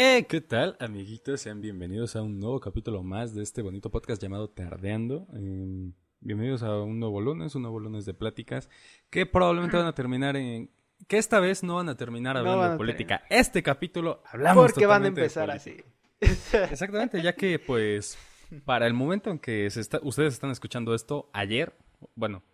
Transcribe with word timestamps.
Eh, 0.00 0.26
¿qué 0.28 0.40
tal, 0.40 0.76
amiguitos? 0.78 1.40
Sean 1.40 1.60
bienvenidos 1.60 2.14
a 2.14 2.22
un 2.22 2.38
nuevo 2.38 2.60
capítulo 2.60 3.02
más 3.02 3.34
de 3.34 3.42
este 3.42 3.62
bonito 3.62 3.90
podcast 3.90 4.22
llamado 4.22 4.48
Tardeando. 4.48 5.26
Eh, 5.34 5.90
bienvenidos 6.20 6.62
a 6.62 6.80
un 6.80 7.00
nuevo 7.00 7.20
lunes, 7.20 7.56
un 7.56 7.62
nuevo 7.62 7.80
lunes 7.80 8.04
de 8.04 8.14
pláticas 8.14 8.70
que 9.10 9.26
probablemente 9.26 9.76
van 9.76 9.86
a 9.86 9.96
terminar 9.96 10.36
en... 10.36 10.70
Que 11.08 11.18
esta 11.18 11.40
vez 11.40 11.64
no 11.64 11.74
van 11.74 11.88
a 11.88 11.96
terminar 11.96 12.36
No 12.36 12.42
hablando 12.42 12.70
de 12.70 12.76
política. 12.76 13.24
Este 13.28 13.60
capítulo 13.64 14.22
hablamos 14.26 14.70
Porque 14.70 14.86
van 14.86 15.02
a 15.02 15.08
empezar 15.08 15.50
así. 15.50 15.78
Exactamente, 16.20 17.20
ya 17.20 17.34
que 17.34 17.58
pues 17.58 18.16
para 18.64 18.86
el 18.86 18.94
momento 18.94 19.32
en 19.32 19.40
que 19.40 19.68
se 19.68 19.80
está, 19.80 19.98
ustedes 20.04 20.32
están 20.32 20.52
escuchando 20.52 20.94
esto, 20.94 21.28
ayer, 21.32 21.74
bueno, 22.14 22.44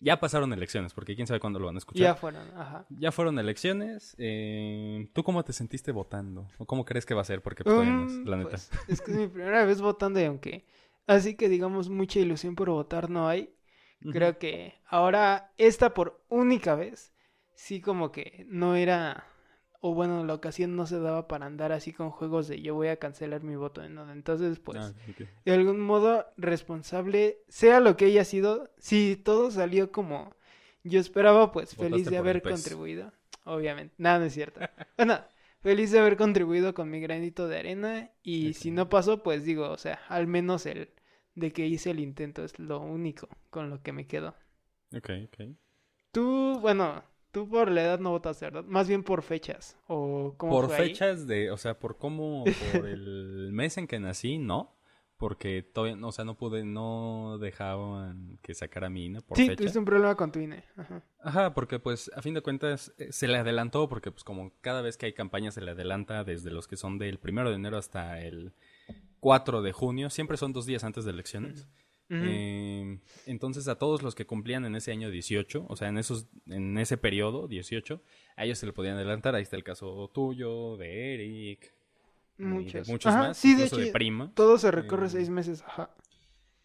ya 0.00 0.20
pasaron 0.20 0.52
elecciones, 0.52 0.92
porque 0.94 1.14
quién 1.14 1.26
sabe 1.26 1.40
cuándo 1.40 1.58
lo 1.58 1.66
van 1.66 1.76
a 1.76 1.78
escuchar. 1.78 2.02
Ya 2.02 2.14
fueron, 2.14 2.46
ajá. 2.56 2.86
Ya 2.90 3.12
fueron 3.12 3.38
elecciones. 3.38 4.14
eh, 4.18 5.08
¿Tú 5.12 5.22
cómo 5.24 5.42
te 5.44 5.52
sentiste 5.52 5.92
votando? 5.92 6.48
¿O 6.58 6.66
cómo 6.66 6.84
crees 6.84 7.06
que 7.06 7.14
va 7.14 7.22
a 7.22 7.24
ser? 7.24 7.42
Porque 7.42 7.64
pues, 7.64 7.74
no 7.76 7.82
es, 8.04 8.12
Mm, 8.12 8.28
la 8.28 8.36
neta. 8.36 8.50
pues, 8.50 8.70
es 8.88 9.00
que 9.00 9.10
es 9.12 9.16
mi 9.16 9.26
primera 9.28 9.64
vez 9.64 9.80
votando 9.80 10.20
y 10.20 10.24
aunque 10.24 10.64
así 11.06 11.34
que 11.34 11.48
digamos 11.48 11.88
mucha 11.88 12.18
ilusión 12.20 12.54
por 12.56 12.68
votar 12.70 13.08
no 13.10 13.28
hay, 13.28 13.54
creo 14.12 14.38
que 14.38 14.74
ahora 14.88 15.52
esta 15.56 15.94
por 15.94 16.22
única 16.28 16.74
vez 16.74 17.12
sí 17.54 17.80
como 17.80 18.12
que 18.12 18.44
no 18.48 18.74
era 18.76 19.26
o 19.86 19.94
bueno, 19.94 20.24
la 20.24 20.34
ocasión 20.34 20.74
no 20.74 20.84
se 20.84 20.98
daba 20.98 21.28
para 21.28 21.46
andar 21.46 21.70
así 21.70 21.92
con 21.92 22.10
juegos 22.10 22.48
de 22.48 22.60
yo 22.60 22.74
voy 22.74 22.88
a 22.88 22.96
cancelar 22.96 23.44
mi 23.44 23.54
voto, 23.54 23.88
¿no? 23.88 24.10
Entonces, 24.10 24.58
pues 24.58 24.78
Ah, 24.78 24.92
de 25.44 25.52
algún 25.52 25.78
modo 25.78 26.26
responsable, 26.36 27.38
sea 27.48 27.78
lo 27.78 27.96
que 27.96 28.06
haya 28.06 28.24
sido, 28.24 28.68
si 28.78 29.14
todo 29.14 29.52
salió 29.52 29.92
como 29.92 30.34
yo 30.82 30.98
esperaba, 30.98 31.52
pues 31.52 31.76
Votaste 31.76 31.84
feliz 31.84 32.10
de 32.10 32.18
haber 32.18 32.42
contribuido. 32.42 33.12
Obviamente, 33.44 33.94
nada, 33.98 34.18
no 34.18 34.24
es 34.24 34.34
cierto. 34.34 34.58
Bueno, 34.96 35.20
feliz 35.60 35.92
de 35.92 36.00
haber 36.00 36.16
contribuido 36.16 36.74
con 36.74 36.90
mi 36.90 36.98
granito 37.00 37.46
de 37.46 37.58
arena 37.58 38.10
y 38.24 38.54
si 38.54 38.72
no 38.72 38.88
pasó, 38.88 39.22
pues 39.22 39.44
digo, 39.44 39.70
o 39.70 39.78
sea, 39.78 40.00
al 40.08 40.26
menos 40.26 40.66
el 40.66 40.90
de 41.36 41.52
que 41.52 41.64
hice 41.68 41.92
el 41.92 42.00
intento 42.00 42.42
es 42.44 42.58
lo 42.58 42.80
único 42.80 43.28
con 43.50 43.70
lo 43.70 43.82
que 43.82 43.92
me 43.92 44.08
quedo. 44.08 44.34
Ok, 44.96 45.10
ok. 45.26 45.56
Tú, 46.10 46.58
bueno, 46.60 47.04
tú 47.36 47.46
por 47.50 47.70
la 47.70 47.82
edad 47.82 47.98
no 48.00 48.12
votaste, 48.12 48.46
¿verdad? 48.46 48.64
Más 48.64 48.88
bien 48.88 49.02
por 49.02 49.20
fechas 49.20 49.76
o 49.88 50.34
cómo 50.38 50.52
Por 50.52 50.66
fue 50.68 50.76
ahí? 50.76 50.88
fechas 50.88 51.26
de, 51.26 51.50
o 51.50 51.58
sea, 51.58 51.78
por 51.78 51.98
cómo, 51.98 52.44
por 52.72 52.86
el 52.88 53.50
mes 53.52 53.76
en 53.76 53.86
que 53.86 54.00
nací, 54.00 54.38
no. 54.38 54.72
Porque 55.18 55.62
todavía, 55.62 56.02
o 56.06 56.12
sea, 56.12 56.24
no 56.24 56.36
pude, 56.36 56.64
no 56.64 57.38
dejaban 57.38 58.38
que 58.42 58.54
sacara 58.54 58.88
mi 58.90 59.06
INE 59.06 59.20
por 59.22 59.36
Sí, 59.36 59.44
fecha. 59.46 59.56
tuviste 59.56 59.78
un 59.78 59.84
problema 59.84 60.14
con 60.14 60.32
tu 60.32 60.40
INE. 60.40 60.64
Ajá. 60.76 61.02
Ajá, 61.20 61.54
porque 61.54 61.78
pues 61.78 62.10
a 62.14 62.20
fin 62.22 62.32
de 62.34 62.40
cuentas 62.42 62.92
eh, 62.98 63.12
se 63.12 63.26
le 63.28 63.36
adelantó 63.38 63.88
porque 63.88 64.10
pues 64.10 64.24
como 64.24 64.52
cada 64.62 64.80
vez 64.82 64.96
que 64.98 65.06
hay 65.06 65.12
campaña 65.14 65.50
se 65.52 65.60
le 65.62 65.70
adelanta 65.72 66.22
desde 66.24 66.50
los 66.50 66.66
que 66.68 66.76
son 66.76 66.98
del 66.98 67.18
primero 67.18 67.48
de 67.50 67.56
enero 67.56 67.76
hasta 67.78 68.20
el 68.20 68.52
4 69.20 69.60
de 69.62 69.72
junio, 69.72 70.10
siempre 70.10 70.36
son 70.36 70.52
dos 70.52 70.66
días 70.66 70.84
antes 70.84 71.04
de 71.04 71.10
elecciones. 71.12 71.66
Eh, 72.08 72.98
entonces 73.26 73.66
a 73.66 73.78
todos 73.78 74.02
los 74.02 74.14
que 74.14 74.26
cumplían 74.26 74.64
en 74.64 74.76
ese 74.76 74.92
año 74.92 75.10
18, 75.10 75.66
o 75.68 75.76
sea, 75.76 75.88
en 75.88 75.98
esos 75.98 76.26
en 76.46 76.78
ese 76.78 76.96
periodo 76.96 77.48
18, 77.48 78.00
a 78.36 78.44
ellos 78.44 78.58
se 78.58 78.66
le 78.66 78.72
podían 78.72 78.96
adelantar. 78.96 79.34
Ahí 79.34 79.42
está 79.42 79.56
el 79.56 79.64
caso 79.64 80.10
tuyo, 80.14 80.76
de 80.76 81.14
Eric, 81.14 81.74
de 82.38 82.44
Muchos. 82.44 82.88
muchos 82.88 83.12
Ajá, 83.12 83.28
más, 83.28 83.36
sí, 83.38 83.48
de 83.48 83.54
incluso 83.54 83.76
de 83.76 83.82
hecho, 83.84 83.92
Prima. 83.92 84.30
Todo 84.34 84.58
se 84.58 84.70
recorre 84.70 85.06
Eh, 85.06 85.10
seis 85.10 85.30
meses, 85.30 85.62
ajá. 85.66 85.90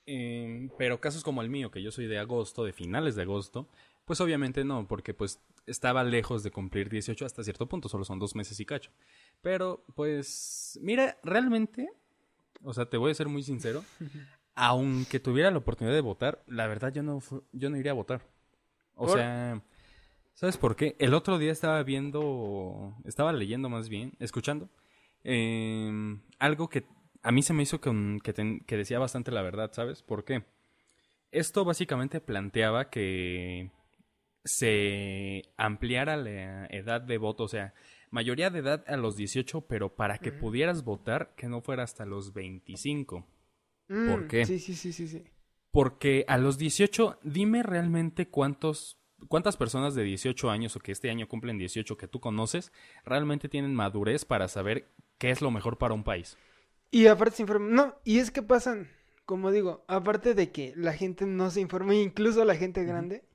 Eh, 0.05 0.69
pero 0.77 0.99
casos 0.99 1.23
como 1.23 1.41
el 1.41 1.49
mío, 1.49 1.71
que 1.71 1.81
yo 1.81 1.91
soy 1.91 2.07
de 2.07 2.17
agosto, 2.19 2.63
de 2.63 2.73
finales 2.73 3.15
de 3.15 3.21
agosto, 3.21 3.67
pues 4.05 4.19
obviamente 4.19 4.63
no, 4.65 4.87
porque 4.87 5.13
pues 5.13 5.39
estaba 5.67 6.03
lejos 6.03 6.43
de 6.43 6.51
cumplir 6.51 6.89
18 6.89 7.25
hasta 7.25 7.43
cierto 7.43 7.67
punto, 7.67 7.87
solo 7.87 8.03
son 8.03 8.19
dos 8.19 8.35
meses 8.35 8.59
y 8.59 8.65
cacho. 8.65 8.91
Pero 9.41 9.83
pues, 9.95 10.77
mira, 10.81 11.17
realmente, 11.23 11.89
o 12.63 12.73
sea, 12.73 12.89
te 12.89 12.97
voy 12.97 13.11
a 13.11 13.15
ser 13.15 13.27
muy 13.27 13.43
sincero, 13.43 13.83
aunque 14.55 15.19
tuviera 15.19 15.51
la 15.51 15.57
oportunidad 15.57 15.95
de 15.95 16.01
votar, 16.01 16.43
la 16.47 16.67
verdad 16.67 16.93
yo 16.93 17.03
no, 17.03 17.19
yo 17.51 17.69
no 17.69 17.77
iría 17.77 17.91
a 17.91 17.95
votar. 17.95 18.21
O 18.95 19.05
¿Por? 19.07 19.17
sea, 19.17 19.61
¿sabes 20.33 20.57
por 20.57 20.75
qué? 20.75 20.95
El 20.99 21.13
otro 21.13 21.37
día 21.37 21.51
estaba 21.51 21.81
viendo, 21.83 22.95
estaba 23.05 23.33
leyendo 23.33 23.69
más 23.69 23.89
bien, 23.89 24.13
escuchando, 24.19 24.69
eh, 25.23 26.17
algo 26.39 26.69
que 26.69 26.85
a 27.23 27.31
mí 27.31 27.43
se 27.43 27.53
me 27.53 27.63
hizo 27.63 27.79
que, 27.79 28.33
ten- 28.33 28.59
que 28.61 28.77
decía 28.77 28.99
bastante 28.99 29.31
la 29.31 29.41
verdad, 29.41 29.71
¿sabes? 29.73 30.01
¿Por 30.03 30.25
qué? 30.25 30.43
Esto 31.31 31.63
básicamente 31.63 32.19
planteaba 32.19 32.89
que 32.89 33.71
se 34.43 35.43
ampliara 35.57 36.17
la 36.17 36.65
edad 36.67 37.01
de 37.01 37.17
voto, 37.17 37.43
o 37.43 37.47
sea, 37.47 37.73
mayoría 38.09 38.49
de 38.49 38.59
edad 38.59 38.83
a 38.87 38.97
los 38.97 39.15
18, 39.15 39.61
pero 39.61 39.95
para 39.95 40.17
que 40.17 40.31
pudieras 40.31 40.83
votar, 40.83 41.33
que 41.35 41.47
no 41.47 41.61
fuera 41.61 41.83
hasta 41.83 42.05
los 42.05 42.33
25. 42.33 43.25
Mm, 43.91 44.27
qué? 44.27 44.45
Sí, 44.45 44.57
sí, 44.57 44.73
sí, 44.73 44.93
sí, 44.93 45.07
sí. 45.07 45.23
Porque 45.69 46.23
a 46.29 46.37
los 46.37 46.57
18, 46.57 47.19
dime 47.23 47.61
realmente 47.61 48.29
cuántos, 48.29 48.97
cuántas 49.27 49.57
personas 49.57 49.95
de 49.95 50.03
18 50.03 50.49
años 50.49 50.75
o 50.75 50.79
que 50.79 50.93
este 50.93 51.09
año 51.09 51.27
cumplen 51.27 51.57
18 51.57 51.97
que 51.97 52.07
tú 52.07 52.21
conoces 52.21 52.71
realmente 53.03 53.49
tienen 53.49 53.75
madurez 53.75 54.23
para 54.23 54.47
saber 54.47 54.93
qué 55.17 55.29
es 55.31 55.41
lo 55.41 55.51
mejor 55.51 55.77
para 55.77 55.93
un 55.93 56.03
país. 56.03 56.37
Y 56.89 57.07
aparte 57.07 57.37
se 57.37 57.43
informa. 57.43 57.67
No, 57.69 57.95
y 58.05 58.19
es 58.19 58.31
que 58.31 58.41
pasan, 58.41 58.89
como 59.25 59.51
digo, 59.51 59.83
aparte 59.87 60.35
de 60.35 60.51
que 60.51 60.73
la 60.77 60.93
gente 60.93 61.25
no 61.25 61.49
se 61.49 61.59
informa, 61.59 61.93
incluso 61.93 62.45
la 62.45 62.55
gente 62.55 62.85
grande, 62.85 63.25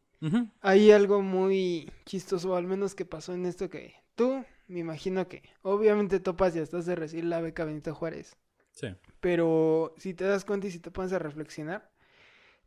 hay 0.61 0.91
algo 0.91 1.21
muy 1.21 1.91
chistoso, 2.07 2.57
al 2.57 2.67
menos 2.67 2.95
que 2.95 3.05
pasó 3.05 3.35
en 3.35 3.45
esto 3.45 3.69
que 3.69 3.95
tú, 4.15 4.45
me 4.69 4.81
imagino 4.81 5.29
que, 5.29 5.43
obviamente 5.63 6.19
topas 6.19 6.57
y 6.57 6.61
estás 6.61 6.87
de 6.87 6.97
recibir 6.97 7.25
la 7.25 7.41
beca 7.41 7.65
Benito 7.65 7.95
Juárez. 7.95 8.37
Sí. 8.77 8.89
Pero 9.21 9.95
si 9.97 10.13
te 10.13 10.25
das 10.25 10.45
cuenta 10.45 10.67
y 10.67 10.71
si 10.71 10.79
te 10.79 10.91
pones 10.91 11.13
a 11.15 11.19
reflexionar, 11.19 11.91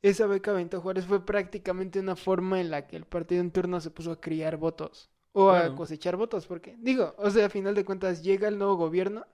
esa 0.02 0.26
beca 0.26 0.52
Benito 0.52 0.82
Juárez 0.82 1.06
fue 1.06 1.24
prácticamente 1.24 2.00
una 2.00 2.16
forma 2.16 2.60
en 2.60 2.72
la 2.72 2.88
que 2.88 2.96
el 2.96 3.06
partido 3.06 3.42
en 3.42 3.52
turno 3.52 3.80
se 3.80 3.92
puso 3.92 4.12
a 4.14 4.20
criar 4.20 4.58
votos 4.58 5.12
o 5.34 5.52
a 5.52 5.76
cosechar 5.76 6.16
votos, 6.16 6.48
porque 6.48 6.76
digo, 6.80 7.14
o 7.20 7.30
sea, 7.30 7.46
a 7.46 7.50
final 7.50 7.76
de 7.76 7.86
cuentas 7.86 8.24
llega 8.24 8.48
el 8.48 8.58
nuevo 8.58 8.76
gobierno, 8.76 9.28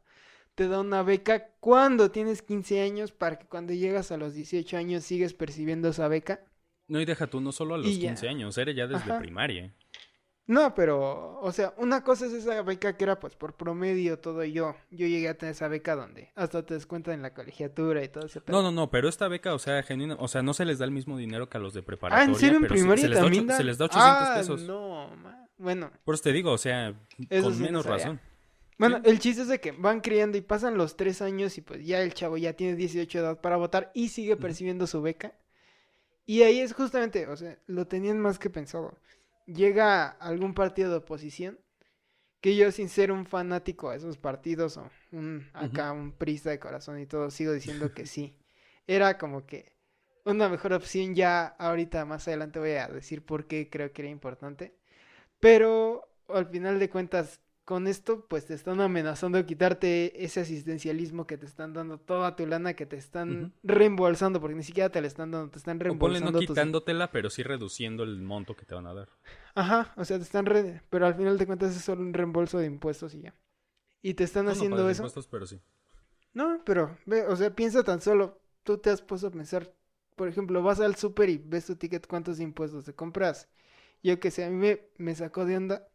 te 0.54 0.68
da 0.68 0.82
una 0.82 1.02
beca 1.02 1.52
cuando 1.62 2.12
tienes 2.12 2.42
15 2.42 2.82
años 2.82 3.14
para 3.14 3.40
que 3.40 3.48
cuando 3.48 3.74
llegas 3.74 4.12
a 4.12 4.18
los 4.18 4.34
18 4.34 4.76
años 4.76 5.06
sigues 5.06 5.34
percibiendo 5.34 5.88
esa 5.88 6.10
beca. 6.10 6.44
No, 6.88 7.00
y 7.00 7.06
deja 7.06 7.28
tú 7.28 7.40
no 7.40 7.54
solo 7.54 7.76
a 7.76 7.78
los 7.78 7.88
Y 7.88 8.00
ya. 8.00 8.10
15 8.10 8.28
años, 8.28 8.58
eres 8.58 8.76
ya 8.76 8.88
desde 8.88 9.12
Ajá. 9.12 9.20
primaria. 9.20 9.74
No, 10.48 10.76
pero, 10.76 11.40
o 11.40 11.52
sea, 11.52 11.74
una 11.78 12.04
cosa 12.04 12.28
es 12.28 12.34
esa 12.34 12.62
beca 12.62 12.96
que 12.96 13.04
era 13.04 13.20
pues 13.20 13.36
por 13.36 13.56
promedio 13.56 14.20
todo 14.20 14.44
y 14.44 14.52
yo. 14.52 14.76
Yo 14.92 15.08
llegué 15.08 15.28
a 15.28 15.38
tener 15.38 15.56
esa 15.56 15.68
beca 15.68 15.96
donde 15.96 16.32
hasta 16.36 16.64
te 16.64 16.76
descuentan 16.76 17.16
en 17.16 17.22
la 17.24 17.34
colegiatura 17.34 18.04
y 18.04 18.10
todo 18.10 18.28
ese 18.28 18.42
pedo. 18.42 18.56
No, 18.56 18.62
no, 18.62 18.72
no, 18.72 18.92
pero 18.92 19.10
esta 19.10 19.28
beca, 19.28 19.56
o 19.56 19.60
sea, 19.60 19.82
genuina, 19.82 20.16
o 20.20 20.28
sea, 20.28 20.44
no 20.44 20.54
se 20.54 20.66
les 20.66 20.78
da 20.78 20.86
el 20.86 20.92
mismo 20.92 21.18
dinero 21.18 21.50
que 21.50 21.58
a 21.58 21.60
los 21.60 21.74
de 21.74 21.82
preparatoria. 21.82 22.28
Ah, 22.28 22.32
¿en 22.32 22.40
serio 22.40 22.58
en 22.58 22.62
pero 22.64 22.76
primaria 22.76 23.02
se, 23.02 23.10
les 23.10 23.18
da 23.20 23.26
ocho- 23.26 23.44
da? 23.46 23.58
se 23.58 23.64
les 23.64 23.78
da 23.80 23.86
800 23.86 24.12
ah, 24.30 24.36
pesos. 24.38 24.62
no, 24.64 25.10
ma- 25.18 25.48
bueno. 25.58 25.92
Por 26.04 26.14
eso 26.14 26.24
te 26.26 26.32
digo, 26.32 26.52
o 26.52 26.58
sea, 26.60 26.94
Eso 27.30 27.44
con 27.46 27.56
sí 27.56 27.64
menos 27.64 27.86
razón. 27.88 28.20
Bueno, 28.78 29.00
el 29.04 29.20
chiste 29.20 29.42
es 29.44 29.48
de 29.48 29.60
que 29.60 29.72
van 29.72 30.02
criando 30.02 30.38
y 30.38 30.42
pasan 30.42 30.78
los 30.78 30.96
tres 30.96 31.22
años 31.24 31.58
y 31.58 31.62
pues 31.62 31.84
ya 31.86 32.02
el 32.02 32.14
chavo 32.14 32.38
ya 32.38 32.54
tiene 32.54 32.76
18 32.76 33.18
de 33.18 33.24
edad 33.26 33.42
para 33.42 33.56
votar 33.58 33.90
y 33.96 34.10
sigue 34.10 34.36
percibiendo 34.36 34.86
su 34.86 35.02
beca. 35.02 35.34
Y 36.28 36.42
ahí 36.42 36.60
es 36.60 36.74
justamente, 36.74 37.26
o 37.28 37.38
sea, 37.38 37.58
lo 37.68 37.88
tenían 37.88 38.20
más 38.20 38.38
que 38.38 38.50
pensado. 38.50 38.98
Llega 39.46 40.08
algún 40.08 40.54
partido 40.54 40.90
de 40.90 40.98
oposición 40.98 41.60
que 42.42 42.56
yo 42.56 42.72
sin 42.72 42.90
ser 42.90 43.12
un 43.12 43.26
fanático 43.26 43.90
de 43.90 43.98
esos 43.98 44.18
partidos 44.18 44.78
o 44.78 44.90
un 45.12 45.48
acá 45.54 45.92
un 45.92 46.12
prista 46.12 46.52
de 46.52 46.60
corazón 46.60 47.00
y 47.00 47.08
todo, 47.08 47.32
sigo 47.32 47.52
diciendo 47.52 47.94
que 47.94 48.06
sí. 48.06 48.38
Era 48.88 49.18
como 49.18 49.46
que 49.48 49.76
una 50.26 50.50
mejor 50.50 50.74
opción 50.74 51.16
ya 51.16 51.48
ahorita 51.48 52.06
más 52.06 52.28
adelante 52.28 52.60
voy 52.60 52.72
a 52.72 52.88
decir 52.88 53.26
por 53.26 53.48
qué 53.48 53.70
creo 53.70 53.92
que 53.94 54.04
era 54.04 54.12
importante. 54.12 54.76
Pero 55.40 56.08
al 56.28 56.48
final 56.48 56.80
de 56.80 56.90
cuentas, 56.90 57.40
con 57.66 57.88
esto, 57.88 58.28
pues 58.28 58.46
te 58.46 58.54
están 58.54 58.82
amenazando 58.82 59.38
de 59.40 59.46
quitarte 59.46 60.24
ese 60.26 60.42
asistencialismo 60.42 61.28
que 61.28 61.38
te 61.38 61.46
están 61.48 61.74
dando 61.74 62.00
toda 62.00 62.36
tu 62.36 62.46
lana, 62.48 62.76
que 62.76 62.86
te 62.86 62.98
están 62.98 63.50
reembolsando, 63.64 64.40
porque 64.42 64.56
ni 64.56 64.64
siquiera 64.64 64.90
te 64.92 65.02
la 65.02 65.08
están 65.08 65.32
dando, 65.32 65.50
te 65.52 65.58
están 65.60 65.80
O 65.92 65.94
ponle 66.02 66.20
reembolsando. 66.20 66.36
no 66.36 66.44
tus- 66.46 66.64
quitándotela, 66.64 67.12
pero 67.12 67.32
sí 67.32 67.42
reduciendo 67.42 68.04
el 68.04 68.22
monto 68.22 68.56
que 68.56 68.68
te 68.68 68.76
van 68.76 68.86
a 68.86 68.94
dar. 68.94 69.10
Ajá, 69.56 69.94
o 69.98 70.06
sea, 70.06 70.18
te 70.18 70.24
están 70.24 70.46
re... 70.46 70.82
Pero 70.90 71.06
al 71.08 71.16
final 71.16 71.38
de 71.38 71.46
cuentas 71.48 71.76
es 71.76 71.82
solo 71.84 72.02
un 72.02 72.14
reembolso 72.14 72.58
de 72.60 72.68
impuestos 72.68 73.14
y 73.16 73.22
ya. 73.22 73.34
Y 74.04 74.16
te 74.16 74.24
están 74.26 74.48
No, 74.48 74.50
haciendo 74.50 74.90
eso. 74.90 75.14
impuestos, 75.14 75.28
pero 75.28 75.46
sí. 75.46 75.62
No, 76.34 76.62
pero, 76.66 76.98
ve, 77.06 77.26
o 77.28 77.36
sea, 77.36 77.56
piensa 77.56 77.84
tan 77.84 78.02
solo. 78.02 78.42
Tú 78.64 78.78
te 78.78 78.90
has 78.90 79.02
puesto 79.02 79.28
a 79.28 79.32
pensar, 79.32 79.74
por 80.16 80.28
ejemplo, 80.28 80.62
vas 80.64 80.80
al 80.80 80.96
súper 80.96 81.30
y 81.30 81.38
ves 81.38 81.66
tu 81.68 81.76
ticket, 81.76 82.08
¿cuántos 82.08 82.40
impuestos 82.40 82.86
te 82.86 82.94
compras? 82.96 83.48
Yo 84.04 84.20
que 84.20 84.32
sé, 84.32 84.44
a 84.46 84.50
mí 84.50 84.56
me, 84.58 84.82
me 84.98 85.16
sacó 85.16 85.46
de 85.46 85.58
onda. 85.58 85.88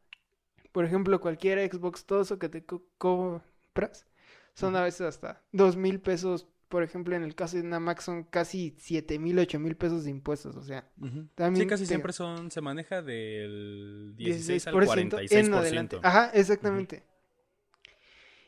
Por 0.73 0.85
ejemplo, 0.85 1.21
cualquier 1.21 1.59
Xbox, 1.71 2.05
todo 2.05 2.23
eso 2.23 2.39
que 2.39 2.49
te 2.49 2.65
co- 2.65 2.83
compras, 2.99 4.07
son 4.55 4.77
a 4.77 4.83
veces 4.83 5.03
hasta 5.03 5.43
dos 5.53 5.77
mil 5.77 6.01
pesos. 6.01 6.47
Por 6.69 6.85
ejemplo, 6.85 7.17
en 7.17 7.25
el 7.25 7.35
caso 7.35 7.57
de 7.57 7.65
una 7.65 7.81
Mac 7.81 8.01
son 8.01 8.23
casi 8.25 8.75
siete 8.79 9.19
mil, 9.19 9.39
ocho 9.41 9.59
mil 9.59 9.77
pesos 9.77 10.05
de 10.05 10.11
impuestos. 10.11 10.55
O 10.57 10.63
sea. 10.63 10.89
También 11.35 11.65
sí, 11.65 11.69
casi 11.71 11.83
te- 11.85 11.89
siempre 11.89 12.13
son, 12.13 12.51
se 12.51 12.61
maneja 12.61 13.03
del 13.03 14.15
16 14.17 14.67
al 14.69 14.75
16% 14.75 15.17
46%. 15.17 15.49
en 15.49 15.55
adelante. 15.55 15.97
Ajá, 16.03 16.31
exactamente. 16.35 17.03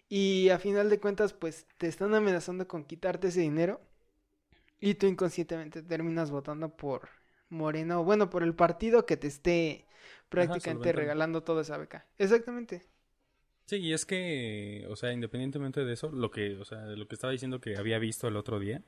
Y 0.09 0.51
a 0.51 0.59
final 0.59 0.91
de 0.91 1.01
cuentas, 1.01 1.33
pues 1.33 1.67
te 1.79 1.87
están 1.89 2.15
amenazando 2.15 2.69
con 2.69 2.85
quitarte 2.85 3.29
ese 3.29 3.41
dinero. 3.41 3.81
Y 4.81 4.95
tú 4.95 5.07
inconscientemente 5.07 5.83
terminas 5.83 6.31
votando 6.31 6.77
por 6.77 7.09
Morena 7.49 8.01
o 8.01 8.05
bueno, 8.05 8.31
por 8.31 8.43
el 8.43 8.55
partido 8.55 9.07
que 9.07 9.17
te 9.17 9.29
esté 9.29 9.87
prácticamente 10.33 10.93
regalando 10.93 11.43
toda 11.43 11.63
esa 11.63 11.77
beca. 11.77 12.07
Exactamente. 12.19 12.83
Sí, 13.67 13.77
y 13.77 13.93
es 13.93 14.05
que, 14.05 14.85
o 14.89 14.97
sea, 14.97 15.13
independientemente 15.13 15.85
de 15.85 15.93
eso, 15.93 16.11
lo 16.11 16.31
que, 16.31 16.57
o 16.57 16.65
sea, 16.65 16.85
lo 16.87 17.07
que 17.07 17.15
estaba 17.15 17.33
diciendo 17.33 17.61
que 17.61 17.77
había 17.77 17.99
visto 17.99 18.27
el 18.27 18.37
otro 18.37 18.59
día, 18.59 18.83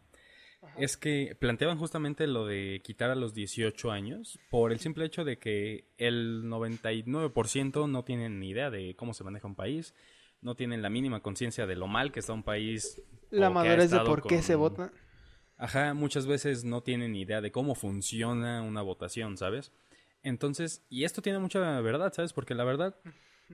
es 0.79 0.97
que 0.97 1.37
planteaban 1.39 1.79
justamente 1.79 2.27
lo 2.27 2.47
de 2.47 2.81
quitar 2.83 3.11
a 3.11 3.15
los 3.15 3.35
18 3.35 3.91
años 3.91 4.39
por 4.51 4.73
el 4.73 4.81
simple 4.81 5.05
hecho 5.05 5.25
de 5.25 5.39
que 5.39 5.93
el 5.99 6.45
99% 6.45 7.89
no 7.89 8.05
tienen 8.05 8.41
ni 8.41 8.51
idea 8.51 8.71
de 8.71 8.97
cómo 8.97 9.15
se 9.15 9.25
maneja 9.25 9.47
un 9.47 9.57
país, 9.57 9.95
no 10.41 10.55
tienen 10.55 10.83
la 10.83 10.91
mínima 10.91 11.21
conciencia 11.21 11.67
de 11.67 11.77
lo 11.77 11.87
mal 11.87 12.13
que 12.13 12.21
está 12.21 12.33
un 12.33 12.43
país. 12.43 13.01
La 13.31 13.51
madurez 13.51 13.91
de 13.91 14.01
por 14.01 14.27
qué 14.27 14.43
se 14.43 14.55
vota. 14.55 14.93
Ajá, 15.57 15.95
muchas 15.95 16.27
veces 16.27 16.65
no 16.65 16.83
tienen 16.83 17.13
ni 17.13 17.21
idea 17.23 17.41
de 17.41 17.53
cómo 17.53 17.75
funciona 17.75 18.63
una 18.63 18.83
votación, 18.83 19.37
¿sabes? 19.37 19.71
Entonces, 20.25 20.85
y 20.89 21.05
esto 21.05 21.23
tiene 21.23 21.39
mucha 21.39 21.81
verdad, 21.81 22.13
¿sabes? 22.13 22.33
Porque 22.33 22.55
la 22.55 22.65
verdad, 22.65 22.97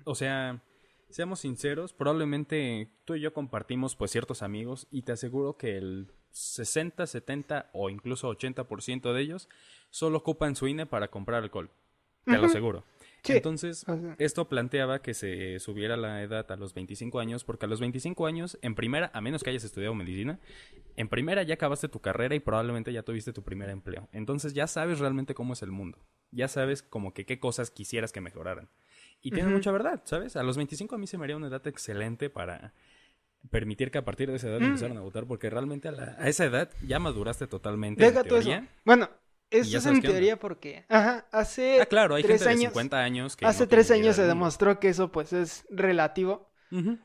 o 0.04 0.14
sea, 0.14 0.62
seamos 1.10 1.40
sinceros, 1.40 1.92
probablemente 1.92 2.88
tú 3.04 3.16
y 3.16 3.20
yo 3.20 3.34
compartimos 3.34 3.96
pues 3.96 4.12
ciertos 4.12 4.42
amigos 4.42 4.86
y 4.90 5.02
te 5.02 5.12
aseguro 5.12 5.56
que 5.56 5.76
el 5.76 6.12
60, 6.30 7.06
70 7.06 7.70
o 7.72 7.90
incluso 7.90 8.30
80% 8.30 9.12
de 9.12 9.20
ellos 9.20 9.48
solo 9.90 10.18
ocupan 10.18 10.56
su 10.56 10.68
INE 10.68 10.86
para 10.86 11.08
comprar 11.08 11.42
alcohol. 11.42 11.70
Te 12.24 12.38
lo 12.38 12.46
aseguro. 12.46 12.84
Sí. 13.22 13.32
Entonces, 13.32 13.84
O 13.88 13.98
sea, 13.98 14.14
esto 14.18 14.48
planteaba 14.48 15.02
que 15.02 15.14
se 15.14 15.58
subiera 15.58 15.96
la 15.96 16.22
edad 16.22 16.50
a 16.52 16.56
los 16.56 16.74
25 16.74 17.18
años, 17.18 17.44
porque 17.44 17.66
a 17.66 17.68
los 17.68 17.80
25 17.80 18.26
años, 18.26 18.58
en 18.62 18.74
primera, 18.74 19.10
a 19.12 19.20
menos 19.20 19.42
que 19.42 19.50
hayas 19.50 19.64
estudiado 19.64 19.94
medicina, 19.94 20.38
en 20.96 21.08
primera 21.08 21.42
ya 21.42 21.54
acabaste 21.54 21.88
tu 21.88 22.00
carrera 22.00 22.34
y 22.34 22.40
probablemente 22.40 22.92
ya 22.92 23.02
tuviste 23.02 23.32
tu 23.32 23.42
primer 23.42 23.68
empleo. 23.70 24.08
Entonces 24.12 24.54
ya 24.54 24.66
sabes 24.66 25.00
realmente 25.00 25.34
cómo 25.34 25.54
es 25.54 25.62
el 25.62 25.70
mundo. 25.70 25.98
Ya 26.32 26.48
sabes 26.48 26.82
como 26.82 27.12
que 27.14 27.26
qué 27.26 27.38
cosas 27.40 27.70
quisieras 27.70 28.12
que 28.12 28.20
mejoraran. 28.20 28.68
Y 29.22 29.32
tiene 29.32 29.50
mucha 29.50 29.70
verdad, 29.72 30.00
¿sabes? 30.04 30.36
A 30.36 30.42
los 30.42 30.56
25 30.56 30.94
a 30.94 30.98
mí 30.98 31.06
se 31.06 31.18
me 31.18 31.24
haría 31.24 31.36
una 31.36 31.48
edad 31.48 31.66
excelente 31.66 32.30
para 32.30 32.72
permitir 33.50 33.90
que 33.90 33.98
a 33.98 34.04
partir 34.04 34.30
de 34.30 34.36
esa 34.36 34.48
edad 34.48 34.60
Mm. 34.60 34.64
empezaran 34.64 34.96
a 34.96 35.00
votar, 35.00 35.26
porque 35.26 35.48
realmente 35.50 35.88
a, 35.88 35.92
la- 35.92 36.16
a 36.18 36.28
esa 36.28 36.44
edad 36.44 36.70
ya 36.86 36.98
maduraste 36.98 37.46
totalmente. 37.46 38.04
Deja 38.04 38.20
en 38.20 38.26
eso. 38.26 38.34
Bueno, 38.84 39.08
ya 39.50 39.58
esto 39.60 39.78
es 39.78 39.86
en 39.86 39.94
onda. 39.96 40.08
teoría 40.08 40.38
porque, 40.38 40.84
ajá, 40.88 41.26
hace 41.32 41.80
Ah, 41.80 41.86
claro, 41.86 42.14
hay 42.14 42.22
tres 42.22 42.40
gente 42.40 42.44
de 42.44 42.50
años, 42.60 42.72
50 42.72 42.98
años 42.98 43.36
que... 43.36 43.46
hace 43.46 43.64
no 43.64 43.68
tres 43.68 43.90
años 43.90 44.16
se 44.16 44.22
demostró 44.24 44.78
que 44.78 44.88
eso 44.90 45.10
pues 45.10 45.32
es 45.32 45.66
relativo. 45.70 46.48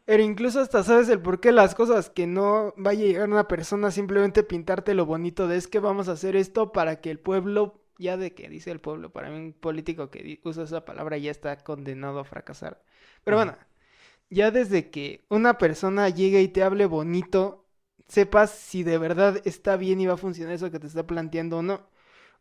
Pero 0.06 0.22
incluso 0.22 0.60
hasta 0.60 0.84
sabes 0.84 1.10
el 1.10 1.20
por 1.20 1.40
qué 1.40 1.52
las 1.52 1.74
cosas 1.74 2.12
que 2.12 2.28
no 2.28 2.72
vaya 2.78 3.04
a 3.04 3.08
llegar 3.08 3.30
una 3.30 3.48
persona 3.48 3.90
simplemente 3.90 4.44
pintarte 4.44 4.94
lo 4.94 5.08
bonito 5.08 5.48
de 5.48 5.58
es 5.58 5.68
que 5.68 5.80
vamos 5.80 6.08
a 6.08 6.12
hacer 6.12 6.36
esto 6.36 6.72
para 6.72 7.02
que 7.02 7.10
el 7.10 7.18
pueblo, 7.20 7.82
ya 7.98 8.18
de 8.18 8.34
que 8.34 8.50
dice 8.50 8.72
el 8.72 8.80
pueblo, 8.82 9.12
para 9.12 9.30
mí 9.30 9.38
un 9.38 9.54
político 9.54 10.10
que 10.12 10.40
usa 10.44 10.64
esa 10.64 10.86
palabra 10.86 11.18
ya 11.18 11.32
está 11.32 11.58
condenado 11.58 12.20
a 12.20 12.26
fracasar. 12.26 12.84
Pero 13.24 13.38
bueno, 13.38 13.58
ya 14.30 14.52
desde 14.52 14.90
que 14.92 15.26
una 15.30 15.58
persona 15.58 16.10
llegue 16.10 16.42
y 16.42 16.48
te 16.50 16.64
hable 16.64 16.86
bonito, 16.88 17.66
sepas 18.08 18.52
si 18.52 18.84
de 18.84 18.98
verdad 18.98 19.42
está 19.46 19.78
bien 19.78 20.02
y 20.02 20.08
va 20.08 20.14
a 20.16 20.18
funcionar 20.18 20.54
eso 20.54 20.72
que 20.72 20.80
te 20.80 20.88
está 20.88 21.06
planteando 21.08 21.60
o 21.60 21.62
no. 21.64 21.90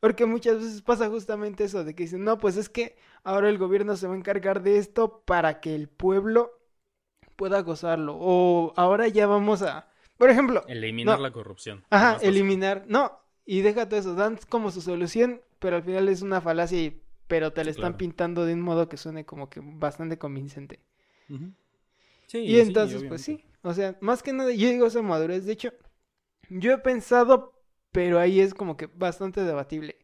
Porque 0.01 0.27
muchas 0.27 0.56
veces 0.59 0.83
pasa 0.83 1.09
justamente 1.09 1.65
eso 1.65 1.85
de 1.85 1.95
que 1.95 2.05
dicen, 2.05 2.25
no, 2.25 2.39
pues 2.39 2.56
es 2.59 2.69
que 2.69 2.97
ahora 3.23 3.49
el 3.49 3.59
gobierno 3.59 3.97
se 3.97 4.06
va 4.06 4.15
a 4.15 4.19
encargar 4.19 4.62
de 4.62 4.79
esto 4.79 5.23
para 5.25 5.61
que 5.61 5.75
el 5.75 5.89
pueblo 5.89 6.53
pueda 7.37 7.61
gozarlo. 7.62 8.17
O 8.19 8.73
ahora 8.77 9.09
ya 9.09 9.27
vamos 9.27 9.62
a, 9.62 9.89
por 10.19 10.31
ejemplo, 10.31 10.62
Eliminar 10.69 11.17
No. 11.19 11.23
la 11.23 11.33
corrupción. 11.33 11.85
ajá, 11.91 12.19
eliminar, 12.23 12.85
no, 12.87 13.19
y 13.46 13.61
déjate 13.62 13.99
eso, 13.99 14.14
dan 14.14 14.38
como 14.49 14.70
su 14.70 14.81
solución, 14.81 15.41
pero 15.58 15.76
al 15.76 15.82
final 15.85 16.08
es 16.08 16.23
una 16.23 16.41
falacia 16.41 16.81
y, 16.82 17.02
pero 17.29 17.52
te 17.52 17.64
la 17.64 17.70
están 17.70 17.94
claro. 17.94 17.99
pintando 17.99 18.44
de 18.46 18.55
un 18.55 18.61
modo 18.62 18.88
que 18.88 18.96
suene 18.96 19.25
como 19.26 19.50
que 19.50 19.61
bastante 19.62 20.19
convincente. 20.19 20.81
Sí, 22.26 22.41
Y 22.43 22.58
sí, 22.62 22.62
entonces, 22.69 23.05
pues 23.05 23.23
sí, 23.23 23.44
o 23.62 23.73
sea, 23.73 23.96
más 24.00 24.23
que 24.23 24.32
nada, 24.32 24.50
yo 24.52 24.69
digo 24.69 24.87
esa 24.87 25.02
madurez, 25.02 25.46
de 25.46 25.52
hecho, 25.55 25.73
yo 26.50 26.73
he 26.75 26.79
pensado, 26.79 27.55
pero 27.93 28.20
ahí 28.20 28.41
es 28.41 28.55
como 28.55 28.76
que 28.76 28.87
bastante 28.88 29.43
debatible. 29.44 29.99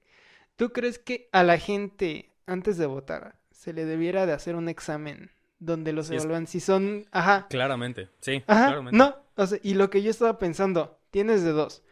¿Tú 0.57 0.73
crees 0.73 0.99
que 0.99 1.29
a 1.33 1.45
la 1.45 1.59
gente, 1.59 2.33
antes 2.47 2.79
de 2.79 2.87
votar, 2.87 3.37
se 3.53 3.73
le 3.75 3.87
debiera 3.87 4.27
de 4.27 4.33
hacer 4.35 4.57
un 4.57 4.69
examen 4.69 5.33
donde 5.61 5.93
los 5.95 6.09
Sí, 6.09 6.17
es- 6.17 6.29
evalúan 6.29 6.47
si 6.47 6.61
son, 6.61 7.07
ajá, 7.13 7.51
Claramente, 7.51 8.09
sí, 8.21 8.43
ajá, 8.47 8.65
claramente. 8.65 8.91
no, 8.91 9.17
o 9.37 9.47
sea, 9.47 9.59
y 9.63 9.75
lo 9.75 9.91
que 9.91 10.03
yo 10.03 10.11
estaba 10.11 10.39
pensando, 10.39 10.99
tienes 11.11 11.43
de 11.45 11.53
dos. 11.53 11.83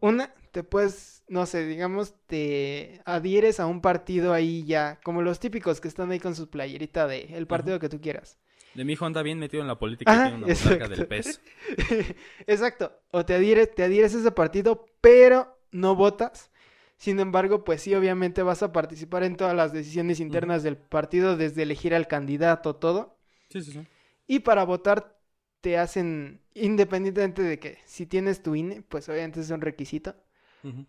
Una, 0.00 0.34
te 0.50 0.62
puedes, 0.64 1.22
no 1.28 1.46
sé, 1.46 1.66
digamos, 1.66 2.14
te 2.26 3.00
adhieres 3.04 3.60
a 3.60 3.66
un 3.66 3.80
partido 3.80 4.32
ahí 4.32 4.64
ya, 4.64 5.00
como 5.02 5.22
los 5.22 5.40
típicos 5.40 5.80
que 5.80 5.88
están 5.88 6.10
ahí 6.10 6.20
con 6.20 6.34
su 6.34 6.50
playerita 6.50 7.06
de 7.06 7.36
el 7.36 7.46
partido 7.46 7.78
que 7.78 7.88
tú 7.88 8.00
quieras. 8.00 8.38
De 8.74 8.84
mi 8.84 8.92
hijo 8.92 9.04
anda 9.04 9.22
bien 9.22 9.38
metido 9.38 9.62
en 9.62 9.66
la 9.66 9.78
política 9.78 10.12
y 10.12 10.16
tiene 10.16 10.44
una 10.44 10.46
exacto. 10.46 10.88
del 10.88 11.06
pez. 11.08 11.40
Exacto. 12.46 12.92
O 13.10 13.24
te 13.24 13.34
adhieres, 13.34 13.74
te 13.74 13.82
adhieres 13.82 14.14
a 14.14 14.18
ese 14.20 14.30
partido, 14.30 14.86
pero 15.00 15.58
no 15.72 15.96
votas. 15.96 16.50
Sin 16.96 17.18
embargo, 17.18 17.64
pues 17.64 17.82
sí, 17.82 17.94
obviamente 17.94 18.42
vas 18.42 18.62
a 18.62 18.72
participar 18.72 19.24
en 19.24 19.36
todas 19.36 19.56
las 19.56 19.72
decisiones 19.72 20.20
internas 20.20 20.62
del 20.62 20.76
partido, 20.76 21.36
desde 21.36 21.62
elegir 21.62 21.94
al 21.94 22.06
candidato, 22.06 22.76
todo. 22.76 23.16
Sí, 23.48 23.62
sí, 23.62 23.72
sí. 23.72 23.86
Y 24.26 24.40
para 24.40 24.64
votar 24.64 25.18
te 25.60 25.76
hacen, 25.78 26.40
independientemente 26.54 27.42
de 27.42 27.58
que 27.58 27.78
si 27.86 28.06
tienes 28.06 28.42
tu 28.42 28.54
INE, 28.54 28.82
pues 28.82 29.08
obviamente 29.08 29.40
es 29.40 29.50
un 29.50 29.60
requisito. 29.60 30.14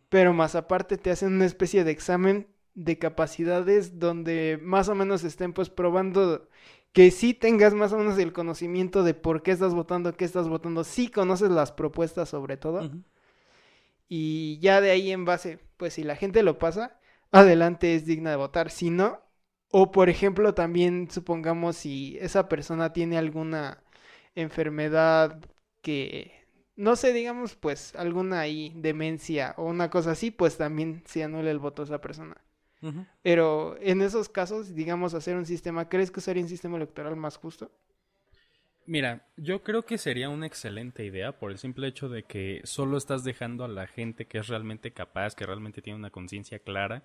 Pero 0.10 0.34
más 0.34 0.56
aparte 0.56 0.98
te 0.98 1.12
hacen 1.12 1.34
una 1.34 1.46
especie 1.46 1.84
de 1.84 1.92
examen 1.92 2.48
de 2.74 2.98
capacidades 2.98 4.00
donde 4.00 4.60
más 4.62 4.90
o 4.90 4.96
menos 4.96 5.24
estén 5.24 5.54
pues 5.54 5.70
probando 5.70 6.48
que 6.94 7.12
sí 7.12 7.34
tengas 7.34 7.74
más 7.74 7.94
o 7.94 7.98
menos 7.98 8.18
el 8.18 8.34
conocimiento 8.34 9.04
de 9.04 9.14
por 9.14 9.44
qué 9.44 9.52
estás 9.52 9.74
votando, 9.74 10.16
qué 10.16 10.26
estás 10.26 10.50
votando, 10.50 10.84
sí 10.84 11.10
conoces 11.10 11.50
las 11.50 11.72
propuestas 11.72 12.30
sobre 12.30 12.58
todo. 12.58 12.92
Y 14.10 14.60
ya 14.60 14.82
de 14.82 14.92
ahí 14.92 15.12
en 15.12 15.24
base, 15.24 15.60
pues 15.78 15.94
si 15.94 16.04
la 16.04 16.18
gente 16.18 16.44
lo 16.44 16.60
pasa, 16.60 17.00
adelante 17.32 17.96
es 17.96 18.06
digna 18.06 18.32
de 18.32 18.36
votar, 18.36 18.70
si 18.70 18.90
no, 18.90 19.22
o 19.70 19.92
por 19.92 20.10
ejemplo 20.10 20.54
también 20.54 21.10
supongamos 21.10 21.78
si 21.78 22.18
esa 22.20 22.50
persona 22.50 22.92
tiene 22.92 23.18
alguna 23.18 23.82
enfermedad 24.36 25.40
que 25.82 26.41
no 26.82 26.96
sé, 26.96 27.14
digamos, 27.14 27.54
pues 27.54 27.96
alguna 27.96 28.40
ahí 28.40 28.74
demencia 28.76 29.54
o 29.58 29.66
una 29.66 29.92
cosa 29.92 30.12
así, 30.12 30.32
pues 30.32 30.58
también 30.58 31.04
se 31.06 31.24
anula 31.24 31.52
el 31.52 31.60
voto 31.60 31.84
a 31.84 31.86
esa 31.86 32.02
persona. 32.02 32.36
Pero 33.22 33.78
en 33.80 34.02
esos 34.02 34.28
casos, 34.28 34.74
digamos, 34.74 35.14
hacer 35.14 35.36
un 35.36 35.46
sistema, 35.46 35.88
¿crees 35.88 36.10
que 36.10 36.20
sería 36.20 36.42
un 36.42 36.50
sistema 36.50 36.78
electoral 36.78 37.16
más 37.16 37.38
justo? 37.38 37.70
Mira, 38.88 39.28
yo 39.38 39.62
creo 39.62 39.86
que 39.86 40.00
sería 40.00 40.30
una 40.30 40.48
excelente 40.48 41.06
idea 41.06 41.38
por 41.38 41.52
el 41.52 41.60
simple 41.60 41.88
hecho 41.88 42.10
de 42.10 42.24
que 42.24 42.62
solo 42.64 42.98
estás 42.98 43.24
dejando 43.24 43.64
a 43.64 43.68
la 43.68 43.86
gente 43.86 44.26
que 44.26 44.40
es 44.40 44.48
realmente 44.48 44.92
capaz, 44.92 45.36
que 45.36 45.46
realmente 45.46 45.84
tiene 45.84 46.00
una 46.00 46.10
conciencia 46.10 46.58
clara 46.58 47.04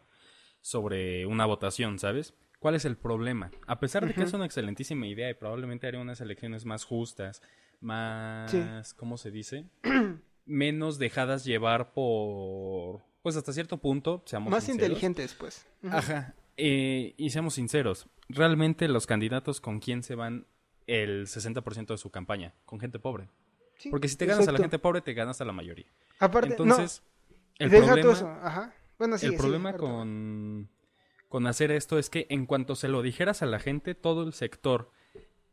sobre 0.62 1.26
una 1.26 1.44
votación, 1.44 1.98
¿sabes? 1.98 2.32
¿Cuál 2.58 2.76
es 2.76 2.86
el 2.86 2.96
problema? 2.96 3.50
A 3.66 3.78
pesar 3.78 4.06
de 4.06 4.14
que 4.14 4.22
es 4.22 4.32
una 4.32 4.46
excelentísima 4.46 5.06
idea 5.06 5.28
y 5.28 5.34
probablemente 5.34 5.86
haría 5.86 6.00
unas 6.00 6.22
elecciones 6.22 6.64
más 6.64 6.84
justas, 6.84 7.42
más, 7.80 8.94
¿cómo 8.94 9.16
se 9.18 9.30
dice? 9.30 9.66
Menos 10.46 10.98
dejadas 10.98 11.44
llevar 11.44 11.92
por, 11.92 13.02
pues 13.22 13.36
hasta 13.36 13.52
cierto 13.52 13.78
punto, 13.78 14.22
seamos 14.26 14.50
más 14.50 14.64
sinceros. 14.64 14.88
inteligentes, 14.88 15.34
pues. 15.34 15.66
Ajá. 15.90 16.34
Eh, 16.56 17.14
y 17.16 17.30
seamos 17.30 17.54
sinceros, 17.54 18.08
realmente 18.28 18.88
los 18.88 19.06
candidatos 19.06 19.60
con 19.60 19.80
quién 19.80 20.02
se 20.02 20.14
van 20.14 20.46
el 20.86 21.26
60% 21.26 21.86
de 21.88 21.98
su 21.98 22.10
campaña, 22.10 22.54
con 22.64 22.80
gente 22.80 22.98
pobre. 22.98 23.28
Sí, 23.78 23.90
Porque 23.90 24.08
si 24.08 24.16
te 24.16 24.26
ganas 24.26 24.48
a 24.48 24.52
la 24.52 24.58
gente 24.58 24.78
pobre, 24.78 25.00
te 25.02 25.12
ganas 25.12 25.40
a 25.40 25.44
la 25.44 25.52
mayoría. 25.52 25.86
Aparte, 26.18 26.50
Entonces, 26.50 27.02
no, 27.28 27.36
el 27.58 27.70
problema, 27.70 28.00
tú 28.00 28.10
eso, 28.10 28.28
ajá. 28.28 28.74
Bueno, 28.98 29.18
sí, 29.18 29.26
el 29.26 29.36
problema 29.36 29.74
con, 29.74 30.70
con 31.28 31.46
hacer 31.46 31.70
esto 31.70 31.98
es 31.98 32.08
que 32.08 32.26
en 32.30 32.46
cuanto 32.46 32.74
se 32.74 32.88
lo 32.88 33.02
dijeras 33.02 33.42
a 33.42 33.46
la 33.46 33.58
gente, 33.58 33.94
todo 33.94 34.22
el 34.22 34.32
sector 34.32 34.90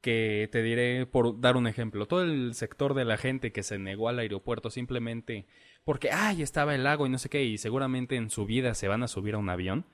que 0.03 0.50
te 0.51 0.62
diré, 0.62 1.05
por 1.05 1.39
dar 1.39 1.55
un 1.55 1.65
ejemplo, 1.65 2.05
todo 2.07 2.24
el 2.24 2.53
sector 2.55 2.93
de 2.93 3.05
la 3.05 3.15
gente 3.17 3.53
que 3.53 3.63
se 3.63 3.79
negó 3.79 4.10
al 4.10 4.19
aeropuerto 4.19 4.69
simplemente 4.69 5.48
porque, 5.86 6.12
ay, 6.12 6.41
estaba 6.41 6.75
el 6.75 6.83
lago 6.83 7.05
y 7.07 7.10
no 7.10 7.17
sé 7.17 7.29
qué, 7.29 7.43
y 7.45 7.57
seguramente 7.57 8.17
en 8.17 8.29
su 8.29 8.45
vida 8.45 8.74
se 8.75 8.89
van 8.89 9.01
a 9.01 9.07
subir 9.07 9.36
a 9.36 9.38
un 9.38 9.50
avión, 9.50 9.86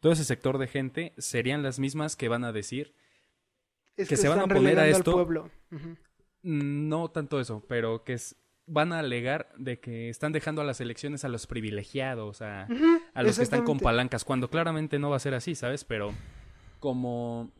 todo 0.00 0.10
ese 0.12 0.24
sector 0.24 0.56
de 0.58 0.68
gente 0.68 1.12
serían 1.18 1.62
las 1.62 1.78
mismas 1.78 2.16
que 2.16 2.28
van 2.28 2.44
a 2.44 2.52
decir, 2.52 2.94
Es 3.96 4.08
que 4.08 4.16
se 4.16 4.28
van 4.28 4.40
a 4.40 4.46
poner 4.46 4.78
a 4.78 4.88
esto. 4.88 5.12
pueblo. 5.12 5.50
No 6.42 7.10
tanto 7.10 7.38
eso, 7.40 7.62
pero 7.68 8.04
que 8.04 8.14
es- 8.14 8.36
van 8.66 8.92
a 8.92 9.00
alegar 9.00 9.48
de 9.58 9.80
que 9.80 10.08
están 10.08 10.32
dejando 10.32 10.62
a 10.62 10.64
las 10.64 10.80
elecciones 10.80 11.24
a 11.24 11.28
los 11.28 11.46
privilegiados, 11.46 12.42
a, 12.42 12.64
a 13.14 13.22
los 13.22 13.36
que 13.36 13.42
están 13.42 13.64
con 13.64 13.78
palancas, 13.80 14.24
cuando 14.24 14.48
claramente 14.50 14.98
no 14.98 15.10
va 15.10 15.16
a 15.16 15.20
ser 15.20 15.34
así, 15.34 15.54
¿sabes? 15.54 15.84
Pero 15.84 16.12
como, 16.80 17.50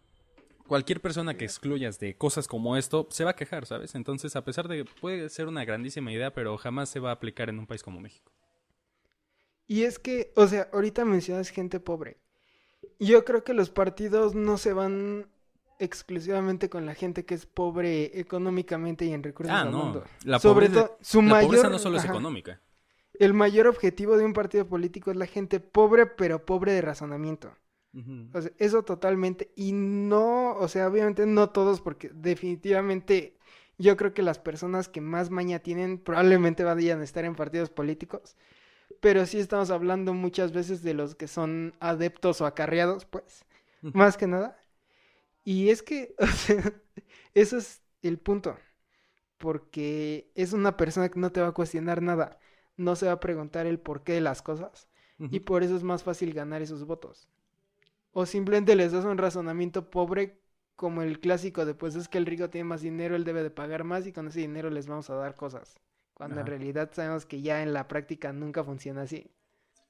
cualquier 0.69 1.01
persona 1.01 1.37
que 1.37 1.45
excluyas 1.45 1.99
de 1.99 2.17
cosas 2.17 2.47
como 2.47 2.77
esto 2.77 3.09
se 3.11 3.25
va 3.25 3.31
a 3.31 3.37
quejar, 3.37 3.67
¿sabes? 3.67 3.97
Entonces, 3.97 4.37
a 4.37 4.45
pesar 4.45 4.69
de 4.69 4.85
que 4.85 4.85
puede 5.01 5.29
ser 5.31 5.49
una 5.49 5.65
grandísima 5.65 6.13
idea, 6.13 6.33
pero 6.33 6.57
jamás 6.57 6.89
se 6.89 7.01
va 7.01 7.11
a 7.11 7.15
aplicar 7.15 7.49
en 7.49 7.59
un 7.59 7.67
país 7.67 7.83
como 7.83 7.99
México. 8.01 8.31
Y 9.67 9.83
es 9.83 9.99
que, 9.99 10.33
o 10.37 10.47
sea, 10.47 10.69
ahorita 10.73 11.05
mencionas 11.05 11.51
gente 11.51 11.81
pobre. 11.81 12.19
Yo 13.01 13.25
creo 13.25 13.43
que 13.45 13.55
los 13.55 13.71
partidos 13.71 14.35
no 14.35 14.57
se 14.59 14.73
van 14.73 15.27
exclusivamente 15.79 16.69
con 16.69 16.87
la 16.87 16.95
gente 16.95 17.25
que 17.25 17.35
es 17.35 17.47
pobre 17.47 18.19
económicamente 18.19 19.05
y 19.05 19.13
en 19.13 19.23
recursos 19.23 19.55
Ah, 19.55 19.63
al 19.63 19.71
no. 19.71 19.79
mundo. 19.85 20.05
La 20.25 20.39
Sobre 20.39 20.67
pobreza, 20.67 20.87
todo, 20.87 20.99
su 21.01 21.23
la 21.23 21.29
mayor 21.29 21.47
pobreza 21.49 21.69
no 21.71 21.79
solo 21.79 21.97
es 21.99 22.05
ajá. 22.05 22.13
económica. 22.13 22.61
El 23.15 23.35
mayor 23.35 23.67
objetivo 23.67 24.17
de 24.17 24.25
un 24.25 24.33
partido 24.33 24.67
político 24.67 25.11
es 25.11 25.17
la 25.17 25.27
gente 25.27 25.61
pobre, 25.61 26.07
pero 26.07 26.45
pobre 26.45 26.73
de 26.73 26.83
razonamiento. 26.83 27.53
Ujú. 27.95 28.29
O 28.35 28.43
sea, 28.43 28.51
eso 28.59 28.83
totalmente. 28.85 29.51
Y 29.57 29.73
no, 29.73 30.57
o 30.57 30.69
sea, 30.69 30.89
obviamente 30.89 31.27
no 31.27 31.51
todos, 31.51 31.81
porque 31.81 32.11
definitivamente 32.15 33.39
yo 33.79 33.97
creo 33.97 34.13
que 34.15 34.23
las 34.23 34.39
personas 34.39 34.89
que 34.89 35.01
más 35.01 35.31
maña 35.31 35.61
tienen 35.61 35.99
probablemente 35.99 36.65
vayan 36.65 37.01
a 37.01 37.05
estar 37.05 37.25
en 37.25 37.35
partidos 37.35 37.71
políticos. 37.71 38.37
Pero 39.01 39.27
sí 39.27 39.39
estamos 39.39 39.71
hablando 39.71 40.15
muchas 40.15 40.53
veces 40.53 40.83
de 40.83 40.95
los 40.95 41.15
que 41.15 41.29
son 41.29 41.75
adeptos 41.81 42.41
o 42.41 42.47
acarreados, 42.47 43.05
pues, 43.05 43.45
más 43.93 44.17
que 44.17 44.27
nada. 44.27 44.59
Y 45.45 45.71
es 45.71 45.83
que, 45.83 46.15
o 46.21 46.27
sea, 46.27 46.75
eso 47.35 47.59
es 47.59 47.83
el 48.03 48.19
punto. 48.19 48.57
Porque 49.39 50.31
es 50.35 50.53
una 50.53 50.77
persona 50.77 51.09
que 51.09 51.21
no 51.21 51.33
te 51.33 51.41
va 51.41 51.49
a 51.49 51.53
cuestionar 51.53 52.03
nada. 52.03 52.39
No 52.77 52.97
se 52.97 53.07
va 53.07 53.13
a 53.13 53.21
preguntar 53.21 53.67
el 53.67 53.79
porqué 53.81 54.15
de 54.15 54.21
las 54.21 54.43
cosas. 54.43 54.89
Y 55.31 55.41
por 55.41 55.65
eso 55.65 55.77
es 55.77 55.83
más 55.83 56.05
fácil 56.05 56.33
ganar 56.33 56.63
esos 56.63 56.85
votos. 56.85 57.29
O 58.21 58.27
simplemente 58.27 58.75
les 58.75 58.91
das 58.91 59.05
un 59.05 59.17
razonamiento 59.17 59.91
pobre 59.91 60.41
como 60.75 61.03
el 61.03 61.21
clásico 61.21 61.65
de 61.65 61.75
pues 61.75 61.95
es 61.95 62.09
que 62.09 62.19
el 62.19 62.27
rico 62.27 62.51
tiene 62.51 62.65
más 62.65 62.81
dinero, 62.81 63.15
él 63.15 63.23
debe 63.23 63.45
de 63.45 63.51
pagar 63.51 63.85
más 63.85 64.09
y 64.09 64.13
con 64.13 64.27
ese 64.27 64.41
dinero 64.41 64.71
les 64.71 64.89
vamos 64.89 65.09
a 65.09 65.15
dar 65.15 65.37
cosas. 65.37 65.79
Cuando 66.15 66.41
en 66.41 66.47
realidad 66.47 66.91
sabemos 66.93 67.27
que 67.27 67.43
ya 67.43 67.63
en 67.63 67.73
la 67.73 67.87
práctica 67.87 68.33
nunca 68.33 68.65
funciona 68.65 69.03
así. 69.03 69.31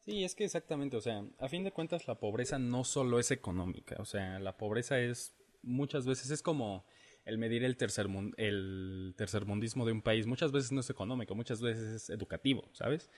Sí, 0.00 0.24
es 0.24 0.34
que 0.34 0.44
exactamente, 0.44 0.98
o 0.98 1.00
sea, 1.00 1.24
a 1.38 1.48
fin 1.48 1.64
de 1.64 1.72
cuentas 1.72 2.06
la 2.06 2.16
pobreza 2.16 2.58
no 2.58 2.84
solo 2.84 3.18
es 3.18 3.30
económica, 3.30 3.96
o 3.98 4.04
sea, 4.04 4.38
la 4.38 4.58
pobreza 4.58 5.00
es 5.00 5.34
muchas 5.62 6.04
veces 6.04 6.30
es 6.30 6.42
como 6.42 6.84
el 7.24 7.38
medir 7.38 7.64
el 7.64 7.78
tercer 7.78 8.08
el 8.36 9.14
tercermundismo 9.16 9.86
de 9.86 9.92
un 9.92 10.02
país, 10.02 10.26
muchas 10.26 10.52
veces 10.52 10.70
no 10.70 10.80
es 10.80 10.90
económico, 10.90 11.34
muchas 11.34 11.62
veces 11.62 12.02
es 12.02 12.10
educativo, 12.10 12.68
¿sabes? 12.74 13.08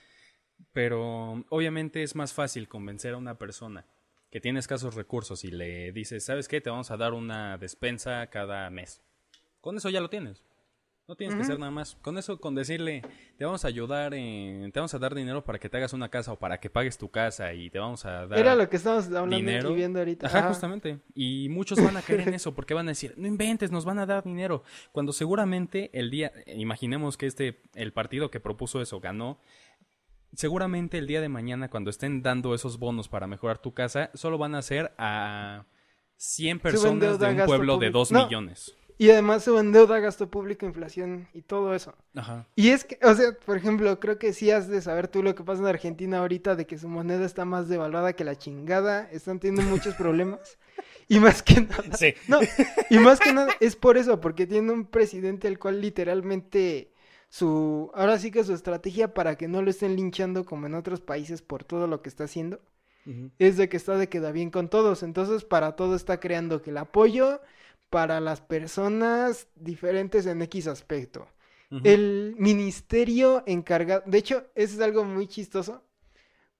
Pero 0.71 1.43
obviamente 1.49 2.01
es 2.01 2.15
más 2.15 2.31
fácil 2.31 2.69
convencer 2.69 3.13
a 3.13 3.17
una 3.17 3.37
persona 3.37 3.85
que 4.31 4.41
tiene 4.41 4.59
escasos 4.59 4.95
recursos 4.95 5.43
y 5.43 5.51
le 5.51 5.91
dices, 5.91 6.25
¿sabes 6.25 6.47
qué? 6.47 6.61
Te 6.61 6.69
vamos 6.71 6.89
a 6.89 6.97
dar 6.97 7.13
una 7.13 7.57
despensa 7.57 8.25
cada 8.27 8.69
mes. 8.69 9.01
Con 9.59 9.77
eso 9.77 9.89
ya 9.89 10.01
lo 10.01 10.09
tienes. 10.09 10.43
No 11.07 11.15
tienes 11.17 11.35
que 11.35 11.41
hacer 11.41 11.59
nada 11.59 11.71
más. 11.71 11.95
Con 12.01 12.17
eso, 12.17 12.39
con 12.39 12.55
decirle, 12.55 13.01
te 13.37 13.43
vamos 13.43 13.65
a 13.65 13.67
ayudar, 13.67 14.13
en- 14.13 14.71
te 14.71 14.79
vamos 14.79 14.93
a 14.93 14.99
dar 14.99 15.13
dinero 15.13 15.43
para 15.43 15.59
que 15.59 15.67
te 15.67 15.75
hagas 15.75 15.91
una 15.91 16.07
casa 16.07 16.31
o 16.31 16.39
para 16.39 16.61
que 16.61 16.69
pagues 16.69 16.97
tu 16.97 17.09
casa 17.11 17.53
y 17.53 17.69
te 17.69 17.79
vamos 17.79 18.05
a 18.05 18.27
dar 18.27 18.39
Era 18.39 18.55
lo 18.55 18.69
que 18.69 18.77
estamos 18.77 19.07
hablando 19.07 19.35
dinero. 19.35 19.71
y 19.71 19.75
viendo 19.75 19.99
ahorita. 19.99 20.27
Ajá, 20.27 20.39
Ajá. 20.39 20.47
justamente. 20.49 20.99
Y 21.13 21.49
muchos 21.49 21.83
van 21.83 21.97
a 21.97 22.01
caer 22.01 22.21
en 22.21 22.33
eso 22.35 22.53
porque 22.55 22.73
van 22.73 22.87
a 22.87 22.91
decir, 22.91 23.13
no 23.17 23.27
inventes, 23.27 23.71
nos 23.71 23.83
van 23.83 23.99
a 23.99 24.05
dar 24.05 24.23
dinero. 24.23 24.63
Cuando 24.93 25.11
seguramente 25.11 25.89
el 25.91 26.11
día, 26.11 26.31
imaginemos 26.45 27.17
que 27.17 27.25
este, 27.25 27.59
el 27.75 27.91
partido 27.91 28.31
que 28.31 28.39
propuso 28.39 28.81
eso 28.81 29.01
ganó, 29.01 29.37
seguramente 30.35 30.97
el 30.97 31.07
día 31.07 31.21
de 31.21 31.29
mañana 31.29 31.69
cuando 31.69 31.89
estén 31.89 32.21
dando 32.21 32.53
esos 32.53 32.79
bonos 32.79 33.07
para 33.09 33.27
mejorar 33.27 33.57
tu 33.59 33.73
casa, 33.73 34.09
solo 34.13 34.37
van 34.37 34.55
a 34.55 34.61
ser 34.61 34.93
a 34.97 35.65
100 36.17 36.59
personas 36.59 36.99
deuda, 37.19 37.33
de 37.33 37.41
un 37.41 37.45
pueblo 37.47 37.73
de 37.77 37.87
público. 37.91 37.99
2 37.99 38.11
No. 38.11 38.25
millones. 38.25 38.75
Y 38.97 39.09
además 39.09 39.43
suben 39.43 39.71
deuda, 39.71 39.97
gasto 39.99 40.29
público, 40.29 40.67
inflación 40.67 41.27
y 41.33 41.41
todo 41.41 41.73
eso. 41.73 41.95
Ajá. 42.15 42.47
Y 42.55 42.69
es 42.69 42.83
que, 42.83 42.99
o 43.01 43.15
sea, 43.15 43.31
por 43.47 43.57
ejemplo, 43.57 43.99
creo 43.99 44.19
que 44.19 44.31
sí 44.31 44.51
has 44.51 44.67
de 44.67 44.79
saber 44.79 45.07
tú 45.07 45.23
lo 45.23 45.33
que 45.33 45.43
pasa 45.43 45.59
en 45.61 45.67
Argentina 45.67 46.19
ahorita 46.19 46.55
de 46.55 46.67
que 46.67 46.77
su 46.77 46.87
moneda 46.87 47.25
está 47.25 47.43
más 47.43 47.67
devaluada 47.67 48.13
que 48.13 48.23
la 48.23 48.37
chingada, 48.37 49.09
están 49.11 49.39
teniendo 49.39 49.67
muchos 49.71 49.95
problemas. 49.95 50.59
Y 51.07 51.19
más 51.19 51.41
que 51.41 51.61
nada, 51.61 51.97
Sí. 51.97 52.13
no, 52.27 52.39
y 52.91 52.99
más 52.99 53.19
que 53.19 53.33
nada 53.33 53.51
es 53.59 53.75
por 53.75 53.97
eso, 53.97 54.21
porque 54.21 54.45
tiene 54.45 54.71
un 54.71 54.85
presidente 54.85 55.47
el 55.47 55.57
cual 55.57 55.81
literalmente 55.81 56.90
su, 57.31 57.89
ahora 57.93 58.19
sí 58.19 58.29
que 58.29 58.43
su 58.43 58.53
estrategia 58.53 59.13
para 59.13 59.37
que 59.37 59.47
no 59.47 59.61
lo 59.61 59.69
estén 59.71 59.95
linchando 59.95 60.43
como 60.43 60.67
en 60.67 60.75
otros 60.75 60.99
países 60.99 61.41
por 61.41 61.63
todo 61.63 61.87
lo 61.87 62.01
que 62.01 62.09
está 62.09 62.25
haciendo, 62.25 62.59
es 63.39 63.55
de 63.55 63.69
que 63.69 63.77
está 63.77 63.97
de 63.97 64.09
queda 64.09 64.33
bien 64.33 64.51
con 64.51 64.69
todos. 64.69 65.01
Entonces, 65.01 65.45
para 65.45 65.77
todo 65.77 65.95
está 65.95 66.19
creando 66.19 66.61
que 66.61 66.71
el 66.71 66.77
apoyo 66.77 67.39
para 67.89 68.19
las 68.19 68.41
personas 68.41 69.47
diferentes 69.55 70.25
en 70.25 70.41
X 70.41 70.67
aspecto. 70.67 71.27
El 71.85 72.35
ministerio 72.37 73.43
encargado, 73.45 74.03
de 74.05 74.17
hecho, 74.17 74.45
eso 74.55 74.75
es 74.75 74.81
algo 74.81 75.05
muy 75.05 75.25
chistoso 75.27 75.85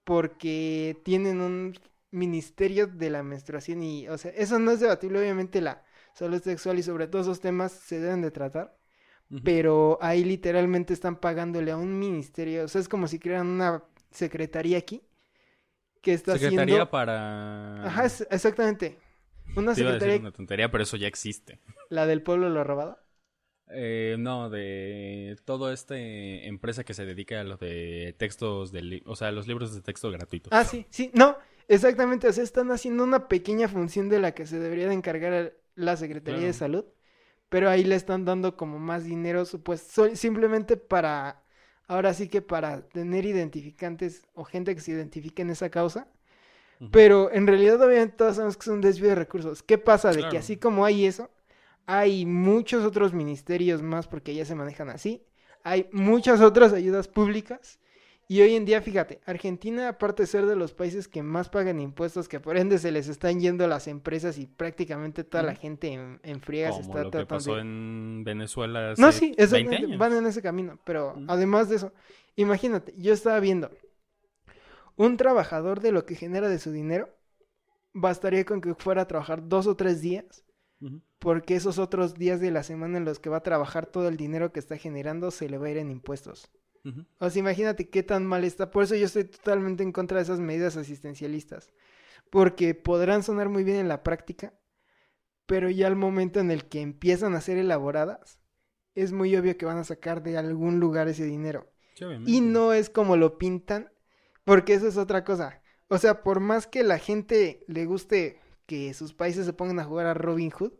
porque 0.04 0.98
tienen 1.04 1.42
un 1.42 1.78
ministerio 2.10 2.86
de 2.86 3.10
la 3.10 3.22
menstruación 3.22 3.82
y, 3.82 4.08
o 4.08 4.16
sea, 4.16 4.30
eso 4.30 4.58
no 4.58 4.70
es 4.70 4.80
debatible, 4.80 5.18
obviamente 5.18 5.60
la 5.60 5.84
salud 6.14 6.42
sexual 6.42 6.78
y 6.78 6.82
sobre 6.82 7.08
todo 7.08 7.20
esos 7.20 7.40
temas 7.40 7.72
se 7.72 8.00
deben 8.00 8.22
de 8.22 8.30
tratar, 8.30 8.74
Pero 9.44 9.98
ahí 10.02 10.24
literalmente 10.24 10.92
están 10.92 11.16
pagándole 11.16 11.70
a 11.72 11.76
un 11.76 11.98
ministerio, 11.98 12.64
o 12.64 12.68
sea, 12.68 12.80
es 12.80 12.88
como 12.88 13.06
si 13.08 13.18
crearan 13.18 13.46
una 13.48 13.82
secretaría 14.10 14.78
aquí 14.78 15.02
que 16.02 16.12
está 16.14 16.32
Secretaría 16.32 16.76
haciendo... 16.76 16.90
para... 16.90 17.86
Ajá, 17.86 18.04
es- 18.06 18.26
exactamente. 18.30 18.98
Una 19.56 19.74
Te 19.74 19.80
iba 19.80 19.90
a 19.90 19.94
decir 19.94 20.08
secretaría, 20.08 20.20
una 20.20 20.32
tontería, 20.32 20.70
pero 20.70 20.82
eso 20.84 20.96
ya 20.96 21.06
existe. 21.08 21.58
la 21.90 22.06
del 22.06 22.22
pueblo 22.22 22.48
lo 22.48 22.64
robado. 22.64 22.98
Eh, 23.74 24.16
no, 24.18 24.50
de 24.50 25.36
toda 25.44 25.72
esta 25.72 25.96
empresa 25.98 26.84
que 26.84 26.92
se 26.94 27.06
dedica 27.06 27.40
a 27.40 27.44
lo 27.44 27.56
de 27.56 28.14
textos, 28.18 28.70
de 28.70 28.82
li- 28.82 29.02
o 29.06 29.16
sea, 29.16 29.32
los 29.32 29.46
libros 29.46 29.74
de 29.74 29.80
texto 29.80 30.10
gratuitos. 30.10 30.50
Ah, 30.50 30.64
sí, 30.64 30.86
sí, 30.90 31.10
no, 31.14 31.36
exactamente, 31.68 32.28
o 32.28 32.32
sea, 32.32 32.44
están 32.44 32.70
haciendo 32.70 33.04
una 33.04 33.28
pequeña 33.28 33.68
función 33.68 34.08
de 34.08 34.20
la 34.20 34.32
que 34.34 34.46
se 34.46 34.58
debería 34.58 34.88
de 34.88 34.94
encargar 34.94 35.54
la 35.74 35.96
Secretaría 35.96 36.46
de. 36.46 36.52
Salud, 36.52 36.84
pero 37.52 37.68
ahí 37.68 37.84
le 37.84 37.96
están 37.96 38.24
dando 38.24 38.56
como 38.56 38.78
más 38.78 39.04
dinero, 39.04 39.44
supuesto, 39.44 40.16
simplemente 40.16 40.78
para, 40.78 41.42
ahora 41.86 42.14
sí 42.14 42.26
que 42.26 42.40
para 42.40 42.88
tener 42.88 43.26
identificantes 43.26 44.26
o 44.32 44.44
gente 44.44 44.74
que 44.74 44.80
se 44.80 44.92
identifique 44.92 45.42
en 45.42 45.50
esa 45.50 45.68
causa, 45.68 46.08
pero 46.90 47.30
en 47.30 47.46
realidad 47.46 47.78
obviamente 47.82 48.16
todos 48.16 48.36
sabemos 48.36 48.56
que 48.56 48.62
es 48.62 48.68
un 48.68 48.80
desvío 48.80 49.10
de 49.10 49.16
recursos. 49.16 49.62
¿Qué 49.62 49.76
pasa? 49.76 50.12
De 50.12 50.26
que 50.30 50.38
así 50.38 50.56
como 50.56 50.86
hay 50.86 51.04
eso, 51.04 51.28
hay 51.84 52.24
muchos 52.24 52.86
otros 52.86 53.12
ministerios 53.12 53.82
más 53.82 54.08
porque 54.08 54.34
ya 54.34 54.46
se 54.46 54.54
manejan 54.54 54.88
así, 54.88 55.22
hay 55.62 55.90
muchas 55.92 56.40
otras 56.40 56.72
ayudas 56.72 57.06
públicas. 57.06 57.78
Y 58.32 58.40
hoy 58.40 58.54
en 58.54 58.64
día, 58.64 58.80
fíjate, 58.80 59.20
Argentina, 59.26 59.90
aparte 59.90 60.22
de 60.22 60.26
ser 60.26 60.46
de 60.46 60.56
los 60.56 60.72
países 60.72 61.06
que 61.06 61.22
más 61.22 61.50
pagan 61.50 61.78
impuestos, 61.78 62.30
que 62.30 62.40
por 62.40 62.56
ende 62.56 62.78
se 62.78 62.90
les 62.90 63.06
están 63.08 63.38
yendo 63.40 63.68
las 63.68 63.88
empresas 63.88 64.38
y 64.38 64.46
prácticamente 64.46 65.22
toda 65.22 65.42
la 65.42 65.54
gente 65.54 65.88
en, 65.88 66.18
en 66.22 66.40
friegas 66.40 66.76
Como 66.76 66.80
está 66.80 67.02
lo 67.02 67.10
que 67.10 67.18
tratando 67.18 67.26
pasó 67.26 67.56
de... 67.56 67.60
en 67.60 68.24
Venezuela 68.24 68.92
hace 68.92 69.02
No, 69.02 69.12
sí, 69.12 69.34
20 69.36 69.42
exactamente, 69.42 69.84
años. 69.84 69.98
van 69.98 70.14
en 70.14 70.24
ese 70.24 70.40
camino. 70.40 70.80
Pero 70.82 71.14
además 71.28 71.68
de 71.68 71.76
eso, 71.76 71.92
imagínate, 72.34 72.94
yo 72.96 73.12
estaba 73.12 73.38
viendo, 73.38 73.70
un 74.96 75.18
trabajador 75.18 75.80
de 75.80 75.92
lo 75.92 76.06
que 76.06 76.14
genera 76.14 76.48
de 76.48 76.58
su 76.58 76.72
dinero, 76.72 77.10
bastaría 77.92 78.46
con 78.46 78.62
que 78.62 78.74
fuera 78.74 79.02
a 79.02 79.08
trabajar 79.08 79.46
dos 79.46 79.66
o 79.66 79.76
tres 79.76 80.00
días, 80.00 80.42
porque 81.18 81.54
esos 81.54 81.78
otros 81.78 82.14
días 82.14 82.40
de 82.40 82.50
la 82.50 82.62
semana 82.62 82.96
en 82.96 83.04
los 83.04 83.18
que 83.18 83.28
va 83.28 83.36
a 83.36 83.42
trabajar 83.42 83.84
todo 83.84 84.08
el 84.08 84.16
dinero 84.16 84.52
que 84.52 84.58
está 84.58 84.78
generando 84.78 85.30
se 85.30 85.50
le 85.50 85.58
va 85.58 85.66
a 85.66 85.70
ir 85.72 85.76
en 85.76 85.90
impuestos. 85.90 86.50
O 87.18 87.30
sea, 87.30 87.40
imagínate 87.40 87.88
qué 87.88 88.02
tan 88.02 88.26
mal 88.26 88.44
está. 88.44 88.70
Por 88.70 88.84
eso 88.84 88.96
yo 88.96 89.06
estoy 89.06 89.24
totalmente 89.24 89.82
en 89.82 89.92
contra 89.92 90.18
de 90.18 90.24
esas 90.24 90.40
medidas 90.40 90.76
asistencialistas. 90.76 91.70
Porque 92.30 92.74
podrán 92.74 93.22
sonar 93.22 93.48
muy 93.48 93.62
bien 93.62 93.76
en 93.76 93.88
la 93.88 94.02
práctica, 94.02 94.54
pero 95.46 95.70
ya 95.70 95.86
al 95.86 95.96
momento 95.96 96.40
en 96.40 96.50
el 96.50 96.64
que 96.64 96.80
empiezan 96.80 97.34
a 97.34 97.40
ser 97.40 97.58
elaboradas, 97.58 98.40
es 98.94 99.12
muy 99.12 99.36
obvio 99.36 99.56
que 99.56 99.66
van 99.66 99.78
a 99.78 99.84
sacar 99.84 100.22
de 100.22 100.36
algún 100.36 100.80
lugar 100.80 101.08
ese 101.08 101.24
dinero. 101.24 101.70
Sí. 101.94 102.06
Y 102.26 102.40
no 102.40 102.72
es 102.72 102.90
como 102.90 103.16
lo 103.16 103.38
pintan, 103.38 103.92
porque 104.44 104.74
eso 104.74 104.88
es 104.88 104.96
otra 104.96 105.24
cosa. 105.24 105.62
O 105.88 105.98
sea, 105.98 106.22
por 106.22 106.40
más 106.40 106.66
que 106.66 106.82
la 106.82 106.98
gente 106.98 107.64
le 107.68 107.84
guste 107.84 108.40
que 108.66 108.94
sus 108.94 109.12
países 109.12 109.44
se 109.44 109.52
pongan 109.52 109.78
a 109.78 109.84
jugar 109.84 110.06
a 110.06 110.14
Robin 110.14 110.50
Hood, 110.50 110.72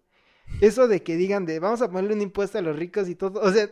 eso 0.61 0.87
de 0.87 1.03
que 1.03 1.17
digan 1.17 1.45
de 1.45 1.59
vamos 1.59 1.83
a 1.83 1.91
ponerle 1.91 2.15
un 2.15 2.23
impuesto 2.23 2.59
a 2.59 2.63
los 2.63 2.77
ricos 2.77 3.09
y 3.09 3.15
todo, 3.15 3.41
o 3.41 3.53
sea, 3.53 3.69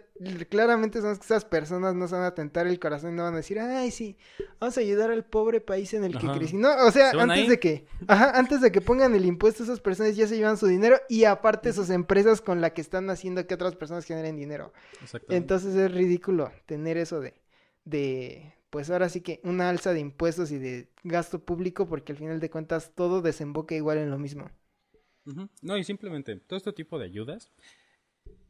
claramente 0.49 1.01
son 1.01 1.17
que 1.17 1.25
esas 1.25 1.45
personas 1.45 1.95
no 1.95 2.09
se 2.09 2.15
van 2.17 2.25
a 2.25 2.35
tentar 2.35 2.67
el 2.67 2.81
corazón 2.81 3.13
y 3.13 3.17
no 3.17 3.23
van 3.23 3.35
a 3.35 3.39
decir, 3.39 3.61
ay, 3.61 3.91
sí, 3.91 4.17
vamos 4.59 4.77
a 4.77 4.81
ayudar 4.81 5.11
al 5.11 5.25
pobre 5.25 5.61
país 5.61 5.95
en 5.95 6.05
el 6.05 6.19
que 6.19 6.27
Ajá. 6.27 6.37
crecí. 6.37 6.57
No, 6.57 6.71
o 6.87 6.91
sea, 6.91 7.11
antes 7.19 7.45
ahí. 7.45 7.47
de 7.47 7.61
que, 7.61 7.87
ajá, 8.07 8.37
antes 8.39 8.61
de 8.61 8.73
que 8.73 8.81
pongan 8.81 9.15
el 9.15 9.25
impuesto, 9.25 9.63
esas 9.63 9.81
personas 9.81 10.17
ya 10.17 10.27
se 10.27 10.37
llevan 10.37 10.57
su 10.57 10.67
dinero 10.67 10.99
y 11.09 11.25
aparte 11.25 11.73
sus 11.73 11.91
empresas 11.91 12.41
con 12.41 12.61
la 12.61 12.71
que 12.75 12.81
están 12.81 13.09
haciendo 13.11 13.47
que 13.47 13.55
otras 13.55 13.77
personas 13.77 14.05
generen 14.05 14.37
dinero. 14.37 14.73
Exactamente. 15.03 15.37
Entonces 15.37 15.75
es 15.77 15.93
ridículo 15.93 16.51
tener 16.67 16.97
eso 16.97 17.21
de, 17.21 17.41
de, 17.85 18.55
pues 18.71 18.91
ahora 18.91 19.09
sí 19.09 19.21
que 19.21 19.41
una 19.45 19.69
alza 19.71 19.93
de 19.93 20.01
impuestos 20.01 20.51
y 20.51 20.59
de 20.59 20.91
gasto 21.05 21.45
público 21.45 21.87
porque 21.87 22.13
al 22.13 22.19
final 22.19 22.41
de 22.41 22.51
cuentas 22.51 22.93
todo 22.95 23.23
desemboca 23.23 23.75
igual 23.75 23.99
en 23.99 24.11
lo 24.11 24.19
mismo. 24.19 24.51
No, 25.63 25.77
y 25.77 25.85
simplemente 25.85 26.37
todo 26.37 26.57
este 26.57 26.73
tipo 26.73 26.99
de 26.99 27.07
ayudas, 27.07 27.53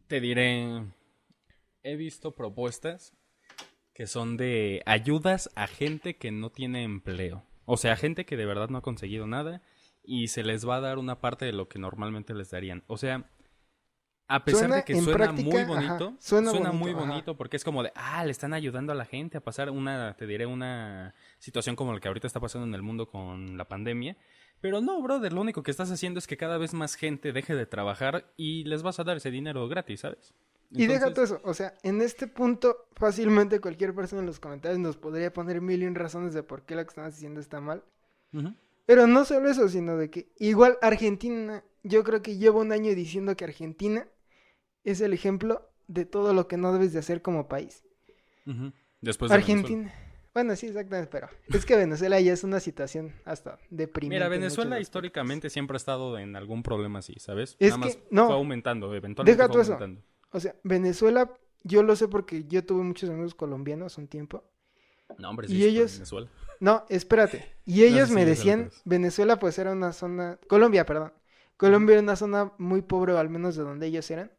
te 0.07 0.21
diré, 0.21 0.85
he 1.83 1.97
visto 1.97 2.35
propuestas 2.35 3.15
que 3.95 4.07
son 4.07 4.37
de 4.37 4.83
ayudas 4.87 5.51
a 5.57 5.67
gente 5.67 6.17
que 6.17 6.31
no 6.31 6.51
tiene 6.51 6.85
empleo. 6.85 7.45
O 7.67 7.77
sea, 7.77 7.97
gente 7.97 8.25
que 8.25 8.37
de 8.37 8.47
verdad 8.47 8.69
no 8.69 8.79
ha 8.79 8.83
conseguido 8.83 9.27
nada 9.27 9.63
y 10.03 10.29
se 10.29 10.43
les 10.43 10.67
va 10.67 10.77
a 10.77 10.81
dar 10.81 10.99
una 10.99 11.21
parte 11.21 11.45
de 11.45 11.53
lo 11.53 11.69
que 11.69 11.79
normalmente 11.79 12.35
les 12.35 12.51
darían. 12.51 12.83
O 12.87 12.97
sea, 12.97 13.31
a 14.27 14.45
pesar 14.45 14.61
Suena 14.61 14.77
de 14.77 14.85
que 14.85 14.93
en 14.93 15.05
suena 15.05 15.17
práctica, 15.19 15.51
muy 15.51 15.59
ajá, 15.59 15.69
bonito, 15.69 16.17
suena 16.21 16.51
suena, 16.51 16.71
bonito, 16.71 16.85
muy 16.85 16.91
ajá. 16.93 17.01
bonito 17.01 17.37
porque 17.37 17.57
es 17.57 17.65
como 17.65 17.83
de, 17.83 17.93
ah, 17.97 18.25
le 18.25 18.31
están 18.31 18.55
ayudando 18.55 18.93
a 18.93 18.95
la 18.95 19.05
gente 19.05 19.39
a 19.39 19.41
pasar 19.41 19.71
una, 19.71 20.15
te 20.15 20.27
diré, 20.27 20.47
una 20.47 21.15
situación 21.39 21.77
como 21.77 21.93
la 21.93 22.01
que 22.01 22.09
ahorita 22.09 22.29
está 22.29 22.41
pasando 22.41 22.67
en 22.67 22.75
el 22.75 22.83
mundo 22.83 23.09
con 23.09 23.57
la 23.57 23.67
pandemia. 23.67 24.17
Pero 24.61 24.81
no, 24.81 25.01
brother, 25.01 25.33
lo 25.33 25.41
único 25.41 25.63
que 25.63 25.71
estás 25.71 25.91
haciendo 25.91 26.19
es 26.19 26.27
que 26.27 26.37
cada 26.37 26.59
vez 26.59 26.75
más 26.75 26.95
gente 26.95 27.33
deje 27.33 27.55
de 27.55 27.67
trabajar 27.67 28.33
y 28.37 28.65
les 28.65 28.83
vas 28.83 29.01
a 29.01 29.05
dar 29.05 29.17
ese 29.17 29.31
dinero 29.31 29.67
gratis, 29.69 30.01
¿sabes? 30.01 30.35
Y 30.73 30.87
deja 30.87 31.13
todo 31.13 31.25
eso, 31.25 31.41
o 31.43 31.53
sea, 31.53 31.75
en 31.83 32.01
este 32.01 32.29
punto 32.29 32.87
fácilmente 32.95 33.61
cualquier 33.61 33.93
persona 33.93 34.21
en 34.21 34.27
los 34.27 34.39
comentarios 34.39 34.79
nos 34.79 34.97
podría 34.97 35.33
poner 35.33 35.61
mil 35.61 35.83
y 35.83 35.87
un 35.87 35.97
razones 35.97 36.33
de 36.33 36.45
por 36.45 36.63
qué 36.63 36.77
lo 36.77 36.85
que 36.85 36.91
estamos 36.91 37.15
haciendo 37.15 37.41
está 37.41 37.61
mal. 37.61 37.83
Pero 38.87 39.07
no 39.09 39.25
solo 39.25 39.51
eso, 39.51 39.69
sino 39.69 39.97
de 39.97 40.11
que 40.11 40.31
igual 40.39 40.79
Argentina, 40.81 41.65
yo 41.83 42.05
creo 42.05 42.23
que 42.23 42.37
llevo 42.37 42.61
un 42.61 42.71
año 42.71 42.95
diciendo 42.95 43.37
que 43.37 43.45
Argentina 43.45 44.07
es 44.85 45.01
el 45.01 45.13
ejemplo 45.13 45.69
de 45.89 46.05
todo 46.05 46.35
lo 46.35 46.47
que 46.47 46.57
no 46.57 46.73
debes 46.73 46.93
de 46.93 47.01
hacer 47.01 47.21
como 47.21 47.49
país. 47.49 47.83
Después 49.01 49.33
de 49.33 49.39
Venezuela. 49.39 49.93
Bueno, 50.33 50.55
sí, 50.55 50.69
exactamente, 50.69 51.11
pero 51.11 51.29
es 51.49 51.67
que 51.67 51.75
Venezuela 51.77 52.21
ya 52.21 52.33
es 52.33 52.45
una 52.45 52.61
situación 52.61 53.13
hasta 53.25 53.59
deprimente. 53.69 54.15
Mira, 54.17 54.29
Venezuela 54.29 54.79
históricamente 54.79 55.51
siempre 55.51 55.75
ha 55.75 55.79
estado 55.79 56.19
en 56.19 56.37
algún 56.37 56.63
problema 56.63 57.01
así, 57.01 57.15
¿sabes? 57.19 57.57
Es 57.59 57.71
Nada 57.71 57.79
más 57.79 57.97
que, 57.97 58.03
no. 58.11 58.27
fue 58.27 58.37
aumentando, 58.37 58.95
eventualmente 58.95 59.37
Deja 59.37 59.49
fue 59.49 59.55
tú 59.57 59.61
eso. 59.61 59.73
aumentando. 59.73 60.03
O 60.31 60.39
sea, 60.39 60.55
Venezuela, 60.63 61.33
yo 61.65 61.83
lo 61.83 61.97
sé 61.97 62.07
porque 62.07 62.45
yo 62.45 62.65
tuve 62.65 62.85
muchos 62.85 63.11
amigos 63.11 63.35
colombianos 63.35 63.99
un 63.99 64.07
tiempo. 64.07 64.45
No, 65.19 65.31
hombre, 65.31 65.49
Y 65.49 65.51
sí, 65.51 65.57
sí, 65.57 65.65
ellos- 65.67 65.95
Venezuela. 65.95 66.29
No, 66.61 66.85
espérate. 66.89 67.57
Y 67.65 67.83
ellos 67.83 68.11
sí, 68.11 68.15
me 68.15 68.25
decían. 68.25 68.71
Venezuela 68.85 69.39
pues 69.39 69.59
era 69.59 69.73
una 69.73 69.93
zona, 69.93 70.39
Colombia, 70.47 70.87
perdón. 70.87 71.13
Colombia 71.57 71.95
era 71.95 72.03
una 72.03 72.17
zona 72.17 72.53
muy 72.59 72.83
pobre, 72.83 73.17
al 73.19 73.29
menos 73.31 73.57
de 73.57 73.65
donde 73.65 73.87
ellos 73.89 74.09
eran. 74.11 74.31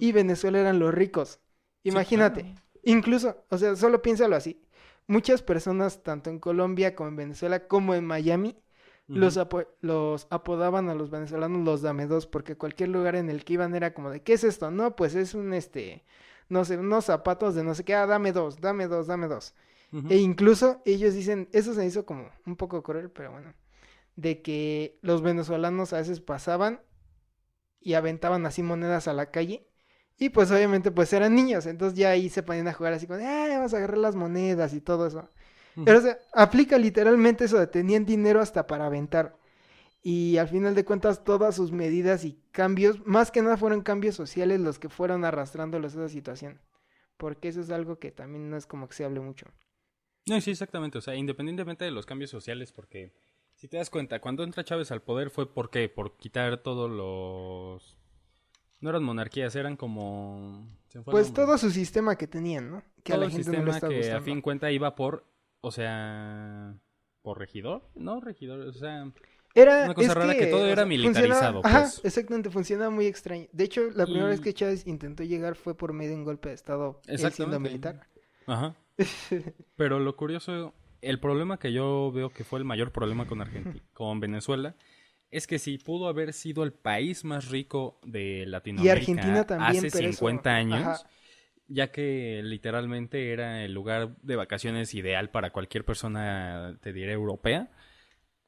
Y 0.00 0.12
Venezuela 0.12 0.60
eran 0.60 0.78
los 0.78 0.92
ricos. 0.92 1.40
Sí, 1.82 1.88
Imagínate. 1.88 2.42
claro. 2.42 2.56
Incluso, 2.84 3.44
o 3.48 3.58
sea, 3.58 3.74
solo 3.76 4.02
piénsalo 4.02 4.36
así. 4.36 4.61
Muchas 5.06 5.42
personas, 5.42 6.02
tanto 6.02 6.30
en 6.30 6.38
Colombia 6.38 6.94
como 6.94 7.08
en 7.10 7.16
Venezuela, 7.16 7.66
como 7.68 7.94
en 7.94 8.04
Miami, 8.06 8.56
los, 9.12 9.36
apo- 9.36 9.66
los 9.80 10.26
apodaban 10.30 10.88
a 10.88 10.94
los 10.94 11.10
venezolanos 11.10 11.62
los 11.64 11.82
dame 11.82 12.06
dos, 12.06 12.26
porque 12.26 12.56
cualquier 12.56 12.88
lugar 12.90 13.16
en 13.16 13.28
el 13.30 13.44
que 13.44 13.54
iban 13.54 13.74
era 13.74 13.94
como 13.94 14.10
de, 14.10 14.22
¿qué 14.22 14.34
es 14.34 14.44
esto? 14.44 14.70
No, 14.70 14.96
pues 14.96 15.14
es 15.14 15.34
un, 15.34 15.52
este, 15.54 16.04
no 16.48 16.64
sé, 16.64 16.78
unos 16.78 17.06
zapatos 17.06 17.54
de 17.54 17.64
no 17.64 17.74
sé 17.74 17.84
qué, 17.84 17.94
ah, 17.94 18.06
dame 18.06 18.32
dos, 18.32 18.60
dame 18.60 18.86
dos, 18.86 19.06
dame 19.06 19.28
dos. 19.28 19.54
E 20.08 20.18
incluso 20.18 20.82
ellos 20.84 21.14
dicen, 21.14 21.48
eso 21.52 21.74
se 21.74 21.86
hizo 21.86 22.06
como 22.06 22.30
un 22.46 22.56
poco 22.56 22.82
cruel, 22.82 23.10
pero 23.10 23.32
bueno, 23.32 23.54
de 24.16 24.42
que 24.42 24.98
los 25.02 25.22
venezolanos 25.22 25.92
a 25.92 25.98
veces 25.98 26.20
pasaban 26.20 26.82
y 27.80 27.94
aventaban 27.94 28.46
así 28.46 28.62
monedas 28.62 29.08
a 29.08 29.12
la 29.12 29.30
calle. 29.30 29.66
Y 30.18 30.28
pues 30.28 30.50
obviamente 30.50 30.90
pues 30.90 31.12
eran 31.12 31.34
niños, 31.34 31.66
entonces 31.66 31.98
ya 31.98 32.10
ahí 32.10 32.28
se 32.28 32.42
ponían 32.42 32.68
a 32.68 32.72
jugar 32.72 32.92
así 32.92 33.06
de, 33.06 33.24
ah, 33.24 33.46
vamos 33.48 33.74
a 33.74 33.78
agarrar 33.78 33.98
las 33.98 34.14
monedas 34.14 34.72
y 34.74 34.80
todo 34.80 35.06
eso. 35.06 35.28
Pero 35.84 35.98
o 35.98 36.02
sea, 36.02 36.18
aplica 36.34 36.78
literalmente 36.78 37.44
eso 37.44 37.58
de 37.58 37.66
tenían 37.66 38.04
dinero 38.04 38.40
hasta 38.40 38.66
para 38.66 38.86
aventar. 38.86 39.36
Y 40.02 40.36
al 40.36 40.48
final 40.48 40.74
de 40.74 40.84
cuentas 40.84 41.22
todas 41.22 41.54
sus 41.54 41.70
medidas 41.70 42.24
y 42.24 42.38
cambios, 42.50 43.06
más 43.06 43.30
que 43.30 43.40
nada 43.40 43.56
fueron 43.56 43.82
cambios 43.82 44.16
sociales 44.16 44.60
los 44.60 44.78
que 44.78 44.88
fueron 44.88 45.24
arrastrándolos 45.24 45.94
a 45.94 46.00
esa 46.00 46.08
situación. 46.08 46.60
Porque 47.16 47.48
eso 47.48 47.60
es 47.60 47.70
algo 47.70 47.98
que 47.98 48.10
también 48.10 48.50
no 48.50 48.56
es 48.56 48.66
como 48.66 48.88
que 48.88 48.94
se 48.94 49.04
hable 49.04 49.20
mucho. 49.20 49.46
No, 50.26 50.40
sí, 50.40 50.50
exactamente. 50.50 50.98
O 50.98 51.00
sea, 51.00 51.14
independientemente 51.14 51.84
de 51.84 51.92
los 51.92 52.04
cambios 52.04 52.30
sociales, 52.30 52.72
porque 52.72 53.12
si 53.54 53.68
te 53.68 53.76
das 53.76 53.90
cuenta, 53.90 54.20
cuando 54.20 54.42
entra 54.42 54.64
Chávez 54.64 54.90
al 54.90 55.02
poder 55.02 55.30
fue 55.30 55.52
por 55.52 55.70
qué? 55.70 55.88
Por 55.88 56.16
quitar 56.16 56.62
todos 56.62 56.90
los... 56.90 57.96
No 58.82 58.90
eran 58.90 59.02
monarquías, 59.04 59.56
eran 59.56 59.76
como... 59.76 60.66
Pues 61.06 61.32
todo 61.32 61.56
su 61.56 61.70
sistema 61.70 62.16
que 62.16 62.26
tenían, 62.26 62.70
¿no? 62.70 62.82
Que 63.02 63.12
Todo 63.12 63.14
a 63.14 63.18
la 63.20 63.24
el 63.26 63.30
gente 63.32 63.50
no 63.58 63.64
le 63.64 63.72
sistema 63.72 63.88
que 63.94 64.12
a 64.12 64.20
fin 64.20 64.42
cuenta 64.42 64.70
iba 64.70 64.94
por... 64.94 65.24
O 65.62 65.70
sea... 65.70 66.74
¿Por 67.22 67.38
regidor? 67.38 67.88
No, 67.94 68.20
regidor, 68.20 68.60
o 68.60 68.72
sea... 68.74 69.10
Era, 69.54 69.84
Una 69.84 69.94
cosa 69.94 70.08
es 70.08 70.14
rara 70.14 70.34
que 70.34 70.46
todo 70.46 70.66
era 70.66 70.84
militarizado, 70.86 71.60
funcionaba- 71.62 71.68
Ajá, 71.68 71.80
pues. 71.82 72.00
exactamente, 72.04 72.50
funcionaba 72.50 72.90
muy 72.90 73.06
extraño. 73.06 73.46
De 73.52 73.64
hecho, 73.64 73.82
la 73.94 74.04
primera 74.06 74.26
vez 74.28 74.40
Y- 74.40 74.42
que 74.42 74.54
Chávez 74.54 74.86
intentó 74.86 75.22
llegar 75.24 75.54
fue 75.56 75.76
por 75.76 75.92
medio 75.92 76.10
de 76.12 76.16
un 76.16 76.24
golpe 76.24 76.48
de 76.48 76.54
estado, 76.54 77.00
siendo 77.30 77.60
militar. 77.60 78.06
Ajá. 78.46 78.74
Pero 79.76 80.00
lo 80.00 80.16
curioso, 80.16 80.74
el 81.02 81.20
problema 81.20 81.58
que 81.58 81.72
yo 81.72 82.10
veo 82.12 82.30
que 82.30 82.44
fue 82.44 82.58
el 82.58 82.64
mayor 82.64 82.92
problema 82.92 83.26
con 83.26 83.40
Argentina, 83.42 83.82
con 83.92 84.20
Venezuela, 84.20 84.74
es 85.32 85.46
que 85.48 85.58
si 85.58 85.78
pudo 85.78 86.06
haber 86.06 86.32
sido 86.32 86.62
el 86.62 86.72
país 86.72 87.24
más 87.24 87.48
rico 87.48 87.98
de 88.04 88.44
Latinoamérica 88.46 88.98
Argentina 89.12 89.44
también, 89.46 89.78
hace 89.86 89.90
pero 89.90 90.08
eso- 90.10 90.18
50 90.18 90.50
años, 90.54 90.80
ajá. 90.86 91.10
ya 91.68 91.90
que 91.90 92.40
literalmente 92.44 93.32
era 93.32 93.64
el 93.64 93.72
lugar 93.72 94.14
de 94.22 94.36
vacaciones 94.36 94.94
ideal 94.94 95.30
para 95.30 95.50
cualquier 95.50 95.84
persona, 95.84 96.76
te 96.82 96.92
diré, 96.92 97.12
europea, 97.12 97.70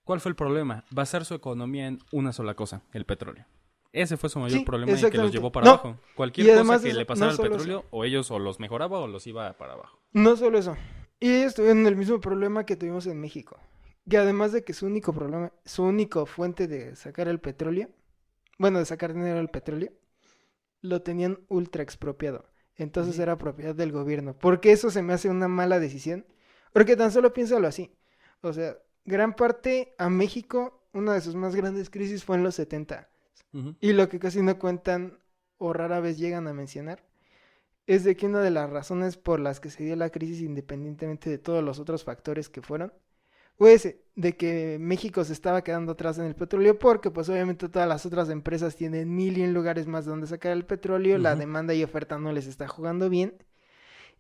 ¿cuál 0.04 0.20
fue 0.20 0.28
el 0.30 0.36
problema? 0.36 0.84
Basar 0.90 1.24
su 1.24 1.34
economía 1.34 1.86
en 1.86 1.98
una 2.12 2.32
sola 2.32 2.54
cosa, 2.54 2.82
el 2.92 3.06
petróleo. 3.06 3.46
Ese 3.92 4.16
fue 4.16 4.28
su 4.28 4.38
mayor 4.40 4.58
Sí, 4.58 4.64
problema 4.64 4.92
y 4.92 5.10
que 5.10 5.16
los 5.18 5.32
llevó 5.32 5.52
para 5.52 5.64
No, 5.66 5.70
abajo. 5.72 6.00
Cualquier 6.16 6.48
cosa 6.58 6.82
que 6.82 6.88
eso- 6.90 6.98
le 6.98 7.06
pasara 7.06 7.32
no 7.32 7.42
al 7.42 7.50
petróleo, 7.50 7.84
o 7.90 8.04
ellos 8.04 8.30
o 8.30 8.38
los 8.38 8.60
mejoraba 8.60 8.98
o 8.98 9.06
los 9.06 9.26
iba 9.26 9.52
para 9.56 9.72
abajo. 9.74 9.98
No 10.12 10.36
solo 10.36 10.58
eso. 10.58 10.76
Y 11.20 11.30
ellos 11.30 11.54
tuvieron 11.54 11.86
el 11.86 11.96
mismo 11.96 12.20
problema 12.20 12.66
que 12.66 12.76
tuvimos 12.76 13.06
en 13.06 13.20
México. 13.20 13.58
Que 14.08 14.18
además 14.18 14.52
de 14.52 14.64
que 14.64 14.74
su 14.74 14.86
único 14.86 15.12
problema, 15.12 15.52
su 15.64 15.82
único 15.82 16.26
fuente 16.26 16.66
de 16.66 16.94
sacar 16.96 17.28
el 17.28 17.40
petróleo, 17.40 17.88
bueno, 18.58 18.78
de 18.78 18.84
sacar 18.84 19.14
dinero 19.14 19.36
del 19.36 19.48
petróleo, 19.48 19.92
lo 20.80 21.02
tenían 21.02 21.38
ultra 21.48 21.82
expropiado. 21.82 22.44
Entonces 22.76 23.18
era 23.18 23.38
propiedad 23.38 23.74
del 23.74 23.92
gobierno. 23.92 24.36
Porque 24.36 24.72
eso 24.72 24.90
se 24.90 25.02
me 25.02 25.14
hace 25.14 25.30
una 25.30 25.48
mala 25.48 25.78
decisión. 25.78 26.26
Porque 26.72 26.96
tan 26.96 27.12
solo 27.12 27.32
piénsalo 27.32 27.66
así. 27.66 27.94
O 28.42 28.52
sea, 28.52 28.76
gran 29.04 29.34
parte 29.34 29.94
a 29.96 30.10
México, 30.10 30.82
una 30.92 31.14
de 31.14 31.20
sus 31.20 31.34
más 31.34 31.54
grandes 31.54 31.88
crisis 31.88 32.24
fue 32.24 32.36
en 32.36 32.42
los 32.42 32.56
70. 32.56 33.08
Ujú. 33.52 33.76
Y 33.80 33.92
lo 33.92 34.08
que 34.08 34.18
casi 34.18 34.42
no 34.42 34.58
cuentan 34.58 35.18
o 35.58 35.72
rara 35.72 36.00
vez 36.00 36.18
llegan 36.18 36.46
a 36.48 36.52
mencionar 36.52 37.02
es 37.86 38.04
de 38.04 38.16
que 38.16 38.26
una 38.26 38.40
de 38.40 38.50
las 38.50 38.70
razones 38.70 39.16
por 39.16 39.40
las 39.40 39.60
que 39.60 39.70
se 39.70 39.84
dio 39.84 39.94
la 39.96 40.10
crisis, 40.10 40.40
independientemente 40.40 41.30
de 41.30 41.38
todos 41.38 41.62
los 41.62 41.78
otros 41.78 42.04
factores 42.04 42.48
que 42.48 42.62
fueron, 42.62 42.92
fue 43.56 43.74
ese, 43.74 44.02
de 44.16 44.36
que 44.36 44.78
México 44.80 45.24
se 45.24 45.32
estaba 45.32 45.62
quedando 45.62 45.92
atrás 45.92 46.18
en 46.18 46.24
el 46.24 46.34
petróleo 46.34 46.78
porque 46.78 47.10
pues 47.10 47.28
obviamente 47.28 47.68
todas 47.68 47.88
las 47.88 48.06
otras 48.06 48.28
empresas 48.30 48.76
tienen 48.76 49.14
mil 49.14 49.38
y 49.38 49.42
un 49.42 49.52
lugares 49.52 49.86
más 49.86 50.04
de 50.04 50.10
donde 50.10 50.26
sacar 50.26 50.52
el 50.52 50.64
petróleo, 50.64 51.18
la 51.18 51.34
demanda 51.36 51.74
y 51.74 51.82
oferta 51.82 52.18
no 52.18 52.32
les 52.32 52.46
está 52.46 52.68
jugando 52.68 53.08
bien 53.08 53.34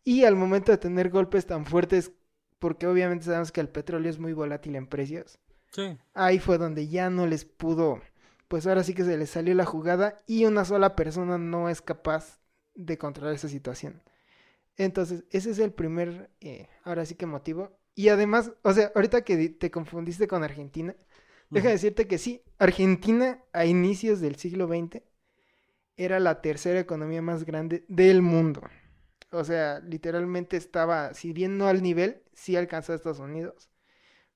y 0.04 0.24
al 0.24 0.36
momento 0.36 0.70
de 0.72 0.78
tener 0.78 1.10
golpes 1.10 1.46
tan 1.46 1.64
fuertes, 1.64 2.12
porque 2.58 2.86
obviamente 2.86 3.24
sabemos 3.24 3.52
que 3.52 3.60
el 3.60 3.68
petróleo 3.68 4.10
es 4.10 4.18
muy 4.18 4.32
volátil 4.32 4.76
en 4.76 4.86
precios, 4.86 5.38
Sí. 5.72 5.96
ahí 6.12 6.38
fue 6.38 6.58
donde 6.58 6.88
ya 6.88 7.10
no 7.10 7.26
les 7.26 7.44
pudo, 7.44 8.00
pues 8.48 8.66
ahora 8.66 8.84
sí 8.84 8.94
que 8.94 9.04
se 9.04 9.16
les 9.16 9.30
salió 9.30 9.54
la 9.54 9.64
jugada 9.64 10.16
y 10.26 10.44
una 10.44 10.64
sola 10.64 10.94
persona 10.94 11.38
no 11.38 11.68
es 11.68 11.82
capaz 11.82 12.38
de 12.74 12.98
controlar 12.98 13.34
esa 13.34 13.48
situación. 13.48 14.02
Entonces, 14.76 15.24
ese 15.30 15.50
es 15.50 15.58
el 15.58 15.72
primer, 15.72 16.30
eh, 16.40 16.68
ahora 16.82 17.06
sí 17.06 17.14
que 17.14 17.26
motivo. 17.26 17.70
Y 17.94 18.08
además, 18.08 18.52
o 18.62 18.72
sea, 18.72 18.92
ahorita 18.94 19.22
que 19.24 19.48
te 19.50 19.70
confundiste 19.70 20.26
con 20.28 20.42
Argentina, 20.44 20.96
deja 21.50 21.68
de 21.68 21.74
decirte 21.74 22.08
que 22.08 22.18
sí, 22.18 22.42
Argentina 22.58 23.42
a 23.52 23.66
inicios 23.66 24.20
del 24.20 24.36
siglo 24.36 24.66
XX 24.66 25.04
era 25.96 26.20
la 26.20 26.40
tercera 26.42 26.80
economía 26.80 27.22
más 27.22 27.44
grande 27.44 27.84
del 27.88 28.22
mundo. 28.22 28.62
O 29.30 29.44
sea, 29.44 29.80
literalmente 29.80 30.56
estaba, 30.56 31.14
si 31.14 31.32
bien 31.32 31.58
no 31.58 31.68
al 31.68 31.82
nivel, 31.82 32.22
sí 32.34 32.56
alcanzó 32.56 32.92
a 32.92 32.96
Estados 32.96 33.20
Unidos. 33.20 33.70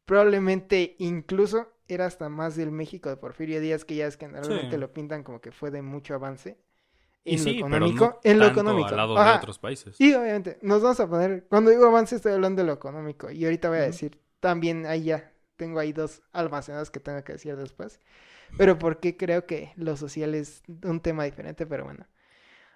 Probablemente 0.06 0.96
incluso 0.98 1.68
era 1.88 2.06
hasta 2.06 2.28
más 2.28 2.56
del 2.56 2.70
México 2.72 3.08
de 3.10 3.16
Porfirio 3.16 3.60
Díaz, 3.60 3.84
que 3.84 3.96
ya 3.96 4.06
es 4.06 4.16
que 4.16 4.26
generalmente 4.26 4.76
Sí. 4.76 4.78
lo 4.78 4.92
pintan 4.92 5.22
como 5.24 5.40
que 5.40 5.52
fue 5.52 5.70
de 5.70 5.82
mucho 5.82 6.14
avance. 6.14 6.58
Y 7.24 7.34
En 7.34 7.38
sí, 7.38 7.58
lo 7.58 7.68
pero 7.68 7.86
económico, 7.86 8.04
no 8.06 8.20
en 8.22 8.38
lo 8.38 8.46
tanto 8.46 8.60
económico. 8.60 8.88
al 8.88 8.96
lado 8.96 9.18
Ajá. 9.18 9.30
de 9.32 9.36
otros 9.38 9.58
países. 9.58 10.00
Y 10.00 10.14
obviamente, 10.14 10.58
nos 10.62 10.82
vamos 10.82 10.98
a 11.00 11.08
poner, 11.08 11.46
cuando 11.48 11.70
digo 11.70 11.86
avance 11.86 12.16
estoy 12.16 12.32
hablando 12.32 12.62
de 12.62 12.66
lo 12.66 12.72
económico. 12.74 13.30
Y 13.30 13.44
ahorita 13.44 13.68
voy 13.68 13.78
a 13.78 13.82
decir, 13.82 14.20
también 14.40 14.86
ahí 14.86 15.04
ya, 15.04 15.32
tengo 15.56 15.78
ahí 15.80 15.92
dos 15.92 16.22
almacenados 16.32 16.90
que 16.90 17.00
tengo 17.00 17.22
que 17.24 17.32
decir 17.34 17.56
después. 17.56 18.00
Pero 18.56 18.78
porque 18.78 19.16
creo 19.16 19.44
que 19.46 19.72
lo 19.76 19.96
social 19.96 20.34
es 20.34 20.62
un 20.84 21.00
tema 21.00 21.24
diferente, 21.24 21.66
pero 21.66 21.84
bueno. 21.84 22.06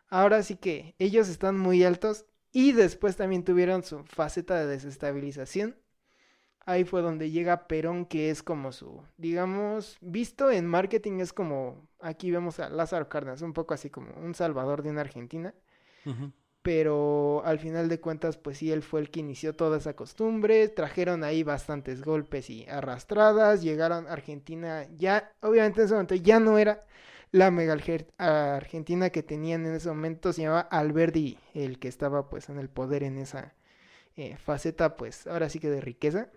Ahora 0.09 0.42
sí 0.42 0.57
que 0.57 0.94
ellos 0.98 1.28
están 1.28 1.59
muy 1.59 1.83
altos 1.85 2.26
y 2.52 2.72
después 2.72 3.16
también 3.16 3.44
tuvieron 3.44 3.83
su 3.83 4.05
faceta 4.05 4.57
de 4.59 4.66
desestabilización 4.66 5.76
ahí 6.66 6.85
fue 6.85 7.03
donde 7.03 7.31
llega 7.31 7.66
Perón, 7.66 8.07
que 8.07 8.31
es 8.31 8.42
como 8.42 8.72
su, 8.72 9.03
digamos, 9.16 9.96
visto 10.01 10.51
en 10.51 10.66
marketing 10.66 11.20
es 11.20 11.33
como, 11.33 11.87
aquí 12.01 12.31
vemos 12.31 12.61
a 12.61 12.68
Lázaro 12.68 13.09
Cárdenas, 13.09 13.42
un 13.42 13.53
poco 13.53 13.75
así 13.75 13.90
como 13.90 14.12
un 14.14 14.35
salvador 14.35 14.83
de 14.83 14.90
una 14.90 15.01
Argentina, 15.03 15.55
pero 16.62 17.42
al 17.44 17.59
final 17.59 17.88
de 17.88 18.01
cuentas, 18.01 18.37
pues 18.37 18.59
sí, 18.59 18.70
él 18.70 18.83
fue 18.83 19.01
el 19.01 19.11
que 19.11 19.20
inició 19.20 19.55
toda 19.55 19.79
esa 19.79 19.94
costumbre, 19.94 20.68
trajeron 20.68 21.25
ahí 21.25 21.42
bastantes 21.42 22.03
golpes 22.03 22.51
y 22.51 22.66
arrastradas, 22.68 23.62
llegaron 23.62 24.07
a 24.07 24.12
Argentina, 24.12 24.87
ya, 24.96 25.33
obviamente 25.40 25.81
en 25.81 25.87
ese 25.87 25.94
momento 25.94 26.14
ya 26.14 26.38
no 26.40 26.59
era 26.59 26.85
la 27.33 27.51
mega 27.51 27.77
Argentina 28.18 29.11
que 29.11 29.22
tenían 29.22 29.66
en 29.66 29.75
ese 29.75 29.88
momento, 29.88 30.33
se 30.33 30.42
llamaba 30.42 30.61
Alberdi, 30.61 31.38
el 31.55 31.79
que 31.79 31.88
estaba 31.88 32.29
pues 32.29 32.48
en 32.51 32.59
el 32.59 32.68
poder 32.68 33.03
en 33.03 33.18
esa 33.18 33.55
eh, 34.16 34.37
faceta, 34.37 34.96
pues 34.96 35.27
ahora 35.27 35.48
sí 35.48 35.59
que 35.59 35.70
de 35.70 35.81
riqueza. 35.81 36.29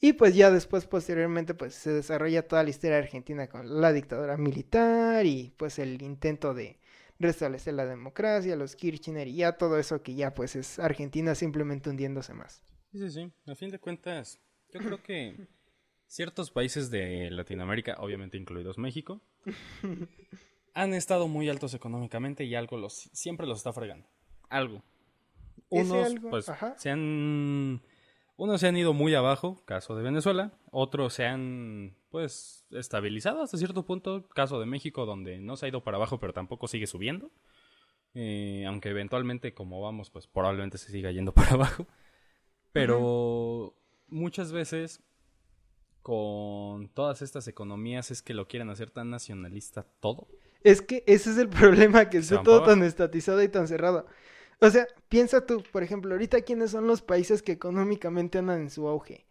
Y 0.00 0.12
pues 0.14 0.34
ya 0.34 0.50
después, 0.50 0.86
posteriormente, 0.86 1.54
pues 1.54 1.74
se 1.74 1.90
desarrolla 1.90 2.46
toda 2.46 2.62
la 2.62 2.70
historia 2.70 2.96
de 2.96 3.04
Argentina 3.04 3.48
con 3.48 3.80
la 3.80 3.92
dictadura 3.92 4.36
militar 4.36 5.24
y 5.24 5.54
pues 5.56 5.78
el 5.78 6.02
intento 6.02 6.52
de 6.52 6.78
restablecer 7.18 7.74
la 7.74 7.86
democracia, 7.86 8.56
los 8.56 8.76
Kirchner 8.76 9.28
y 9.28 9.36
ya 9.36 9.52
todo 9.52 9.78
eso 9.78 10.02
que 10.02 10.14
ya 10.14 10.34
pues 10.34 10.56
es 10.56 10.78
Argentina 10.78 11.34
simplemente 11.34 11.90
hundiéndose 11.90 12.34
más. 12.34 12.62
Sí, 12.92 12.98
sí, 12.98 13.10
sí. 13.10 13.32
A 13.46 13.54
fin 13.54 13.70
de 13.70 13.78
cuentas, 13.78 14.40
yo 14.72 14.80
creo 14.80 15.02
que 15.02 15.46
ciertos 16.06 16.50
países 16.50 16.90
de 16.90 17.30
Latinoamérica, 17.30 17.96
obviamente 17.98 18.36
incluidos 18.36 18.78
México, 18.78 19.22
han 20.74 20.94
estado 20.94 21.28
muy 21.28 21.48
altos 21.48 21.74
económicamente 21.74 22.44
y 22.44 22.54
algo 22.54 22.76
los 22.76 23.10
siempre 23.12 23.46
los 23.46 23.58
está 23.58 23.72
fregando. 23.72 24.08
Algo. 24.48 24.82
Unos 25.70 26.14
pues 26.30 26.50
se 26.76 26.90
han 26.90 27.80
unos 28.36 28.60
se 28.60 28.68
han 28.68 28.76
ido 28.76 28.92
muy 28.92 29.14
abajo, 29.14 29.62
caso 29.64 29.94
de 29.96 30.02
Venezuela, 30.02 30.52
otros 30.70 31.14
se 31.14 31.26
han 31.26 31.96
pues 32.10 32.66
estabilizado 32.70 33.42
hasta 33.42 33.58
cierto 33.58 33.84
punto, 33.84 34.28
caso 34.28 34.60
de 34.60 34.66
México 34.66 35.06
donde 35.06 35.38
no 35.38 35.56
se 35.56 35.66
ha 35.66 35.68
ido 35.68 35.84
para 35.84 35.96
abajo 35.96 36.18
pero 36.18 36.32
tampoco 36.32 36.68
sigue 36.68 36.86
subiendo, 36.86 37.30
eh, 38.14 38.64
aunque 38.66 38.90
eventualmente 38.90 39.54
como 39.54 39.80
vamos 39.80 40.10
pues 40.10 40.26
probablemente 40.26 40.78
se 40.78 40.90
siga 40.90 41.10
yendo 41.10 41.32
para 41.34 41.52
abajo, 41.52 41.86
pero 42.72 43.76
muchas 44.08 44.52
veces 44.52 45.02
con 46.02 46.90
todas 46.90 47.22
estas 47.22 47.48
economías 47.48 48.10
es 48.10 48.20
que 48.20 48.34
lo 48.34 48.46
quieren 48.46 48.68
hacer 48.68 48.90
tan 48.90 49.08
nacionalista 49.08 49.84
todo. 50.00 50.28
Es 50.62 50.82
que 50.82 51.02
ese 51.06 51.30
es 51.30 51.38
el 51.38 51.48
problema, 51.60 52.10
que 52.10 52.18
está 52.18 52.42
todo 52.42 52.62
tan 52.62 52.82
estatizado 52.82 53.42
y 53.42 53.48
tan 53.48 53.68
cerrado. 53.68 54.06
O 54.64 54.70
sea, 54.70 54.86
piensa 55.10 55.44
tú, 55.44 55.62
por 55.70 55.82
ejemplo, 55.82 56.12
ahorita 56.14 56.40
quiénes 56.40 56.70
son 56.70 56.86
los 56.86 57.02
países 57.02 57.42
que 57.42 57.52
económicamente 57.52 58.38
andan 58.38 58.62
en 58.62 58.70
su 58.70 58.88
auge. 58.88 59.26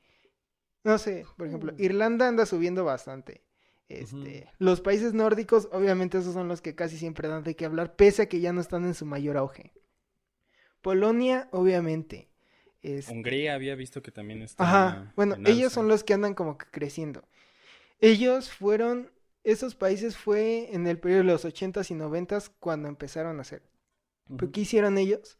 No 0.84 1.00
sé, 1.00 1.26
por 1.38 1.48
ejemplo, 1.48 1.74
mm. 1.74 1.82
Irlanda 1.82 2.28
anda 2.28 2.46
subiendo 2.46 2.86
bastante. 2.86 3.44
Este, 3.90 4.48
Los 4.60 4.80
países 4.82 5.16
nórdicos, 5.16 5.70
obviamente, 5.72 6.20
esos 6.20 6.36
son 6.36 6.48
los 6.48 6.62
que 6.62 6.76
casi 6.76 6.98
siempre 6.98 7.28
dan 7.28 7.44
de 7.44 7.56
qué 7.56 7.66
hablar, 7.66 7.96
pese 7.96 8.22
a 8.22 8.30
que 8.30 8.42
ya 8.42 8.54
no 8.54 8.62
están 8.62 8.86
en 8.86 8.94
su 8.94 9.08
mayor 9.08 9.38
auge. 9.38 9.74
Polonia, 10.82 11.50
obviamente. 11.52 12.30
Este 12.84 13.12
Hungría 13.12 13.56
había 13.56 13.74
visto 13.74 14.04
que 14.04 14.12
también 14.12 14.44
está. 14.44 14.64
Ajá, 14.64 15.14
bueno, 15.16 15.36
ellos 15.46 15.74
son 15.74 15.88
los 15.88 16.04
que 16.04 16.14
andan 16.14 16.36
como 16.36 16.60
que 16.60 16.68
creciendo. 16.70 17.28
Ellos 18.02 18.52
fueron, 18.52 19.12
esos 19.44 19.74
países 19.74 20.16
fue 20.16 20.74
en 20.76 20.86
el 20.86 21.00
periodo 21.00 21.22
de 21.22 21.28
los 21.32 21.46
80s 21.46 21.90
y 21.90 21.96
90s 21.96 22.52
cuando 22.60 22.88
empezaron 22.88 23.40
a 23.40 23.42
hacer 23.42 23.64
¿Qué 24.52 24.62
hicieron 24.62 24.98
ellos? 24.98 25.38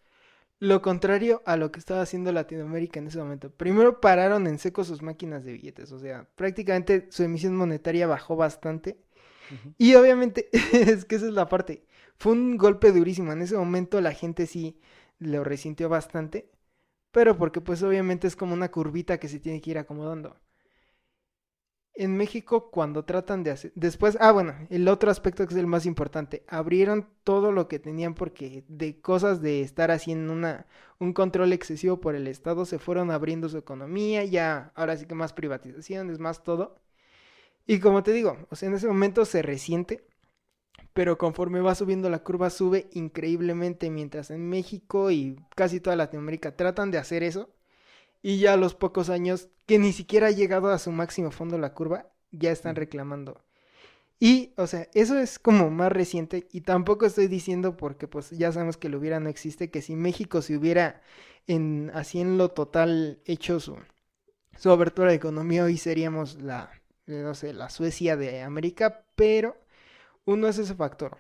Lo 0.60 0.82
contrario 0.82 1.42
a 1.46 1.58
lo 1.58 1.72
que 1.72 1.80
estaba 1.80 2.02
haciendo 2.02 2.32
Latinoamérica 2.32 3.00
en 3.00 3.08
ese 3.08 3.18
momento. 3.18 3.52
Primero 3.52 4.00
pararon 4.00 4.48
en 4.48 4.60
seco 4.60 4.84
sus 4.84 5.02
máquinas 5.02 5.44
de 5.44 5.54
billetes, 5.54 5.92
o 5.92 6.00
sea, 6.00 6.30
prácticamente 6.36 7.08
su 7.10 7.24
emisión 7.24 7.56
monetaria 7.56 8.08
bajó 8.08 8.36
bastante. 8.36 8.98
Y 9.78 9.96
obviamente, 9.96 10.50
es 10.74 11.06
que 11.06 11.16
esa 11.16 11.28
es 11.28 11.34
la 11.34 11.50
parte. 11.50 11.86
Fue 12.18 12.32
un 12.32 12.58
golpe 12.58 12.92
durísimo. 12.92 13.34
En 13.34 13.42
ese 13.42 13.58
momento 13.58 14.00
la 14.02 14.14
gente 14.14 14.48
sí 14.48 14.80
lo 15.20 15.44
resintió 15.44 15.90
bastante. 15.90 16.50
Pero 17.12 17.38
porque 17.38 17.62
pues 17.62 17.84
obviamente 17.84 18.28
es 18.28 18.36
como 18.36 18.54
una 18.54 18.72
curvita 18.72 19.20
que 19.20 19.28
se 19.30 19.40
tiene 19.40 19.62
que 19.62 19.72
ir 19.72 19.78
acomodando 19.78 20.38
en 21.96 22.18
México 22.18 22.72
cuando 22.72 23.06
tratan 23.06 23.44
de 23.44 23.52
hacer... 23.52 23.72
Después, 23.76 24.18
ah, 24.20 24.32
bueno, 24.32 24.56
el 24.70 24.88
otro 24.88 25.12
aspecto 25.12 25.46
que 25.46 25.54
es 25.54 25.60
el 25.60 25.68
más 25.68 25.86
importante, 25.86 26.44
abrieron 26.48 27.08
todo 27.24 27.52
lo 27.52 27.68
que 27.68 27.80
tenían 27.80 28.16
porque 28.16 28.66
de 28.68 29.00
cosas 29.00 29.42
de 29.42 29.62
estar 29.62 29.92
haciendo 29.92 30.34
una, 30.34 30.66
un 31.00 31.14
control 31.14 31.54
excesivo 31.54 32.02
por 32.02 32.16
el 32.16 32.28
Estado, 32.28 32.66
se 32.66 32.80
fueron 32.80 33.12
abriendo 33.12 33.50
su 33.50 33.58
economía, 33.58 34.24
ya 34.26 34.72
ahora 34.76 34.98
sí 34.98 35.06
que 35.06 35.16
más 35.16 35.34
privatizaciones, 35.34 36.20
más 36.20 36.44
todo. 36.44 36.76
Y 37.66 37.80
como 37.80 38.04
te 38.04 38.12
digo, 38.12 38.38
o 38.50 38.56
sea, 38.56 38.70
en 38.70 38.76
ese 38.76 38.88
momento 38.88 39.26
se 39.26 39.42
resiente, 39.42 40.06
pero 40.94 41.18
conforme 41.18 41.62
va 41.62 41.76
subiendo 41.76 42.10
la 42.10 42.24
curva 42.24 42.50
sube 42.50 42.90
increíblemente, 42.94 43.90
mientras 43.90 44.32
en 44.32 44.50
México 44.50 45.12
y 45.12 45.38
casi 45.56 45.80
toda 45.80 45.96
Latinoamérica 45.96 46.56
tratan 46.56 46.92
de 46.92 46.98
hacer 46.98 47.24
eso 47.24 47.50
y 48.24 48.40
ya 48.40 48.54
a 48.54 48.58
los 48.58 48.74
pocos 48.74 49.10
años, 49.10 49.50
que 49.68 49.78
ni 49.78 49.94
siquiera 49.94 50.28
ha 50.28 50.32
llegado 50.32 50.70
a 50.70 50.80
su 50.80 50.92
máximo 50.92 51.30
fondo 51.30 51.60
la 51.60 51.74
curva, 51.74 52.08
ya 52.32 52.52
están 52.52 52.76
reclamando. 52.76 53.44
Y, 54.20 54.54
o 54.56 54.68
sea, 54.68 54.88
eso 54.94 55.20
es 55.20 55.38
como 55.38 55.70
más 55.70 55.92
reciente 55.92 56.48
y 56.52 56.62
tampoco 56.62 57.06
estoy 57.06 57.28
diciendo 57.28 57.76
porque 57.76 58.08
pues 58.08 58.30
ya 58.32 58.52
sabemos 58.54 58.78
que 58.78 58.88
lo 58.88 58.98
hubiera 58.98 59.20
no 59.20 59.30
existe, 59.30 59.70
que 59.70 59.82
si 59.82 59.98
México 59.98 60.42
se 60.42 60.56
hubiera 60.56 61.02
en, 61.48 61.92
así 61.94 62.22
en 62.22 62.38
lo 62.38 62.50
total 62.52 63.20
hecho 63.26 63.60
su, 63.60 63.78
su 64.58 64.72
abertura 64.72 65.10
de 65.10 65.16
economía, 65.16 65.66
hoy 65.66 65.78
seríamos 65.78 66.42
la, 66.42 66.72
no 67.06 67.36
sé, 67.36 67.54
la 67.54 67.70
Suecia 67.70 68.16
de 68.16 68.42
América, 68.42 69.04
pero 69.16 69.58
uno 70.24 70.48
es 70.48 70.58
ese 70.58 70.76
factor. 70.76 71.18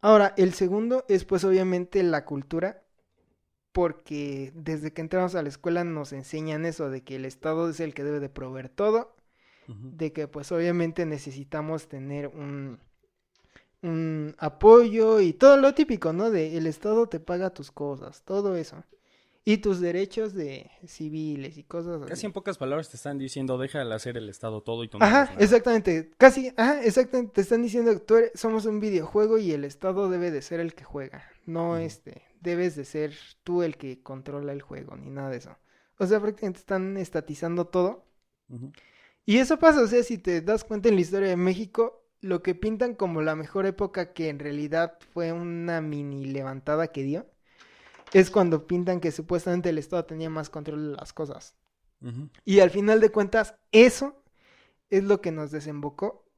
Ahora, 0.00 0.34
el 0.36 0.54
segundo 0.54 1.04
es 1.08 1.24
pues 1.24 1.44
obviamente 1.44 2.02
la 2.02 2.24
cultura 2.24 2.82
porque 3.72 4.52
desde 4.54 4.92
que 4.92 5.00
entramos 5.00 5.34
a 5.34 5.42
la 5.42 5.48
escuela 5.48 5.82
nos 5.84 6.12
enseñan 6.12 6.64
eso, 6.66 6.90
de 6.90 7.02
que 7.02 7.16
el 7.16 7.24
Estado 7.24 7.68
es 7.68 7.80
el 7.80 7.94
que 7.94 8.04
debe 8.04 8.20
de 8.20 8.28
proveer 8.28 8.68
todo, 8.68 9.14
de 9.66 10.12
que 10.12 10.28
pues 10.28 10.52
obviamente 10.52 11.06
necesitamos 11.06 11.88
tener 11.88 12.28
un, 12.28 12.78
un 13.80 14.34
apoyo 14.38 15.20
y 15.20 15.32
todo 15.32 15.56
lo 15.56 15.72
típico, 15.72 16.12
¿no? 16.12 16.30
De 16.30 16.58
el 16.58 16.66
Estado 16.66 17.06
te 17.06 17.20
paga 17.20 17.50
tus 17.50 17.70
cosas, 17.70 18.22
todo 18.22 18.56
eso. 18.56 18.84
Y 19.44 19.56
tus 19.56 19.80
derechos 19.80 20.34
de 20.34 20.70
civiles 20.86 21.58
y 21.58 21.64
cosas 21.64 22.02
así. 22.02 22.10
Casi 22.10 22.26
en 22.26 22.32
pocas 22.32 22.58
palabras 22.58 22.90
te 22.90 22.96
están 22.96 23.18
diciendo, 23.18 23.58
deja 23.58 23.84
de 23.84 23.92
hacer 23.92 24.16
el 24.16 24.28
Estado 24.28 24.62
todo 24.62 24.84
y 24.84 24.88
tú 24.88 24.98
no 24.98 25.04
Ajá, 25.04 25.34
exactamente. 25.38 26.12
Casi, 26.16 26.52
ajá, 26.56 26.84
exactamente. 26.84 27.32
Te 27.32 27.40
están 27.40 27.62
diciendo, 27.62 27.98
tú 28.00 28.16
somos 28.34 28.66
un 28.66 28.78
videojuego 28.78 29.38
y 29.38 29.50
el 29.52 29.64
Estado 29.64 30.08
debe 30.10 30.30
de 30.30 30.42
ser 30.42 30.60
el 30.60 30.74
que 30.74 30.84
juega. 30.84 31.24
No 31.44 31.76
este, 31.76 32.22
debes 32.42 32.76
de 32.76 32.84
ser 32.84 33.14
tú 33.44 33.62
el 33.62 33.76
que 33.76 34.02
controla 34.02 34.52
el 34.52 34.62
juego, 34.62 34.96
ni 34.96 35.10
nada 35.10 35.30
de 35.30 35.38
eso. 35.38 35.56
O 35.98 36.06
sea, 36.06 36.20
prácticamente 36.20 36.60
están 36.60 36.96
estatizando 36.96 37.66
todo. 37.66 38.04
Y 39.24 39.38
eso 39.38 39.58
pasa, 39.58 39.82
o 39.82 39.86
sea, 39.86 40.02
si 40.02 40.18
te 40.18 40.40
das 40.40 40.64
cuenta 40.64 40.88
en 40.88 40.96
la 40.96 41.00
historia 41.00 41.28
de 41.28 41.36
México, 41.36 42.04
lo 42.20 42.42
que 42.42 42.54
pintan 42.54 42.94
como 42.94 43.22
la 43.22 43.34
mejor 43.34 43.66
época 43.66 44.12
que 44.12 44.28
en 44.28 44.38
realidad 44.38 44.98
fue 45.12 45.32
una 45.32 45.80
mini 45.80 46.26
levantada 46.26 46.88
que 46.88 47.02
dio, 47.02 47.26
es 48.12 48.30
cuando 48.30 48.66
pintan 48.66 49.00
que 49.00 49.10
supuestamente 49.10 49.70
el 49.70 49.78
Estado 49.78 50.04
tenía 50.04 50.28
más 50.28 50.50
control 50.50 50.92
de 50.92 50.96
las 50.96 51.12
cosas. 51.12 51.54
Y 52.44 52.58
al 52.58 52.70
final 52.70 53.00
de 53.00 53.10
cuentas, 53.10 53.54
eso 53.70 54.22
es 54.90 55.04
lo 55.04 55.20
que 55.20 55.30
nos 55.30 55.52
desembocó 55.52 56.28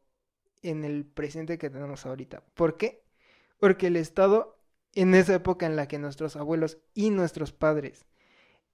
en 0.63 0.85
el 0.85 1.07
presente 1.07 1.57
que 1.57 1.71
tenemos 1.71 2.05
ahorita. 2.05 2.43
¿Por 2.55 2.77
qué? 2.77 3.03
Porque 3.59 3.87
el 3.87 3.97
Estado 3.97 4.59
en 4.95 5.15
esa 5.15 5.35
época 5.35 5.67
en 5.67 5.77
la 5.77 5.89
que 5.89 5.99
nuestros 5.99 6.37
abuelos 6.37 6.79
y 6.95 7.11
nuestros 7.11 7.53
padres 7.53 8.07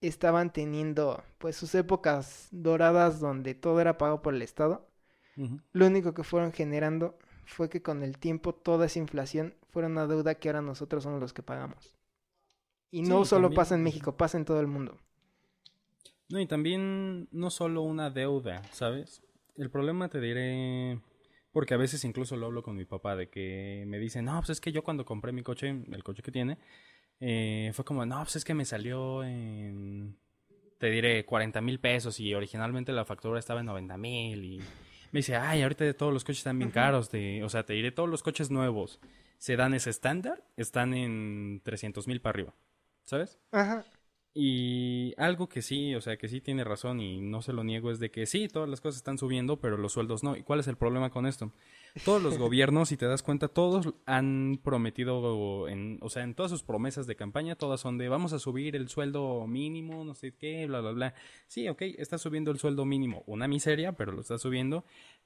estaban 0.01 0.53
teniendo 0.53 1.23
pues 1.39 1.57
sus 1.57 1.75
épocas 1.75 2.49
doradas 2.51 3.21
donde 3.21 3.55
todo 3.55 3.81
era 3.81 3.99
pagado 3.99 4.23
por 4.23 4.35
el 4.35 4.43
Estado, 4.43 4.87
lo 5.73 5.87
único 5.87 6.13
que 6.13 6.23
fueron 6.23 6.53
generando 6.53 7.19
fue 7.47 7.71
que 7.71 7.83
con 7.83 8.03
el 8.03 8.19
tiempo 8.19 8.55
toda 8.55 8.87
esa 8.87 8.99
inflación 8.99 9.55
fuera 9.71 9.89
una 9.89 10.07
deuda 10.07 10.35
que 10.35 10.49
ahora 10.49 10.61
nosotros 10.61 11.03
somos 11.03 11.21
los 11.21 11.33
que 11.33 11.43
pagamos. 11.43 11.97
Y 12.91 13.03
no 13.03 13.25
solo 13.25 13.51
pasa 13.51 13.75
en 13.75 13.83
México, 13.83 14.17
pasa 14.17 14.37
en 14.37 14.45
todo 14.45 14.61
el 14.61 14.67
mundo. 14.67 14.99
No, 16.29 16.41
y 16.41 16.47
también 16.47 17.29
no 17.31 17.51
solo 17.51 17.83
una 17.83 18.11
deuda, 18.11 18.63
¿sabes? 18.73 19.23
El 19.57 19.71
problema 19.71 20.09
te 20.09 20.21
diré 20.21 21.01
porque 21.53 21.75
a 21.75 21.77
veces 21.77 22.05
incluso 22.05 22.37
lo 22.37 22.47
hablo 22.47 22.63
con 22.63 22.77
mi 22.77 22.85
papá 22.85 23.17
de 23.17 23.29
que 23.29 23.85
me 23.87 23.99
dice, 23.99 24.23
no, 24.23 24.39
pues 24.39 24.51
es 24.51 24.61
que 24.61 24.73
yo 24.73 24.83
cuando 24.85 25.05
compré 25.05 25.33
mi 25.33 25.43
coche, 25.43 25.69
el 25.69 26.05
coche 26.05 26.23
que 26.23 26.33
tiene, 26.33 26.59
eh, 27.21 27.71
fue 27.75 27.85
como, 27.85 28.05
no, 28.07 28.19
pues 28.23 28.37
es 28.37 28.45
que 28.45 28.55
me 28.55 28.65
salió 28.65 29.25
en, 29.25 30.17
te 30.79 30.91
diré, 30.91 31.25
40 31.25 31.61
mil 31.61 31.81
pesos 31.81 32.21
y 32.21 32.35
originalmente 32.35 32.93
la 32.93 33.05
factura 33.05 33.39
estaba 33.39 33.61
en 33.61 33.67
90 33.67 33.97
mil 33.99 34.45
y 34.45 34.59
me 35.13 35.19
dice, 35.19 35.37
ay, 35.37 35.63
ahorita 35.63 35.93
todos 35.95 36.13
los 36.13 36.25
coches 36.25 36.39
están 36.39 36.59
bien 36.59 36.71
caros, 36.71 37.11
de, 37.11 37.43
o 37.45 37.49
sea, 37.49 37.65
te 37.65 37.73
diré, 37.73 37.93
todos 37.93 38.09
los 38.09 38.23
coches 38.23 38.51
nuevos 38.51 39.01
se 39.39 39.57
dan 39.57 39.75
ese 39.75 39.91
estándar, 39.91 40.45
están 40.57 40.95
en 40.95 41.61
300 41.65 42.07
mil 42.07 42.21
para 42.21 42.31
arriba, 42.31 42.55
¿sabes? 43.05 43.39
Ajá. 43.51 43.85
Y 44.33 45.13
algo 45.17 45.49
que 45.49 45.61
sí, 45.61 45.93
o 45.97 46.01
sea, 46.01 46.17
que 46.17 46.29
sí 46.29 46.41
tiene 46.41 46.63
razón 46.63 47.01
y 47.01 47.21
no 47.21 47.43
se 47.43 47.53
lo 47.53 47.65
niego 47.65 47.91
es 47.91 47.99
de 47.99 48.13
que 48.13 48.27
sí, 48.27 48.47
todas 48.47 48.69
las 48.69 48.81
cosas 48.81 48.99
están 48.99 49.19
subiendo, 49.19 49.59
pero 49.59 49.77
los 49.77 49.93
sueldos 49.93 50.23
no. 50.23 50.37
¿Y 50.37 50.45
cuál 50.45 50.61
es 50.61 50.69
el 50.69 50.77
problema 50.77 51.11
con 51.11 51.27
esto? 51.27 51.51
Todos 52.05 52.23
los 52.23 52.39
gobiernos, 52.39 52.91
si 52.91 52.97
te 52.97 53.07
das 53.07 53.25
cuenta, 53.25 53.49
todos 53.49 53.93
han 54.07 54.61
prometido, 54.63 55.67
en, 55.67 55.99
o 56.01 56.09
sea, 56.09 56.23
en 56.23 56.35
todas 56.35 56.53
sus 56.53 56.63
promesas 56.63 57.09
de 57.09 57.17
campaña, 57.17 57.57
todas 57.57 57.81
son 57.81 57.99
de 57.99 58.09
vamos 58.09 58.33
a 58.33 58.39
subir 58.39 58.77
el 58.77 58.89
sueldo 58.89 59.49
mínimo, 59.49 60.05
no 60.05 60.15
sé 60.15 60.33
qué, 60.33 60.65
bla, 60.67 60.81
bla, 60.81 60.93
bla. 60.93 61.15
Sí, 61.49 61.69
ok, 61.69 61.83
está 61.99 62.17
subiendo 62.17 62.53
el 62.53 62.61
sueldo 62.61 62.85
mínimo, 62.85 63.25
una 63.27 63.49
miseria, 63.49 63.93
pero 63.93 64.13
lo 64.13 64.21
está 64.21 64.39
subiendo. 64.39 64.85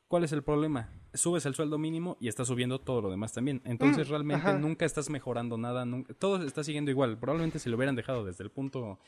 ¿Cuál 0.09 0.25
es 0.25 0.33
el 0.33 0.43
problema? 0.43 0.91
Subes 1.15 1.47
el 1.47 1.55
sueldo 1.55 1.79
mínimo 1.79 2.17
y 2.21 2.29
está 2.29 2.45
subiendo 2.45 2.81
todo 2.81 3.01
lo 3.03 3.11
demás 3.11 3.33
también. 3.33 3.63
Entonces 3.65 4.07
Mm, 4.09 4.11
realmente 4.11 4.49
ajá. 4.49 4.59
nunca 4.59 4.85
estás 4.85 5.11
mejorando 5.11 5.57
nada, 5.57 5.85
nunca- 5.85 6.13
todo 6.15 6.43
está 6.45 6.63
siguiendo 6.65 6.91
igual. 6.91 7.19
Probablemente 7.19 7.59
si 7.59 7.71
lo 7.71 7.77
hubieran 7.77 7.97
dejado 7.97 8.25
desde 8.25 8.45
el 8.45 8.51
punto 8.51 8.99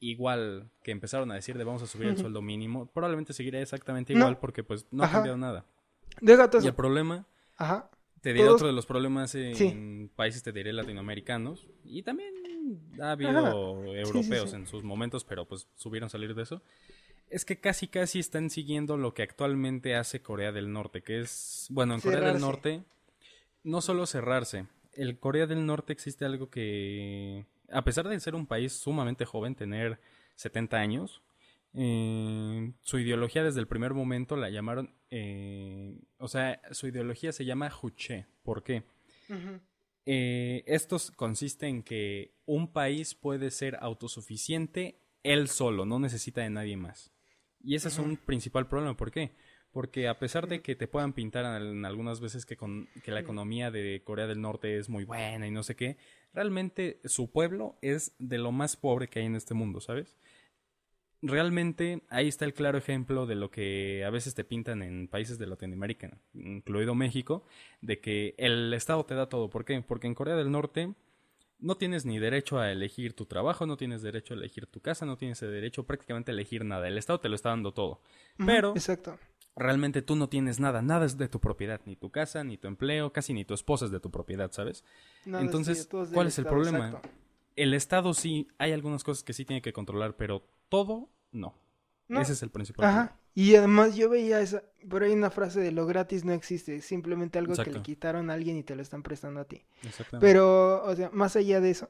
igual 0.00 0.70
que 0.82 0.92
empezaron 0.92 1.30
a 1.30 1.34
decir 1.34 1.58
de 1.58 1.64
vamos 1.64 1.82
a 1.82 1.86
subir 1.86 2.08
el 2.08 2.16
sueldo 2.16 2.40
mínimo, 2.40 2.86
probablemente 2.86 3.32
seguiría 3.34 3.60
exactamente 3.60 4.14
No. 4.14 4.20
igual 4.20 4.38
porque 4.38 4.64
pues 4.64 4.86
no 4.90 5.04
ha 5.04 5.10
cambiado 5.10 5.36
nada. 5.36 5.66
Y 6.22 6.66
el 6.66 6.74
problema, 6.74 7.26
Ajá. 7.58 7.90
te 8.22 8.32
diré 8.32 8.44
Todos- 8.46 8.56
otro 8.56 8.66
de 8.68 8.72
los 8.72 8.86
problemas 8.86 9.34
en 9.34 9.54
Sí. 9.54 10.10
países, 10.16 10.42
te 10.42 10.52
diré 10.52 10.72
latinoamericanos, 10.72 11.68
y 11.84 12.02
también 12.02 12.34
ha 13.00 13.12
habido 13.12 13.30
Ajá. 13.30 13.50
europeos 13.50 14.50
sí. 14.50 14.56
en 14.56 14.66
sus 14.66 14.84
momentos, 14.84 15.24
pero 15.24 15.46
pues 15.46 15.68
subieron 15.76 16.08
salir 16.08 16.34
de 16.34 16.42
eso. 16.42 16.62
Es 17.30 17.44
que 17.44 17.60
casi 17.60 17.86
casi 17.86 18.18
están 18.18 18.50
siguiendo 18.50 18.96
lo 18.96 19.14
que 19.14 19.22
actualmente 19.22 19.94
hace 19.94 20.20
Corea 20.20 20.52
del 20.52 20.72
Norte, 20.72 21.02
que 21.02 21.20
es, 21.20 21.66
bueno, 21.70 21.94
en 21.94 22.00
Corea 22.00 22.32
del. 22.32 22.40
Norte, 22.40 22.82
no 23.62 23.80
solo 23.80 24.06
cerrarse, 24.06 24.66
el 24.94 25.18
Corea 25.18 25.46
del 25.46 25.64
Norte 25.64 25.92
existe 25.92 26.24
algo 26.24 26.50
que, 26.50 27.46
a 27.70 27.84
pesar 27.84 28.08
de 28.08 28.18
ser 28.18 28.34
un 28.34 28.46
país 28.46 28.72
sumamente 28.72 29.24
joven, 29.24 29.54
tener 29.54 30.00
70 30.34 30.76
años, 30.76 31.22
eh, 31.72 32.72
su 32.82 32.98
ideología 32.98 33.44
desde 33.44 33.60
el 33.60 33.68
primer 33.68 33.94
momento 33.94 34.36
la 34.36 34.50
llamaron, 34.50 34.92
eh, 35.10 35.96
o 36.18 36.26
sea, 36.26 36.60
su 36.72 36.88
ideología 36.88 37.32
se 37.32 37.44
llama 37.44 37.70
Juche. 37.70 38.26
¿Por 38.42 38.64
qué? 38.64 38.82
Ujú. 39.28 39.60
Eh, 40.06 40.64
esto 40.66 40.96
consiste 41.14 41.68
en 41.68 41.84
que 41.84 42.34
un 42.46 42.72
país 42.72 43.14
puede 43.14 43.52
ser 43.52 43.78
autosuficiente 43.80 44.98
él 45.22 45.48
solo, 45.48 45.84
no 45.84 45.98
necesita 45.98 46.40
de 46.40 46.50
nadie 46.50 46.76
más. 46.76 47.12
Y 47.62 47.74
ese 47.74 47.88
es 47.88 47.98
un 47.98 48.16
principal 48.16 48.66
problema. 48.66 48.96
¿Por 48.96 49.10
qué? 49.10 49.32
Porque 49.72 50.08
a 50.08 50.18
pesar 50.18 50.48
de 50.48 50.62
que 50.62 50.74
te 50.74 50.88
puedan 50.88 51.12
pintar 51.12 51.62
en 51.62 51.84
algunas 51.84 52.20
veces 52.20 52.44
que, 52.44 52.56
con, 52.56 52.88
que 53.04 53.12
la 53.12 53.20
economía 53.20 53.70
de 53.70 54.02
Corea 54.04 54.26
del 54.26 54.40
Norte 54.40 54.78
es 54.78 54.88
muy 54.88 55.04
buena 55.04 55.46
y 55.46 55.50
no 55.50 55.62
sé 55.62 55.76
qué, 55.76 55.96
realmente 56.32 57.00
su 57.04 57.30
pueblo 57.30 57.76
es 57.80 58.12
de 58.18 58.38
lo 58.38 58.50
más 58.50 58.76
pobre 58.76 59.08
que 59.08 59.20
hay 59.20 59.26
en 59.26 59.36
este 59.36 59.54
mundo, 59.54 59.80
¿sabes? 59.80 60.16
Realmente 61.22 62.02
ahí 62.08 62.28
está 62.28 62.46
el 62.46 62.54
claro 62.54 62.78
ejemplo 62.78 63.26
de 63.26 63.34
lo 63.34 63.50
que 63.50 64.04
a 64.04 64.10
veces 64.10 64.34
te 64.34 64.42
pintan 64.42 64.82
en 64.82 65.06
países 65.06 65.38
de 65.38 65.46
Latinoamérica, 65.46 66.18
incluido 66.32 66.94
México, 66.94 67.44
de 67.82 68.00
que 68.00 68.34
el 68.38 68.72
Estado 68.72 69.04
te 69.04 69.14
da 69.14 69.28
todo. 69.28 69.50
¿Por 69.50 69.66
qué? 69.66 69.82
Porque 69.82 70.06
en 70.06 70.14
Corea 70.14 70.34
del 70.34 70.50
Norte 70.50 70.94
no 71.60 71.76
tienes 71.76 72.04
ni 72.04 72.18
derecho 72.18 72.58
a 72.58 72.70
elegir 72.70 73.14
tu 73.14 73.26
trabajo, 73.26 73.66
no 73.66 73.76
tienes 73.76 74.02
derecho 74.02 74.34
a 74.34 74.36
elegir 74.36 74.66
tu 74.66 74.80
casa, 74.80 75.06
no 75.06 75.16
tienes 75.16 75.40
derecho 75.40 75.84
prácticamente 75.84 76.30
a 76.30 76.34
elegir 76.34 76.64
nada. 76.64 76.88
El 76.88 76.98
Estado 76.98 77.20
te 77.20 77.28
lo 77.28 77.34
está 77.34 77.50
dando 77.50 77.72
todo. 77.72 78.00
Pero 78.44 78.72
Exacto. 78.72 79.18
realmente 79.56 80.02
tú 80.02 80.16
no 80.16 80.28
tienes 80.28 80.60
nada, 80.60 80.82
nada 80.82 81.06
es 81.06 81.18
de 81.18 81.28
tu 81.28 81.40
propiedad, 81.40 81.80
ni 81.84 81.96
tu 81.96 82.10
casa, 82.10 82.44
ni 82.44 82.56
tu 82.56 82.68
empleo, 82.68 83.12
casi 83.12 83.32
ni 83.34 83.44
tu 83.44 83.54
esposa 83.54 83.84
es 83.84 83.90
de 83.90 84.00
tu 84.00 84.10
propiedad, 84.10 84.50
¿sabes? 84.52 84.84
Nada, 85.24 85.44
Entonces, 85.44 85.86
¿cuál 85.90 86.26
es 86.26 86.38
el 86.38 86.44
Estado, 86.44 86.48
problema? 86.48 86.86
exacto. 86.88 87.08
El 87.56 87.74
Estado 87.74 88.14
sí, 88.14 88.48
hay 88.58 88.72
algunas 88.72 89.04
cosas 89.04 89.22
que 89.22 89.32
sí 89.32 89.44
tiene 89.44 89.60
que 89.60 89.72
controlar, 89.72 90.16
pero 90.16 90.46
todo 90.68 91.10
no. 91.32 91.54
No. 92.08 92.20
Ese 92.20 92.32
es 92.32 92.42
el 92.42 92.50
principal 92.50 92.86
problema. 92.86 93.19
Y 93.40 93.56
además 93.56 93.96
yo 93.96 94.10
veía 94.10 94.42
esa, 94.42 94.62
por 94.86 95.02
ahí 95.02 95.14
una 95.14 95.30
frase 95.30 95.60
de 95.60 95.72
lo 95.72 95.86
gratis 95.86 96.26
no 96.26 96.34
existe, 96.34 96.76
es 96.76 96.84
simplemente 96.84 97.38
algo 97.38 97.54
que 97.54 97.70
le 97.70 97.80
quitaron 97.80 98.28
a 98.28 98.34
alguien 98.34 98.58
y 98.58 98.62
te 98.62 98.76
lo 98.76 98.82
están 98.82 99.02
prestando 99.02 99.40
a 99.40 99.46
ti. 99.46 99.64
Exactamente. 99.82 100.26
Pero, 100.26 100.84
o 100.84 100.94
sea, 100.94 101.08
más 101.14 101.36
allá 101.36 101.58
de 101.62 101.70
eso, 101.70 101.88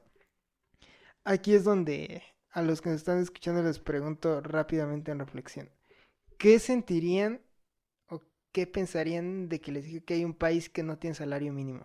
aquí 1.25 1.55
es 1.55 1.65
donde 1.65 2.23
a 2.53 2.63
los 2.63 2.81
que 2.81 2.91
nos 2.91 2.99
están 2.99 3.19
escuchando 3.19 3.65
les 3.65 3.81
pregunto 3.81 4.41
rápidamente 4.43 5.11
en 5.11 5.19
reflexión. 5.19 5.69
¿Qué 6.39 6.61
sentirían 6.61 7.41
o 8.07 8.23
qué 8.53 8.69
pensarían 8.69 9.49
de 9.49 9.61
que 9.61 9.73
les 9.73 9.87
dije 9.87 10.05
que 10.05 10.15
hay 10.15 10.25
un 10.25 10.35
país 10.35 10.71
que 10.71 10.85
no 10.85 10.99
tiene 10.99 11.17
salario 11.17 11.53
mínimo? 11.53 11.85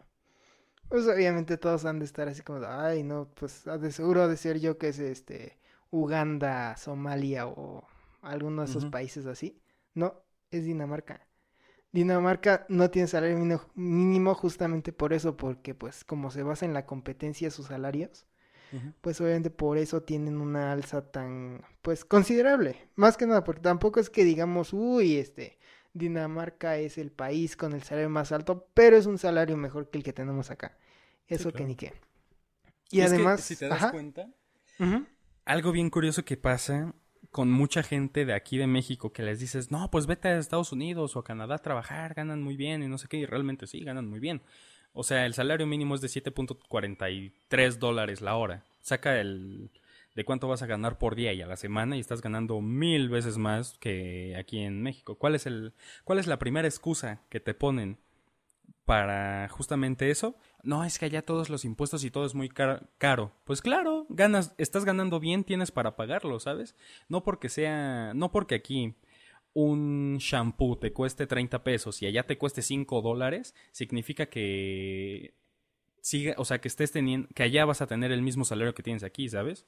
Pues 0.90 1.08
obviamente 1.08 1.58
todos 1.58 1.86
han 1.86 1.98
de 1.98 2.06
estar 2.06 2.28
así 2.28 2.44
como, 2.44 2.60
de, 2.60 2.68
ay, 2.68 3.02
no, 3.02 3.32
pues 3.34 3.64
de 3.66 3.92
seguro 3.92 4.22
ha 4.22 4.28
de 4.28 4.38
ser 4.38 4.60
yo 4.60 4.78
que 4.78 4.90
es 4.90 5.00
este 5.00 5.58
Uganda, 5.90 6.78
Somalia 6.78 7.48
o 7.48 7.88
alguno 8.26 8.64
de 8.64 8.70
esos 8.70 8.86
países 8.86 9.26
así. 9.26 9.62
No, 9.94 10.22
es 10.52 10.66
Dinamarca. 10.66 11.28
Dinamarca 11.92 12.66
no 12.68 12.90
tiene 12.90 13.08
salario 13.08 13.38
mínimo, 13.74 14.36
justamente 14.36 14.92
por 14.92 15.14
eso, 15.14 15.38
porque 15.38 15.74
pues 15.74 16.04
como 16.04 16.30
se 16.30 16.44
basa 16.44 16.66
en 16.66 16.74
la 16.74 16.86
competencia 16.86 17.50
sus 17.50 17.68
salarios, 17.68 18.26
pues 19.00 19.22
obviamente 19.22 19.50
por 19.50 19.78
eso 19.78 20.04
tienen 20.04 20.38
una 20.38 20.74
alza 20.74 21.10
tan 21.10 21.62
pues 21.82 22.04
considerable. 22.04 22.90
Más 22.96 23.16
que 23.16 23.26
nada, 23.26 23.46
porque 23.46 23.62
tampoco 23.62 24.02
es 24.02 24.10
que 24.10 24.26
digamos, 24.26 24.74
uy, 24.74 25.16
este, 25.16 25.58
Dinamarca 25.94 26.78
es 26.78 26.98
el 26.98 27.12
país 27.12 27.56
con 27.56 27.72
el 27.72 27.84
salario 27.84 28.10
más 28.10 28.34
alto, 28.34 28.68
pero 28.74 28.98
es 28.98 29.06
un 29.06 29.18
salario 29.18 29.56
mejor 29.56 29.90
que 29.90 29.98
el 29.98 30.04
que 30.04 30.12
tenemos 30.12 30.52
acá. 30.52 30.78
Eso 31.28 31.52
que 31.52 31.60
claro. 31.60 31.68
ni 31.70 31.76
qué. 31.76 31.94
Y 32.92 33.00
es 33.00 33.10
que, 33.10 33.16
además, 33.16 33.42
si 33.42 33.56
te 33.56 33.70
das 33.70 33.84
ajá, 33.84 33.92
cuenta, 33.92 34.28
algo 35.46 35.72
bien 35.72 35.90
curioso 35.90 36.26
que 36.26 36.36
pasa 36.36 36.94
con 37.36 37.52
mucha 37.52 37.84
gente 37.84 38.24
de 38.24 38.32
aquí 38.32 38.58
de 38.58 38.66
México 38.66 39.12
que 39.12 39.22
les 39.22 39.42
dices, 39.42 39.70
no, 39.70 39.92
pues 39.92 40.06
vete 40.08 40.30
a 40.30 40.38
Estados 40.38 40.72
Unidos 40.72 41.18
o 41.18 41.20
a 41.20 41.26
Canadá 41.26 41.56
a 41.56 41.62
trabajar, 41.62 42.14
ganan 42.14 42.42
muy 42.42 42.56
bien 42.56 42.82
y 42.82 42.88
no 42.88 42.98
sé 42.98 43.10
qué, 43.10 43.18
y 43.18 43.26
realmente 43.26 43.68
sí, 43.68 43.82
ganan 43.82 44.08
muy 44.08 44.22
bien. 44.22 44.42
O 44.94 45.04
sea, 45.04 45.26
el 45.26 45.34
salario 45.34 45.68
mínimo 45.68 45.96
es 45.96 46.00
de 46.00 46.08
7.43 46.08 47.78
dólares 47.78 48.22
la 48.22 48.38
hora. 48.38 48.64
Saca 48.80 49.20
el 49.20 49.70
de 50.16 50.24
cuánto 50.24 50.48
vas 50.48 50.62
a 50.62 50.66
ganar 50.66 50.98
por 50.98 51.16
día 51.16 51.34
y 51.34 51.42
a 51.42 51.46
la 51.46 51.58
semana 51.58 51.98
y 51.98 52.00
estás 52.00 52.22
ganando 52.22 52.62
mil 52.62 53.10
veces 53.10 53.38
más 53.38 53.78
que 53.80 54.38
aquí 54.40 54.60
en 54.60 54.82
México. 54.82 55.16
¿Cuál 55.16 55.36
es 55.36 55.46
el, 55.46 55.74
cuál 56.06 56.20
es 56.20 56.28
la 56.28 56.40
primera 56.40 56.70
excusa 56.70 57.22
que 57.28 57.42
te 57.42 57.54
ponen 57.54 57.98
para 58.86 59.50
justamente 59.50 60.10
eso? 60.12 60.36
No, 60.64 60.84
es 60.84 60.98
que 61.00 61.06
allá 61.06 61.24
todos 61.24 61.50
los 61.50 61.66
impuestos 61.66 62.04
y 62.04 62.12
todo 62.12 62.26
es 62.26 62.36
muy 62.36 62.50
car- 62.50 62.90
caro. 62.98 63.32
Pues 63.44 63.62
claro, 63.62 64.06
ganas, 64.10 64.54
estás 64.58 64.86
ganando 64.86 65.20
bien, 65.20 65.44
tienes 65.44 65.72
para 65.72 65.96
pagarlo, 65.96 66.40
¿sabes? 66.40 66.76
No 67.10 67.24
porque 67.24 67.50
sea, 67.50 68.14
no 68.14 68.32
porque 68.32 68.56
aquí 68.56 68.96
un 69.54 70.18
shampoo 70.20 70.78
te 70.78 70.92
cueste 70.94 71.28
30 71.28 71.64
pesos 71.64 72.02
y 72.02 72.06
allá 72.08 72.24
te 72.26 72.38
cueste 72.38 72.62
5 72.62 73.02
dólares, 73.02 73.56
significa 73.72 74.26
que 74.28 75.34
siga, 76.02 76.36
o 76.38 76.46
sea, 76.46 76.60
que 76.60 76.68
estés 76.68 76.92
teniendo, 76.92 77.28
que 77.34 77.44
allá 77.44 77.66
vas 77.66 77.82
a 77.82 77.88
tener 77.88 78.12
el 78.12 78.22
mismo 78.22 78.46
salario 78.46 78.74
que 78.76 78.84
tienes 78.84 79.04
aquí, 79.04 79.30
¿sabes? 79.30 79.66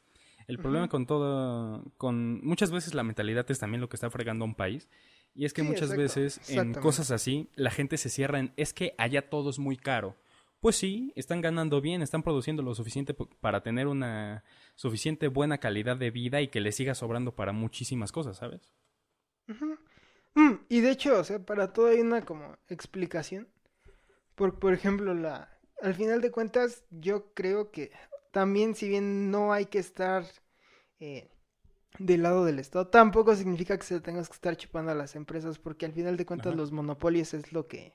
El 0.48 0.60
problema 0.60 0.88
con 0.88 1.06
todo, 1.06 1.84
con 1.98 2.40
muchas 2.46 2.72
veces 2.72 2.94
la 2.94 3.04
mentalidad 3.04 3.50
es 3.52 3.60
también 3.60 3.82
lo 3.82 3.90
que 3.90 3.98
está 3.98 4.10
fregando 4.10 4.46
a 4.46 4.48
un 4.48 4.56
país. 4.56 4.88
Y 5.38 5.46
es 5.46 5.54
que 5.54 5.62
Sí, 5.62 5.68
muchas 5.68 5.92
exacto, 5.92 6.02
veces 6.02 6.50
en 6.50 6.74
cosas 6.74 7.12
así, 7.12 7.48
la 7.56 7.70
gente 7.70 7.98
se 7.98 8.10
cierra 8.10 8.40
en, 8.40 8.54
es 8.58 8.74
que 8.74 8.96
allá 8.98 9.30
todo 9.30 9.52
es 9.52 9.60
muy 9.60 9.78
caro. 9.78 10.18
Pues 10.60 10.76
sí, 10.78 11.14
están 11.16 11.42
ganando 11.42 11.80
bien, 11.80 12.02
están 12.02 12.24
produciendo 12.24 12.64
lo 12.64 12.74
suficiente 12.74 13.14
para 13.14 13.62
tener 13.62 13.86
una 13.88 14.44
suficiente 14.76 15.28
buena 15.28 15.60
calidad 15.60 15.96
de 15.98 16.10
vida 16.10 16.42
y 16.42 16.48
que 16.48 16.60
les 16.60 16.76
siga 16.76 16.96
sobrando 16.96 17.36
para 17.36 17.54
muchísimas 17.54 18.12
cosas, 18.12 18.38
¿sabes? 18.38 18.74
Mm, 20.36 20.54
y 20.70 20.82
de 20.82 20.92
hecho, 20.92 21.20
o 21.20 21.24
sea, 21.24 21.40
para 21.46 21.74
todo 21.74 21.88
hay 21.88 22.00
una 22.02 22.24
como 22.26 22.58
explicación. 22.70 23.48
Por, 24.36 24.60
por 24.60 24.74
ejemplo, 24.74 25.14
la, 25.14 25.50
al 25.82 25.96
final 25.96 26.22
de 26.22 26.32
cuentas, 26.32 26.86
yo 26.92 27.34
creo 27.34 27.72
que 27.72 27.92
también, 28.32 28.76
si 28.76 28.88
bien 28.90 29.32
no 29.32 29.54
hay 29.54 29.68
que 29.68 29.80
estar 29.80 30.26
eh, 31.00 31.30
del 32.00 32.24
lado 32.24 32.46
del 32.46 32.60
Estado, 32.60 32.88
tampoco 32.88 33.36
significa 33.36 33.78
que 33.78 33.86
se 33.86 34.00
tengas 34.02 34.30
que 34.30 34.36
estar 34.36 34.56
chupando 34.56 34.92
a 34.92 34.96
las 34.96 35.16
empresas, 35.16 35.60
porque 35.60 35.86
al 35.86 35.94
final 35.94 36.18
de 36.18 36.26
cuentas 36.26 36.48
Ajá. 36.48 36.58
los 36.58 36.72
monopolios 36.72 37.34
es 37.34 37.52
lo 37.52 37.68
que 37.68 37.94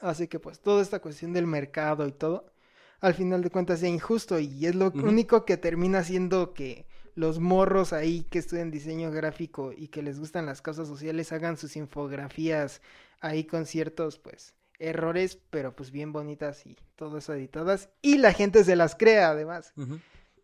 hace 0.00 0.28
que 0.28 0.38
pues 0.38 0.60
toda 0.60 0.82
esta 0.82 1.00
cuestión 1.00 1.32
del 1.32 1.46
mercado 1.46 2.06
y 2.06 2.12
todo, 2.12 2.52
al 3.00 3.14
final 3.14 3.42
de 3.42 3.50
cuentas 3.50 3.80
sea 3.80 3.88
injusto 3.88 4.38
y 4.38 4.66
es 4.66 4.74
lo 4.74 4.90
único 4.90 5.44
que 5.44 5.56
termina 5.56 6.02
siendo 6.02 6.52
que 6.54 6.86
los 7.14 7.40
morros 7.40 7.92
ahí 7.92 8.22
que 8.30 8.38
estudian 8.38 8.70
diseño 8.70 9.10
gráfico 9.10 9.72
y 9.76 9.88
que 9.88 10.02
les 10.02 10.20
gustan 10.20 10.46
las 10.46 10.62
causas 10.62 10.86
sociales 10.86 11.32
hagan 11.32 11.56
sus 11.56 11.76
infografías 11.76 12.80
ahí 13.20 13.44
con 13.44 13.66
ciertos 13.66 14.18
pues 14.18 14.54
errores, 14.78 15.38
pero 15.50 15.74
pues 15.74 15.90
bien 15.90 16.12
bonitas 16.12 16.64
y 16.64 16.76
todo 16.94 17.18
eso 17.18 17.34
editadas 17.34 17.90
y 18.02 18.18
la 18.18 18.32
gente 18.32 18.62
se 18.62 18.76
las 18.76 18.94
crea 18.94 19.30
además. 19.30 19.72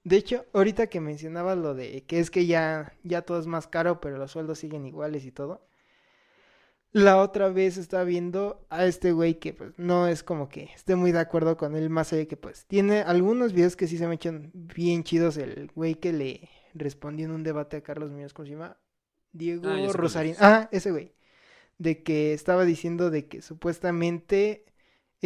De 0.05 0.17
hecho, 0.17 0.45
ahorita 0.53 0.87
que 0.89 1.01
mencionabas 1.01 1.59
lo 1.59 1.75
de 1.75 2.03
que 2.03 2.21
es 2.21 2.31
que 2.31 2.47
ya, 2.47 2.93
ya 3.03 3.23
todo 3.23 3.39
es 3.41 3.47
más 3.47 3.67
caro, 3.67 4.01
pero 4.01 4.19
los 4.19 4.31
sueldos 4.33 4.59
siguen 4.59 4.87
iguales 4.87 5.25
y 5.25 5.33
todo. 5.33 5.67
La 6.93 7.19
otra 7.19 7.49
vez 7.49 7.77
estaba 7.77 8.05
viendo 8.05 8.65
a 8.71 8.87
este 8.87 9.11
güey 9.11 9.41
que 9.41 9.53
pues 9.53 9.73
no 9.79 10.07
es 10.07 10.23
como 10.23 10.49
que 10.49 10.71
esté 10.75 10.95
muy 10.95 11.11
de 11.11 11.19
acuerdo 11.19 11.57
con 11.57 11.75
él, 11.75 11.91
más 11.91 12.13
allá 12.13 12.21
de 12.21 12.29
que 12.29 12.37
pues 12.37 12.67
tiene 12.67 13.01
algunos 13.01 13.53
videos 13.53 13.75
que 13.75 13.89
sí 13.89 13.99
se 13.99 14.07
me 14.07 14.15
echan 14.15 14.53
bien 14.55 15.03
chidos, 15.03 15.37
el 15.37 15.73
güey 15.75 15.97
que 15.97 16.13
le, 16.13 16.49
respondió 16.75 17.27
en 17.27 17.33
un 17.33 17.43
debate 17.43 17.79
a 17.79 17.83
Carlos 17.83 18.11
Muñoz, 18.11 18.33
¿cómo 18.33 18.47
se 18.47 18.53
llama? 18.53 18.77
Diego 19.33 19.69
Ah, 19.69 19.89
Rosarín. 19.93 20.35
Ah, 20.39 20.69
ese 20.71 20.91
güey. 20.91 21.13
De 21.79 22.03
que 22.03 22.35
estaba 22.35 22.65
diciendo 22.65 23.11
de 23.11 23.27
que 23.27 23.43
supuestamente... 23.43 24.65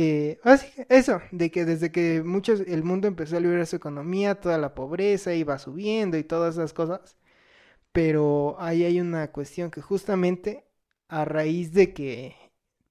eh, 0.00 0.38
ah, 0.44 0.56
sí, 0.56 0.68
eso, 0.88 1.20
de 1.32 1.50
que 1.50 1.64
desde 1.64 1.90
que 1.90 2.22
muchos, 2.22 2.60
el 2.60 2.84
mundo 2.84 3.08
empezó 3.08 3.36
a 3.36 3.40
liberar 3.40 3.66
su 3.66 3.74
economía, 3.74 4.36
toda 4.36 4.56
la 4.56 4.72
pobreza 4.72 5.34
iba 5.34 5.58
subiendo 5.58 6.16
y 6.16 6.22
todas 6.22 6.54
esas 6.54 6.72
cosas. 6.72 7.16
Pero 7.92 8.56
ahí 8.60 8.84
hay 8.84 9.00
una 9.00 9.32
cuestión 9.32 9.70
que 9.72 9.82
justamente 9.82 10.66
a 11.08 11.24
raíz 11.24 11.72
de 11.72 11.94
que, 11.94 12.36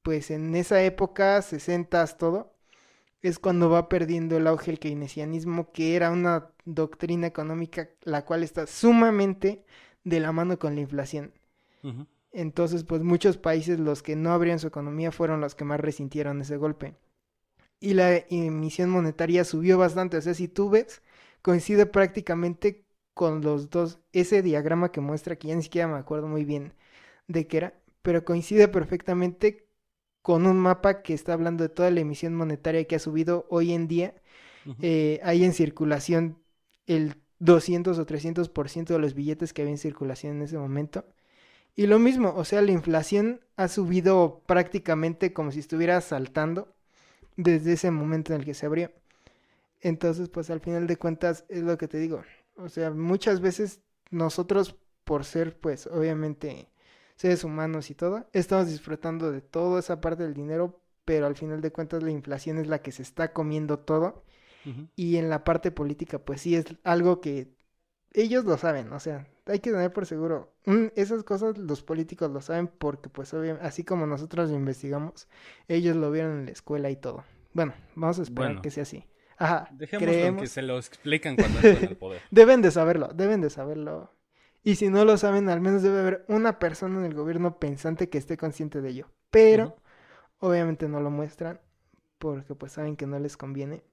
pues 0.02 0.32
en 0.32 0.56
esa 0.56 0.82
época, 0.84 1.42
60 1.42 2.08
todo, 2.18 2.56
es 3.22 3.40
cuando 3.40 3.70
va 3.70 3.90
perdiendo 3.90 4.38
el 4.38 4.48
auge 4.48 4.72
el 4.72 4.80
keynesianismo, 4.80 5.72
que 5.72 5.96
era 5.96 6.12
una 6.12 6.52
doctrina 6.66 7.28
económica 7.28 7.90
la 8.04 8.26
cual 8.26 8.44
está 8.44 8.68
sumamente 8.68 9.66
de 10.04 10.20
la 10.20 10.34
mano 10.34 10.60
con 10.60 10.76
la 10.76 10.82
inflación. 10.82 11.34
Entonces, 12.32 12.84
pues 12.84 13.02
muchos 13.04 13.38
países 13.38 13.80
los 13.80 14.04
que 14.04 14.16
no 14.16 14.32
abrieron 14.32 14.60
su 14.60 14.68
economía 14.68 15.12
fueron 15.12 15.42
los 15.42 15.56
que 15.56 15.66
más 15.66 15.80
resintieron 15.80 16.42
ese 16.42 16.58
golpe. 16.58 16.96
Y 17.80 17.94
la 17.94 18.18
emisión 18.30 18.90
monetaria 18.90 19.44
subió 19.44 19.78
bastante. 19.78 20.18
O 20.18 20.22
sea, 20.22 20.34
si 20.34 20.48
tú 20.48 20.70
ves, 20.70 21.02
coincide 21.42 21.86
prácticamente 21.86 22.86
con 23.14 23.42
los 23.42 23.70
dos. 23.70 24.00
Ese 24.14 24.42
diagrama 24.42 24.92
que 24.92 25.02
muestra, 25.02 25.38
que 25.38 25.50
ya 25.50 25.56
ni 25.56 25.64
siquiera 25.64 25.88
me 25.88 25.98
acuerdo 25.98 26.28
muy 26.28 26.46
bien 26.46 26.74
de 27.28 27.48
qué 27.48 27.58
era, 27.58 27.82
pero 28.02 28.26
coincide 28.26 28.68
perfectamente 28.70 29.68
con 30.22 30.46
un 30.46 30.58
mapa 30.60 31.02
que 31.04 31.14
está 31.14 31.34
hablando 31.34 31.64
de 31.64 31.70
toda 31.70 31.92
la 31.92 32.02
emisión 32.02 32.36
monetaria 32.36 32.86
que 32.86 32.96
ha 32.96 33.00
subido 33.00 33.48
hoy 33.50 33.74
en 33.74 33.88
día. 33.88 34.16
Eh, 34.82 35.20
hay 35.24 35.44
en 35.46 35.54
circulación 35.54 36.40
el 36.88 37.16
200 37.40 38.00
o 38.00 38.06
300% 38.06 38.94
de 38.94 39.00
los 39.00 39.14
billetes 39.14 39.54
que 39.54 39.62
había 39.62 39.74
en 39.74 39.78
circulación 39.78 40.38
en 40.38 40.44
ese 40.44 40.58
momento. 40.58 41.06
Y 41.78 41.86
lo 41.86 42.00
mismo, 42.00 42.34
o 42.36 42.44
sea, 42.44 42.64
la 42.64 42.72
inflación 42.72 43.40
ha 43.56 43.68
subido 43.68 44.42
prácticamente 44.48 45.32
como 45.32 45.52
si 45.52 45.60
estuviera 45.60 46.02
saltando 46.02 46.74
desde 47.36 47.74
ese 47.74 47.92
momento 47.92 48.34
en 48.34 48.40
el 48.40 48.46
que 48.46 48.56
se 48.56 48.66
abrió. 48.66 48.92
Entonces, 49.82 50.28
pues 50.28 50.50
al 50.50 50.60
final 50.60 50.88
de 50.88 50.98
cuentas 50.98 51.46
es 51.50 51.62
lo 51.62 51.78
que 51.78 51.88
te 51.88 52.00
digo. 52.00 52.24
O 52.56 52.68
sea, 52.68 52.90
muchas 52.90 53.42
veces 53.42 53.82
nosotros, 54.10 54.76
por 55.04 55.24
ser, 55.24 55.56
pues 55.60 55.86
obviamente 55.86 56.68
seres 57.16 57.44
humanos 57.44 57.92
y 57.92 57.94
todo, 57.94 58.28
estamos 58.34 58.70
disfrutando 58.70 59.32
de 59.32 59.42
toda 59.42 59.80
esa 59.80 60.02
parte 60.02 60.24
del 60.24 60.34
dinero, 60.34 60.82
pero 61.06 61.28
al 61.28 61.36
final 61.36 61.62
de 61.62 61.72
cuentas 61.72 62.02
la 62.02 62.10
inflación 62.10 62.58
es 62.58 62.66
la 62.66 62.82
que 62.82 62.92
se 62.92 63.04
está 63.04 63.34
comiendo 63.34 63.78
todo. 63.78 64.24
Y 64.98 65.16
en 65.16 65.30
la 65.30 65.46
parte 65.46 65.72
política, 65.72 66.20
pues 66.20 66.42
sí 66.42 66.56
es 66.56 66.66
algo 66.84 67.22
que 67.22 67.56
ellos 68.22 68.46
lo 68.46 68.58
saben, 68.58 68.92
o 68.94 69.00
sea, 69.00 69.28
hay 69.46 69.60
que 69.60 69.72
tener 69.72 69.92
por 69.94 70.06
seguro. 70.06 70.54
mm, 70.66 70.88
esas 70.96 71.24
cosas 71.24 71.58
los 71.58 71.82
políticos 71.84 72.30
lo 72.32 72.42
saben 72.42 72.68
porque, 72.68 73.10
pues, 73.10 73.34
obvia- 73.34 73.60
así 73.62 73.84
como 73.84 74.06
nosotros 74.06 74.50
lo 74.50 74.56
investigamos, 74.58 75.28
ellos 75.68 75.96
lo 75.96 76.12
vieron 76.12 76.40
en 76.40 76.46
la 76.46 76.52
escuela 76.52 76.90
y 76.90 76.96
todo. 76.98 77.24
Bueno, 77.54 77.74
vamos 77.96 78.20
a 78.20 78.24
esperar 78.24 78.50
Bueno. 78.50 78.62
que 78.62 78.72
sea 78.72 78.84
así. 78.84 79.06
Ajá, 79.38 79.70
creemos. 79.90 80.42
que 80.42 80.48
se 80.48 80.62
lo 80.64 80.78
explican 80.78 81.36
cuando 81.36 81.60
entran 81.60 81.90
al 81.90 81.98
poder. 81.98 82.22
Deben 82.32 82.62
de 82.62 82.72
saberlo, 82.72 83.10
deben 83.14 83.40
de 83.42 83.50
saberlo. 83.50 84.12
Y 84.64 84.76
si 84.76 84.90
no 84.90 85.06
lo 85.06 85.16
saben, 85.18 85.48
al 85.50 85.62
menos 85.62 85.82
debe 85.84 86.00
haber 86.00 86.26
una 86.28 86.60
persona 86.60 86.98
en 87.00 87.06
el 87.06 87.14
gobierno 87.14 87.58
pensante 87.60 88.10
que 88.10 88.18
esté 88.18 88.36
consciente 88.36 88.82
de 88.82 88.90
ello. 88.90 89.08
Pero, 89.30 89.78
obviamente 90.40 90.90
no 90.90 91.00
lo 91.00 91.10
muestran 91.12 91.62
porque 92.18 92.56
pues 92.56 92.72
saben 92.74 92.96
que 92.98 93.06
no 93.08 93.18
les 93.20 93.38
conviene. 93.38 93.84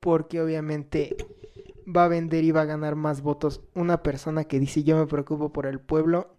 Porque 0.00 0.40
obviamente 0.40 1.16
va 1.84 2.04
a 2.04 2.08
vender 2.08 2.44
y 2.44 2.50
va 2.50 2.62
a 2.62 2.66
ganar 2.66 2.96
más 2.96 3.22
votos 3.22 3.62
una 3.74 4.02
persona 4.02 4.44
que 4.44 4.58
dice 4.58 4.84
yo 4.84 4.96
me 4.96 5.06
preocupo 5.06 5.52
por 5.52 5.66
el 5.66 5.80
pueblo 5.80 6.36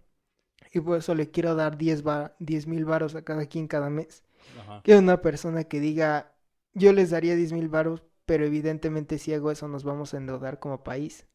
y 0.72 0.80
por 0.80 0.98
eso 0.98 1.14
le 1.14 1.30
quiero 1.30 1.54
dar 1.54 1.78
10 1.78 2.66
mil 2.66 2.84
varos 2.84 3.14
a 3.14 3.22
cada 3.22 3.46
quien 3.46 3.68
cada 3.68 3.88
mes. 3.88 4.24
Ajá. 4.60 4.82
Que 4.82 4.96
una 4.96 5.22
persona 5.22 5.64
que 5.64 5.80
diga 5.80 6.32
yo 6.74 6.92
les 6.92 7.10
daría 7.10 7.34
10 7.36 7.52
mil 7.52 7.68
varos, 7.68 8.02
pero 8.26 8.44
evidentemente 8.44 9.18
si 9.18 9.32
hago 9.32 9.50
eso 9.50 9.66
nos 9.68 9.84
vamos 9.84 10.12
a 10.12 10.18
endeudar 10.18 10.58
como 10.58 10.84
país. 10.84 11.26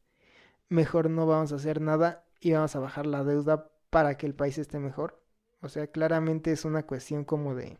Mejor 0.68 1.10
no 1.10 1.26
vamos 1.26 1.52
a 1.52 1.56
hacer 1.56 1.80
nada 1.80 2.24
y 2.40 2.52
vamos 2.52 2.76
a 2.76 2.80
bajar 2.80 3.06
la 3.06 3.24
deuda 3.24 3.70
para 3.90 4.16
que 4.16 4.26
el 4.26 4.34
país 4.34 4.58
esté 4.58 4.78
mejor. 4.78 5.20
O 5.60 5.68
sea, 5.68 5.86
claramente 5.88 6.52
es 6.52 6.64
una 6.64 6.84
cuestión 6.84 7.24
como 7.24 7.54
de, 7.54 7.78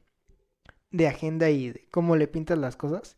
de 0.90 1.06
agenda 1.06 1.50
y 1.50 1.70
de 1.70 1.88
cómo 1.90 2.16
le 2.16 2.28
pintas 2.28 2.58
las 2.58 2.76
cosas. 2.76 3.16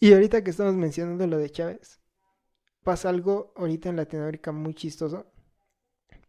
Y 0.00 0.12
ahorita 0.12 0.42
que 0.42 0.50
estamos 0.50 0.74
mencionando 0.74 1.26
lo 1.26 1.38
de 1.38 1.50
Chávez, 1.50 2.00
pasa 2.84 3.08
algo 3.08 3.52
ahorita 3.56 3.88
en 3.88 3.96
Latinoamérica 3.96 4.52
muy 4.52 4.74
chistoso. 4.74 5.26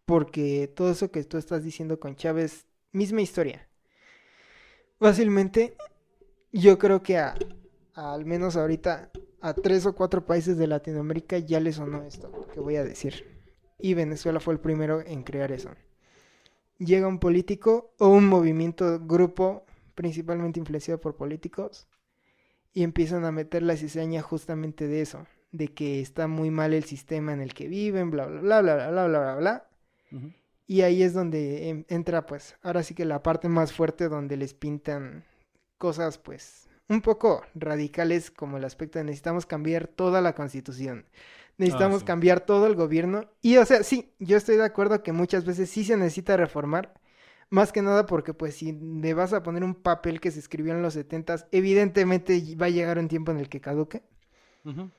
Porque 0.05 0.71
todo 0.75 0.91
eso 0.91 1.11
que 1.11 1.23
tú 1.23 1.37
estás 1.37 1.63
diciendo 1.63 1.99
con 1.99 2.15
Chávez, 2.15 2.65
misma 2.91 3.21
historia. 3.21 3.67
Fácilmente, 4.99 5.75
yo 6.51 6.77
creo 6.77 7.03
que 7.03 7.17
a, 7.17 7.35
al 7.93 8.25
menos 8.25 8.55
ahorita 8.55 9.11
a 9.41 9.53
tres 9.53 9.85
o 9.85 9.93
cuatro 9.93 10.25
países 10.25 10.57
de 10.57 10.67
Latinoamérica 10.67 11.37
ya 11.37 11.59
les 11.59 11.75
sonó 11.75 12.03
esto 12.03 12.47
que 12.53 12.59
voy 12.59 12.77
a 12.77 12.83
decir. 12.83 13.43
Y 13.77 13.93
Venezuela 13.93 14.39
fue 14.39 14.53
el 14.53 14.59
primero 14.59 15.01
en 15.01 15.23
crear 15.23 15.51
eso. 15.51 15.69
Llega 16.77 17.07
un 17.07 17.19
político 17.19 17.93
o 17.99 18.07
un 18.09 18.27
movimiento, 18.27 18.99
grupo, 18.99 19.65
principalmente 19.95 20.59
influenciado 20.59 20.99
por 20.99 21.15
políticos, 21.15 21.87
y 22.73 22.83
empiezan 22.83 23.23
a 23.23 23.31
meter 23.31 23.63
la 23.63 23.77
cizaña 23.77 24.21
justamente 24.21 24.87
de 24.87 25.01
eso, 25.01 25.25
de 25.51 25.69
que 25.69 26.01
está 26.01 26.27
muy 26.27 26.51
mal 26.51 26.73
el 26.73 26.83
sistema 26.83 27.33
en 27.33 27.41
el 27.41 27.53
que 27.53 27.67
viven, 27.67 28.11
bla, 28.11 28.27
bla, 28.27 28.41
bla, 28.41 28.61
bla, 28.61 28.89
bla, 28.89 29.07
bla, 29.07 29.19
bla, 29.19 29.35
bla. 29.35 29.67
Y 30.67 30.81
ahí 30.81 31.03
es 31.03 31.13
donde 31.13 31.85
entra, 31.89 32.25
pues, 32.25 32.55
ahora 32.61 32.81
sí 32.83 32.95
que 32.95 33.05
la 33.05 33.21
parte 33.21 33.49
más 33.49 33.71
fuerte 33.71 34.09
donde 34.09 34.35
les 34.37 34.53
pintan 34.53 35.23
cosas, 35.77 36.17
pues, 36.17 36.69
un 36.87 37.01
poco 37.01 37.43
radicales 37.53 38.31
como 38.31 38.57
el 38.57 38.65
aspecto 38.65 38.99
de 38.99 39.05
necesitamos 39.05 39.45
cambiar 39.45 39.87
toda 39.87 40.21
la 40.21 40.33
constitución. 40.33 41.05
Necesitamos 41.57 41.99
sí. 41.99 42.05
cambiar 42.05 42.41
todo 42.41 42.67
el 42.67 42.75
gobierno. 42.75 43.29
Y, 43.41 43.57
o 43.57 43.65
sea, 43.65 43.83
sí, 43.83 44.13
yo 44.19 44.37
estoy 44.37 44.57
de 44.57 44.65
acuerdo 44.65 45.03
que 45.03 45.13
muchas 45.13 45.45
veces 45.45 45.69
sí 45.69 45.83
se 45.85 45.97
necesita 45.97 46.35
reformar. 46.35 46.93
Más 47.49 47.71
que 47.71 47.81
nada 47.81 48.05
porque, 48.07 48.33
pues, 48.33 48.55
si 48.55 48.73
le 48.73 49.13
vas 49.13 49.31
a 49.33 49.43
poner 49.43 49.63
un 49.63 49.75
papel 49.75 50.19
que 50.19 50.31
se 50.31 50.39
escribió 50.39 50.73
en 50.73 50.81
los 50.81 50.95
setentas, 50.95 51.47
evidentemente 51.51 52.41
va 52.59 52.65
a 52.65 52.69
llegar 52.69 52.97
un 52.97 53.07
tiempo 53.07 53.31
en 53.31 53.37
el 53.37 53.49
que 53.49 53.61
caduque. 53.61 54.03
Ujú. 54.65 54.89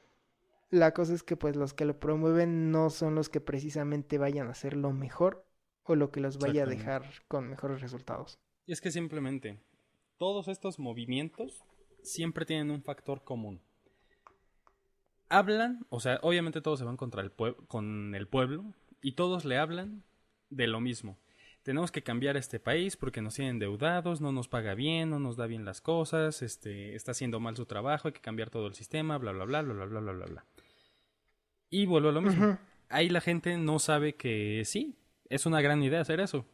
La 0.70 0.92
cosa 0.92 1.14
es 1.14 1.22
que 1.22 1.36
pues 1.36 1.54
los 1.56 1.74
que 1.74 1.84
lo 1.84 1.98
promueven 2.00 2.70
no 2.70 2.90
son 2.90 3.14
los 3.14 3.28
que 3.28 3.40
precisamente 3.40 4.18
vayan 4.18 4.48
a 4.48 4.50
hacer 4.50 4.76
lo 4.76 4.92
mejor 4.92 5.46
o 5.84 5.94
lo 5.94 6.10
que 6.10 6.20
los 6.20 6.38
vaya 6.38 6.64
a 6.64 6.66
dejar 6.66 7.04
con 7.28 7.48
mejores 7.48 7.80
resultados. 7.80 8.38
Y 8.66 8.72
es 8.72 8.80
que 8.80 8.90
simplemente 8.90 9.60
todos 10.18 10.48
estos 10.48 10.78
movimientos 10.78 11.62
siempre 12.02 12.44
tienen 12.44 12.70
un 12.70 12.82
factor 12.82 13.22
común. 13.22 13.60
Hablan, 15.28 15.86
o 15.88 16.00
sea, 16.00 16.18
obviamente 16.22 16.60
todos 16.60 16.78
se 16.78 16.84
van 16.84 16.96
contra 16.96 17.22
el 17.22 17.32
con 17.66 18.14
el 18.14 18.28
pueblo 18.28 18.64
y 19.00 19.12
todos 19.12 19.44
le 19.44 19.58
hablan 19.58 20.02
de 20.50 20.66
lo 20.66 20.80
mismo. 20.80 21.18
Tenemos 21.62 21.90
que 21.90 22.02
cambiar 22.02 22.36
este 22.36 22.60
país 22.60 22.96
porque 22.96 23.20
nos 23.20 23.34
tienen 23.34 23.56
endeudados, 23.56 24.20
no 24.20 24.30
nos 24.30 24.46
paga 24.46 24.74
bien, 24.74 25.10
no 25.10 25.18
nos 25.18 25.36
da 25.36 25.46
bien 25.46 25.64
las 25.64 25.80
cosas, 25.80 26.42
este, 26.42 26.94
está 26.94 27.10
haciendo 27.10 27.40
mal 27.40 27.56
su 27.56 27.66
trabajo, 27.66 28.06
hay 28.06 28.14
que 28.14 28.20
cambiar 28.20 28.50
todo 28.50 28.68
el 28.68 28.74
sistema, 28.74 29.18
bla 29.18 29.32
bla 29.32 29.44
bla 29.44 29.62
bla 29.62 29.74
bla 29.74 29.86
bla 29.86 30.00
bla 30.00 30.12
bla 30.12 30.26
bla. 30.26 30.44
Y 31.70 31.86
vuelvo 31.86 32.08
a 32.10 32.12
lo 32.12 32.20
mismo. 32.22 32.44
Ahí 32.88 33.08
la 33.08 33.20
gente 33.20 33.56
no 33.56 33.78
sabe 33.78 34.14
que 34.14 34.62
sí, 34.64 34.96
es 35.28 35.46
una 35.46 35.60
gran 35.60 35.82
idea 35.82 36.00
hacer 36.00 36.20
eso. 36.20 36.46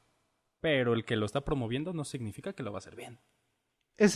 Pero 0.60 0.94
el 0.94 1.04
que 1.04 1.16
lo 1.16 1.26
está 1.26 1.44
promoviendo 1.44 1.92
no 1.92 2.04
significa 2.04 2.52
que 2.52 2.62
lo 2.62 2.72
va 2.72 2.78
a 2.78 2.80
hacer 2.80 2.96
bien. 2.96 3.18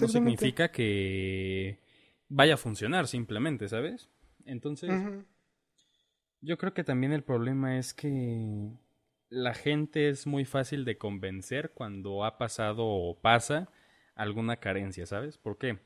No 0.05 0.09
significa 0.37 0.71
que 0.71 1.81
vaya 2.29 2.55
a 2.55 2.57
funcionar 2.59 3.07
simplemente, 3.09 3.69
¿sabes? 3.69 4.09
Entonces, 4.45 4.91
yo 6.41 6.57
creo 6.57 6.73
que 6.73 6.85
también 6.85 7.13
el 7.13 7.23
problema 7.25 7.79
es 7.79 7.93
que 7.95 8.71
la 9.29 9.55
gente 9.55 10.09
es 10.09 10.27
muy 10.27 10.45
fácil 10.45 10.85
de 10.85 10.97
convencer 10.99 11.73
cuando 11.75 12.25
ha 12.25 12.39
pasado 12.39 12.87
o 12.87 13.21
pasa 13.21 13.69
alguna 14.15 14.57
carencia, 14.59 15.05
¿sabes? 15.05 15.37
¿Por 15.37 15.59
qué? 15.59 15.79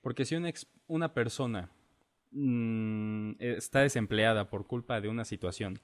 Porque 0.00 0.24
si 0.24 0.34
una, 0.34 0.48
ex- 0.48 0.66
una 0.86 1.12
persona 1.12 1.70
mm, 2.36 3.36
está 3.38 3.80
desempleada 3.80 4.48
por 4.50 4.66
culpa 4.66 5.00
de 5.00 5.08
una 5.08 5.24
situación 5.24 5.80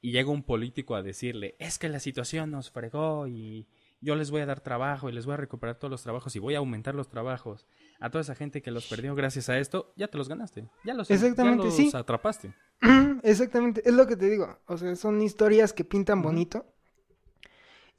y 0.00 0.12
llega 0.12 0.30
un 0.30 0.42
político 0.42 0.94
a 0.94 1.02
decirle, 1.02 1.56
es 1.58 1.78
que 1.78 1.88
la 1.88 2.00
situación 2.00 2.50
nos 2.50 2.70
fregó 2.70 3.26
y 3.26 3.66
yo 4.00 4.14
les 4.14 4.30
voy 4.30 4.42
a 4.42 4.46
dar 4.46 4.60
trabajo 4.60 5.08
y 5.08 5.12
les 5.12 5.26
voy 5.26 5.34
a 5.34 5.38
recuperar 5.38 5.78
todos 5.78 5.90
los 5.90 6.02
trabajos 6.02 6.36
y 6.36 6.38
voy 6.38 6.54
a 6.54 6.58
aumentar 6.58 6.94
los 6.94 7.08
trabajos 7.08 7.66
a 7.98 8.10
toda 8.10 8.22
esa 8.22 8.34
gente 8.34 8.62
que 8.62 8.70
los 8.70 8.86
perdió 8.86 9.14
gracias 9.14 9.48
a 9.48 9.58
esto, 9.58 9.92
ya 9.96 10.08
te 10.08 10.18
los 10.18 10.28
ganaste, 10.28 10.68
ya 10.84 10.94
los, 10.94 11.08
ya 11.08 11.14
Exactamente, 11.14 11.64
los 11.64 11.74
sí. 11.74 11.90
atrapaste. 11.92 12.52
Exactamente, 13.22 13.82
es 13.84 13.94
lo 13.94 14.06
que 14.06 14.16
te 14.16 14.28
digo. 14.28 14.58
O 14.66 14.76
sea, 14.76 14.94
son 14.96 15.20
historias 15.22 15.72
que 15.72 15.84
pintan 15.84 16.22
bonito. 16.22 16.66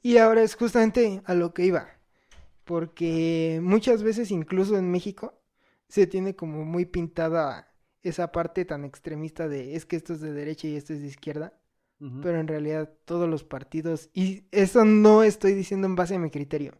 Y 0.00 0.18
ahora 0.18 0.42
es 0.42 0.54
justamente 0.54 1.20
a 1.24 1.34
lo 1.34 1.52
que 1.52 1.66
iba. 1.66 1.88
Porque 2.64 3.60
muchas 3.62 4.02
veces, 4.02 4.30
incluso 4.30 4.78
en 4.78 4.90
México, 4.90 5.34
se 5.88 6.06
tiene 6.06 6.36
como 6.36 6.64
muy 6.64 6.86
pintada 6.86 7.67
esa 8.02 8.32
parte 8.32 8.64
tan 8.64 8.84
extremista 8.84 9.48
de 9.48 9.74
es 9.76 9.86
que 9.86 9.96
esto 9.96 10.12
es 10.12 10.20
de 10.20 10.32
derecha 10.32 10.68
y 10.68 10.76
esto 10.76 10.92
es 10.92 11.00
de 11.00 11.08
izquierda, 11.08 11.52
pero 12.22 12.38
en 12.38 12.46
realidad 12.46 12.92
todos 13.04 13.28
los 13.28 13.42
partidos, 13.42 14.08
y 14.14 14.44
eso 14.52 14.84
no 14.84 15.24
estoy 15.24 15.54
diciendo 15.54 15.86
en 15.86 15.96
base 15.96 16.14
a 16.14 16.18
mi 16.20 16.30
criterio. 16.30 16.74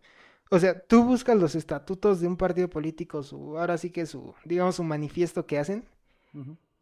O 0.50 0.58
sea, 0.60 0.80
tú 0.80 1.02
buscas 1.02 1.36
los 1.36 1.54
estatutos 1.56 2.20
de 2.20 2.28
un 2.28 2.36
partido 2.36 2.70
político, 2.70 3.22
su, 3.22 3.58
ahora 3.58 3.78
sí 3.78 3.90
que 3.90 4.06
su, 4.06 4.34
digamos, 4.44 4.76
su 4.76 4.84
manifiesto 4.84 5.44
que 5.46 5.58
hacen, 5.58 5.84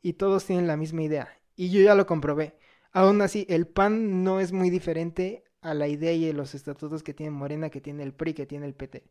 y 0.02 0.12
todos 0.12 0.44
tienen 0.44 0.66
la 0.66 0.76
misma 0.76 1.02
idea. 1.02 1.28
Y 1.56 1.70
yo 1.70 1.80
ya 1.80 1.94
lo 1.94 2.06
comprobé. 2.06 2.58
Aún 2.92 3.22
así, 3.22 3.46
el 3.48 3.66
PAN 3.66 4.22
no 4.22 4.38
es 4.40 4.52
muy 4.52 4.70
diferente 4.70 5.44
a 5.62 5.74
la 5.74 5.88
idea 5.88 6.12
y 6.12 6.28
a 6.28 6.32
los 6.32 6.54
estatutos 6.54 7.02
que 7.02 7.14
tiene 7.14 7.30
Morena, 7.30 7.70
que 7.70 7.80
tiene 7.80 8.02
el 8.02 8.12
PRI, 8.12 8.34
que 8.34 8.46
tiene 8.46 8.66
el 8.66 8.74
PT. 8.74 9.02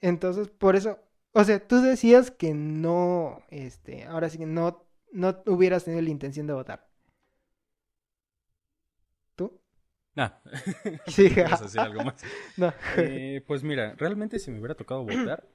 Entonces, 0.00 0.48
por 0.48 0.76
eso, 0.76 0.98
o 1.34 1.44
sea, 1.44 1.66
tú 1.66 1.82
decías 1.82 2.30
que 2.30 2.54
no, 2.54 3.42
este, 3.50 4.04
ahora 4.04 4.28
sí 4.28 4.38
que 4.38 4.46
no, 4.46 4.86
no 5.12 5.42
hubieras 5.46 5.84
tenido 5.84 6.02
la 6.02 6.10
intención 6.10 6.46
de 6.46 6.52
votar. 6.54 6.88
¿Tú? 9.34 9.60
Ah, 10.16 10.40
Sí, 11.08 11.30
¿quieres 11.30 11.60
decir 11.60 11.80
algo 11.80 12.04
más? 12.04 12.22
no. 12.56 12.72
Eh, 12.96 13.42
pues 13.46 13.64
mira, 13.64 13.94
realmente 13.96 14.38
si 14.38 14.52
me 14.52 14.58
hubiera 14.60 14.76
tocado 14.76 15.02
votar, 15.02 15.48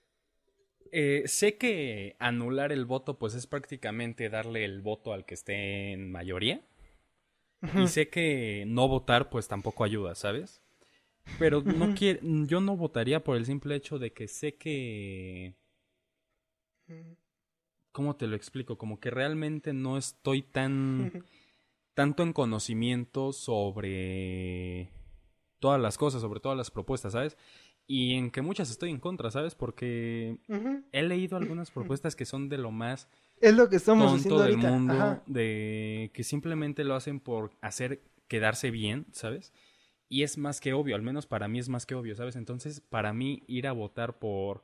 eh, 0.90 1.24
sé 1.26 1.58
que 1.58 2.16
anular 2.18 2.72
el 2.72 2.86
voto 2.86 3.18
pues 3.18 3.34
es 3.34 3.46
prácticamente 3.46 4.30
darle 4.30 4.64
el 4.64 4.80
voto 4.80 5.12
al 5.12 5.26
que 5.26 5.34
esté 5.34 5.92
en 5.92 6.10
mayoría. 6.10 6.62
Y 7.78 7.88
sé 7.88 8.08
que 8.10 8.64
no 8.66 8.88
votar 8.88 9.30
pues 9.30 9.48
tampoco 9.48 9.84
ayuda, 9.84 10.14
¿sabes? 10.14 10.63
Pero 11.38 11.62
no 11.62 11.94
quiero, 11.94 12.20
yo 12.46 12.60
no 12.60 12.76
votaría 12.76 13.22
por 13.24 13.36
el 13.36 13.46
simple 13.46 13.74
hecho 13.74 13.98
de 13.98 14.12
que 14.12 14.28
sé 14.28 14.56
que... 14.56 15.54
¿Cómo 17.92 18.16
te 18.16 18.26
lo 18.26 18.36
explico? 18.36 18.76
Como 18.76 18.98
que 19.00 19.10
realmente 19.10 19.72
no 19.72 19.96
estoy 19.96 20.42
tan... 20.42 21.24
tanto 21.94 22.22
en 22.22 22.32
conocimiento 22.32 23.32
sobre 23.32 24.90
todas 25.60 25.80
las 25.80 25.96
cosas, 25.96 26.20
sobre 26.20 26.40
todas 26.40 26.58
las 26.58 26.70
propuestas, 26.70 27.12
¿sabes? 27.12 27.36
Y 27.86 28.14
en 28.14 28.30
que 28.30 28.42
muchas 28.42 28.70
estoy 28.70 28.90
en 28.90 28.98
contra, 28.98 29.30
¿sabes? 29.30 29.54
Porque 29.54 30.38
he 30.92 31.02
leído 31.02 31.36
algunas 31.36 31.70
propuestas 31.70 32.16
que 32.16 32.24
son 32.24 32.48
de 32.48 32.58
lo 32.58 32.70
más 32.70 33.08
Es 33.40 33.54
lo 33.54 33.68
que 33.68 33.76
estamos 33.76 34.06
tonto 34.06 34.16
haciendo 34.16 34.42
del 34.42 34.52
ahorita. 34.54 34.70
mundo, 34.70 34.94
Ajá. 34.94 35.22
de 35.26 36.10
que 36.14 36.24
simplemente 36.24 36.82
lo 36.84 36.94
hacen 36.94 37.20
por 37.20 37.52
hacer 37.60 38.02
quedarse 38.26 38.70
bien, 38.70 39.06
¿sabes? 39.12 39.52
Y 40.08 40.22
es 40.22 40.38
más 40.38 40.60
que 40.60 40.72
obvio, 40.72 40.96
al 40.96 41.02
menos 41.02 41.26
para 41.26 41.48
mí 41.48 41.58
es 41.58 41.68
más 41.68 41.86
que 41.86 41.94
obvio, 41.94 42.14
¿sabes? 42.14 42.36
Entonces, 42.36 42.80
para 42.80 43.12
mí 43.12 43.42
ir 43.46 43.66
a 43.66 43.72
votar 43.72 44.18
por... 44.18 44.62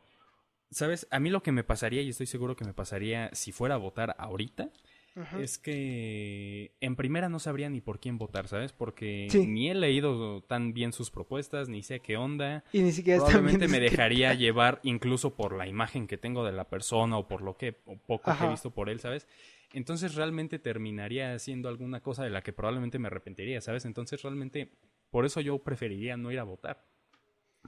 ¿Sabes? 0.70 1.08
A 1.10 1.18
mí 1.18 1.30
lo 1.30 1.42
que 1.42 1.50
me 1.50 1.64
pasaría, 1.64 2.02
y 2.02 2.10
estoy 2.10 2.26
seguro 2.26 2.54
que 2.54 2.64
me 2.64 2.74
pasaría 2.74 3.30
si 3.32 3.50
fuera 3.50 3.74
a 3.74 3.78
votar 3.78 4.14
ahorita, 4.18 4.70
Ajá. 5.16 5.40
es 5.40 5.58
que 5.58 6.72
en 6.80 6.94
primera 6.94 7.28
no 7.28 7.40
sabría 7.40 7.68
ni 7.68 7.80
por 7.80 7.98
quién 7.98 8.18
votar, 8.18 8.46
¿sabes? 8.46 8.72
Porque 8.72 9.26
Sí. 9.30 9.46
ni 9.48 9.68
he 9.68 9.74
leído 9.74 10.42
tan 10.42 10.72
bien 10.72 10.92
sus 10.92 11.10
propuestas, 11.10 11.68
ni 11.68 11.82
sé 11.82 11.98
qué 11.98 12.16
onda. 12.16 12.62
Y 12.72 12.82
ni 12.82 12.92
siquiera 12.92 13.18
Probablemente 13.18 13.66
me 13.66 13.80
dejaría 13.80 14.32
llevar 14.34 14.78
incluso 14.84 15.34
por 15.34 15.56
la 15.56 15.66
imagen 15.66 16.06
que 16.06 16.18
tengo 16.18 16.44
de 16.44 16.52
la 16.52 16.68
persona 16.68 17.18
o 17.18 17.26
por 17.26 17.42
lo 17.42 17.56
que 17.56 17.80
o 17.86 17.96
poco 17.96 18.30
que 18.38 18.44
he 18.44 18.48
visto 18.48 18.70
por 18.70 18.88
él, 18.88 19.00
¿sabes? 19.00 19.26
Entonces 19.72 20.14
realmente 20.14 20.60
terminaría 20.60 21.34
haciendo 21.34 21.68
alguna 21.68 22.00
cosa 22.00 22.22
de 22.22 22.30
la 22.30 22.42
que 22.42 22.52
probablemente 22.52 23.00
me 23.00 23.08
arrepentiría, 23.08 23.60
¿sabes? 23.60 23.84
Entonces 23.84 24.22
realmente 24.22 24.70
por 25.10 25.24
eso 25.26 25.40
yo 25.40 25.58
preferiría 25.58 26.16
no 26.16 26.30
ir 26.32 26.38
a 26.38 26.44
votar. 26.44 26.86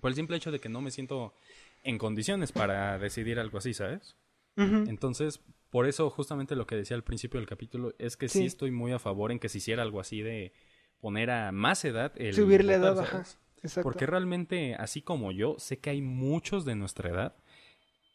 Por 0.00 0.10
el 0.10 0.14
simple 0.14 0.36
hecho 0.36 0.50
de 0.50 0.58
que 0.60 0.68
no 0.68 0.80
me 0.80 0.90
siento 0.90 1.34
en 1.82 1.98
condiciones 1.98 2.52
para 2.52 2.98
decidir 2.98 3.38
algo 3.38 3.58
así, 3.58 3.74
¿sabes? 3.74 4.16
Entonces, 4.56 5.40
por 5.70 5.86
eso 5.86 6.10
justamente 6.10 6.56
lo 6.56 6.66
que 6.66 6.76
decía 6.76 6.96
al 6.96 7.04
principio 7.04 7.40
del 7.40 7.48
capítulo 7.48 7.94
es 7.98 8.16
que 8.16 8.28
sí, 8.28 8.40
Sí. 8.40 8.44
estoy 8.46 8.70
muy 8.70 8.92
a 8.92 8.98
favor 8.98 9.32
en 9.32 9.38
que 9.38 9.48
se 9.48 9.58
hiciera 9.58 9.82
algo 9.82 9.98
así 10.00 10.20
de 10.20 10.52
poner 11.00 11.30
a 11.30 11.52
más 11.52 11.84
edad 11.84 12.12
el 12.16 12.34
Subirle 12.34 12.78
votar, 12.78 13.06
edad. 13.08 13.26
Exacto. 13.62 13.82
Porque 13.82 14.06
realmente, 14.06 14.74
así 14.74 15.02
como 15.02 15.32
yo, 15.32 15.56
sé 15.58 15.78
que 15.78 15.90
hay 15.90 16.02
muchos 16.02 16.64
de 16.64 16.74
nuestra 16.74 17.10
edad, 17.10 17.36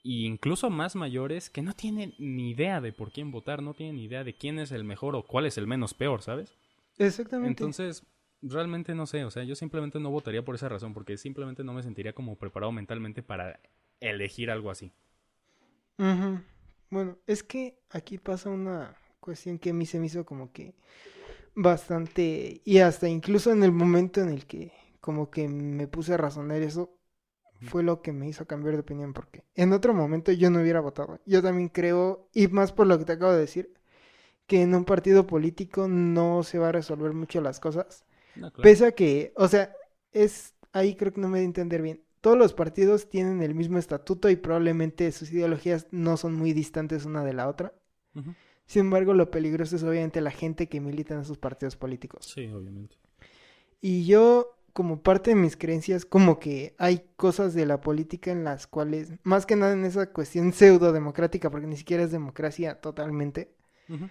e 0.03 0.25
incluso 0.25 0.69
más 0.69 0.95
mayores, 0.95 1.49
que 1.49 1.61
no 1.61 1.73
tienen 1.73 2.13
ni 2.19 2.51
idea 2.51 2.82
de 2.82 2.93
por 2.93 3.11
quién 3.11 3.32
votar, 3.32 3.61
no 3.63 3.73
tienen 3.73 3.95
ni 3.95 4.05
idea 4.05 4.23
de 4.23 4.36
quién 4.36 4.59
es 4.59 4.71
el 4.71 4.84
mejor 4.84 5.15
o 5.15 5.23
cuál 5.23 5.45
es 5.45 5.57
el 5.57 5.65
menos 5.67 5.93
peor, 5.93 6.21
¿sabes? 6.21 6.53
Exactamente. 6.97 7.49
Entonces, 7.49 8.03
realmente 8.41 8.95
no 8.95 9.05
sé, 9.05 9.23
o 9.23 9.31
sea, 9.31 9.43
yo 9.43 9.55
simplemente 9.55 9.99
no 9.99 10.09
votaría 10.09 10.43
por 10.43 10.55
esa 10.55 10.69
razón, 10.69 10.93
porque 10.93 11.17
simplemente 11.17 11.63
no 11.63 11.73
me 11.73 11.83
sentiría 11.83 12.13
como 12.13 12.35
preparado 12.35 12.71
mentalmente 12.71 13.23
para 13.23 13.59
elegir 13.99 14.51
algo 14.51 14.71
así. 14.71 14.91
Bueno, 16.89 17.17
es 17.25 17.43
que 17.43 17.79
aquí 17.89 18.17
pasa 18.17 18.49
una 18.49 18.95
cuestión 19.19 19.57
que 19.59 19.71
a 19.71 19.73
mí 19.73 19.85
se 19.85 19.99
me 19.99 20.05
hizo 20.05 20.25
como 20.25 20.51
que 20.51 20.75
bastante, 21.55 22.61
y 22.63 22.77
hasta 22.79 23.09
incluso 23.09 23.51
en 23.51 23.63
el 23.63 23.71
momento 23.71 24.21
en 24.21 24.29
el 24.29 24.45
que 24.45 24.71
como 25.01 25.31
que 25.31 25.47
me 25.47 25.88
puse 25.88 26.13
a 26.13 26.17
razonar 26.17 26.61
eso, 26.61 26.93
fue 27.61 27.81
lo 27.81 28.03
que 28.03 28.11
me 28.11 28.27
hizo 28.27 28.45
cambiar 28.45 28.75
de 28.75 28.81
opinión, 28.81 29.13
porque 29.13 29.43
en 29.55 29.73
otro 29.73 29.93
momento 29.93 30.31
yo 30.31 30.51
no 30.51 30.61
hubiera 30.61 30.79
votado. 30.79 31.19
Yo 31.25 31.41
también 31.41 31.69
creo, 31.69 32.29
y 32.31 32.47
más 32.47 32.71
por 32.71 32.85
lo 32.85 32.99
que 32.99 33.05
te 33.05 33.13
acabo 33.13 33.31
de 33.31 33.39
decir, 33.39 33.73
que 34.45 34.61
en 34.61 34.75
un 34.75 34.85
partido 34.85 35.25
político 35.25 35.88
no 35.88 36.43
se 36.43 36.59
va 36.59 36.69
a 36.69 36.71
resolver 36.71 37.13
mucho 37.13 37.41
las 37.41 37.59
cosas. 37.59 38.05
No, 38.38 38.51
claro. 38.51 38.63
Pese 38.63 38.85
a 38.85 38.91
que, 38.91 39.33
o 39.35 39.47
sea, 39.47 39.73
es 40.11 40.55
ahí 40.71 40.95
creo 40.95 41.13
que 41.13 41.21
no 41.21 41.29
me 41.29 41.39
di 41.39 41.43
a 41.43 41.47
entender 41.47 41.81
bien. 41.81 42.01
Todos 42.21 42.38
los 42.38 42.53
partidos 42.53 43.09
tienen 43.09 43.41
el 43.41 43.55
mismo 43.55 43.77
estatuto 43.77 44.29
y 44.29 44.35
probablemente 44.35 45.11
sus 45.11 45.31
ideologías 45.31 45.88
no 45.91 46.17
son 46.17 46.35
muy 46.35 46.53
distantes 46.53 47.05
una 47.05 47.23
de 47.23 47.33
la 47.33 47.47
otra. 47.47 47.73
Sin 48.65 48.81
embargo, 48.81 49.13
lo 49.13 49.29
peligroso 49.29 49.75
es 49.75 49.83
obviamente 49.83 50.19
la 50.19 50.31
gente 50.31 50.67
que 50.67 50.81
milita 50.81 51.13
en 51.13 51.21
esos 51.21 51.38
partidos 51.38 51.75
políticos. 51.75 52.25
Sí, 52.33 52.47
obviamente. 52.47 52.97
Y 53.79 54.05
yo, 54.05 54.57
como 54.73 55.03
parte 55.03 55.29
de 55.29 55.35
mis 55.35 55.55
creencias, 55.55 56.03
como 56.03 56.39
que 56.39 56.75
hay 56.79 57.03
cosas 57.15 57.53
de 57.53 57.65
la 57.65 57.79
política 57.79 58.31
en 58.31 58.43
las 58.43 58.65
cuales, 58.65 59.13
más 59.23 59.45
que 59.45 59.55
nada 59.55 59.73
en 59.73 59.85
esa 59.85 60.11
cuestión 60.11 60.51
pseudo 60.51 60.91
democrática, 60.91 61.51
porque 61.51 61.67
ni 61.67 61.77
siquiera 61.77 62.03
es 62.03 62.11
democracia 62.11 62.81
totalmente, 62.81 63.53
Ujú. 63.88 64.09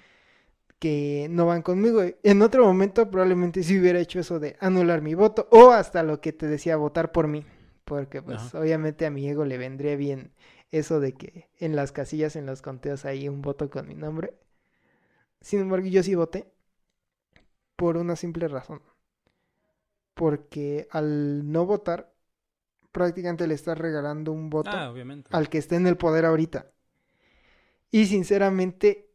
Que 0.78 1.28
no 1.30 1.46
van 1.46 1.62
conmigo. 1.62 2.02
En 2.22 2.42
otro 2.42 2.64
momento 2.64 3.10
probablemente 3.10 3.62
sí 3.62 3.78
hubiera 3.78 3.98
hecho 4.00 4.20
eso 4.20 4.38
de 4.40 4.56
anular 4.60 5.02
mi 5.02 5.14
voto 5.14 5.48
o 5.50 5.70
hasta 5.70 6.02
lo 6.02 6.20
que 6.20 6.32
te 6.32 6.46
decía, 6.46 6.76
votar 6.76 7.12
por 7.12 7.28
mí. 7.28 7.44
Porque 7.84 8.22
pues 8.22 8.38
Ajá. 8.38 8.60
obviamente 8.60 9.06
a 9.06 9.10
mi 9.10 9.28
ego 9.28 9.44
le 9.44 9.58
vendría 9.58 9.96
bien 9.96 10.32
eso 10.70 11.00
de 11.00 11.12
que 11.14 11.48
en 11.58 11.76
las 11.76 11.92
casillas, 11.92 12.36
en 12.36 12.46
los 12.46 12.62
conteos 12.62 13.04
hay 13.04 13.28
un 13.28 13.42
voto 13.42 13.70
con 13.70 13.88
mi 13.88 13.94
nombre. 13.94 14.34
Sin 15.40 15.60
embargo, 15.60 15.86
yo 15.86 16.02
sí 16.02 16.14
voté 16.14 16.52
por 17.76 17.96
una 17.96 18.16
simple 18.16 18.48
razón. 18.48 18.82
Porque 20.14 20.88
al 20.90 21.50
no 21.52 21.66
votar, 21.66 22.12
prácticamente 22.92 23.46
le 23.46 23.54
estás 23.54 23.78
regalando 23.78 24.32
un 24.32 24.50
voto 24.50 24.70
Ah, 24.72 24.94
al 25.30 25.48
que 25.50 25.58
esté 25.58 25.76
en 25.76 25.86
el 25.86 25.96
poder 25.96 26.24
ahorita. 26.26 26.72
Y 27.90 28.06
sinceramente, 28.06 29.10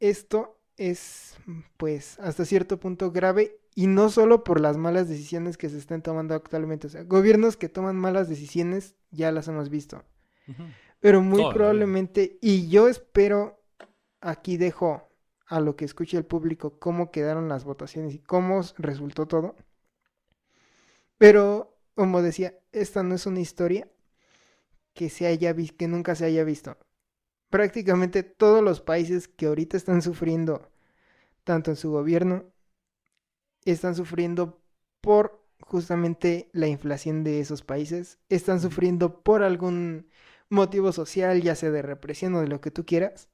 esto 0.00 0.55
es, 0.76 1.36
pues, 1.76 2.18
hasta 2.20 2.44
cierto 2.44 2.78
punto 2.78 3.10
grave 3.10 3.58
y 3.74 3.86
no 3.86 4.08
solo 4.08 4.44
por 4.44 4.60
las 4.60 4.76
malas 4.76 5.08
decisiones 5.08 5.56
que 5.56 5.68
se 5.68 5.78
están 5.78 6.02
tomando 6.02 6.34
actualmente. 6.34 6.86
O 6.86 6.90
sea, 6.90 7.04
gobiernos 7.04 7.56
que 7.56 7.68
toman 7.68 7.96
malas 7.96 8.28
decisiones 8.28 8.94
ya 9.10 9.32
las 9.32 9.48
hemos 9.48 9.68
visto. 9.68 10.04
Pero 11.00 11.20
muy 11.20 11.42
probablemente, 11.52 12.38
y 12.40 12.68
yo 12.68 12.88
espero, 12.88 13.62
aquí 14.20 14.56
dejo 14.56 15.08
a 15.46 15.60
lo 15.60 15.76
que 15.76 15.84
escuche 15.84 16.16
el 16.16 16.24
público 16.24 16.78
cómo 16.78 17.10
quedaron 17.10 17.48
las 17.48 17.64
votaciones 17.64 18.14
y 18.14 18.18
cómo 18.18 18.62
resultó 18.78 19.26
todo. 19.26 19.56
Pero, 21.18 21.78
como 21.94 22.22
decía, 22.22 22.58
esta 22.72 23.02
no 23.02 23.14
es 23.14 23.26
una 23.26 23.40
historia 23.40 23.88
que 24.94 25.10
se 25.10 25.26
haya 25.26 25.54
que 25.54 25.88
nunca 25.88 26.14
se 26.14 26.24
haya 26.24 26.44
visto. 26.44 26.76
Prácticamente 27.50 28.22
todos 28.22 28.62
los 28.62 28.80
países 28.80 29.28
que 29.28 29.46
ahorita 29.46 29.76
están 29.76 30.02
sufriendo, 30.02 30.70
tanto 31.44 31.70
en 31.70 31.76
su 31.76 31.90
gobierno, 31.90 32.44
están 33.64 33.94
sufriendo 33.94 34.60
por 35.00 35.46
justamente 35.60 36.50
la 36.52 36.68
inflación 36.68 37.24
de 37.24 37.40
esos 37.40 37.62
países, 37.62 38.18
están 38.28 38.60
sufriendo 38.60 39.22
por 39.22 39.42
algún 39.42 40.08
motivo 40.48 40.92
social, 40.92 41.42
ya 41.42 41.54
sea 41.54 41.70
de 41.70 41.82
represión 41.82 42.34
o 42.34 42.40
de 42.40 42.48
lo 42.48 42.60
que 42.60 42.70
tú 42.70 42.84
quieras, 42.84 43.28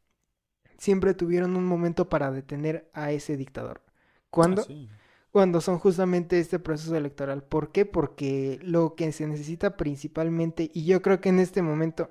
siempre 0.78 1.14
tuvieron 1.14 1.56
un 1.56 1.64
momento 1.64 2.08
para 2.08 2.30
detener 2.30 2.90
a 2.92 3.12
ese 3.12 3.36
dictador. 3.36 3.82
¿Cuándo? 4.30 4.62
Ah, 4.62 4.64
sí. 4.66 4.88
Cuando 5.30 5.60
son 5.62 5.78
justamente 5.78 6.38
este 6.38 6.58
proceso 6.58 6.94
electoral. 6.94 7.42
¿Por 7.42 7.72
qué? 7.72 7.86
Porque 7.86 8.58
lo 8.62 8.94
que 8.94 9.12
se 9.12 9.26
necesita 9.26 9.78
principalmente, 9.78 10.70
y 10.74 10.84
yo 10.84 11.00
creo 11.00 11.20
que 11.22 11.30
en 11.30 11.38
este 11.38 11.62
momento 11.62 12.10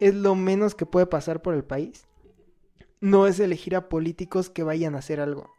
es 0.00 0.14
lo 0.14 0.34
menos 0.34 0.74
que 0.74 0.86
puede 0.86 1.06
pasar 1.06 1.42
por 1.42 1.54
el 1.54 1.62
país, 1.62 2.06
no 3.00 3.26
es 3.26 3.38
elegir 3.38 3.76
a 3.76 3.88
políticos 3.88 4.50
que 4.50 4.62
vayan 4.62 4.94
a 4.94 4.98
hacer 4.98 5.20
algo, 5.20 5.50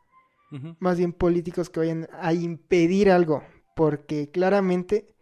más 0.80 0.98
bien 0.98 1.14
políticos 1.14 1.70
que 1.70 1.80
vayan 1.80 2.10
a 2.12 2.34
impedir 2.34 3.10
algo, 3.10 3.44
porque 3.76 4.30
claramente, 4.32 5.16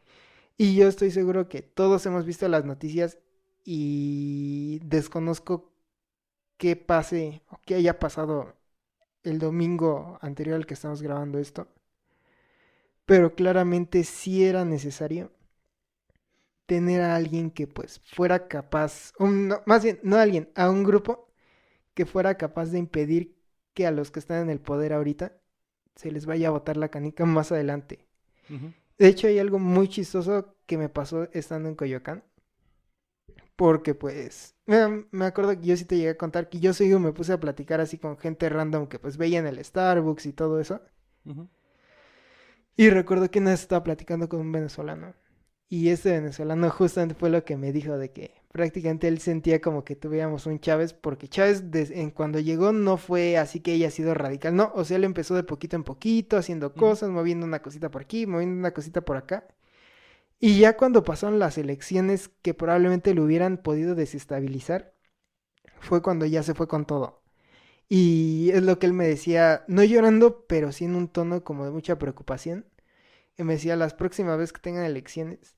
y 0.58 0.76
yo 0.76 0.88
estoy 0.88 1.12
seguro 1.12 1.48
que 1.48 1.62
todos 1.62 2.06
hemos 2.06 2.26
visto 2.26 2.48
las 2.48 2.66
noticias 2.66 3.20
y 3.64 4.80
desconozco 4.84 5.72
qué 6.58 6.76
pase 6.76 7.44
o 7.50 7.60
qué 7.66 7.76
haya 7.76 8.00
pasado 8.00 8.56
el 9.24 9.40
domingo 9.40 10.18
anterior 10.22 10.56
al 10.56 10.66
que 10.66 10.74
estamos 10.74 11.02
grabando 11.02 11.40
esto. 11.40 11.68
Pero 13.06 13.36
claramente 13.36 14.04
sí 14.04 14.44
era 14.46 14.66
necesario 14.66 15.32
tener 16.70 17.02
a 17.02 17.16
alguien 17.16 17.50
que 17.50 17.66
pues 17.66 18.00
fuera 18.00 18.48
capaz, 18.48 19.12
más 19.66 19.84
bien, 19.84 20.00
no 20.04 20.18
a 20.18 20.22
alguien, 20.22 20.52
a 20.54 20.70
un 20.70 20.84
grupo 20.84 21.28
que 21.96 22.06
fuera 22.06 22.38
capaz 22.38 22.68
de 22.68 22.78
impedir 22.78 23.36
que 23.74 23.88
a 23.88 23.92
los 23.92 24.12
que 24.12 24.20
están 24.20 24.44
en 24.44 24.50
el 24.52 24.60
poder 24.60 24.94
ahorita 24.94 25.36
se 25.96 26.12
les 26.12 26.28
vaya 26.28 26.50
a 26.50 26.52
botar 26.52 26.78
la 26.78 26.90
canica 26.90 27.26
más 27.26 27.52
adelante. 27.52 28.06
De 29.00 29.08
hecho, 29.08 29.26
hay 29.26 29.40
algo 29.40 29.58
muy 29.58 29.88
chistoso 29.88 30.56
que 30.68 30.78
me 30.78 30.90
pasó 30.90 31.28
estando 31.34 31.70
en 31.70 31.76
Coyoacán. 31.76 32.24
Porque 33.56 33.96
pues, 33.96 34.56
me, 34.68 35.26
acuerdo 35.26 35.60
que 35.60 35.66
yo 35.66 35.76
sí 35.76 35.86
te 35.86 35.98
llegué 35.98 36.12
a 36.12 36.18
contar 36.18 36.50
que 36.50 36.60
yo 36.60 36.74
seguido 36.74 37.00
me 37.00 37.14
puse 37.14 37.34
a 37.34 37.40
platicar 37.40 37.82
así 37.82 37.98
con 37.98 38.18
gente 38.18 38.48
random 38.48 38.88
que 38.88 39.00
pues 39.00 39.18
veía 39.18 39.40
en 39.40 39.48
el 39.48 39.64
Starbucks 39.64 40.28
y 40.28 40.34
todo 40.34 40.60
eso. 40.60 40.82
Y 42.78 42.90
recuerdo 42.90 43.30
que 43.30 43.40
una 43.40 43.52
vez 43.52 43.62
estaba 43.62 43.84
platicando 43.84 44.30
con 44.30 44.40
un 44.40 44.52
venezolano. 44.52 45.14
Y 45.70 45.90
este 45.90 46.12
venezolano 46.12 46.70
justamente 46.72 47.16
fue 47.16 47.30
lo 47.30 47.46
que 47.46 47.56
me 47.56 47.72
dijo 47.72 47.98
de 47.98 48.12
que 48.12 48.34
prácticamente 48.52 49.08
él 49.08 49.20
sentía 49.20 49.62
como 49.62 49.84
que 49.84 49.96
tuviéramos 49.96 50.48
un 50.48 50.60
Chávez, 50.60 50.94
porque 50.94 51.28
Chávez 51.28 51.64
en 51.92 52.10
cuando 52.10 52.40
llegó 52.40 52.72
no 52.72 52.98
fue 52.98 53.38
así 53.38 53.60
que 53.60 53.74
haya 53.74 53.92
sido 53.92 54.16
radical, 54.16 54.56
no, 54.56 54.72
o 54.74 54.84
sea, 54.84 54.98
él 54.98 55.04
empezó 55.04 55.36
de 55.36 55.44
poquito 55.44 55.76
en 55.76 55.84
poquito, 55.84 56.38
haciendo 56.38 56.74
cosas, 56.74 57.10
moviendo 57.10 57.46
una 57.46 57.62
cosita 57.62 57.92
por 57.92 58.02
aquí, 58.02 58.26
moviendo 58.26 58.58
una 58.58 58.74
cosita 58.74 59.02
por 59.02 59.18
acá. 59.18 59.48
Y 60.40 60.60
ya 60.60 60.78
cuando 60.78 61.04
pasaron 61.04 61.38
las 61.40 61.58
elecciones 61.58 62.30
que 62.42 62.54
probablemente 62.54 63.14
lo 63.14 63.24
hubieran 63.24 63.58
podido 63.58 63.94
desestabilizar, 63.96 64.94
fue 65.82 66.02
cuando 66.02 66.26
ya 66.26 66.44
se 66.44 66.56
fue 66.56 66.68
con 66.68 66.86
todo. 66.86 67.22
Y 67.90 68.52
es 68.54 68.64
lo 68.64 68.80
que 68.80 68.88
él 68.88 68.94
me 68.94 69.08
decía, 69.08 69.66
no 69.68 69.84
llorando, 69.84 70.46
pero 70.48 70.72
sí 70.72 70.86
en 70.86 70.96
un 70.96 71.10
tono 71.10 71.44
como 71.44 71.66
de 71.66 71.72
mucha 71.72 72.00
preocupación. 72.00 72.66
Y 73.38 73.44
me 73.44 73.54
decía, 73.54 73.76
las 73.76 73.94
próximas 73.94 74.38
veces 74.38 74.54
que 74.54 74.62
tengan 74.62 74.86
elecciones, 74.86 75.56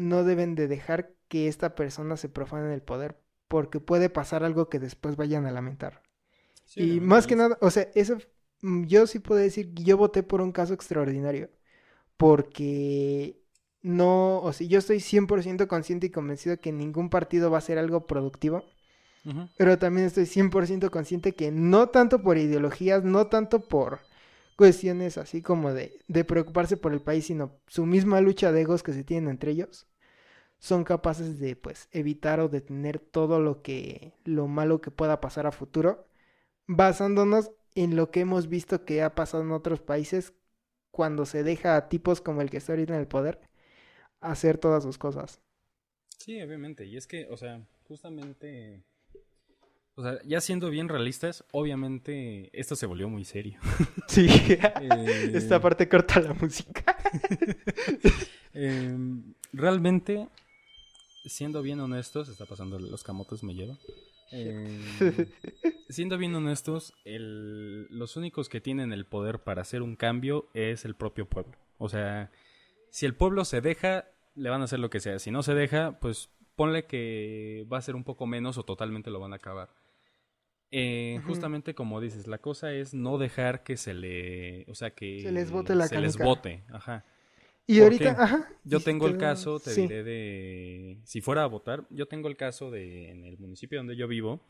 no 0.00 0.24
deben 0.24 0.54
de 0.54 0.66
dejar 0.68 1.14
que 1.28 1.46
esta 1.48 1.74
persona 1.74 2.16
se 2.16 2.28
profane 2.28 2.66
en 2.66 2.72
el 2.72 2.82
poder, 2.82 3.20
porque 3.48 3.80
puede 3.80 4.10
pasar 4.10 4.44
algo 4.44 4.68
que 4.68 4.78
después 4.78 5.16
vayan 5.16 5.46
a 5.46 5.52
lamentar. 5.52 6.02
y 6.76 7.00
más 7.00 7.26
que 7.26 7.36
nada, 7.36 7.58
o 7.60 7.70
sea, 7.70 7.88
eso 7.94 8.18
mm, 8.62 8.84
yo 8.84 9.06
sí 9.06 9.18
puedo 9.18 9.40
decir 9.40 9.74
que 9.74 9.84
yo 9.84 9.96
voté 9.96 10.22
por 10.22 10.40
un 10.40 10.52
caso 10.52 10.74
extraordinario, 10.74 11.50
porque 12.16 13.40
no, 13.82 14.40
o 14.40 14.52
sea, 14.52 14.66
yo 14.66 14.78
estoy 14.78 15.00
100% 15.00 15.66
consciente 15.66 16.06
y 16.08 16.10
convencido 16.10 16.60
que 16.60 16.72
ningún 16.72 17.10
partido 17.10 17.50
va 17.50 17.58
a 17.58 17.62
ser 17.62 17.78
algo 17.78 18.06
productivo. 18.06 18.64
Pero 19.58 19.78
también 19.78 20.06
estoy 20.06 20.24
100% 20.24 20.90
consciente 20.90 21.34
que 21.34 21.50
no 21.52 21.90
tanto 21.90 22.22
por 22.22 22.38
ideologías, 22.38 23.04
no 23.04 23.26
tanto 23.26 23.60
por 23.68 24.00
cuestiones 24.56 25.18
así 25.18 25.42
como 25.42 25.72
de, 25.74 25.98
de 26.08 26.24
preocuparse 26.24 26.76
por 26.78 26.92
el 26.94 27.02
país, 27.02 27.26
sino 27.26 27.60
su 27.66 27.86
misma 27.86 28.20
lucha 28.22 28.52
de 28.52 28.62
egos 28.62 28.82
que 28.82 28.92
se 28.94 29.04
tienen 29.04 29.30
entre 29.30 29.52
ellos, 29.52 29.86
son 30.60 30.84
capaces 30.84 31.40
de 31.40 31.56
pues 31.56 31.88
evitar 31.90 32.38
o 32.38 32.48
detener 32.48 33.00
todo 33.00 33.40
lo 33.40 33.62
que 33.62 34.12
lo 34.24 34.46
malo 34.46 34.80
que 34.80 34.92
pueda 34.92 35.20
pasar 35.20 35.46
a 35.46 35.52
futuro, 35.52 36.06
basándonos 36.68 37.50
en 37.74 37.96
lo 37.96 38.10
que 38.10 38.20
hemos 38.20 38.48
visto 38.48 38.84
que 38.84 39.02
ha 39.02 39.14
pasado 39.16 39.42
en 39.42 39.52
otros 39.52 39.80
países 39.80 40.34
cuando 40.92 41.26
se 41.26 41.42
deja 41.42 41.76
a 41.76 41.88
tipos 41.88 42.20
como 42.20 42.42
el 42.42 42.50
que 42.50 42.58
está 42.58 42.72
ahorita 42.72 42.94
en 42.94 43.00
el 43.00 43.08
poder 43.08 43.40
hacer 44.20 44.58
todas 44.58 44.84
sus 44.84 44.98
cosas. 44.98 45.40
Sí, 46.18 46.40
obviamente, 46.42 46.84
y 46.84 46.96
es 46.96 47.06
que, 47.06 47.26
o 47.30 47.36
sea, 47.36 47.66
justamente 47.88 48.84
o 50.00 50.02
sea, 50.02 50.18
ya 50.24 50.40
siendo 50.40 50.70
bien 50.70 50.88
realistas, 50.88 51.44
obviamente 51.52 52.48
esto 52.58 52.74
se 52.74 52.86
volvió 52.86 53.08
muy 53.08 53.24
serio. 53.24 53.60
Sí, 54.08 54.26
eh, 54.28 55.30
esta 55.34 55.60
parte 55.60 55.88
corta 55.88 56.20
la 56.20 56.34
música. 56.34 56.96
Em, 58.52 59.34
realmente, 59.52 60.26
siendo 61.24 61.62
bien 61.62 61.80
honestos, 61.80 62.28
está 62.28 62.46
pasando 62.46 62.78
los 62.78 63.04
camotes 63.04 63.42
me 63.42 63.54
llevan. 63.54 63.78
Em, 64.32 64.80
siendo 65.88 66.16
bien 66.18 66.34
honestos, 66.34 66.94
los 67.04 68.16
únicos 68.16 68.48
que 68.48 68.60
tienen 68.60 68.92
el 68.92 69.06
poder 69.06 69.40
para 69.40 69.62
hacer 69.62 69.82
un 69.82 69.96
cambio 69.96 70.48
es 70.54 70.84
el 70.84 70.94
propio 70.94 71.28
pueblo. 71.28 71.56
O 71.78 71.88
sea, 71.88 72.30
si 72.90 73.06
el 73.06 73.14
pueblo 73.14 73.44
se 73.44 73.60
deja, 73.60 74.06
le 74.34 74.50
van 74.50 74.60
a 74.60 74.64
hacer 74.64 74.78
lo 74.78 74.90
que 74.90 75.00
sea. 75.00 75.18
Si 75.18 75.30
no 75.30 75.42
se 75.42 75.54
deja, 75.54 75.98
pues 76.00 76.30
ponle 76.56 76.86
que 76.86 77.66
va 77.72 77.78
a 77.78 77.82
ser 77.82 77.96
un 77.96 78.04
poco 78.04 78.26
menos 78.26 78.58
o 78.58 78.64
totalmente 78.64 79.10
lo 79.10 79.20
van 79.20 79.32
a 79.32 79.36
acabar. 79.36 79.70
Eh, 80.72 81.20
justamente 81.26 81.74
como 81.74 82.00
dices, 82.00 82.28
la 82.28 82.38
cosa 82.38 82.72
es 82.72 82.94
no 82.94 83.18
dejar 83.18 83.64
que 83.64 83.76
se 83.76 83.92
le, 83.92 84.64
o 84.68 84.74
sea, 84.76 84.90
que 84.90 85.20
se 85.20 85.32
les 85.32 85.50
bote 85.50 85.74
la 85.74 85.88
se 85.88 86.00
les 86.00 86.16
bote, 86.16 86.62
ajá. 86.68 87.04
Y 87.66 87.80
ahorita, 87.80 88.16
ajá. 88.18 88.48
Yo 88.64 88.80
tengo 88.80 89.06
el 89.06 89.16
caso, 89.16 89.60
te 89.60 89.74
diré 89.74 90.02
de, 90.02 90.98
si 91.04 91.20
fuera 91.20 91.44
a 91.44 91.46
votar, 91.46 91.86
yo 91.90 92.06
tengo 92.06 92.28
el 92.28 92.36
caso 92.36 92.70
de 92.70 93.10
en 93.10 93.24
el 93.24 93.38
municipio 93.38 93.78
donde 93.78 93.96
yo 93.96 94.08
vivo, 94.08 94.40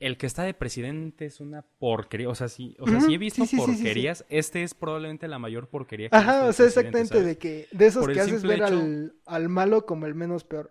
el 0.00 0.16
que 0.16 0.26
está 0.26 0.42
de 0.42 0.54
presidente 0.54 1.26
es 1.26 1.40
una 1.40 1.62
porquería, 1.62 2.28
o 2.28 2.34
sea, 2.34 2.48
sí, 2.48 2.76
o 2.78 2.86
sea, 2.86 3.00
he 3.08 3.18
visto 3.18 3.44
porquerías, 3.56 4.24
este 4.28 4.62
es 4.62 4.74
probablemente 4.74 5.28
la 5.28 5.38
mayor 5.38 5.68
porquería 5.68 6.10
que 6.10 6.16
Ajá, 6.16 6.46
o 6.46 6.52
sea, 6.52 6.66
exactamente 6.66 7.22
de 7.22 7.38
que 7.38 7.66
de 7.72 7.86
esos 7.86 8.06
que 8.06 8.20
haces 8.20 8.42
ver 8.42 8.62
al, 8.62 9.14
al 9.24 9.48
malo 9.48 9.86
como 9.86 10.06
el 10.06 10.14
menos 10.14 10.44
peor. 10.44 10.70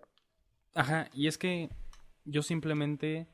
Ajá, 0.74 1.08
y 1.12 1.26
es 1.26 1.38
que 1.38 1.70
yo 2.24 2.42
simplemente 2.42 3.28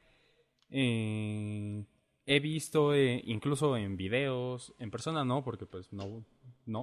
eh, 0.70 1.84
he 2.26 2.40
visto 2.40 2.94
eh, 2.94 3.22
incluso 3.26 3.76
en 3.76 3.96
videos, 3.96 4.74
en 4.78 4.90
persona 4.90 5.24
no, 5.24 5.44
porque 5.44 5.66
pues 5.66 5.92
no, 5.92 6.24
no, 6.64 6.82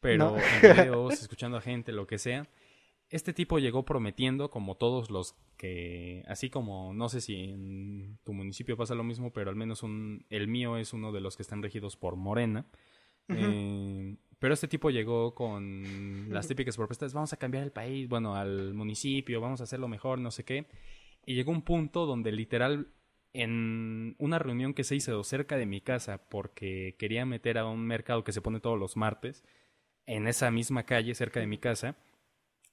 pero 0.00 0.36
en 0.36 0.76
videos, 0.76 1.20
escuchando 1.22 1.56
a 1.56 1.60
gente, 1.60 1.92
lo 1.92 2.06
que 2.06 2.18
sea. 2.18 2.48
Este 3.08 3.32
tipo 3.32 3.58
llegó 3.58 3.84
prometiendo, 3.84 4.50
como 4.50 4.76
todos 4.76 5.10
los 5.10 5.34
que, 5.56 6.22
así 6.28 6.48
como, 6.48 6.94
no 6.94 7.08
sé 7.08 7.20
si 7.20 7.34
en 7.34 8.18
tu 8.24 8.32
municipio 8.32 8.76
pasa 8.76 8.94
lo 8.94 9.02
mismo, 9.02 9.32
pero 9.32 9.50
al 9.50 9.56
menos 9.56 9.82
un, 9.82 10.24
el 10.30 10.46
mío 10.46 10.76
es 10.76 10.92
uno 10.92 11.10
de 11.10 11.20
los 11.20 11.36
que 11.36 11.42
están 11.42 11.62
regidos 11.62 11.96
por 11.96 12.16
Morena. 12.16 12.66
Eh, 13.28 14.16
pero 14.38 14.54
este 14.54 14.68
tipo 14.68 14.90
llegó 14.90 15.34
con 15.34 16.28
las 16.30 16.48
típicas 16.48 16.76
propuestas, 16.76 17.12
vamos 17.12 17.32
a 17.32 17.36
cambiar 17.36 17.62
el 17.62 17.72
país, 17.72 18.08
bueno, 18.08 18.36
al 18.36 18.74
municipio, 18.74 19.40
vamos 19.40 19.60
a 19.60 19.64
hacerlo 19.64 19.86
mejor, 19.86 20.18
no 20.18 20.30
sé 20.30 20.44
qué. 20.44 20.66
Y 21.26 21.34
llegó 21.34 21.52
un 21.52 21.62
punto 21.62 22.06
donde 22.06 22.32
literal 22.32 22.88
en 23.32 24.16
una 24.18 24.38
reunión 24.38 24.72
que 24.72 24.84
se 24.84 24.96
hizo 24.96 25.22
cerca 25.24 25.56
de 25.56 25.66
mi 25.66 25.80
casa 25.80 26.28
porque 26.28 26.96
quería 26.98 27.26
meter 27.26 27.58
a 27.58 27.66
un 27.66 27.86
mercado 27.86 28.24
que 28.24 28.32
se 28.32 28.40
pone 28.40 28.60
todos 28.60 28.78
los 28.78 28.96
martes 28.96 29.44
en 30.06 30.26
esa 30.26 30.50
misma 30.50 30.84
calle 30.84 31.14
cerca 31.14 31.40
de 31.40 31.46
mi 31.46 31.58
casa, 31.58 31.96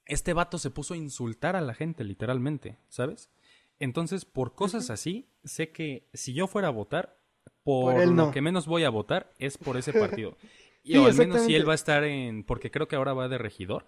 este 0.06 0.32
vato 0.32 0.58
se 0.58 0.70
puso 0.70 0.94
a 0.94 0.96
insultar 0.96 1.56
a 1.56 1.60
la 1.60 1.74
gente 1.74 2.04
literalmente, 2.04 2.78
¿sabes? 2.88 3.30
Entonces, 3.78 4.24
por 4.24 4.54
cosas 4.54 4.90
así, 4.90 5.28
sé 5.44 5.70
que 5.70 6.08
si 6.12 6.32
yo 6.32 6.46
fuera 6.46 6.68
a 6.68 6.72
votar, 6.72 7.16
por, 7.62 8.06
lo 8.06 8.30
que 8.30 8.40
menos 8.40 8.66
voy 8.66 8.84
a 8.84 8.90
votar 8.90 9.32
es 9.38 9.58
por 9.58 9.76
ese 9.76 9.92
partido. 10.00 10.36
Y 10.82 10.96
al 10.96 11.14
menos 11.14 11.42
si 11.42 11.54
él 11.54 11.68
va 11.68 11.72
a 11.72 11.74
estar 11.74 12.04
en, 12.04 12.42
porque 12.42 12.70
creo 12.70 12.88
que 12.88 12.96
ahora 12.96 13.12
va 13.12 13.28
de 13.28 13.38
regidor, 13.38 13.86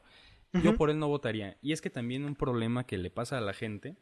yo 0.52 0.76
por 0.76 0.90
él 0.90 0.98
no 0.98 1.08
votaría. 1.08 1.56
Y 1.62 1.72
es 1.72 1.80
que 1.80 1.90
también 1.90 2.24
un 2.24 2.34
problema 2.34 2.84
que 2.84 2.98
le 2.98 3.10
pasa 3.10 3.38
a 3.38 3.40
la 3.40 3.54
gente 3.54 3.96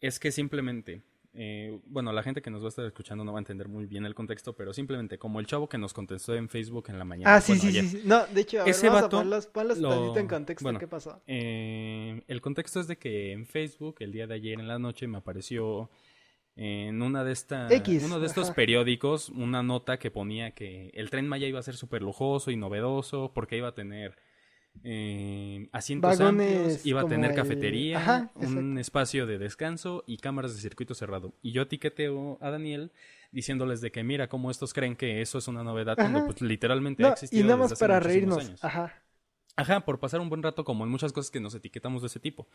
es 0.00 0.18
que 0.18 0.30
simplemente 0.30 1.02
eh, 1.34 1.78
bueno, 1.86 2.12
la 2.12 2.22
gente 2.22 2.42
que 2.42 2.50
nos 2.50 2.62
va 2.62 2.66
a 2.66 2.68
estar 2.70 2.84
escuchando 2.84 3.24
no 3.24 3.32
va 3.32 3.38
a 3.38 3.40
entender 3.40 3.68
muy 3.68 3.86
bien 3.86 4.04
el 4.06 4.14
contexto, 4.14 4.54
pero 4.54 4.72
simplemente 4.72 5.18
como 5.18 5.40
el 5.40 5.46
chavo 5.46 5.68
que 5.68 5.78
nos 5.78 5.92
contestó 5.92 6.34
en 6.34 6.48
Facebook 6.48 6.86
en 6.88 6.98
la 6.98 7.04
mañana. 7.04 7.34
Ah, 7.34 7.40
sí, 7.40 7.58
sí, 7.58 7.72
sí, 7.72 8.02
No, 8.04 8.26
de 8.26 8.40
hecho, 8.40 8.64
ese 8.64 8.88
vamos 8.88 9.04
a 9.04 9.52
ponlos, 9.52 9.78
en 10.16 10.26
contexto. 10.26 10.78
¿Qué 10.78 10.88
pasó? 10.88 11.22
Eh, 11.26 12.22
el 12.26 12.40
contexto 12.40 12.80
es 12.80 12.88
de 12.88 12.96
que 12.96 13.32
en 13.32 13.46
Facebook, 13.46 13.96
el 14.00 14.12
día 14.12 14.26
de 14.26 14.34
ayer 14.34 14.58
en 14.58 14.68
la 14.68 14.78
noche, 14.78 15.06
me 15.06 15.18
apareció 15.18 15.90
en 16.56 17.00
una 17.02 17.22
de 17.22 17.32
estas 17.32 17.70
uno 18.04 18.18
de 18.18 18.26
estos 18.26 18.50
periódicos 18.50 19.28
una 19.28 19.62
nota 19.62 20.00
que 20.00 20.10
ponía 20.10 20.50
que 20.50 20.90
el 20.92 21.08
tren 21.08 21.28
Maya 21.28 21.46
iba 21.46 21.60
a 21.60 21.62
ser 21.62 21.76
súper 21.76 22.02
lujoso 22.02 22.50
y 22.50 22.56
novedoso 22.56 23.30
porque 23.32 23.56
iba 23.56 23.68
a 23.68 23.74
tener 23.74 24.16
eh, 24.84 25.68
asientos 25.72 26.20
amplios, 26.20 26.84
iba 26.84 27.02
a 27.02 27.06
tener 27.06 27.34
cafetería, 27.34 28.30
un 28.34 28.78
espacio 28.78 29.26
de 29.26 29.38
descanso 29.38 30.04
y 30.06 30.18
cámaras 30.18 30.54
de 30.54 30.60
circuito 30.60 30.94
cerrado. 30.94 31.34
Y 31.42 31.52
yo 31.52 31.62
etiqueteo 31.62 32.38
a 32.40 32.50
Daniel 32.50 32.92
diciéndoles 33.30 33.80
de 33.80 33.92
que 33.92 34.02
mira 34.02 34.28
cómo 34.28 34.50
estos 34.50 34.72
creen 34.72 34.96
que 34.96 35.20
eso 35.20 35.38
es 35.38 35.48
una 35.48 35.62
novedad 35.62 35.96
cuando 35.96 36.24
pues, 36.24 36.40
literalmente 36.40 37.04
ha 37.04 37.10
existido 37.10 37.42
y 37.42 37.44
nada 37.44 37.56
más 37.58 37.78
para 37.78 38.00
reírnos. 38.00 38.52
Ajá. 38.62 39.02
Ajá, 39.56 39.80
por 39.80 39.98
pasar 39.98 40.20
un 40.20 40.28
buen 40.28 40.42
rato 40.42 40.64
como 40.64 40.84
en 40.84 40.90
muchas 40.90 41.12
cosas 41.12 41.32
que 41.32 41.40
nos 41.40 41.52
etiquetamos 41.52 42.02
de 42.02 42.06
ese 42.06 42.20
tipo. 42.20 42.46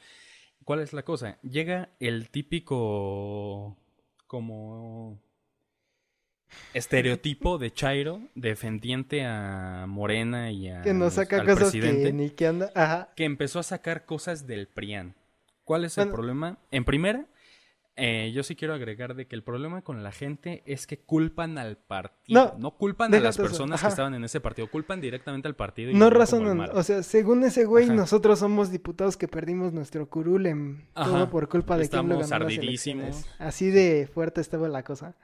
¿Cuál 0.63 0.79
es 0.79 0.93
la 0.93 1.03
cosa? 1.03 1.37
Llega 1.41 1.89
el 1.99 2.29
típico 2.29 3.75
como 4.25 5.19
estereotipo 6.73 7.57
de 7.57 7.71
Chairo 7.71 8.21
defendiente 8.35 9.25
a 9.25 9.85
Morena 9.87 10.51
y 10.51 10.69
a 10.69 10.81
que 10.81 10.93
saca 11.09 11.43
cosas 11.43 11.71
que 11.71 12.13
ni 12.13 12.29
que 12.31 12.47
anda 12.47 13.11
que 13.15 13.25
empezó 13.25 13.59
a 13.59 13.63
sacar 13.63 14.05
cosas 14.05 14.47
del 14.47 14.67
PRIAN 14.67 15.15
¿cuál 15.63 15.85
es 15.85 15.97
el 15.97 16.09
problema? 16.09 16.57
en 16.71 16.85
primera 16.85 17.25
eh, 17.95 18.31
yo 18.33 18.41
sí 18.41 18.55
quiero 18.55 18.73
agregar 18.73 19.13
de 19.13 19.27
que 19.27 19.35
el 19.35 19.43
problema 19.43 19.83
con 19.83 20.01
la 20.01 20.11
gente 20.11 20.63
es 20.65 20.87
que 20.87 20.97
culpan 20.97 21.59
al 21.59 21.77
partido. 21.77 22.53
No, 22.53 22.57
No, 22.57 22.71
culpan 22.71 23.13
a 23.13 23.19
las 23.19 23.35
eso, 23.35 23.43
personas 23.43 23.81
que 23.81 23.87
estaban 23.87 24.15
en 24.15 24.23
ese 24.23 24.41
partido, 24.41 24.67
culpan 24.67 24.99
directamente 24.99 25.47
al 25.47 25.55
partido. 25.55 25.91
y 25.91 25.93
No 25.93 26.09
razonan, 26.09 26.59
o 26.73 26.81
sea, 26.83 27.03
según 27.03 27.43
ese 27.43 27.65
güey, 27.65 27.85
Ajá. 27.85 27.93
nosotros 27.93 28.39
somos 28.39 28.71
diputados 28.71 29.15
que 29.15 29.27
perdimos 29.27 29.73
nuestro 29.73 30.09
curul 30.09 30.47
en 30.47 30.87
todo 30.95 31.29
por 31.29 31.47
culpa 31.49 31.77
de 31.77 31.87
quien 31.87 32.09
lo 32.09 32.19
Estamos 32.19 32.29
ganó 32.31 32.49
las. 32.49 33.29
Así 33.37 33.69
de 33.69 34.09
fuerte 34.11 34.41
estaba 34.41 34.67
la 34.69 34.83
cosa. 34.83 35.15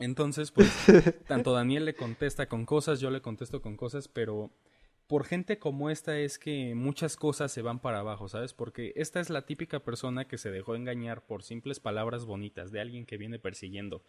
Entonces, 0.00 0.50
pues, 0.50 0.68
tanto 1.28 1.52
Daniel 1.52 1.84
le 1.84 1.94
contesta 1.94 2.48
con 2.48 2.66
cosas, 2.66 3.00
yo 3.00 3.10
le 3.10 3.20
contesto 3.20 3.62
con 3.62 3.76
cosas, 3.76 4.08
pero 4.08 4.50
por 5.06 5.24
gente 5.24 5.58
como 5.58 5.90
esta 5.90 6.18
es 6.18 6.38
que 6.38 6.74
muchas 6.74 7.16
cosas 7.16 7.52
se 7.52 7.62
van 7.62 7.80
para 7.80 7.98
abajo, 7.98 8.28
¿sabes? 8.28 8.54
Porque 8.54 8.92
esta 8.96 9.20
es 9.20 9.28
la 9.28 9.44
típica 9.44 9.80
persona 9.80 10.26
que 10.26 10.38
se 10.38 10.50
dejó 10.50 10.74
engañar 10.74 11.26
por 11.26 11.42
simples 11.42 11.80
palabras 11.80 12.24
bonitas 12.24 12.72
de 12.72 12.80
alguien 12.80 13.06
que 13.06 13.16
viene 13.16 13.38
persiguiendo 13.38 14.02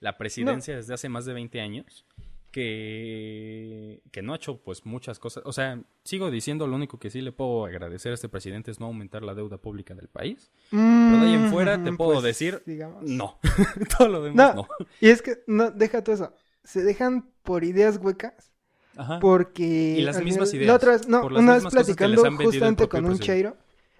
la 0.00 0.16
presidencia 0.16 0.76
desde 0.76 0.94
hace 0.94 1.08
más 1.08 1.24
de 1.24 1.34
20 1.34 1.60
años, 1.60 2.06
que, 2.54 4.02
que 4.10 4.22
no 4.22 4.32
ha 4.32 4.36
hecho 4.36 4.58
pues 4.58 4.84
muchas 4.86 5.18
cosas. 5.18 5.42
O 5.46 5.52
sea, 5.52 5.80
sigo 6.04 6.30
diciendo, 6.30 6.66
lo 6.66 6.76
único 6.76 6.98
que 6.98 7.10
sí 7.10 7.20
le 7.20 7.32
puedo 7.32 7.64
agradecer 7.66 8.12
a 8.12 8.14
este 8.14 8.28
presidente 8.28 8.70
es 8.70 8.80
no 8.80 8.86
aumentar 8.86 9.22
la 9.22 9.34
deuda 9.34 9.58
pública 9.58 9.94
del 9.94 10.08
país. 10.08 10.50
Pero 10.70 10.80
de 11.20 11.26
ahí 11.26 11.34
en 11.34 11.50
fuera 11.50 11.82
te 11.82 11.90
Mm, 11.90 11.96
puedo 11.96 12.12
pues, 12.14 12.24
decir, 12.24 12.62
digamos. 12.66 13.02
no. 13.04 13.38
Todo 13.98 14.08
lo 14.08 14.22
demás 14.22 14.54
no. 14.56 14.62
No. 14.62 14.86
Y 15.00 15.08
es 15.08 15.22
que, 15.22 15.42
no, 15.46 15.70
deja 15.70 16.02
todo 16.02 16.14
eso. 16.14 16.34
Se 16.64 16.82
dejan 16.82 17.28
por 17.42 17.64
ideas 17.64 17.98
huecas. 18.02 18.52
Ajá. 18.96 19.18
Porque. 19.20 19.96
Y 19.98 20.02
las 20.02 20.22
mismas 20.22 20.50
final- 20.50 20.62
ideas, 20.62 20.68
La 20.68 20.76
otra 20.76 20.92
vez, 20.92 21.08
no, 21.08 21.26
una 21.26 21.54
vez 21.54 21.64
platicando 21.66 22.22
justamente 22.36 22.88
con 22.88 23.04
un 23.04 23.18
chairo. 23.18 23.56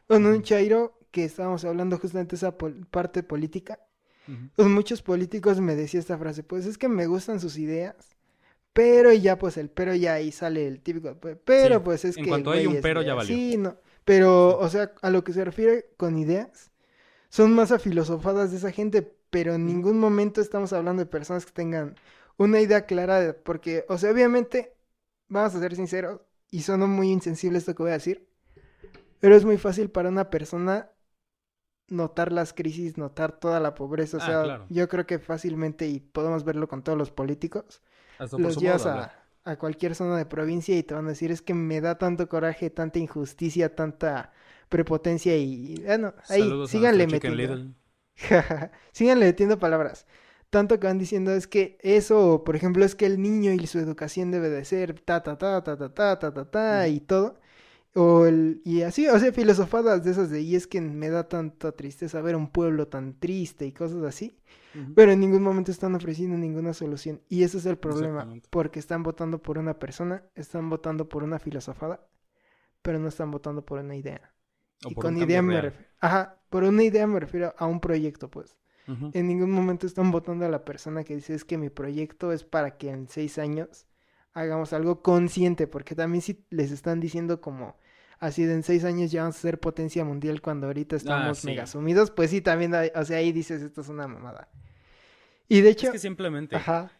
Con 0.06 0.24
un 0.26 0.42
chairo 0.42 0.98
que 1.10 1.24
estábamos 1.24 1.64
hablando 1.64 1.98
justamente 1.98 2.32
de 2.32 2.36
esa 2.36 2.56
pol- 2.56 2.86
parte 2.90 3.22
política. 3.22 3.78
Pues 4.56 4.68
muchos 4.68 5.02
políticos 5.02 5.60
me 5.60 5.76
decía 5.76 6.00
esta 6.00 6.16
frase, 6.16 6.42
pues 6.42 6.64
es 6.64 6.78
que 6.78 6.88
me 6.88 7.06
gustan 7.06 7.40
sus 7.40 7.58
ideas, 7.58 8.13
pero 8.74 9.12
y 9.12 9.22
ya 9.22 9.38
pues 9.38 9.58
el 9.58 9.70
pero 9.70 9.94
ya 9.96 10.14
ahí 10.14 10.32
sale 10.32 10.68
el 10.68 10.82
típico, 10.82 11.16
pero 11.44 11.82
Sí, 11.82 11.84
pues 11.84 12.04
es 12.06 12.18
en 12.18 12.24
que 12.24 12.30
cuanto 12.30 12.50
güey 12.50 12.60
hay 12.60 12.66
un 12.66 12.80
pero, 12.82 13.02
ya 13.02 13.14
valió. 13.14 13.34
así, 13.34 13.56
no. 13.58 13.78
Pero, 14.04 14.58
o 14.58 14.68
sea, 14.70 14.92
a 15.02 15.10
lo 15.10 15.24
que 15.24 15.32
se 15.32 15.44
refiere 15.44 15.90
con 15.96 16.18
ideas, 16.18 16.70
son 17.30 17.54
más 17.54 17.72
afilosofadas 17.72 18.52
de 18.52 18.58
esa 18.58 18.72
gente, 18.72 19.02
pero 19.30 19.54
en 19.54 19.66
ningún 19.66 19.98
momento 20.00 20.40
estamos 20.42 20.72
hablando 20.72 21.02
de 21.04 21.06
personas 21.10 21.46
que 21.46 21.52
tengan 21.52 21.96
una 22.38 22.60
idea 22.60 22.86
clara, 22.86 23.20
de- 23.20 23.34
porque, 23.34 23.84
o 23.88 23.98
sea, 23.98 24.12
obviamente, 24.12 24.74
vamos 25.28 25.54
a 25.56 25.60
ser 25.60 25.76
sinceros, 25.76 26.22
y 26.50 26.62
suena 26.62 26.86
muy 26.86 27.10
insensible 27.12 27.58
esto 27.58 27.74
que 27.74 27.82
voy 27.84 27.90
a 27.92 27.94
decir, 27.96 28.28
pero 29.20 29.36
es 29.36 29.44
muy 29.44 29.58
fácil 29.58 29.90
para 29.90 30.10
una 30.10 30.30
persona 30.30 30.90
notar 31.88 32.32
las 32.32 32.52
crisis, 32.52 32.96
notar 32.98 33.38
toda 33.38 33.60
la 33.60 33.74
pobreza. 33.74 34.16
O 34.18 34.20
Ah, 34.20 34.26
sea, 34.26 34.42
claro. 34.42 34.66
yo 34.68 34.88
creo 34.88 35.06
que 35.06 35.18
fácilmente, 35.18 35.86
y 35.88 36.00
podemos 36.00 36.44
verlo 36.44 36.68
con 36.68 36.82
todos 36.82 36.98
los 36.98 37.10
políticos, 37.10 37.82
Hasta 38.18 38.38
los 38.38 38.56
llevas 38.58 38.86
a, 38.86 39.12
a 39.44 39.56
cualquier 39.56 39.94
zona 39.94 40.16
de 40.16 40.26
provincia 40.26 40.76
y 40.76 40.82
te 40.82 40.94
van 40.94 41.06
a 41.06 41.10
decir, 41.10 41.30
es 41.30 41.42
que 41.42 41.54
me 41.54 41.80
da 41.80 41.98
tanto 41.98 42.28
coraje, 42.28 42.70
tanta 42.70 42.98
injusticia, 42.98 43.74
tanta 43.74 44.32
prepotencia 44.68 45.36
y... 45.36 45.76
Bueno, 45.84 46.14
ahí, 46.28 46.40
Saludos 46.42 46.70
síganle 46.70 47.06
metiendo. 47.06 47.74
Síganle 48.92 49.26
metiendo 49.26 49.58
palabras. 49.58 50.06
Tanto 50.50 50.78
que 50.78 50.86
van 50.86 50.98
diciendo 50.98 51.32
es 51.32 51.46
que 51.48 51.78
eso, 51.82 52.44
por 52.44 52.56
ejemplo, 52.56 52.84
es 52.84 52.94
que 52.94 53.06
el 53.06 53.20
niño 53.20 53.52
y 53.52 53.66
su 53.66 53.78
educación 53.78 54.30
debe 54.30 54.48
de 54.50 54.64
ser 54.64 55.00
ta 55.00 55.22
ta 55.22 55.36
ta 55.36 55.62
ta 55.64 55.76
ta 55.76 55.92
ta 55.94 56.18
ta 56.18 56.32
ta 56.34 56.50
ta 56.50 56.88
y 56.88 57.00
todo. 57.00 57.40
O 57.94 58.26
el, 58.26 58.60
y 58.64 58.82
así, 58.82 59.08
o 59.08 59.18
sea, 59.18 59.32
filosofadas 59.32 60.04
de 60.04 60.10
esas 60.12 60.30
de, 60.30 60.42
y 60.42 60.56
es 60.56 60.66
que 60.66 60.80
me 60.80 61.10
da 61.10 61.28
tanta 61.28 61.72
tristeza 61.72 62.20
ver 62.22 62.36
un 62.36 62.50
pueblo 62.50 62.88
tan 62.88 63.18
triste 63.18 63.66
y 63.66 63.72
cosas 63.72 64.02
así. 64.04 64.36
Pero 64.94 65.12
en 65.12 65.20
ningún 65.20 65.42
momento 65.42 65.70
están 65.70 65.94
ofreciendo 65.94 66.36
ninguna 66.36 66.72
solución. 66.74 67.20
Y 67.28 67.42
ese 67.44 67.58
es 67.58 67.66
el 67.66 67.76
problema. 67.78 68.24
Porque 68.50 68.78
están 68.80 69.02
votando 69.02 69.42
por 69.42 69.58
una 69.58 69.78
persona, 69.78 70.24
están 70.34 70.68
votando 70.68 71.08
por 71.08 71.22
una 71.22 71.38
filosofada, 71.38 72.06
pero 72.82 72.98
no 72.98 73.08
están 73.08 73.30
votando 73.30 73.64
por 73.64 73.78
una 73.80 73.94
idea. 73.96 74.32
O 74.84 74.90
y 74.90 74.94
con 74.94 75.16
idea 75.16 75.42
me 75.42 75.60
refiero. 75.62 75.86
Ajá, 76.00 76.36
por 76.50 76.64
una 76.64 76.82
idea 76.82 77.06
me 77.06 77.20
refiero 77.20 77.54
a 77.56 77.66
un 77.66 77.80
proyecto, 77.80 78.30
pues. 78.30 78.56
En 79.14 79.26
ningún 79.28 79.50
momento 79.50 79.86
están 79.86 80.10
votando 80.10 80.44
a 80.44 80.48
la 80.50 80.64
persona 80.66 81.04
que 81.04 81.14
dice 81.14 81.34
es 81.34 81.44
que 81.46 81.56
mi 81.56 81.70
proyecto 81.70 82.32
es 82.32 82.44
para 82.44 82.76
que 82.76 82.90
en 82.90 83.08
seis 83.08 83.38
años 83.38 83.86
hagamos 84.34 84.74
algo 84.74 85.00
consciente, 85.00 85.66
porque 85.66 85.94
también 85.94 86.20
si 86.20 86.44
les 86.50 86.70
están 86.70 87.00
diciendo 87.00 87.40
como 87.40 87.76
así 88.18 88.44
de 88.44 88.52
en 88.54 88.62
seis 88.62 88.84
años 88.84 89.10
ya 89.10 89.22
vamos 89.22 89.36
a 89.38 89.40
ser 89.40 89.58
potencia 89.58 90.04
mundial 90.04 90.42
cuando 90.42 90.66
ahorita 90.66 90.96
estamos 90.96 91.38
Ah, 91.38 91.40
sí. 91.40 91.46
mega 91.46 91.66
sumidos, 91.66 92.10
pues 92.10 92.30
sí, 92.30 92.42
también, 92.42 92.74
hay- 92.74 92.90
o 92.94 93.04
sea, 93.06 93.18
ahí 93.18 93.32
dices 93.32 93.62
esto 93.62 93.80
es 93.80 93.88
una 93.88 94.06
mamada. 94.06 94.50
Y 95.48 95.60
de 95.60 95.70
hecho, 95.70 95.86
Es 95.86 95.92
que 95.92 95.98
simplemente, 95.98 96.56
ajá, 96.56 96.90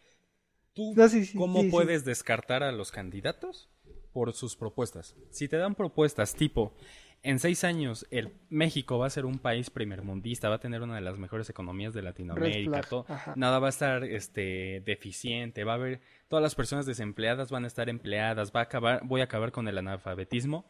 ¿tú 0.73 0.93
no, 0.95 1.07
sí, 1.09 1.25
sí, 1.25 1.37
cómo 1.37 1.61
sí, 1.61 1.69
puedes 1.69 2.05
descartar 2.05 2.63
a 2.63 2.71
los 2.71 2.91
candidatos? 2.91 3.69
Por 4.13 4.31
sus 4.33 4.55
propuestas. 4.55 5.13
Si 5.29 5.49
te 5.49 5.57
dan 5.57 5.75
propuestas 5.75 6.35
tipo, 6.35 6.73
en 7.21 7.37
seis 7.37 7.65
años 7.65 8.07
el 8.11 8.31
México 8.49 8.97
va 8.97 9.07
a 9.07 9.09
ser 9.09 9.25
un 9.25 9.39
país 9.39 9.69
primermundista, 9.69 10.47
va 10.47 10.55
a 10.55 10.59
tener 10.59 10.81
una 10.81 10.95
de 10.95 11.01
las 11.01 11.17
mejores 11.17 11.49
economías 11.49 11.93
de 11.93 12.01
Latinoamérica, 12.01 12.81
todo- 12.83 13.05
nada 13.35 13.59
va 13.59 13.67
a 13.67 13.69
estar 13.71 14.05
este 14.05 14.81
deficiente, 14.85 15.65
va 15.65 15.73
a 15.73 15.75
haber 15.75 15.99
todas 16.29 16.41
las 16.41 16.55
personas 16.55 16.85
desempleadas 16.85 17.51
van 17.51 17.65
a 17.65 17.67
estar 17.67 17.89
empleadas, 17.89 18.53
va 18.55 18.61
a 18.61 18.63
acabar, 18.63 19.01
voy 19.03 19.19
a 19.19 19.25
acabar 19.25 19.51
con 19.51 19.67
el 19.67 19.77
analfabetismo. 19.77 20.65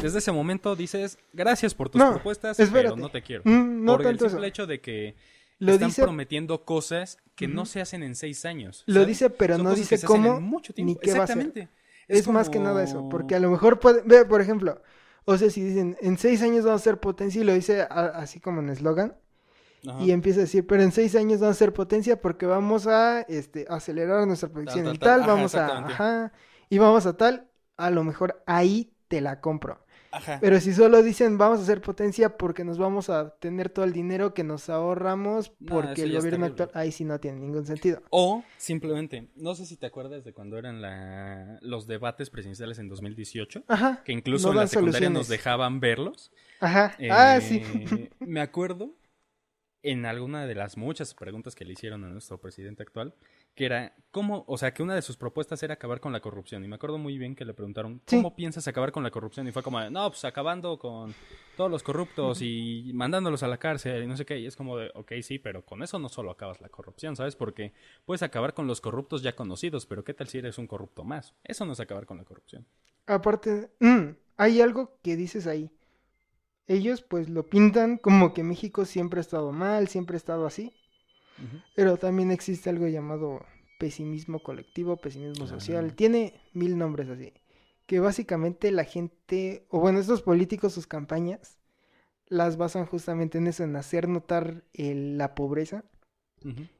Desde 0.00 0.18
ese 0.20 0.32
momento 0.32 0.74
dices, 0.76 1.18
gracias 1.34 1.74
por 1.74 1.90
tus 1.90 1.98
No, 1.98 2.12
propuestas, 2.14 2.58
espérate. 2.58 2.94
pero 2.94 2.96
no 2.96 3.10
te 3.10 3.20
quiero. 3.20 3.42
Mm, 3.44 3.84
no 3.84 3.96
por 3.98 4.06
el 4.06 4.16
eso. 4.16 4.30
simple 4.30 4.46
hecho 4.46 4.66
de 4.66 4.80
que 4.80 5.14
Lo 5.58 5.72
están 5.72 5.88
dice- 5.88 6.02
prometiendo 6.02 6.64
cosas 6.64 7.18
que 7.34 7.48
no 7.48 7.66
se 7.66 7.80
hacen 7.80 8.02
en 8.02 8.14
seis 8.14 8.44
años. 8.44 8.82
Lo 8.86 8.94
¿sabes? 8.94 9.08
dice, 9.08 9.30
pero 9.30 9.56
Son 9.56 9.64
no 9.64 9.74
dice 9.74 10.00
cómo 10.04 10.40
mucho 10.40 10.72
ni 10.76 10.96
qué 10.96 11.12
va 11.14 11.24
a. 11.24 11.28
Es, 12.08 12.26
más 12.28 12.48
que 12.48 12.58
nada 12.58 12.82
eso, 12.82 13.08
porque 13.10 13.34
a 13.34 13.40
lo 13.40 13.50
mejor 13.50 13.78
puede, 13.80 14.00
ve, 14.02 14.24
por 14.24 14.40
ejemplo, 14.40 14.80
o 15.26 15.36
sea, 15.36 15.50
si 15.50 15.62
dicen 15.62 15.96
en 16.00 16.16
seis 16.16 16.40
años 16.42 16.64
vamos 16.64 16.80
a 16.80 16.84
ser 16.84 16.98
potencia 17.00 17.42
y 17.42 17.44
lo 17.44 17.52
dice 17.52 17.82
a- 17.82 18.12
así 18.14 18.40
como 18.40 18.60
en 18.60 18.70
eslogan, 18.70 19.14
Ajá. 19.86 20.02
y 20.02 20.10
empieza 20.10 20.40
a 20.40 20.42
decir, 20.44 20.66
pero 20.66 20.82
en 20.82 20.90
seis 20.90 21.14
años 21.16 21.40
vamos 21.40 21.56
a 21.56 21.58
ser 21.58 21.74
potencia 21.74 22.20
porque 22.20 22.46
vamos 22.46 22.86
a 22.86 23.20
este, 23.22 23.66
acelerar 23.68 24.26
nuestra 24.26 24.48
producción 24.48 24.84
tal, 24.86 24.98
tal. 24.98 25.08
tal, 25.10 25.20
Ajá, 25.20 25.28
vamos 25.34 25.54
a, 25.54 25.78
ajá, 25.86 26.32
y 26.70 26.78
vamos 26.78 27.04
a 27.04 27.16
tal, 27.16 27.48
a 27.76 27.90
lo 27.90 28.04
mejor 28.04 28.42
ahí 28.46 28.90
te 29.08 29.20
la 29.20 29.40
compro. 29.42 29.84
Ajá. 30.10 30.38
Pero 30.40 30.58
si 30.60 30.72
solo 30.72 31.02
dicen 31.02 31.36
vamos 31.38 31.60
a 31.60 31.62
hacer 31.62 31.80
potencia 31.80 32.36
porque 32.36 32.64
nos 32.64 32.78
vamos 32.78 33.10
a 33.10 33.30
tener 33.38 33.68
todo 33.68 33.84
el 33.84 33.92
dinero 33.92 34.32
que 34.34 34.44
nos 34.44 34.68
ahorramos 34.70 35.50
porque 35.68 36.02
el 36.02 36.16
gobierno 36.16 36.46
actual, 36.46 36.70
ahí 36.74 36.92
sí 36.92 37.04
no 37.04 37.18
tiene 37.20 37.40
ningún 37.40 37.66
sentido. 37.66 38.02
O 38.10 38.42
simplemente, 38.56 39.28
no 39.36 39.54
sé 39.54 39.66
si 39.66 39.76
te 39.76 39.86
acuerdas 39.86 40.24
de 40.24 40.32
cuando 40.32 40.56
eran 40.58 40.80
la- 40.82 41.58
los 41.60 41.86
debates 41.86 42.30
presidenciales 42.30 42.78
en 42.78 42.88
2018, 42.88 43.64
Ajá. 43.68 44.02
que 44.04 44.12
incluso 44.12 44.48
no 44.48 44.52
en 44.52 44.58
la 44.60 44.66
secundaria 44.66 45.10
nos 45.10 45.28
dejaban 45.28 45.80
verlos. 45.80 46.30
Ajá. 46.60 46.96
ah, 47.10 47.36
Eh, 47.36 47.40
sí. 47.40 48.08
Me 48.20 48.40
acuerdo 48.40 48.92
en 49.82 50.06
alguna 50.06 50.46
de 50.46 50.54
las 50.54 50.76
muchas 50.76 51.14
preguntas 51.14 51.54
que 51.54 51.64
le 51.64 51.72
hicieron 51.72 52.02
a 52.04 52.08
nuestro 52.08 52.38
presidente 52.40 52.82
actual, 52.82 53.14
que 53.54 53.64
era, 53.66 53.94
¿cómo? 54.10 54.44
O 54.48 54.58
sea, 54.58 54.74
que 54.74 54.82
una 54.82 54.94
de 54.94 55.02
sus 55.02 55.16
propuestas 55.16 55.62
era 55.62 55.74
acabar 55.74 56.00
con 56.00 56.12
la 56.12 56.20
corrupción. 56.20 56.64
Y 56.64 56.68
me 56.68 56.76
acuerdo 56.76 56.98
muy 56.98 57.16
bien 57.18 57.34
que 57.36 57.44
le 57.44 57.54
preguntaron, 57.54 58.00
Sí. 58.06 58.16
¿cómo 58.16 58.34
piensas 58.34 58.66
acabar 58.68 58.90
con 58.92 59.02
la 59.02 59.10
corrupción? 59.10 59.46
Y 59.46 59.52
fue 59.52 59.62
como, 59.62 59.80
de, 59.80 59.90
no, 59.90 60.10
pues 60.10 60.24
acabando 60.24 60.78
con 60.78 61.14
todos 61.56 61.70
los 61.70 61.82
corruptos 61.82 62.42
y 62.42 62.90
mandándolos 62.94 63.42
a 63.42 63.48
la 63.48 63.58
cárcel 63.58 64.02
y 64.02 64.06
no 64.06 64.16
sé 64.16 64.24
qué. 64.26 64.38
Y 64.38 64.46
es 64.46 64.56
como 64.56 64.76
de, 64.78 64.90
ok, 64.94 65.12
sí, 65.22 65.38
pero 65.38 65.64
con 65.64 65.82
eso 65.82 65.98
no 65.98 66.08
solo 66.08 66.30
acabas 66.30 66.60
la 66.60 66.68
corrupción, 66.68 67.14
¿sabes? 67.16 67.36
Porque 67.36 67.72
puedes 68.04 68.22
acabar 68.22 68.54
con 68.54 68.66
los 68.66 68.80
corruptos 68.80 69.22
ya 69.22 69.34
conocidos, 69.36 69.86
pero 69.86 70.04
¿qué 70.04 70.14
tal 70.14 70.28
si 70.28 70.38
eres 70.38 70.58
un 70.58 70.66
corrupto 70.66 71.04
más? 71.04 71.34
Eso 71.44 71.64
no 71.64 71.72
es 71.72 71.80
acabar 71.80 72.06
con 72.06 72.16
la 72.18 72.24
corrupción. 72.24 72.66
Aparte, 73.06 73.70
mm, 73.80 74.08
hay 74.36 74.60
algo 74.60 74.98
que 75.02 75.16
dices 75.16 75.46
ahí. 75.46 75.70
Ellos 76.68 77.02
pues 77.02 77.28
lo 77.28 77.44
pintan 77.48 77.96
como 77.96 78.32
que 78.34 78.44
México 78.44 78.84
siempre 78.84 79.18
ha 79.18 79.22
estado 79.22 79.50
mal, 79.52 79.88
siempre 79.88 80.14
ha 80.16 80.18
estado 80.18 80.46
así, 80.46 80.72
pero 81.74 81.96
también 81.96 82.30
existe 82.30 82.68
algo 82.70 82.86
llamado 82.88 83.44
pesimismo 83.78 84.40
colectivo, 84.42 84.96
pesimismo 84.96 85.44
Ah. 85.44 85.48
social, 85.48 85.94
tiene 85.94 86.34
mil 86.52 86.76
nombres 86.78 87.08
así, 87.08 87.32
que 87.86 88.00
básicamente 88.00 88.70
la 88.70 88.84
gente, 88.84 89.64
o 89.70 89.80
bueno, 89.80 89.98
estos 89.98 90.20
políticos, 90.22 90.72
sus 90.74 90.86
campañas, 90.86 91.58
las 92.26 92.56
basan 92.58 92.84
justamente 92.86 93.38
en 93.38 93.46
eso, 93.46 93.64
en 93.64 93.74
hacer 93.76 94.08
notar 94.08 94.62
el- 94.74 95.16
la 95.16 95.34
pobreza, 95.34 95.84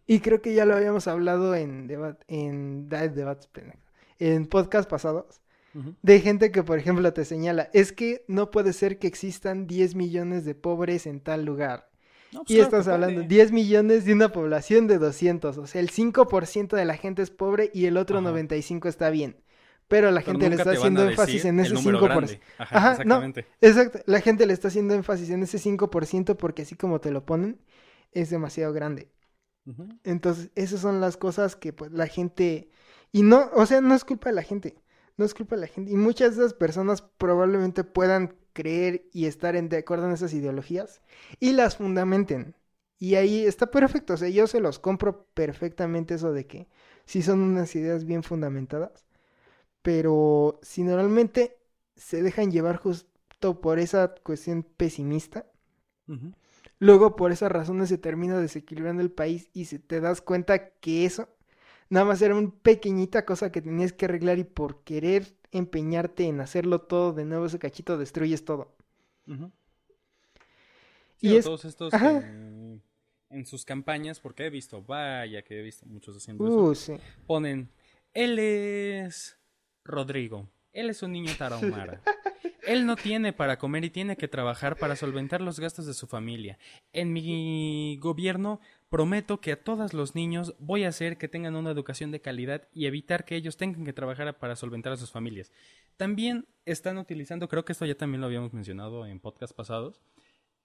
y 0.06 0.20
creo 0.20 0.40
que 0.42 0.54
ya 0.54 0.64
lo 0.66 0.76
habíamos 0.76 1.08
hablado 1.08 1.54
en, 1.56 1.86
debat 1.88 2.20
en, 2.28 2.88
en 4.18 4.46
podcast 4.46 4.88
pasados, 4.90 5.40
De 6.02 6.20
gente 6.20 6.50
que, 6.52 6.62
por 6.62 6.78
ejemplo, 6.78 7.12
te 7.12 7.24
señala, 7.24 7.70
es 7.72 7.92
que 7.92 8.24
no 8.28 8.50
puede 8.50 8.72
ser 8.72 8.98
que 8.98 9.06
existan 9.06 9.66
10 9.66 9.94
millones 9.94 10.44
de 10.44 10.54
pobres 10.54 11.06
en 11.06 11.20
tal 11.20 11.44
lugar. 11.44 11.90
No, 12.30 12.44
pues 12.44 12.54
Y 12.56 12.56
claro 12.56 12.62
estás 12.62 12.88
hablando, 12.88 13.24
puede. 13.24 13.28
10 13.28 13.52
millones 13.52 14.04
de 14.04 14.12
una 14.14 14.32
población 14.32 14.86
de 14.86 14.98
200, 14.98 15.58
o 15.58 15.66
sea, 15.66 15.80
el 15.80 15.90
5% 15.90 16.76
de 16.76 16.84
la 16.84 16.96
gente 16.96 17.22
es 17.22 17.30
pobre 17.30 17.70
y 17.74 17.86
el 17.86 17.96
otro 17.96 18.18
Ajá. 18.18 18.20
95 18.20 18.88
está 18.88 19.10
bien. 19.10 19.36
Pero 19.88 20.10
la 20.10 20.22
Pero 20.24 20.38
gente 20.38 20.48
le 20.48 20.56
está 20.56 20.72
haciendo 20.72 21.02
énfasis 21.02 21.44
en 21.46 21.60
ese 21.60 21.74
número 21.74 22.00
5%. 22.00 22.02
grande. 22.02 22.40
Ajá, 22.58 22.78
Ajá, 22.78 23.00
no. 23.04 23.24
exactamente. 23.24 23.46
Exacto, 23.60 24.00
la 24.06 24.20
gente 24.20 24.46
le 24.46 24.52
está 24.52 24.68
haciendo 24.68 24.94
énfasis 24.94 25.30
en 25.30 25.42
ese 25.42 25.58
5% 25.58 26.36
porque 26.36 26.62
así 26.62 26.76
como 26.76 27.00
te 27.00 27.10
lo 27.10 27.24
ponen, 27.26 27.60
es 28.12 28.30
demasiado 28.30 28.72
grande. 28.72 29.10
Entonces, 30.04 30.50
esas 30.54 30.80
son 30.80 31.00
las 31.00 31.16
cosas 31.16 31.56
que 31.56 31.72
pues 31.72 31.92
la 31.92 32.06
gente... 32.06 32.70
Y 33.12 33.22
no, 33.22 33.50
o 33.54 33.66
sea, 33.66 33.80
no 33.80 33.94
es 33.94 34.04
culpa 34.04 34.28
de 34.30 34.34
la 34.36 34.42
gente, 34.42 34.76
no 35.18 35.24
es 35.24 35.34
culpa 35.34 35.56
de 35.56 35.62
la 35.62 35.66
gente. 35.66 35.92
Y 35.92 35.96
muchas 35.96 36.36
de 36.36 36.44
esas 36.44 36.54
personas 36.54 37.02
probablemente 37.02 37.84
puedan 37.84 38.36
creer 38.54 39.04
y 39.12 39.26
estar 39.26 39.56
en, 39.56 39.68
de 39.68 39.78
acuerdo 39.78 40.06
en 40.06 40.12
esas 40.12 40.32
ideologías 40.32 41.02
y 41.40 41.52
las 41.52 41.76
fundamenten. 41.76 42.54
Y 42.98 43.16
ahí 43.16 43.44
está 43.44 43.70
perfecto, 43.70 44.14
o 44.14 44.16
sea, 44.16 44.28
yo 44.28 44.46
se 44.46 44.60
los 44.60 44.78
compro 44.78 45.26
perfectamente 45.34 46.14
eso 46.14 46.32
de 46.32 46.46
que 46.46 46.68
sí 47.04 47.22
son 47.22 47.40
unas 47.40 47.74
ideas 47.76 48.04
bien 48.04 48.24
fundamentadas, 48.24 49.06
pero 49.82 50.58
si 50.62 50.82
normalmente 50.82 51.58
se 51.96 52.22
dejan 52.22 52.50
llevar 52.50 52.76
justo 52.76 53.60
por 53.60 53.78
esa 53.78 54.14
cuestión 54.22 54.64
pesimista. 54.64 55.46
Luego, 56.80 57.16
por 57.16 57.32
esas 57.32 57.52
razones, 57.52 57.88
se 57.88 57.98
termina 57.98 58.38
desequilibrando 58.40 59.02
el 59.02 59.10
país 59.12 59.50
y 59.52 59.66
se 59.66 59.78
te 59.78 60.00
das 60.00 60.20
cuenta 60.20 60.70
que 60.70 61.04
eso 61.04 61.28
nada 61.90 62.06
más 62.06 62.20
era 62.22 62.34
una 62.34 62.50
pequeñita 62.62 63.24
cosa 63.24 63.50
que 63.52 63.62
tenías 63.62 63.92
que 63.92 64.04
arreglar 64.06 64.38
y 64.38 64.44
por 64.44 64.82
querer 64.84 65.34
empeñarte 65.50 66.24
en 66.24 66.40
hacerlo 66.40 66.82
todo 66.82 67.12
de 67.12 67.24
nuevo, 67.24 67.46
ese 67.46 67.58
cachito, 67.58 67.96
destruyes 67.98 68.44
todo. 68.44 68.74
Y 71.20 71.28
Sí, 71.30 71.36
es- 71.36 71.44
todos 71.44 71.64
estos 71.64 71.92
ajá. 71.94 72.20
que 72.20 72.78
en 73.30 73.44
sus 73.46 73.64
campañas, 73.64 74.20
porque 74.20 74.46
he 74.46 74.50
visto, 74.50 74.82
vaya 74.82 75.42
que 75.42 75.58
he 75.58 75.62
visto 75.62 75.84
muchos 75.86 76.16
haciendo 76.16 76.46
eso, 76.46 76.62
Uh, 76.70 76.74
sí. 76.74 76.94
ponen, 77.26 77.68
él 78.14 78.38
es 78.38 79.36
Rodrigo, 79.84 80.48
él 80.72 80.88
es 80.90 81.02
un 81.02 81.12
niño 81.12 81.32
tarahumara. 81.36 82.00
Él 82.62 82.84
no 82.84 82.96
tiene 82.96 83.32
para 83.32 83.58
comer 83.58 83.84
y 83.86 83.90
tiene 83.90 84.16
que 84.18 84.28
trabajar 84.28 84.76
para 84.76 84.94
solventar 84.94 85.40
los 85.40 85.58
gastos 85.58 85.86
de 85.86 85.94
su 85.94 86.06
familia. 86.06 86.58
En 86.92 87.14
mi 87.14 87.96
gobierno 87.98 88.60
prometo 88.88 89.40
que 89.40 89.52
a 89.52 89.62
todos 89.62 89.92
los 89.92 90.14
niños 90.14 90.54
voy 90.58 90.84
a 90.84 90.88
hacer 90.88 91.18
que 91.18 91.28
tengan 91.28 91.56
una 91.56 91.70
educación 91.70 92.10
de 92.10 92.20
calidad 92.20 92.68
y 92.72 92.86
evitar 92.86 93.24
que 93.24 93.36
ellos 93.36 93.56
tengan 93.56 93.84
que 93.84 93.92
trabajar 93.92 94.38
para 94.38 94.56
solventar 94.56 94.92
a 94.92 94.96
sus 94.96 95.10
familias. 95.10 95.52
También 95.96 96.46
están 96.64 96.98
utilizando, 96.98 97.48
creo 97.48 97.64
que 97.64 97.72
esto 97.72 97.84
ya 97.86 97.96
también 97.96 98.20
lo 98.20 98.26
habíamos 98.26 98.52
mencionado 98.52 99.06
en 99.06 99.20
podcast 99.20 99.54
pasados, 99.54 100.00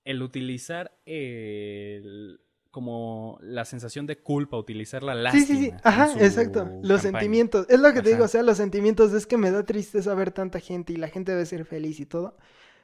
el 0.06 0.22
utilizar 0.22 0.98
el 1.06 2.40
como 2.72 3.38
la 3.44 3.66
sensación 3.66 4.08
de 4.08 4.18
culpa, 4.18 4.58
utilizar 4.58 5.04
la 5.04 5.14
Sí, 5.14 5.22
lástima. 5.22 5.46
sí, 5.46 5.58
sí. 5.58 5.66
en 5.68 5.80
Ajá, 5.84 6.12
exacto. 6.20 6.68
Los 6.82 7.02
sentimientos. 7.04 7.68
Es 7.70 7.80
lo 7.80 7.94
que 7.94 8.02
te 8.02 8.10
digo, 8.10 8.24
o 8.24 8.28
sea, 8.28 8.42
los 8.42 8.58
sentimientos 8.58 9.14
es 9.14 9.28
que 9.28 9.38
me 9.38 9.52
da 9.52 9.64
tristeza 9.64 10.16
ver 10.16 10.32
tanta 10.32 10.60
gente 10.60 10.92
y 10.92 10.96
la 10.96 11.08
gente 11.08 11.34
debe 11.34 11.46
ser 11.46 11.66
feliz 11.66 12.00
y 12.00 12.08
todo. 12.08 12.36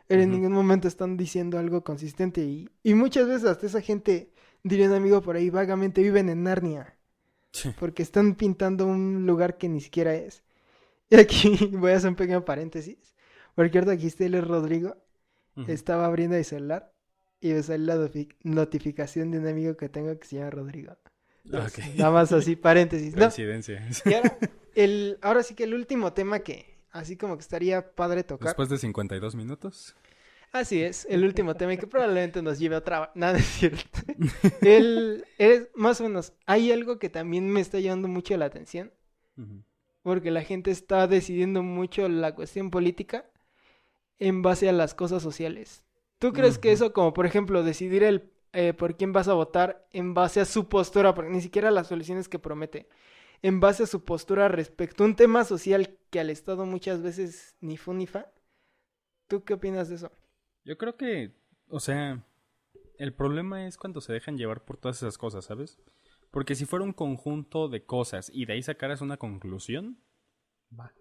Pero 0.06 0.22
en 0.22 0.30
ningún 0.32 0.52
momento 0.52 0.88
están 0.88 1.18
diciendo 1.18 1.58
algo 1.58 1.84
consistente 1.84 2.42
y, 2.42 2.70
y 2.84 2.94
muchas 2.94 3.28
veces 3.28 3.46
hasta 3.46 3.66
esa 3.66 3.82
gente, 3.82 4.32
diría 4.64 4.88
un 4.88 4.94
amigo 4.94 5.22
por 5.22 5.36
ahí, 5.36 5.50
vagamente 5.50 6.02
viven 6.02 6.30
en 6.30 6.44
Narnia. 6.44 6.96
Sí. 7.52 7.74
porque 7.80 8.04
están 8.04 8.36
pintando 8.36 8.86
un 8.86 9.26
lugar 9.26 9.58
que 9.58 9.68
ni 9.70 9.82
siquiera 9.82 10.14
es. 10.14 10.44
Y 11.10 11.16
aquí 11.16 11.58
voy 11.74 11.92
a 11.92 11.96
hacer 11.98 12.10
un 12.12 12.16
pequeño 12.16 12.46
paréntesis, 12.46 13.16
porque 13.56 13.80
ahorita 13.80 13.94
aquí 13.94 14.06
está 14.06 14.26
es 14.26 14.48
Rodrigo, 14.48 14.96
estaba 15.68 16.06
abriendo 16.06 16.36
el 16.38 16.46
celular 16.46 16.94
y 17.42 17.52
me 17.54 17.64
salió 17.64 17.88
la 17.88 17.96
notifi- 17.96 18.36
notificación 18.44 19.32
de 19.32 19.40
un 19.40 19.48
amigo 19.48 19.76
que 19.76 19.90
tengo 19.90 20.18
que 20.20 20.28
se 20.28 20.36
llama 20.36 20.52
Rodrigo. 20.52 20.96
Ok. 21.52 21.80
Nada 21.98 22.12
más 22.12 22.32
así, 22.32 22.56
paréntesis. 22.56 23.16
¿no? 23.16 23.22
Y 24.06 24.14
ahora, 24.14 24.38
el, 24.76 25.18
ahora 25.24 25.42
sí 25.42 25.56
que 25.56 25.64
el 25.64 25.74
último 25.74 26.14
tema 26.14 26.40
que 26.40 26.78
así 26.92 27.18
como 27.18 27.36
que 27.36 27.42
estaría 27.42 27.96
padre 27.96 28.24
tocar. 28.24 28.50
Después 28.50 28.70
de 28.70 28.78
52 28.78 29.34
minutos. 29.36 29.96
Así 30.52 30.82
es, 30.82 31.06
el 31.10 31.24
último 31.24 31.56
tema 31.56 31.74
y 31.74 31.78
que 31.78 31.86
probablemente 31.86 32.42
nos 32.42 32.58
lleve 32.58 32.76
a 32.76 32.80
otra... 32.80 33.12
Nada, 33.16 33.38
es 33.38 33.46
cierto. 33.46 34.00
El, 34.62 35.26
es 35.38 35.70
más 35.76 36.02
o 36.02 36.06
menos, 36.06 36.34
hay 36.46 36.72
algo 36.72 36.98
que 36.98 37.10
también 37.10 37.50
me 37.50 37.62
está 37.62 37.80
llamando 37.80 38.08
mucho 38.08 38.36
la 38.38 38.46
atención. 38.46 38.92
Porque 40.02 40.32
la 40.32 40.44
gente 40.44 40.70
está 40.70 41.08
decidiendo 41.08 41.64
mucho 41.64 42.10
la 42.10 42.36
cuestión 42.36 42.72
política 42.72 43.30
en 44.18 44.42
base 44.42 44.68
a 44.68 44.74
las 44.74 44.94
cosas 44.94 45.24
sociales. 45.24 45.84
¿Tú 46.18 46.34
crees 46.34 46.58
que 46.58 46.74
eso, 46.74 46.92
como 46.92 47.14
por 47.14 47.26
ejemplo, 47.26 47.64
decidir 47.64 48.04
el 48.04 48.30
eh, 48.52 48.74
por 48.74 48.98
quién 48.98 49.14
vas 49.14 49.28
a 49.28 49.34
votar 49.34 49.88
en 49.92 50.14
base 50.14 50.42
a 50.42 50.46
su 50.46 50.68
postura, 50.68 51.14
porque 51.14 51.30
ni 51.30 51.40
siquiera 51.40 51.70
las 51.70 51.88
soluciones 51.88 52.28
que 52.28 52.40
promete, 52.40 52.90
en 53.44 53.60
base 53.60 53.84
a 53.84 53.88
su 53.88 54.04
postura 54.04 54.48
respecto 54.48 55.04
a 55.04 55.08
un 55.08 55.16
tema 55.16 55.46
social 55.46 55.98
que 56.10 56.20
al 56.20 56.32
Estado 56.32 56.66
muchas 56.66 57.02
veces 57.02 57.56
ni 57.62 57.78
fu 57.78 57.94
ni 57.94 58.08
fa? 58.08 58.32
¿Tú 59.28 59.44
qué 59.44 59.54
opinas 59.54 59.90
de 59.90 59.96
eso? 59.96 60.12
Yo 60.64 60.78
creo 60.78 60.96
que, 60.98 61.34
o 61.68 61.80
sea, 61.80 62.26
el 62.98 63.14
problema 63.14 63.66
es 63.66 63.78
cuando 63.78 64.02
se 64.02 64.14
dejan 64.14 64.38
llevar 64.38 64.66
por 64.66 64.78
todas 64.78 64.98
esas 64.98 65.18
cosas, 65.18 65.46
¿sabes? 65.46 65.80
Porque 66.32 66.56
si 66.56 66.66
fuera 66.66 66.86
un 66.86 66.94
conjunto 66.94 67.70
de 67.70 67.86
cosas 67.86 68.30
y 68.34 68.46
de 68.46 68.54
ahí 68.54 68.62
sacaras 68.62 69.02
una 69.02 69.18
conclusión, 69.18 70.00
va. 70.78 70.94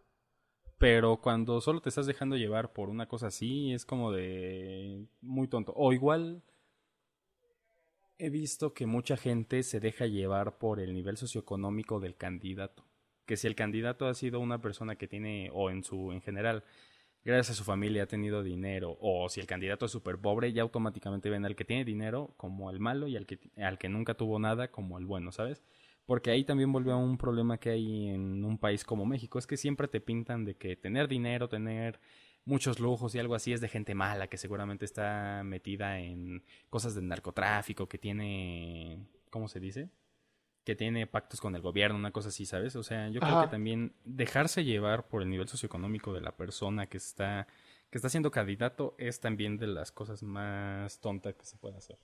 Pero 0.79 1.21
cuando 1.21 1.61
solo 1.61 1.81
te 1.81 1.89
estás 1.89 2.07
dejando 2.07 2.37
llevar 2.37 2.73
por 2.73 2.89
una 2.89 3.09
cosa 3.09 3.27
así, 3.27 3.73
es 3.73 3.85
como 3.85 4.13
de 4.13 5.07
muy 5.21 5.49
tonto. 5.49 5.73
O 5.77 5.93
igual 5.93 6.45
he 8.19 8.31
visto 8.31 8.75
que 8.75 8.87
mucha 8.87 9.17
gente 9.17 9.63
se 9.65 9.81
deja 9.81 10.07
llevar 10.07 10.59
por 10.59 10.81
el 10.81 10.95
nivel 10.95 11.17
socioeconómico 11.17 11.99
del 11.99 12.17
candidato. 12.17 12.85
Que 13.27 13.37
si 13.37 13.49
el 13.49 13.57
candidato 13.57 14.07
ha 14.07 14.15
sido 14.15 14.39
una 14.41 14.61
persona 14.61 14.97
que 14.97 15.09
tiene, 15.09 15.51
o 15.53 15.69
en 15.71 15.83
su, 15.83 16.13
en 16.13 16.23
general, 16.23 16.65
gracias 17.33 17.57
a 17.57 17.59
su 17.59 17.65
familia 17.65 18.05
ha 18.05 18.07
tenido 18.07 18.43
dinero, 18.43 18.97
o 19.01 19.29
si 19.29 19.41
el 19.41 19.47
candidato 19.47 19.87
es 19.87 19.93
súper 19.93 20.19
pobre, 20.19 20.53
ya 20.53 20.63
automáticamente 20.63 21.31
ven 21.31 21.45
al 21.45 21.57
que 21.57 21.65
tiene 21.65 21.85
dinero 21.85 22.35
como 22.37 22.71
el 22.71 22.81
malo 22.81 23.07
y 23.07 23.17
al 23.17 23.27
que, 23.27 23.39
al 23.57 23.79
que 23.79 23.89
nunca 23.89 24.15
tuvo 24.15 24.39
nada 24.39 24.71
como 24.71 24.99
el 24.99 25.07
bueno, 25.07 25.31
¿sabes? 25.33 25.63
Porque 26.07 26.31
ahí 26.31 26.45
también 26.45 26.73
volvió 26.73 26.95
a 26.95 26.97
un 26.97 27.19
problema 27.19 27.59
que 27.59 27.71
hay 27.71 28.09
en 28.09 28.45
un 28.45 28.59
país 28.59 28.85
como 28.85 29.05
México, 29.05 29.39
es 29.39 29.47
que 29.47 29.57
siempre 29.59 29.89
te 29.89 30.01
pintan 30.01 30.45
de 30.45 30.57
que 30.57 30.75
tener 30.77 31.07
dinero, 31.07 31.49
tener 31.49 32.01
muchos 32.47 32.81
lujos 32.81 33.15
y 33.15 33.19
algo 33.19 33.35
así 33.35 33.53
es 33.53 33.61
de 33.61 33.69
gente 33.69 33.95
mala, 33.95 34.29
que 34.29 34.39
seguramente 34.39 34.87
está 34.87 35.43
metida 35.45 36.01
en 36.01 36.43
cosas 36.71 36.95
de 36.95 37.03
narcotráfico, 37.03 37.89
que 37.89 37.99
tiene, 37.99 39.07
¿cómo 39.31 39.49
se 39.49 39.61
dice? 39.61 39.91
Que 40.69 40.77
tiene 40.77 41.07
pactos 41.07 41.41
con 41.41 41.57
el 41.57 41.63
gobierno, 41.63 41.97
una 41.97 42.11
cosa 42.11 42.29
así, 42.29 42.45
¿sabes? 42.45 42.77
O 42.77 42.83
sea, 42.83 43.09
yo 43.09 43.21
creo 43.21 43.41
que 43.41 43.49
también 43.49 43.95
dejarse 44.05 44.65
llevar 44.65 45.09
por 45.09 45.23
el 45.23 45.31
nivel 45.31 45.49
socioeconómico 45.49 46.13
de 46.13 46.21
la 46.21 46.37
persona 46.37 46.87
que 46.89 46.99
está 46.99 47.47
que 47.89 47.97
está 47.97 48.11
siendo 48.11 48.31
candidato 48.31 48.95
es 48.99 49.19
también 49.19 49.57
de 49.57 49.67
las 49.67 49.93
cosas 49.93 50.23
más 50.23 51.01
tontas 51.01 51.37
que 51.37 51.47
se 51.47 51.57
puede 51.57 51.79
hacer. 51.79 51.99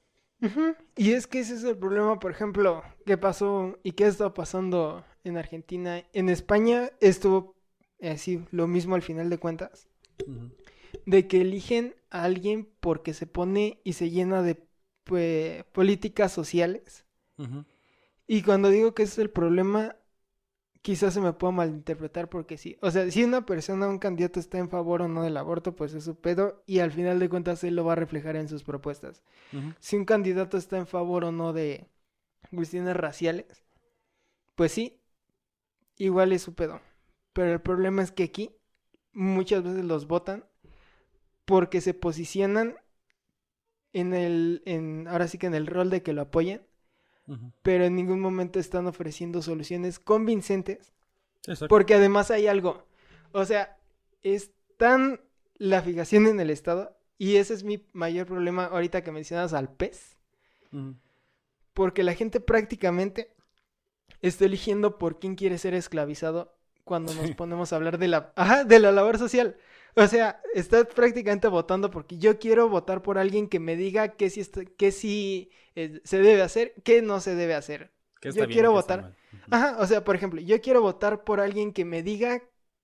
Y 0.96 1.12
es 1.12 1.26
que 1.26 1.40
ese 1.40 1.56
es 1.56 1.64
el 1.64 1.76
problema, 1.76 2.18
por 2.18 2.30
ejemplo, 2.30 2.82
qué 3.04 3.18
pasó 3.18 3.78
y 3.82 3.92
qué 3.92 4.06
está 4.06 4.32
pasando 4.32 5.04
en 5.24 5.36
Argentina. 5.36 6.02
En 6.14 6.30
España 6.30 6.88
estuvo 7.00 7.56
así 8.00 8.46
lo 8.50 8.66
mismo 8.66 8.94
al 8.94 9.02
final 9.02 9.28
de 9.28 9.36
cuentas. 9.36 9.88
de 11.04 11.28
que 11.28 11.42
eligen 11.42 11.94
a 12.08 12.22
alguien 12.22 12.66
porque 12.80 13.12
se 13.12 13.26
pone 13.26 13.78
y 13.84 13.92
se 13.92 14.08
llena 14.08 14.40
de 14.40 14.66
pues, 15.04 15.64
políticas 15.64 16.32
sociales. 16.32 17.04
Ujú. 17.36 17.66
Y 18.26 18.42
cuando 18.42 18.70
digo 18.70 18.94
que 18.94 19.02
ese 19.02 19.12
es 19.12 19.18
el 19.18 19.30
problema, 19.30 19.96
quizás 20.84 21.14
se 21.14 21.20
me 21.20 21.32
pueda 21.32 21.52
malinterpretar 21.52 22.28
porque 22.28 22.58
sí. 22.58 22.76
O 22.80 22.90
sea, 22.90 23.10
si 23.10 23.24
una 23.24 23.46
persona, 23.46 23.88
un 23.88 23.98
candidato 23.98 24.38
está 24.38 24.58
en 24.58 24.68
favor 24.68 25.02
o 25.02 25.08
no 25.08 25.22
del 25.22 25.36
aborto, 25.36 25.74
pues 25.74 25.94
es 25.94 26.04
su 26.04 26.20
pedo 26.20 26.62
y 26.66 26.80
al 26.80 26.92
final 26.92 27.18
de 27.18 27.28
cuentas 27.28 27.64
él 27.64 27.76
lo 27.76 27.84
va 27.84 27.92
a 27.92 27.96
reflejar 27.96 28.36
en 28.36 28.48
sus 28.48 28.64
propuestas. 28.64 29.22
Si 29.80 29.96
un 29.96 30.04
candidato 30.04 30.56
está 30.56 30.76
en 30.76 30.86
favor 30.86 31.24
o 31.24 31.32
no 31.32 31.52
de 31.52 31.88
cuestiones 32.54 32.96
raciales, 32.96 33.64
pues 34.54 34.72
sí, 34.72 35.00
igual 35.96 36.32
es 36.32 36.42
su 36.42 36.54
pedo. 36.54 36.80
Pero 37.32 37.52
el 37.52 37.60
problema 37.60 38.02
es 38.02 38.12
que 38.12 38.24
aquí 38.24 38.54
muchas 39.12 39.62
veces 39.62 39.84
los 39.84 40.06
votan 40.06 40.44
porque 41.44 41.80
se 41.80 41.94
posicionan 41.94 42.76
en 43.92 44.12
el, 44.12 44.62
en, 44.66 45.08
ahora 45.08 45.28
sí 45.28 45.38
que 45.38 45.46
en 45.46 45.54
el 45.54 45.66
rol 45.66 45.88
de 45.88 46.02
que 46.02 46.12
lo 46.12 46.22
apoyen, 46.22 46.66
Pero 47.62 47.84
en 47.84 47.96
ningún 47.96 48.20
momento 48.20 48.58
están 48.58 48.86
ofreciendo 48.86 49.40
soluciones 49.40 49.98
convincentes 49.98 50.92
Exacto. 51.46 51.68
porque 51.68 51.94
además 51.94 52.30
hay 52.30 52.46
algo. 52.46 52.86
O 53.32 53.44
sea, 53.44 53.78
es 54.22 54.50
tan 54.76 55.20
la 55.56 55.82
fijación 55.82 56.26
en 56.26 56.40
el 56.40 56.50
Estado. 56.50 56.96
Y 57.16 57.36
ese 57.36 57.54
es 57.54 57.64
mi 57.64 57.86
mayor 57.92 58.26
problema 58.26 58.66
ahorita 58.66 59.02
que 59.02 59.12
mencionas 59.12 59.52
al 59.52 59.72
pez. 59.72 60.16
Porque 61.72 62.02
la 62.02 62.14
gente 62.14 62.40
prácticamente 62.40 63.34
está 64.20 64.44
eligiendo 64.44 64.98
por 64.98 65.20
quién 65.20 65.36
quiere 65.36 65.58
ser 65.58 65.74
esclavizado 65.74 66.56
cuando 66.82 67.14
nos 67.14 67.30
ponemos 67.32 67.72
a 67.72 67.76
hablar 67.76 67.98
de 67.98 68.08
la, 68.08 68.32
ajá, 68.36 68.64
de 68.64 68.78
la 68.78 68.92
labor 68.92 69.18
social. 69.18 69.56
O 69.97 70.07
sea, 70.09 70.40
está 70.55 70.84
prácticamente 70.84 71.47
votando 71.49 71.90
porque 71.90 72.18
yo 72.18 72.38
quiero 72.38 72.68
votar 72.68 73.03
por 73.03 73.16
alguien 73.18 73.49
que 73.49 73.61
me 73.61 73.76
diga 73.76 74.09
qué 74.16 74.28
sí, 74.30 74.40
está- 74.40 74.64
qué 74.64 74.90
sí 74.92 75.51
eh, 75.76 76.01
se 76.05 76.18
debe 76.18 76.42
hacer, 76.42 76.74
qué 76.84 77.03
no 77.03 77.20
se 77.20 77.34
debe 77.34 77.55
hacer. 77.55 77.92
¿Qué 78.20 78.30
yo 78.30 78.34
bien, 78.34 78.51
quiero 78.51 78.72
votar-. 78.72 79.14
Ajá, 79.51 79.76
o 79.78 79.86
sea, 79.86 80.05
por 80.05 80.16
ejemplo, 80.16 80.40
yo 80.40 80.61
quiero 80.61 80.80
votar 80.80 81.24
por 81.24 81.40
alguien 81.40 81.72
que 81.72 81.84
me 81.84 82.03
diga 82.03 82.42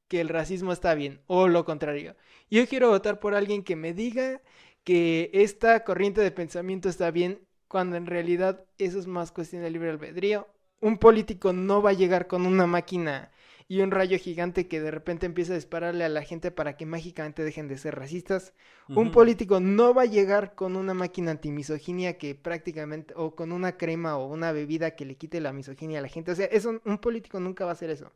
que 0.08 0.20
el 0.20 0.28
racismo 0.28 0.72
está 0.72 0.94
bien, 0.94 1.22
o 1.26 1.48
lo 1.48 1.64
contrario. 1.64 2.16
Yo 2.50 2.66
quiero 2.68 2.88
votar 2.90 3.20
por 3.20 3.34
alguien 3.34 3.62
que 3.64 3.76
me 3.76 3.92
diga 3.94 4.40
que 4.84 5.30
esta 5.32 5.84
corriente 5.84 6.20
de 6.20 6.30
pensamiento 6.30 6.88
está 6.88 7.10
bien, 7.10 7.40
cuando 7.68 7.96
en 7.96 8.06
realidad 8.06 8.64
eso 8.78 8.98
es 8.98 9.06
más 9.06 9.30
cuestión 9.32 9.62
de 9.62 9.70
libre 9.70 9.90
albedrío. 9.90 10.48
Un 10.80 10.98
político 10.98 11.52
no 11.52 11.82
va 11.82 11.90
a 11.90 11.92
llegar 11.94 12.26
con 12.26 12.46
una 12.46 12.66
máquina 12.66 13.30
y 13.70 13.82
un 13.82 13.92
rayo 13.92 14.18
gigante 14.18 14.66
que 14.66 14.80
de 14.80 14.90
repente 14.90 15.26
empieza 15.26 15.52
a 15.52 15.54
dispararle 15.54 16.02
a 16.02 16.08
la 16.08 16.24
gente 16.24 16.50
para 16.50 16.76
que 16.76 16.86
mágicamente 16.86 17.44
dejen 17.44 17.68
de 17.68 17.78
ser 17.78 17.94
racistas. 17.94 18.52
Un 18.88 19.12
político 19.12 19.60
no 19.60 19.94
va 19.94 20.02
a 20.02 20.06
llegar 20.06 20.56
con 20.56 20.74
una 20.74 20.92
máquina 20.92 21.30
antimisoginia 21.30 22.18
que 22.18 22.34
prácticamente, 22.34 23.14
o 23.16 23.36
con 23.36 23.52
una 23.52 23.76
crema 23.76 24.16
o 24.16 24.26
una 24.26 24.50
bebida 24.50 24.96
que 24.96 25.04
le 25.04 25.14
quite 25.14 25.40
la 25.40 25.52
misoginia 25.52 26.00
a 26.00 26.02
la 26.02 26.08
gente. 26.08 26.32
O 26.32 26.34
sea, 26.34 26.46
eso, 26.46 26.80
un 26.84 26.98
político 26.98 27.38
nunca 27.38 27.64
va 27.64 27.70
a 27.70 27.74
hacer 27.74 27.90
eso. 27.90 28.10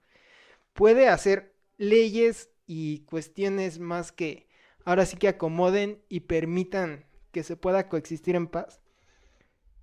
Puede 0.72 1.08
hacer 1.08 1.54
leyes 1.76 2.50
y 2.66 3.04
cuestiones 3.04 3.78
más 3.78 4.10
que 4.10 4.48
ahora 4.84 5.06
sí 5.06 5.16
que 5.16 5.28
acomoden 5.28 6.02
y 6.08 6.20
permitan 6.20 7.04
que 7.30 7.44
se 7.44 7.54
pueda 7.54 7.88
coexistir 7.88 8.34
en 8.34 8.48
paz. 8.48 8.80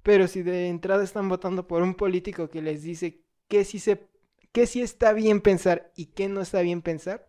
Pero 0.03 0.27
si 0.27 0.41
de 0.41 0.67
entrada 0.67 1.05
están 1.05 1.29
votando 1.29 1.65
por 1.65 1.81
un 1.81 1.95
político 1.95 2.49
que 2.49 2.61
les 2.61 2.83
dice 2.83 3.21
que 3.47 3.63
si 3.63 3.79
se 3.79 4.10
qué 4.51 4.67
sí 4.67 4.81
está 4.81 5.13
bien 5.13 5.41
pensar 5.41 5.91
y 5.95 6.07
qué 6.07 6.27
no 6.27 6.41
está 6.41 6.61
bien 6.61 6.81
pensar, 6.81 7.27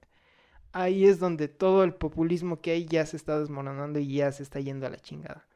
ahí 0.73 1.05
es 1.05 1.19
donde 1.19 1.49
todo 1.49 1.85
el 1.85 1.95
populismo 1.95 2.61
que 2.61 2.73
hay 2.73 2.87
ya 2.87 3.07
se 3.07 3.17
está 3.17 3.39
desmoronando 3.39 3.99
y 3.99 4.15
ya 4.15 4.33
se 4.33 4.43
está 4.43 4.61
yendo 4.61 4.87
a 4.87 4.91
la 4.91 4.99
chingada. 4.99 5.47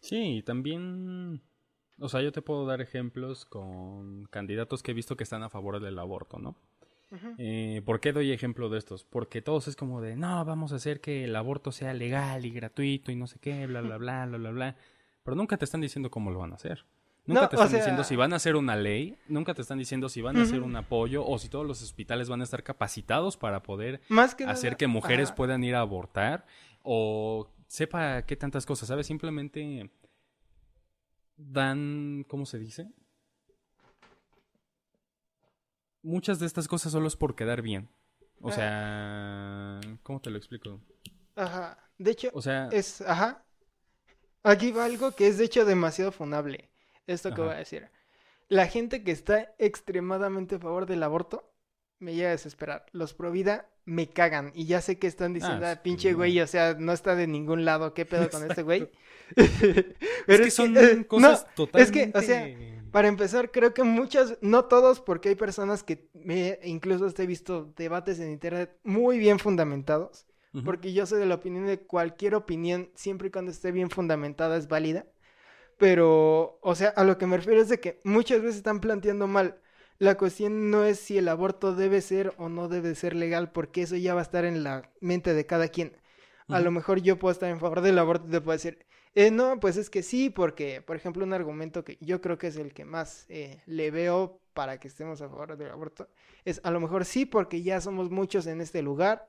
Sí, 0.00 0.42
también, 0.44 1.42
o 1.98 2.08
sea, 2.08 2.22
yo 2.22 2.32
te 2.32 2.42
puedo 2.42 2.66
dar 2.66 2.80
ejemplos 2.80 3.44
con 3.44 4.26
candidatos 4.26 4.82
que 4.82 4.92
he 4.92 4.94
visto 4.94 5.16
que 5.16 5.24
están 5.24 5.42
a 5.42 5.50
favor 5.50 5.80
del 5.80 5.98
aborto, 5.98 6.38
¿no? 6.38 6.56
Eh, 7.38 7.80
¿Por 7.86 8.00
qué 8.00 8.12
doy 8.12 8.32
ejemplo 8.32 8.68
de 8.68 8.76
estos? 8.76 9.02
Porque 9.02 9.40
todos 9.40 9.66
es 9.66 9.76
como 9.76 10.02
de, 10.02 10.14
no, 10.14 10.44
vamos 10.44 10.72
a 10.72 10.76
hacer 10.76 11.00
que 11.00 11.24
el 11.24 11.34
aborto 11.36 11.72
sea 11.72 11.94
legal 11.94 12.44
y 12.44 12.50
gratuito 12.50 13.10
y 13.10 13.16
no 13.16 13.26
sé 13.26 13.38
qué, 13.38 13.66
bla, 13.66 13.80
bla, 13.80 13.96
bla, 13.96 14.26
bla, 14.26 14.36
bla, 14.36 14.50
bla. 14.50 14.76
Pero 15.22 15.34
nunca 15.34 15.56
te 15.56 15.64
están 15.64 15.80
diciendo 15.80 16.10
cómo 16.10 16.30
lo 16.30 16.40
van 16.40 16.52
a 16.52 16.56
hacer. 16.56 16.84
Nunca 17.28 17.48
te 17.50 17.56
están 17.56 17.72
diciendo 17.72 18.04
si 18.04 18.16
van 18.16 18.32
a 18.32 18.36
hacer 18.36 18.56
una 18.56 18.74
ley, 18.74 19.18
nunca 19.28 19.52
te 19.52 19.60
están 19.60 19.78
diciendo 19.78 20.08
si 20.08 20.22
van 20.22 20.38
a 20.38 20.42
hacer 20.42 20.62
un 20.62 20.74
apoyo 20.76 21.26
o 21.26 21.38
si 21.38 21.50
todos 21.50 21.66
los 21.66 21.82
hospitales 21.82 22.30
van 22.30 22.40
a 22.40 22.44
estar 22.44 22.62
capacitados 22.62 23.36
para 23.36 23.62
poder 23.62 24.00
hacer 24.46 24.78
que 24.78 24.86
mujeres 24.86 25.30
puedan 25.30 25.62
ir 25.62 25.74
a 25.74 25.80
abortar 25.80 26.46
o 26.82 27.50
sepa 27.66 28.22
qué 28.22 28.34
tantas 28.34 28.64
cosas, 28.64 28.88
¿sabes? 28.88 29.06
Simplemente 29.06 29.90
dan, 31.36 32.24
¿cómo 32.28 32.46
se 32.46 32.58
dice? 32.58 32.88
Muchas 36.02 36.38
de 36.38 36.46
estas 36.46 36.66
cosas 36.66 36.92
solo 36.92 37.08
es 37.08 37.16
por 37.16 37.34
quedar 37.34 37.60
bien. 37.60 37.90
O 38.40 38.50
sea, 38.50 39.80
¿cómo 40.02 40.20
te 40.22 40.30
lo 40.30 40.38
explico? 40.38 40.80
Ajá. 41.36 41.76
De 41.98 42.12
hecho, 42.12 42.30
o 42.32 42.40
sea, 42.40 42.68
es, 42.72 43.02
ajá. 43.02 43.44
Aquí 44.44 44.70
va 44.70 44.86
algo 44.86 45.12
que 45.12 45.26
es 45.28 45.36
de 45.36 45.44
hecho 45.44 45.66
demasiado 45.66 46.10
funable 46.10 46.70
esto 47.08 47.34
que 47.34 47.40
voy 47.40 47.54
a 47.54 47.58
decir. 47.58 47.88
La 48.48 48.66
gente 48.66 49.02
que 49.02 49.10
está 49.10 49.54
extremadamente 49.58 50.54
a 50.54 50.58
favor 50.58 50.86
del 50.86 51.02
aborto 51.02 51.52
me 51.98 52.14
llega 52.14 52.28
a 52.28 52.32
desesperar. 52.32 52.86
Los 52.92 53.14
pro 53.14 53.30
vida 53.30 53.68
me 53.84 54.08
cagan. 54.08 54.52
Y 54.54 54.66
ya 54.66 54.80
sé 54.80 54.98
que 54.98 55.06
están 55.06 55.34
diciendo, 55.34 55.66
ah, 55.66 55.76
pinche 55.82 56.12
güey, 56.12 56.40
o 56.40 56.46
sea, 56.46 56.76
no 56.78 56.92
está 56.92 57.16
de 57.16 57.26
ningún 57.26 57.64
lado. 57.64 57.94
¿Qué 57.94 58.04
pedo 58.04 58.30
con 58.30 58.48
este 58.48 58.62
güey? 58.62 58.90
Pero 59.34 59.94
es, 60.26 60.40
que 60.40 60.50
son 60.50 60.76
eh, 60.76 61.06
cosas 61.06 61.46
totalmente... 61.54 62.02
Es 62.02 62.12
que, 62.12 62.18
o 62.18 62.22
sea, 62.22 62.48
para 62.90 63.08
empezar, 63.08 63.50
creo 63.50 63.74
que 63.74 63.82
muchas, 63.82 64.38
no 64.40 64.66
todos, 64.66 65.00
porque 65.00 65.30
hay 65.30 65.34
personas 65.34 65.82
que 65.82 66.08
me, 66.14 66.58
incluso 66.62 67.06
he 67.16 67.26
visto 67.26 67.72
debates 67.76 68.20
en 68.20 68.30
internet 68.30 68.78
muy 68.84 69.18
bien 69.18 69.38
fundamentados. 69.38 70.26
Porque 70.64 70.92
yo 70.92 71.06
soy 71.06 71.20
de 71.20 71.26
la 71.26 71.36
opinión 71.36 71.66
de 71.66 71.78
cualquier 71.78 72.34
opinión, 72.34 72.90
siempre 72.94 73.28
y 73.28 73.30
cuando 73.30 73.52
esté 73.52 73.70
bien 73.70 73.90
fundamentada, 73.90 74.56
es 74.56 74.66
válida. 74.66 75.06
Pero, 75.78 76.58
o 76.62 76.74
sea, 76.74 76.88
a 76.90 77.04
lo 77.04 77.18
que 77.18 77.26
me 77.26 77.36
refiero 77.36 77.60
es 77.60 77.68
de 77.68 77.80
que 77.80 78.00
muchas 78.04 78.42
veces 78.42 78.56
están 78.56 78.80
planteando 78.80 79.26
mal. 79.26 79.60
La 79.98 80.16
cuestión 80.16 80.70
no 80.70 80.84
es 80.84 80.98
si 81.00 81.18
el 81.18 81.28
aborto 81.28 81.74
debe 81.74 82.00
ser 82.00 82.34
o 82.36 82.48
no 82.48 82.68
debe 82.68 82.94
ser 82.94 83.14
legal, 83.14 83.52
porque 83.52 83.82
eso 83.82 83.96
ya 83.96 84.14
va 84.14 84.20
a 84.20 84.24
estar 84.24 84.44
en 84.44 84.62
la 84.64 84.90
mente 85.00 85.34
de 85.34 85.46
cada 85.46 85.68
quien. 85.68 85.96
A 86.48 86.60
lo 86.60 86.70
mejor 86.70 87.00
yo 87.00 87.18
puedo 87.18 87.32
estar 87.32 87.50
en 87.50 87.60
favor 87.60 87.82
del 87.82 87.98
aborto 87.98 88.26
y 88.26 88.30
te 88.30 88.40
puedo 88.40 88.56
decir, 88.56 88.86
eh, 89.14 89.30
no, 89.30 89.60
pues 89.60 89.76
es 89.76 89.90
que 89.90 90.02
sí, 90.02 90.30
porque, 90.30 90.80
por 90.82 90.96
ejemplo, 90.96 91.24
un 91.24 91.32
argumento 91.32 91.84
que 91.84 91.98
yo 92.00 92.20
creo 92.20 92.38
que 92.38 92.46
es 92.46 92.56
el 92.56 92.72
que 92.72 92.84
más 92.84 93.26
eh, 93.28 93.60
le 93.66 93.90
veo 93.90 94.40
para 94.54 94.78
que 94.78 94.88
estemos 94.88 95.20
a 95.20 95.28
favor 95.28 95.56
del 95.56 95.70
aborto, 95.70 96.08
es 96.44 96.60
a 96.64 96.70
lo 96.70 96.80
mejor 96.80 97.04
sí, 97.04 97.26
porque 97.26 97.62
ya 97.62 97.80
somos 97.80 98.10
muchos 98.10 98.46
en 98.46 98.60
este 98.60 98.82
lugar 98.82 99.26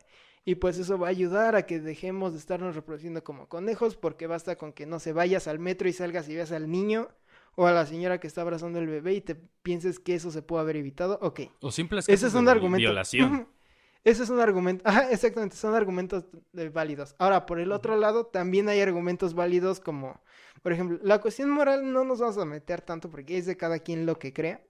y 0.50 0.56
pues 0.56 0.80
eso 0.80 0.97
va 0.97 1.06
a 1.06 1.10
ayudar 1.12 1.56
a 1.56 1.68
que 1.68 1.80
dejemos 1.80 2.34
de 2.34 2.39
estarnos 2.39 2.74
reproduciendo 2.74 3.24
como 3.24 3.47
conejos, 3.47 3.95
porque 3.95 4.26
basta 4.26 4.56
con 4.56 4.74
que 4.74 4.88
no 4.88 4.97
se 4.97 5.14
vayas 5.14 5.47
al 5.47 5.60
metro 5.60 5.88
y 5.88 5.93
salgas 5.93 6.28
y 6.28 6.34
veas 6.34 6.52
al 6.52 6.72
niño 6.72 7.08
o 7.54 7.68
a 7.68 7.72
la 7.72 7.86
señora 7.86 8.20
que 8.20 8.26
está 8.26 8.41
abrazando 8.41 8.80
el 8.80 8.88
bebé 8.88 9.14
y 9.14 9.22
te 9.22 9.36
pienses 9.36 10.00
que 10.00 10.16
eso 10.16 10.32
se 10.32 10.41
puede 10.41 10.64
haber 10.64 10.78
evitado. 10.78 11.20
Ok. 11.22 11.41
O 11.62 11.72
simples 11.72 12.10
Ese 12.10 12.26
es 12.26 12.34
un 12.34 12.50
argumento. 12.50 12.82
violación. 12.82 13.47
Ese 14.04 14.24
es 14.24 14.32
un 14.32 14.39
argumento. 14.39 14.82
Ajá, 14.88 15.12
exactamente, 15.12 15.56
son 15.56 15.76
argumentos 15.76 16.26
válidos. 16.74 17.14
Ahora, 17.20 17.45
por 17.45 17.60
el 17.60 17.72
otro 17.72 17.95
lado, 17.95 18.26
también 18.26 18.70
hay 18.70 18.82
argumentos 18.82 19.36
válidos 19.36 19.80
como, 19.80 20.20
por 20.64 20.74
ejemplo, 20.74 20.97
la 21.04 21.22
cuestión 21.22 21.52
moral 21.52 21.93
no 21.93 22.06
nos 22.06 22.22
vamos 22.22 22.39
a 22.39 22.45
meter 22.45 22.82
tanto 22.82 23.12
porque 23.12 23.38
es 23.38 23.45
de 23.45 23.56
cada 23.56 23.78
quien 23.78 24.08
lo 24.08 24.18
que 24.18 24.34
crea. 24.34 24.64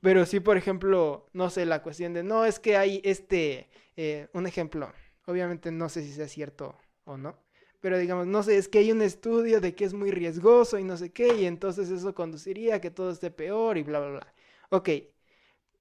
Pero 0.00 0.24
sí, 0.24 0.40
por 0.40 0.56
ejemplo, 0.56 1.28
no 1.32 1.50
sé, 1.50 1.66
la 1.66 1.82
cuestión 1.82 2.14
de, 2.14 2.22
no, 2.22 2.44
es 2.44 2.60
que 2.60 2.76
hay 2.76 3.00
este, 3.04 3.68
eh, 3.96 4.28
un 4.32 4.46
ejemplo, 4.46 4.92
obviamente 5.26 5.70
no 5.70 5.88
sé 5.88 6.02
si 6.02 6.12
sea 6.12 6.28
cierto 6.28 6.76
o 7.04 7.16
no, 7.16 7.38
pero 7.80 7.98
digamos, 7.98 8.26
no 8.26 8.42
sé, 8.42 8.56
es 8.56 8.68
que 8.68 8.78
hay 8.78 8.92
un 8.92 9.02
estudio 9.02 9.60
de 9.60 9.74
que 9.74 9.84
es 9.84 9.94
muy 9.94 10.10
riesgoso 10.10 10.78
y 10.78 10.84
no 10.84 10.96
sé 10.96 11.12
qué, 11.12 11.34
y 11.36 11.46
entonces 11.46 11.90
eso 11.90 12.14
conduciría 12.14 12.76
a 12.76 12.80
que 12.80 12.90
todo 12.90 13.10
esté 13.10 13.30
peor 13.30 13.76
y 13.78 13.82
bla, 13.82 14.00
bla, 14.00 14.10
bla. 14.10 14.34
Ok, 14.70 14.88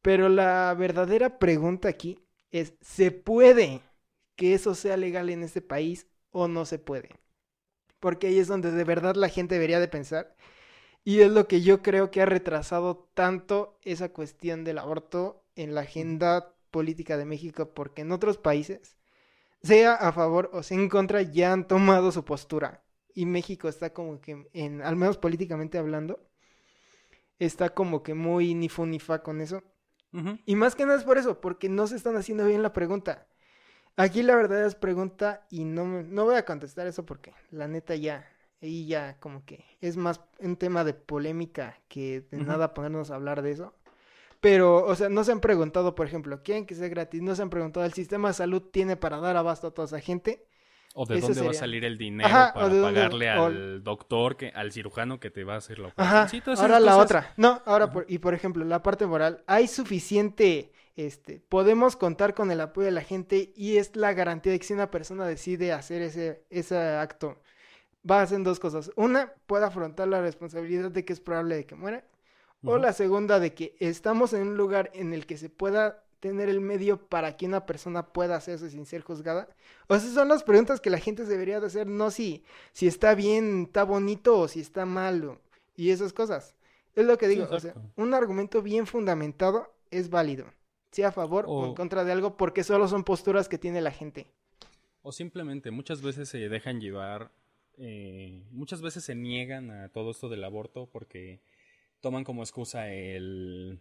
pero 0.01 0.29
la 0.29 0.73
verdadera 0.77 1.39
pregunta 1.39 1.87
aquí 1.89 2.19
es, 2.51 2.73
¿se 2.81 3.11
puede 3.11 3.81
que 4.35 4.53
eso 4.53 4.75
sea 4.75 4.97
legal 4.97 5.29
en 5.29 5.43
este 5.43 5.61
país 5.61 6.07
o 6.31 6.47
no 6.47 6.65
se 6.65 6.79
puede? 6.79 7.09
Porque 7.99 8.27
ahí 8.27 8.37
es 8.37 8.47
donde 8.47 8.71
de 8.71 8.83
verdad 8.83 9.15
la 9.15 9.29
gente 9.29 9.55
debería 9.55 9.79
de 9.79 9.87
pensar 9.87 10.35
y 11.05 11.21
es 11.21 11.31
lo 11.31 11.47
que 11.47 11.61
yo 11.61 11.81
creo 11.81 12.11
que 12.11 12.21
ha 12.21 12.25
retrasado 12.25 13.09
tanto 13.13 13.79
esa 13.83 14.09
cuestión 14.09 14.63
del 14.63 14.77
aborto 14.77 15.45
en 15.55 15.75
la 15.75 15.81
agenda 15.81 16.53
política 16.71 17.17
de 17.17 17.25
México, 17.25 17.73
porque 17.73 18.01
en 18.01 18.11
otros 18.11 18.37
países, 18.37 18.97
sea 19.63 19.93
a 19.95 20.11
favor 20.11 20.49
o 20.53 20.61
sea 20.63 20.77
en 20.77 20.89
contra, 20.89 21.21
ya 21.21 21.53
han 21.53 21.67
tomado 21.67 22.11
su 22.11 22.23
postura. 22.25 22.83
Y 23.15 23.25
México 23.25 23.67
está 23.67 23.93
como 23.93 24.19
que, 24.21 24.49
en, 24.53 24.81
al 24.81 24.95
menos 24.95 25.17
políticamente 25.17 25.77
hablando, 25.77 26.19
está 27.39 27.69
como 27.69 28.03
que 28.03 28.13
muy 28.13 28.55
ni 28.55 28.69
fu 28.69 28.85
ni 28.85 28.99
fa 28.99 29.23
con 29.23 29.41
eso. 29.41 29.63
Y 30.45 30.55
más 30.55 30.75
que 30.75 30.85
nada 30.85 30.99
es 30.99 31.05
por 31.05 31.17
eso, 31.17 31.41
porque 31.41 31.69
no 31.69 31.87
se 31.87 31.95
están 31.95 32.15
haciendo 32.15 32.45
bien 32.45 32.61
la 32.61 32.71
pregunta. 32.71 33.27
Aquí 33.95 34.21
la 34.21 34.35
verdad 34.35 34.65
es 34.65 34.75
pregunta 34.75 35.45
y 35.49 35.65
no, 35.65 35.85
no 36.03 36.25
voy 36.25 36.35
a 36.35 36.45
contestar 36.45 36.85
eso 36.87 37.05
porque 37.05 37.33
la 37.51 37.67
neta 37.67 37.95
ya 37.95 38.27
y 38.61 38.87
ya 38.87 39.19
como 39.19 39.45
que 39.45 39.65
es 39.81 39.97
más 39.97 40.21
un 40.39 40.55
tema 40.55 40.83
de 40.83 40.93
polémica 40.93 41.79
que 41.87 42.21
de 42.31 42.37
nada 42.39 42.73
ponernos 42.73 43.11
a 43.11 43.15
hablar 43.15 43.41
de 43.41 43.51
eso. 43.51 43.73
Pero, 44.43 44.85
o 44.85 44.93
sea, 44.93 45.07
no 45.07 45.23
se 45.23 45.31
han 45.31 45.39
preguntado, 45.39 45.95
por 45.95 46.05
ejemplo, 46.05 46.43
¿quieren 46.43 46.65
que 46.65 46.75
sea 46.75 46.89
gratis? 46.89 47.21
No 47.21 47.33
se 47.33 47.41
han 47.41 47.49
preguntado, 47.49 47.85
¿el 47.85 47.93
sistema 47.93 48.27
de 48.27 48.33
salud 48.33 48.61
tiene 48.61 48.97
para 48.97 49.17
dar 49.21 49.37
abasto 49.37 49.67
a 49.67 49.71
toda 49.71 49.85
esa 49.85 50.01
gente? 50.01 50.45
O 50.93 51.05
de 51.05 51.21
dónde 51.21 51.41
va 51.43 51.51
a 51.51 51.53
salir 51.53 51.85
el 51.85 51.97
dinero 51.97 52.29
para 52.29 52.53
pagarle 52.53 53.29
al 53.29 53.83
doctor, 53.85 54.35
que, 54.35 54.49
al 54.49 54.73
cirujano 54.73 55.17
que 55.21 55.31
te 55.31 55.45
va 55.45 55.53
a 55.53 55.57
hacer 55.59 55.79
la 55.79 55.87
operación. 55.87 56.43
Ahora 56.57 56.81
la 56.81 56.97
otra. 56.97 57.33
No, 57.37 57.61
ahora, 57.65 57.89
por, 57.93 58.05
y 58.09 58.17
por 58.17 58.33
ejemplo, 58.33 58.65
la 58.65 58.83
parte 58.83 59.05
moral. 59.05 59.45
Hay 59.47 59.69
suficiente, 59.69 60.73
este, 60.97 61.39
podemos 61.47 61.95
contar 61.95 62.33
con 62.33 62.51
el 62.51 62.59
apoyo 62.59 62.87
de 62.87 62.91
la 62.91 63.01
gente 63.01 63.53
y 63.55 63.77
es 63.77 63.95
la 63.95 64.11
garantía 64.11 64.51
de 64.51 64.59
que 64.59 64.65
si 64.65 64.73
una 64.73 64.91
persona 64.91 65.25
decide 65.25 65.71
hacer 65.71 66.01
ese, 66.01 66.43
ese 66.49 66.77
acto 66.77 67.41
va 68.09 68.19
a 68.19 68.23
hacer 68.23 68.43
dos 68.43 68.59
cosas. 68.59 68.91
Una, 68.97 69.31
puede 69.47 69.63
afrontar 69.63 70.09
la 70.09 70.19
responsabilidad 70.19 70.91
de 70.91 71.05
que 71.05 71.13
es 71.13 71.21
probable 71.21 71.55
de 71.55 71.65
que 71.65 71.75
muera. 71.75 72.03
O 72.63 72.77
la 72.77 72.93
segunda, 72.93 73.39
de 73.39 73.53
que 73.53 73.75
estamos 73.79 74.33
en 74.33 74.47
un 74.47 74.57
lugar 74.57 74.89
en 74.93 75.13
el 75.13 75.25
que 75.25 75.37
se 75.37 75.49
pueda 75.49 76.03
tener 76.19 76.47
el 76.47 76.61
medio 76.61 76.97
para 76.97 77.35
que 77.35 77.45
una 77.45 77.65
persona 77.65 78.07
pueda 78.13 78.37
hacerse 78.37 78.69
sin 78.69 78.85
ser 78.85 79.01
juzgada. 79.01 79.49
O 79.87 79.99
sea, 79.99 80.09
son 80.09 80.29
las 80.29 80.43
preguntas 80.43 80.79
que 80.79 80.89
la 80.89 80.99
gente 80.99 81.25
debería 81.25 81.59
de 81.59 81.67
hacer, 81.67 81.87
no 81.87 82.11
si, 82.11 82.43
si 82.71 82.87
está 82.87 83.13
bien, 83.13 83.63
está 83.63 83.83
bonito 83.83 84.39
o 84.39 84.47
si 84.47 84.61
está 84.61 84.85
malo. 84.85 85.41
Y 85.75 85.89
esas 85.89 86.13
cosas. 86.13 86.55
Es 86.95 87.05
lo 87.05 87.17
que 87.17 87.27
digo. 87.27 87.47
o 87.49 87.59
sea, 87.59 87.73
un 87.97 88.13
argumento 88.13 88.61
bien 88.61 88.87
fundamentado 88.87 89.73
es 89.91 90.09
válido. 90.09 90.45
Sea 90.91 91.09
a 91.09 91.11
favor 91.11 91.45
o 91.47 91.65
en 91.65 91.75
contra 91.75 92.05
de 92.05 92.11
algo, 92.13 92.37
porque 92.37 92.63
solo 92.63 92.87
son 92.87 93.03
posturas 93.03 93.49
que 93.49 93.57
tiene 93.57 93.81
la 93.81 93.91
gente. 93.91 94.27
O 95.01 95.11
simplemente 95.11 95.71
muchas 95.71 96.01
veces 96.01 96.29
se 96.29 96.37
dejan 96.47 96.79
llevar 96.79 97.31
eh, 97.77 98.43
muchas 98.51 98.81
veces 98.81 99.03
se 99.03 99.15
niegan 99.15 99.71
a 99.71 99.89
todo 99.89 100.11
esto 100.11 100.29
del 100.29 100.43
aborto 100.43 100.87
porque 100.91 101.39
toman 102.03 102.25
como 102.25 102.43
excusa 102.43 102.89
el... 102.91 103.79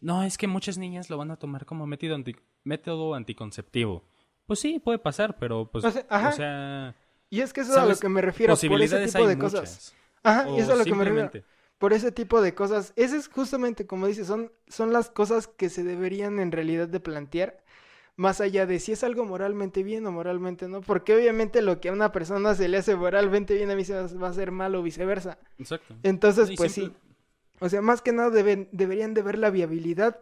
No, 0.00 0.22
es 0.22 0.38
que 0.38 0.46
muchas 0.46 0.78
niñas 0.78 1.10
lo 1.10 1.18
van 1.18 1.32
a 1.32 1.36
tomar 1.36 1.66
como 1.66 1.86
método, 1.86 2.16
método 2.64 3.14
anticonceptivo. 3.14 4.04
Pues 4.46 4.60
sí, 4.60 4.78
puede 4.78 4.98
pasar, 4.98 5.36
pero 5.38 5.68
pues... 5.70 5.84
O 5.84 5.90
sea... 5.90 6.94
y 7.28 7.40
es 7.40 7.52
que 7.52 7.62
eso 7.62 7.72
es 7.72 7.78
a 7.78 7.84
lo 7.84 7.96
que 7.96 8.08
me 8.08 8.22
refiero, 8.22 8.54
por 8.56 8.80
ese 8.80 9.04
tipo 9.06 9.26
de 9.26 9.36
cosas. 9.36 9.94
Ajá, 10.22 10.48
O 10.48 10.54
eso 10.54 10.62
es 10.62 10.70
a 10.70 10.76
lo 10.76 10.84
que 10.84 10.94
me 10.94 11.04
refiero. 11.04 11.46
Por 11.78 11.92
ese 11.92 12.10
tipo 12.12 12.40
de 12.40 12.54
cosas. 12.54 12.92
Ese 12.96 13.16
es 13.16 13.28
justamente, 13.28 13.86
como 13.86 14.06
dices, 14.06 14.28
son, 14.28 14.50
son 14.68 14.92
las 14.92 15.10
cosas 15.10 15.46
que 15.48 15.68
se 15.68 15.82
deberían 15.84 16.38
en 16.38 16.52
realidad 16.52 16.88
de 16.88 17.00
plantear. 17.00 17.62
Más 18.14 18.40
allá 18.40 18.64
de 18.64 18.78
si 18.80 18.92
es 18.92 19.04
algo 19.04 19.26
moralmente 19.26 19.82
bien 19.82 20.06
o 20.06 20.12
moralmente 20.12 20.68
no. 20.68 20.80
Porque 20.80 21.14
obviamente 21.14 21.60
lo 21.60 21.80
que 21.80 21.90
a 21.90 21.92
una 21.92 22.12
persona 22.12 22.54
se 22.54 22.68
le 22.68 22.78
hace 22.78 22.96
moralmente 22.96 23.54
bien 23.54 23.70
a 23.70 23.76
mí 23.76 23.84
se 23.84 23.92
va 23.92 24.06
va 24.22 24.28
a 24.28 24.30
hacer 24.30 24.52
mal 24.52 24.74
o 24.74 24.82
viceversa. 24.82 25.38
Exacto. 25.58 25.96
Entonces, 26.02 26.48
Y 26.50 26.56
pues 26.56 26.72
simple- 26.72 26.94
sí. 26.98 27.05
O 27.60 27.68
sea, 27.68 27.80
más 27.82 28.02
que 28.02 28.12
nada 28.12 28.30
deben, 28.30 28.68
deberían 28.72 29.14
de 29.14 29.22
ver 29.22 29.38
la 29.38 29.50
viabilidad 29.50 30.20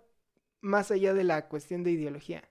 más 0.61 0.91
allá 0.91 1.14
de 1.14 1.24
la 1.24 1.49
cuestión 1.49 1.82
de 1.82 1.93
ideología. 1.93 2.49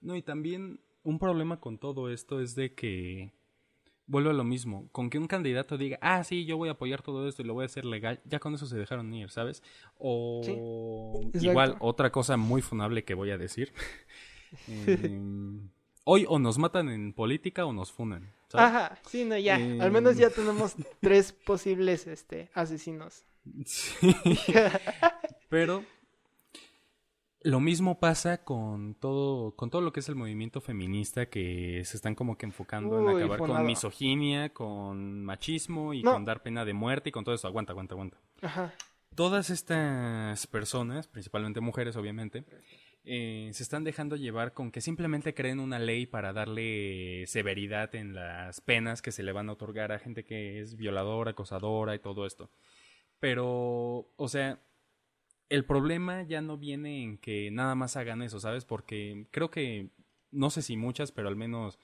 No, 0.00 0.16
y 0.16 0.22
también 0.22 0.80
un 1.02 1.18
problema 1.18 1.60
con 1.60 1.78
todo 1.78 2.10
esto 2.10 2.40
es 2.40 2.54
de 2.54 2.74
que 2.74 3.32
vuelvo 4.06 4.30
a 4.30 4.34
lo 4.34 4.44
mismo, 4.44 4.88
con 4.92 5.10
que 5.10 5.18
un 5.18 5.26
candidato 5.26 5.76
diga, 5.76 5.98
ah, 6.00 6.22
sí, 6.24 6.44
yo 6.44 6.56
voy 6.56 6.68
a 6.68 6.72
apoyar 6.72 7.02
todo 7.02 7.28
esto 7.28 7.42
y 7.42 7.44
lo 7.44 7.54
voy 7.54 7.64
a 7.64 7.66
hacer 7.66 7.84
legal, 7.84 8.20
ya 8.24 8.38
con 8.38 8.54
eso 8.54 8.66
se 8.66 8.76
dejaron 8.76 9.12
ir, 9.12 9.30
¿sabes? 9.30 9.62
O 9.98 11.20
igual, 11.34 11.76
otra 11.80 12.10
cosa 12.10 12.36
muy 12.36 12.62
funable 12.62 13.04
que 13.04 13.14
voy 13.14 13.30
a 13.30 13.38
decir. 13.38 13.72
Em, 14.68 15.68
hoy 16.04 16.24
o 16.28 16.38
nos 16.38 16.56
matan 16.56 16.88
en 16.88 17.12
política 17.12 17.66
o 17.66 17.72
nos 17.72 17.90
funan, 17.90 18.32
¿sabes? 18.48 18.66
Ajá, 18.66 18.98
sí, 19.08 19.24
no, 19.24 19.36
ya. 19.36 19.58
Eh, 19.58 19.80
Al 19.80 19.90
menos 19.90 20.16
ya 20.16 20.30
tenemos 20.34 20.76
tres 21.00 21.32
posibles 21.32 22.06
este, 22.06 22.48
asesinos. 22.54 23.24
Sí. 23.64 24.14
Pero 25.48 25.84
lo 27.42 27.60
mismo 27.60 28.00
pasa 28.00 28.42
con 28.44 28.94
todo, 28.94 29.54
con 29.54 29.70
todo 29.70 29.80
lo 29.82 29.92
que 29.92 30.00
es 30.00 30.08
el 30.08 30.16
movimiento 30.16 30.60
feminista 30.60 31.26
que 31.26 31.82
se 31.84 31.96
están 31.96 32.14
como 32.16 32.36
que 32.36 32.46
enfocando 32.46 32.98
en 32.98 33.16
acabar 33.16 33.38
con 33.38 33.64
misoginia, 33.66 34.52
con 34.52 35.24
machismo 35.24 35.94
y 35.94 36.02
No. 36.02 36.12
con 36.14 36.24
dar 36.24 36.42
pena 36.42 36.64
de 36.64 36.72
muerte 36.72 37.10
y 37.10 37.12
con 37.12 37.24
todo 37.24 37.34
eso. 37.34 37.46
Aguanta, 37.46 37.72
aguanta, 37.72 37.94
aguanta. 37.94 38.18
Ajá. 38.42 38.74
Todas 39.14 39.50
estas 39.50 40.46
personas, 40.48 41.06
principalmente 41.06 41.60
mujeres 41.60 41.96
obviamente, 41.96 42.44
eh, 43.04 43.50
se 43.52 43.62
están 43.62 43.84
dejando 43.84 44.16
llevar 44.16 44.52
con 44.52 44.72
que 44.72 44.80
simplemente 44.80 45.32
creen 45.32 45.60
una 45.60 45.78
ley 45.78 46.06
para 46.06 46.32
darle 46.32 47.24
severidad 47.28 47.94
en 47.94 48.14
las 48.14 48.60
penas 48.60 49.00
que 49.00 49.12
se 49.12 49.22
le 49.22 49.30
van 49.30 49.48
a 49.48 49.52
otorgar 49.52 49.92
a 49.92 50.00
gente 50.00 50.24
que 50.24 50.60
es 50.60 50.76
violadora, 50.76 51.30
acosadora 51.30 51.94
y 51.94 52.00
todo 52.00 52.26
esto. 52.26 52.50
Pero, 53.20 54.12
o 54.16 54.28
sea, 54.28 54.60
el 55.48 55.64
problema 55.64 56.22
ya 56.22 56.40
no 56.40 56.58
viene 56.58 57.02
en 57.02 57.18
que 57.18 57.50
nada 57.50 57.74
más 57.74 57.96
hagan 57.96 58.22
eso, 58.22 58.40
¿sabes? 58.40 58.64
Porque 58.64 59.26
creo 59.30 59.50
que, 59.50 59.90
no 60.30 60.50
sé 60.50 60.62
si 60.62 60.76
muchas, 60.76 61.12
pero 61.12 61.28
al 61.28 61.36
menos 61.36 61.78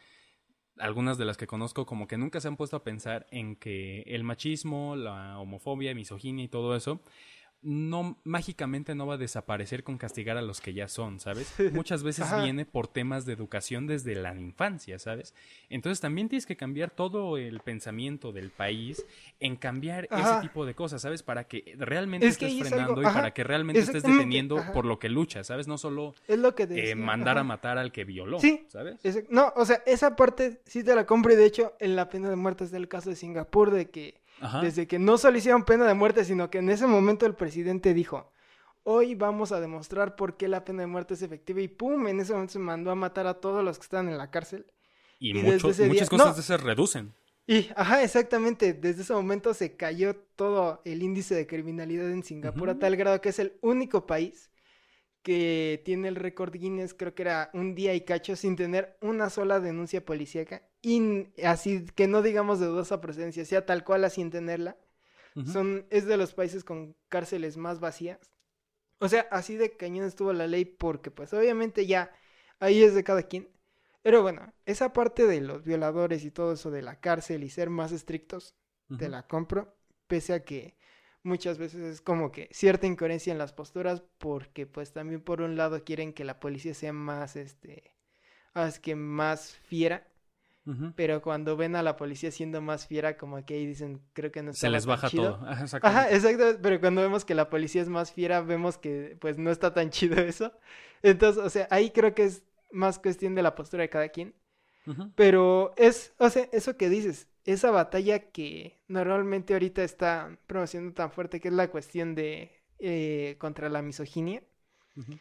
algunas 0.78 1.18
de 1.18 1.24
las 1.24 1.36
que 1.36 1.46
conozco 1.46 1.86
como 1.86 2.08
que 2.08 2.16
nunca 2.18 2.40
se 2.40 2.48
han 2.48 2.56
puesto 2.56 2.76
a 2.76 2.84
pensar 2.84 3.26
en 3.30 3.56
que 3.56 4.02
el 4.06 4.24
machismo, 4.24 4.96
la 4.96 5.38
homofobia, 5.38 5.94
misoginia 5.94 6.44
y 6.44 6.48
todo 6.48 6.74
eso 6.76 7.02
no 7.62 8.18
mágicamente 8.24 8.94
no 8.94 9.06
va 9.06 9.14
a 9.14 9.18
desaparecer 9.18 9.84
con 9.84 9.96
castigar 9.96 10.36
a 10.36 10.42
los 10.42 10.60
que 10.60 10.74
ya 10.74 10.88
son, 10.88 11.20
¿sabes? 11.20 11.54
Muchas 11.72 12.02
veces 12.02 12.26
viene 12.42 12.66
por 12.66 12.88
temas 12.88 13.24
de 13.24 13.32
educación 13.32 13.86
desde 13.86 14.14
la 14.16 14.34
infancia, 14.34 14.98
¿sabes? 14.98 15.32
Entonces 15.70 16.00
también 16.00 16.28
tienes 16.28 16.44
que 16.44 16.56
cambiar 16.56 16.90
todo 16.90 17.36
el 17.36 17.60
pensamiento 17.60 18.32
del 18.32 18.50
país 18.50 19.04
en 19.38 19.56
cambiar 19.56 20.08
Ajá. 20.10 20.32
ese 20.38 20.40
tipo 20.48 20.66
de 20.66 20.74
cosas, 20.74 21.02
¿sabes? 21.02 21.22
Para 21.22 21.44
que 21.44 21.74
realmente 21.78 22.26
Es 22.26 22.36
que 22.36 22.46
estés 22.46 22.62
es 22.62 22.68
frenando 22.68 23.00
y 23.00 23.04
para 23.04 23.32
que 23.32 23.44
realmente 23.44 23.80
estés 23.80 24.02
deteniendo 24.02 24.58
ajá. 24.58 24.72
por 24.72 24.84
lo 24.84 24.98
que 24.98 25.08
luchas, 25.08 25.46
¿sabes? 25.46 25.68
No 25.68 25.78
solo 25.78 26.14
Es 26.26 26.38
lo 26.38 26.54
que 26.56 26.64
eh, 26.64 26.94
mandar 26.96 27.38
a 27.38 27.44
matar 27.44 27.78
al 27.78 27.92
que 27.92 28.04
violó, 28.04 28.40
Sí. 28.40 28.66
¿sabes? 28.68 28.98
No, 29.30 29.52
o 29.56 29.64
sea, 29.64 29.82
esa 29.86 30.16
parte 30.16 30.60
sí 30.66 30.82
te 30.82 30.94
la 30.94 31.06
compro 31.06 31.32
y 31.32 31.36
de 31.36 31.44
hecho 31.46 31.74
en 31.78 31.94
la 31.96 32.08
pena 32.08 32.28
de 32.28 32.36
muerte 32.36 32.64
está 32.64 32.76
el 32.76 32.88
caso 32.88 33.10
de 33.10 33.16
Singapur 33.16 33.70
de 33.70 33.88
que 33.90 34.21
Ajá. 34.42 34.60
desde 34.60 34.86
que 34.86 34.98
no 34.98 35.16
solo 35.18 35.38
hicieron 35.38 35.64
pena 35.64 35.86
de 35.86 35.94
muerte, 35.94 36.24
sino 36.24 36.50
que 36.50 36.58
en 36.58 36.68
ese 36.68 36.86
momento 36.86 37.24
el 37.26 37.34
presidente 37.34 37.94
dijo, 37.94 38.30
hoy 38.82 39.14
vamos 39.14 39.52
a 39.52 39.60
demostrar 39.60 40.16
por 40.16 40.36
qué 40.36 40.48
la 40.48 40.64
pena 40.64 40.80
de 40.82 40.88
muerte 40.88 41.14
es 41.14 41.22
efectiva 41.22 41.60
y 41.60 41.68
pum, 41.68 42.06
en 42.08 42.20
ese 42.20 42.32
momento 42.32 42.52
se 42.54 42.58
mandó 42.58 42.90
a 42.90 42.94
matar 42.96 43.26
a 43.26 43.34
todos 43.34 43.64
los 43.64 43.78
que 43.78 43.82
estaban 43.84 44.08
en 44.08 44.18
la 44.18 44.30
cárcel. 44.30 44.66
Y, 45.20 45.30
y 45.30 45.32
desde 45.42 45.52
mucho- 45.54 45.70
ese 45.70 45.84
día- 45.84 45.92
muchas 45.92 46.10
cosas 46.10 46.26
no. 46.26 46.34
de 46.34 46.40
esas 46.40 46.60
reducen. 46.62 47.14
Y, 47.46 47.68
ajá, 47.76 48.02
exactamente, 48.02 48.72
desde 48.72 49.02
ese 49.02 49.12
momento 49.14 49.52
se 49.54 49.76
cayó 49.76 50.14
todo 50.36 50.80
el 50.84 51.02
índice 51.02 51.34
de 51.34 51.46
criminalidad 51.46 52.10
en 52.10 52.22
Singapur 52.22 52.70
a 52.70 52.78
tal 52.78 52.96
grado 52.96 53.20
que 53.20 53.30
es 53.30 53.38
el 53.40 53.54
único 53.62 54.06
país 54.06 54.50
que 55.22 55.80
tiene 55.84 56.08
el 56.08 56.16
récord 56.16 56.52
Guinness, 56.52 56.94
creo 56.94 57.14
que 57.14 57.22
era 57.22 57.50
un 57.54 57.74
día 57.74 57.94
y 57.94 58.00
cacho 58.02 58.34
sin 58.36 58.56
tener 58.56 58.96
una 59.00 59.30
sola 59.30 59.60
denuncia 59.60 60.04
policíaca 60.04 60.62
y 60.82 60.98
n- 60.98 61.32
así 61.44 61.86
que 61.94 62.08
no 62.08 62.22
digamos 62.22 62.60
de 62.60 62.66
dudosa 62.66 63.00
procedencia, 63.00 63.44
sea 63.44 63.66
tal 63.66 63.84
cual 63.84 64.04
así 64.04 64.16
sin 64.16 64.30
tenerla. 64.30 64.76
Son, 65.44 65.86
es 65.90 66.06
de 66.06 66.16
los 66.18 66.34
países 66.34 66.64
con 66.64 66.96
cárceles 67.08 67.56
más 67.56 67.80
vacías. 67.80 68.20
O 68.98 69.08
sea, 69.08 69.26
así 69.30 69.56
de 69.56 69.76
cañón 69.76 70.06
estuvo 70.06 70.32
la 70.32 70.46
ley 70.46 70.64
porque 70.64 71.10
pues 71.10 71.32
obviamente 71.34 71.86
ya 71.86 72.12
ahí 72.60 72.82
es 72.82 72.94
de 72.94 73.04
cada 73.04 73.24
quien. 73.24 73.48
Pero 74.02 74.22
bueno, 74.22 74.52
esa 74.66 74.92
parte 74.92 75.26
de 75.26 75.40
los 75.40 75.64
violadores 75.64 76.24
y 76.24 76.30
todo 76.30 76.52
eso 76.54 76.70
de 76.70 76.82
la 76.82 77.00
cárcel 77.00 77.44
y 77.44 77.50
ser 77.50 77.70
más 77.70 77.92
estrictos, 77.92 78.54
te 78.96 79.08
la 79.08 79.26
compro, 79.26 79.76
pese 80.06 80.34
a 80.34 80.44
que 80.44 80.76
muchas 81.22 81.58
veces 81.58 81.82
es 81.82 82.00
como 82.00 82.32
que 82.32 82.48
cierta 82.52 82.86
incoherencia 82.86 83.32
en 83.32 83.38
las 83.38 83.52
posturas 83.52 84.02
porque 84.18 84.66
pues 84.66 84.92
también 84.92 85.22
por 85.22 85.40
un 85.40 85.56
lado 85.56 85.84
quieren 85.84 86.12
que 86.12 86.24
la 86.24 86.40
policía 86.40 86.74
sea 86.74 86.92
más 86.92 87.36
este 87.36 87.94
es 88.54 88.78
que 88.80 88.96
más 88.96 89.56
fiera, 89.64 90.06
Pero 90.94 91.22
cuando 91.22 91.56
ven 91.56 91.74
a 91.74 91.82
la 91.82 91.96
policía 91.96 92.30
siendo 92.30 92.60
más 92.60 92.86
fiera 92.86 93.16
como 93.16 93.44
que 93.44 93.54
ahí 93.54 93.66
dicen, 93.66 94.00
creo 94.12 94.30
que 94.30 94.42
no 94.42 94.52
Se 94.52 94.68
estaba 94.68 94.72
les 94.72 94.84
tan 94.84 94.88
baja 94.90 95.08
chido". 95.08 95.36
todo. 95.38 95.46
Ajá, 95.82 96.10
exacto, 96.12 96.58
pero 96.62 96.80
cuando 96.80 97.02
vemos 97.02 97.24
que 97.24 97.34
la 97.34 97.50
policía 97.50 97.82
es 97.82 97.88
más 97.88 98.12
fiera, 98.12 98.40
vemos 98.42 98.78
que 98.78 99.16
pues 99.20 99.38
no 99.38 99.50
está 99.50 99.74
tan 99.74 99.90
chido 99.90 100.16
eso. 100.22 100.52
Entonces, 101.02 101.42
o 101.42 101.50
sea, 101.50 101.66
ahí 101.70 101.90
creo 101.90 102.14
que 102.14 102.24
es 102.24 102.42
más 102.70 102.98
cuestión 102.98 103.34
de 103.34 103.42
la 103.42 103.54
postura 103.54 103.82
de 103.82 103.88
cada 103.90 104.08
quien. 104.10 104.34
Pero 105.14 105.72
es, 105.76 106.12
o 106.18 106.28
sea, 106.30 106.48
eso 106.52 106.76
que 106.76 106.88
dices, 106.88 107.28
esa 107.44 107.70
batalla 107.70 108.30
que 108.30 108.80
normalmente 108.88 109.52
ahorita 109.52 109.84
está 109.84 110.38
promocionando 110.46 110.94
tan 110.94 111.10
fuerte, 111.12 111.40
que 111.40 111.48
es 111.48 111.54
la 111.54 111.68
cuestión 111.70 112.14
de 112.14 112.50
eh, 112.78 113.36
contra 113.38 113.68
la 113.68 113.82
misoginia. 113.82 114.42
Ujú. 114.96 115.18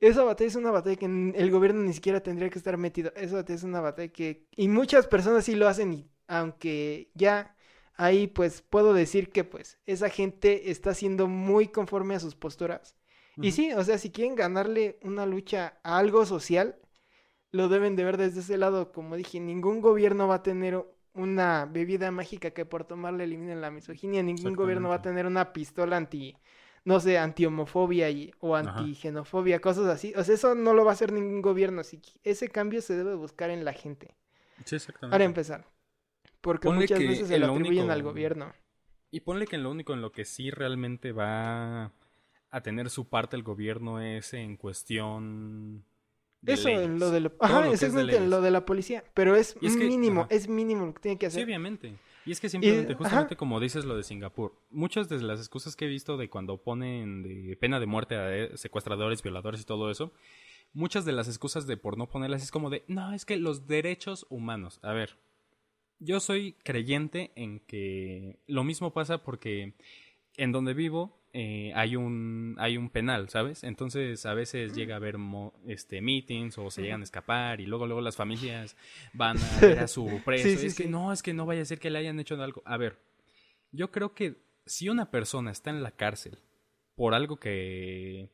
Esa 0.00 0.24
batalla 0.24 0.48
es 0.48 0.56
una 0.56 0.70
batalla 0.70 0.96
que 0.96 1.06
el 1.06 1.50
gobierno 1.50 1.82
ni 1.82 1.92
siquiera 1.92 2.20
tendría 2.20 2.50
que 2.50 2.58
estar 2.58 2.76
metido. 2.76 3.12
Esa 3.16 3.36
batalla 3.36 3.56
es 3.56 3.62
una 3.62 3.80
batalla 3.80 4.12
que... 4.12 4.46
Y 4.54 4.68
muchas 4.68 5.06
personas 5.06 5.44
sí 5.44 5.54
lo 5.54 5.68
hacen 5.68 5.92
y 5.92 6.10
aunque 6.28 7.10
ya 7.14 7.56
ahí 7.94 8.26
pues 8.26 8.62
puedo 8.62 8.92
decir 8.92 9.30
que 9.30 9.44
pues 9.44 9.78
esa 9.86 10.08
gente 10.10 10.70
está 10.70 10.92
siendo 10.94 11.28
muy 11.28 11.68
conforme 11.68 12.14
a 12.14 12.20
sus 12.20 12.34
posturas. 12.34 12.96
Y 13.38 13.52
sí, 13.52 13.70
o 13.74 13.84
sea, 13.84 13.98
si 13.98 14.10
quieren 14.10 14.34
ganarle 14.34 14.98
una 15.02 15.26
lucha 15.26 15.78
a 15.82 15.98
algo 15.98 16.24
social, 16.24 16.78
lo 17.50 17.68
deben 17.68 17.94
de 17.94 18.04
ver 18.04 18.16
desde 18.16 18.40
ese 18.40 18.56
lado. 18.56 18.92
Como 18.92 19.14
dije, 19.14 19.40
ningún 19.40 19.82
gobierno 19.82 20.26
va 20.26 20.36
a 20.36 20.42
tener 20.42 20.82
una 21.12 21.66
bebida 21.66 22.10
mágica 22.10 22.52
que 22.52 22.64
por 22.64 22.84
tomarle 22.84 23.24
eliminen 23.24 23.60
la 23.60 23.70
misoginia. 23.70 24.22
Ningún 24.22 24.54
gobierno 24.54 24.88
va 24.88 24.96
a 24.96 25.02
tener 25.02 25.26
una 25.26 25.52
pistola 25.52 25.98
anti, 25.98 26.34
no 26.86 27.00
sé, 27.00 27.18
anti-homofobia 27.18 28.08
y, 28.10 28.32
o 28.40 28.54
Ajá. 28.56 28.78
anti-xenofobia, 28.78 29.60
cosas 29.60 29.86
así. 29.86 30.14
O 30.16 30.24
sea, 30.24 30.34
eso 30.36 30.54
no 30.54 30.72
lo 30.72 30.84
va 30.84 30.92
a 30.92 30.94
hacer 30.94 31.12
ningún 31.12 31.42
gobierno. 31.42 31.80
Así 31.82 31.98
que 31.98 32.12
ese 32.22 32.48
cambio 32.48 32.80
se 32.80 32.96
debe 32.96 33.14
buscar 33.14 33.50
en 33.50 33.64
la 33.64 33.72
gente. 33.74 34.14
Sí, 34.64 34.76
exactamente. 34.76 35.12
Para 35.12 35.24
empezar. 35.24 35.66
Porque 36.40 36.68
Ponle 36.68 36.82
muchas 36.82 36.98
veces 37.00 37.28
se 37.28 37.38
lo 37.38 37.46
atribuyen 37.46 37.80
único- 37.82 37.92
al 37.92 38.02
gobierno. 38.02 38.52
Y 39.10 39.20
ponle 39.20 39.46
que 39.46 39.56
en 39.56 39.64
lo 39.64 39.70
único 39.70 39.92
en 39.94 40.00
lo 40.00 40.12
que 40.12 40.24
sí 40.24 40.50
realmente 40.50 41.10
va 41.12 41.92
a 42.50 42.60
tener 42.62 42.88
su 42.88 43.08
parte 43.08 43.34
el 43.36 43.42
gobierno 43.42 44.00
es 44.00 44.32
en 44.34 44.56
cuestión 44.56 45.84
de 46.40 46.52
Eso, 46.52 46.68
en 46.68 46.76
leyes. 46.82 47.00
lo 47.00 47.10
de 47.10 47.20
la... 47.20 47.28
Todo 47.30 47.38
Ajá, 47.42 47.60
lo 47.60 47.72
es 47.72 47.80
de 47.80 47.86
exactamente, 47.86 48.16
en 48.22 48.30
lo 48.30 48.40
de 48.40 48.50
la 48.52 48.64
policía. 48.64 49.02
Pero 49.14 49.34
es 49.34 49.56
Y 49.60 49.66
es 49.66 49.76
que- 49.76 49.84
mínimo, 49.86 50.22
ajá. 50.22 50.28
es 50.34 50.48
mínimo 50.48 50.86
lo 50.86 50.94
que 50.94 51.00
tiene 51.00 51.18
que 51.18 51.26
Sí, 51.30 51.36
hacer. 51.38 51.44
obviamente. 51.44 51.98
Y 52.26 52.32
es 52.32 52.40
que 52.40 52.48
simplemente, 52.48 52.94
justamente 52.94 53.36
como 53.36 53.60
dices 53.60 53.84
lo 53.84 53.96
de 53.96 54.02
Singapur, 54.02 54.60
muchas 54.70 55.08
de 55.08 55.22
las 55.22 55.38
excusas 55.38 55.76
que 55.76 55.84
he 55.84 55.88
visto 55.88 56.16
de 56.16 56.28
cuando 56.28 56.60
ponen 56.60 57.22
de 57.22 57.56
pena 57.56 57.78
de 57.78 57.86
muerte 57.86 58.16
a 58.16 58.36
eh, 58.36 58.56
secuestradores, 58.56 59.22
violadores 59.22 59.60
y 59.60 59.64
todo 59.64 59.92
eso, 59.92 60.12
muchas 60.72 61.04
de 61.04 61.12
las 61.12 61.28
excusas 61.28 61.68
de 61.68 61.76
por 61.76 61.96
no 61.96 62.08
ponerlas 62.08 62.42
es 62.42 62.50
como 62.50 62.68
de, 62.68 62.84
no, 62.88 63.12
es 63.12 63.24
que 63.24 63.36
los 63.36 63.68
derechos 63.68 64.26
humanos. 64.28 64.80
A 64.82 64.92
ver, 64.92 65.16
yo 66.00 66.18
soy 66.18 66.54
creyente 66.64 67.32
en 67.36 67.60
que 67.60 68.40
lo 68.46 68.64
mismo 68.64 68.92
pasa 68.92 69.22
porque 69.22 69.74
en 70.36 70.52
donde 70.52 70.74
vivo 70.74 71.18
eh, 71.32 71.72
hay 71.74 71.96
un 71.96 72.56
hay 72.58 72.76
un 72.78 72.88
penal, 72.88 73.28
¿sabes? 73.28 73.62
Entonces 73.64 74.24
a 74.24 74.32
veces 74.34 74.74
llega 74.74 74.94
a 74.94 74.96
haber 74.98 75.18
mo- 75.18 75.52
este 75.66 76.00
meetings 76.00 76.56
o 76.58 76.70
se 76.70 76.82
llegan 76.82 77.02
a 77.02 77.04
escapar 77.04 77.60
y 77.60 77.66
luego 77.66 77.86
luego 77.86 78.00
las 78.00 78.16
familias 78.16 78.76
van 79.12 79.36
a 79.38 79.60
ver 79.60 79.78
a 79.80 79.88
su 79.88 80.22
preso. 80.24 80.48
Sí, 80.48 80.56
sí, 80.56 80.66
es 80.68 80.74
que 80.74 80.86
no, 80.88 81.12
es 81.12 81.22
que 81.22 81.34
no 81.34 81.44
vaya 81.46 81.62
a 81.62 81.66
ser 81.66 81.78
que 81.78 81.90
le 81.90 81.98
hayan 81.98 82.18
hecho 82.20 82.40
algo. 82.42 82.62
A 82.64 82.76
ver, 82.78 82.98
yo 83.72 83.90
creo 83.90 84.14
que 84.14 84.36
si 84.64 84.88
una 84.88 85.10
persona 85.10 85.50
está 85.50 85.70
en 85.70 85.82
la 85.82 85.90
cárcel 85.90 86.38
por 86.94 87.12
algo 87.14 87.36
que 87.36 88.30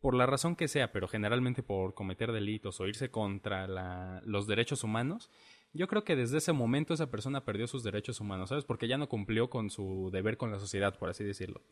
por 0.00 0.14
la 0.14 0.26
razón 0.26 0.56
que 0.56 0.66
sea, 0.66 0.92
pero 0.92 1.08
generalmente 1.08 1.62
por 1.62 1.94
cometer 1.94 2.32
delitos 2.32 2.80
o 2.80 2.86
irse 2.88 3.10
contra 3.10 3.68
la- 3.68 4.22
los 4.24 4.46
derechos 4.46 4.82
humanos, 4.82 5.30
yo 5.72 5.86
creo 5.86 6.04
que 6.04 6.16
desde 6.16 6.38
ese 6.38 6.52
momento 6.52 6.94
esa 6.94 7.10
persona 7.10 7.44
perdió 7.44 7.66
sus 7.66 7.82
derechos 7.82 8.20
humanos, 8.20 8.48
¿sabes? 8.48 8.64
Porque 8.64 8.88
ya 8.88 8.98
no 8.98 9.08
cumplió 9.08 9.50
con 9.50 9.70
su 9.70 10.10
deber 10.12 10.36
con 10.36 10.50
la 10.50 10.58
sociedad, 10.58 10.98
por 10.98 11.08
así 11.08 11.24
decirlo. 11.24 11.62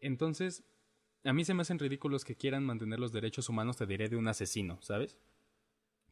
Entonces, 0.00 0.64
a 1.24 1.32
mí 1.32 1.44
se 1.44 1.54
me 1.54 1.62
hacen 1.62 1.78
ridículos 1.78 2.24
que 2.24 2.36
quieran 2.36 2.64
mantener 2.64 3.00
los 3.00 3.12
derechos 3.12 3.48
humanos, 3.48 3.76
te 3.76 3.86
diré, 3.86 4.08
de 4.08 4.16
un 4.16 4.28
asesino, 4.28 4.78
¿sabes? 4.82 5.18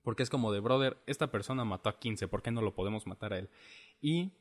Porque 0.03 0.22
es 0.22 0.30
como 0.30 0.53
de, 0.53 0.61
brother, 0.61 0.97
esta 1.07 1.30
persona 1.30 1.64
mató 1.64 1.89
a 1.89 1.99
15, 1.99 2.28
¿por 2.28 2.43
qué 2.43 2.51
no 2.51 2.62
lo 2.62 2.74
podemos 2.74 3.07
matar 3.07 3.32
a 3.32 3.39
él? 3.39 3.51
Y 4.01 4.32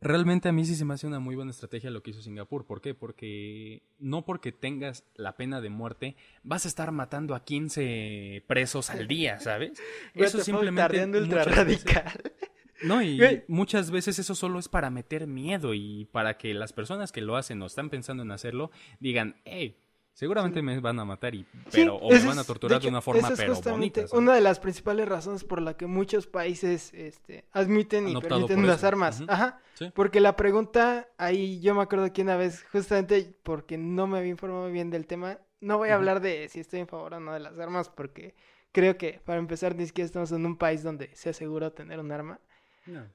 realmente 0.00 0.48
a 0.48 0.52
mí 0.52 0.64
sí 0.64 0.74
se 0.74 0.84
me 0.84 0.94
hace 0.94 1.06
una 1.06 1.18
muy 1.18 1.34
buena 1.34 1.50
estrategia 1.50 1.90
lo 1.90 2.02
que 2.02 2.10
hizo 2.10 2.22
Singapur. 2.22 2.66
¿Por 2.66 2.80
qué? 2.80 2.94
Porque 2.94 3.82
no 3.98 4.24
porque 4.24 4.52
tengas 4.52 5.04
la 5.14 5.36
pena 5.36 5.60
de 5.60 5.70
muerte 5.70 6.16
vas 6.42 6.64
a 6.64 6.68
estar 6.68 6.92
matando 6.92 7.34
a 7.34 7.44
15 7.44 8.44
presos 8.46 8.90
al 8.90 9.08
día, 9.08 9.40
¿sabes? 9.40 9.80
Eso 10.14 10.40
simplemente 10.40 11.04
ultra 11.06 11.44
radical. 11.44 12.12
No, 12.80 13.02
y 13.02 13.42
muchas 13.48 13.90
veces 13.90 14.20
eso 14.20 14.36
solo 14.36 14.60
es 14.60 14.68
para 14.68 14.88
meter 14.88 15.26
miedo 15.26 15.74
y 15.74 16.04
para 16.12 16.38
que 16.38 16.54
las 16.54 16.72
personas 16.72 17.10
que 17.10 17.20
lo 17.20 17.36
hacen 17.36 17.60
o 17.60 17.66
están 17.66 17.90
pensando 17.90 18.22
en 18.22 18.30
hacerlo 18.30 18.70
digan, 19.00 19.34
hey, 19.44 19.76
Seguramente 20.18 20.62
me 20.62 20.80
van 20.80 20.98
a 20.98 21.04
matar, 21.04 21.32
y, 21.36 21.46
pero, 21.70 21.94
o 21.94 22.10
me 22.10 22.18
van 22.18 22.40
a 22.40 22.42
torturar 22.42 22.82
de, 22.82 22.88
una 22.88 23.00
forma, 23.00 23.30
pero 23.36 23.54
bonita. 23.54 24.04
Una 24.10 24.34
de 24.34 24.40
las 24.40 24.58
principales 24.58 25.08
razones 25.08 25.44
por 25.44 25.62
la 25.62 25.76
que 25.76 25.86
muchos 25.86 26.26
países 26.26 26.92
este, 26.92 27.44
admiten 27.52 28.08
y 28.08 28.20
permiten 28.20 28.66
las 28.66 28.82
armas. 28.82 29.22
Ajá. 29.28 29.60
Porque 29.94 30.18
la 30.18 30.34
pregunta, 30.34 31.08
ahí 31.18 31.60
yo 31.60 31.72
me 31.76 31.82
acuerdo 31.82 32.12
que 32.12 32.22
una 32.22 32.36
vez, 32.36 32.64
justamente 32.72 33.32
porque 33.44 33.78
no 33.78 34.08
me 34.08 34.18
había 34.18 34.32
informado 34.32 34.68
bien 34.72 34.90
del 34.90 35.06
tema, 35.06 35.38
no 35.60 35.78
voy 35.78 35.90
a 35.90 35.94
hablar 35.94 36.20
de 36.20 36.48
si 36.48 36.58
estoy 36.58 36.80
en 36.80 36.88
favor 36.88 37.14
o 37.14 37.20
no 37.20 37.32
de 37.32 37.38
las 37.38 37.56
armas, 37.56 37.88
porque 37.88 38.34
creo 38.72 38.98
que 38.98 39.20
para 39.24 39.38
empezar 39.38 39.76
ni 39.76 39.86
siquiera 39.86 40.06
estamos 40.06 40.32
en 40.32 40.44
un 40.44 40.56
país 40.56 40.82
donde 40.82 41.14
se 41.14 41.30
asegura 41.30 41.70
tener 41.70 42.00
un 42.00 42.10
arma. 42.10 42.40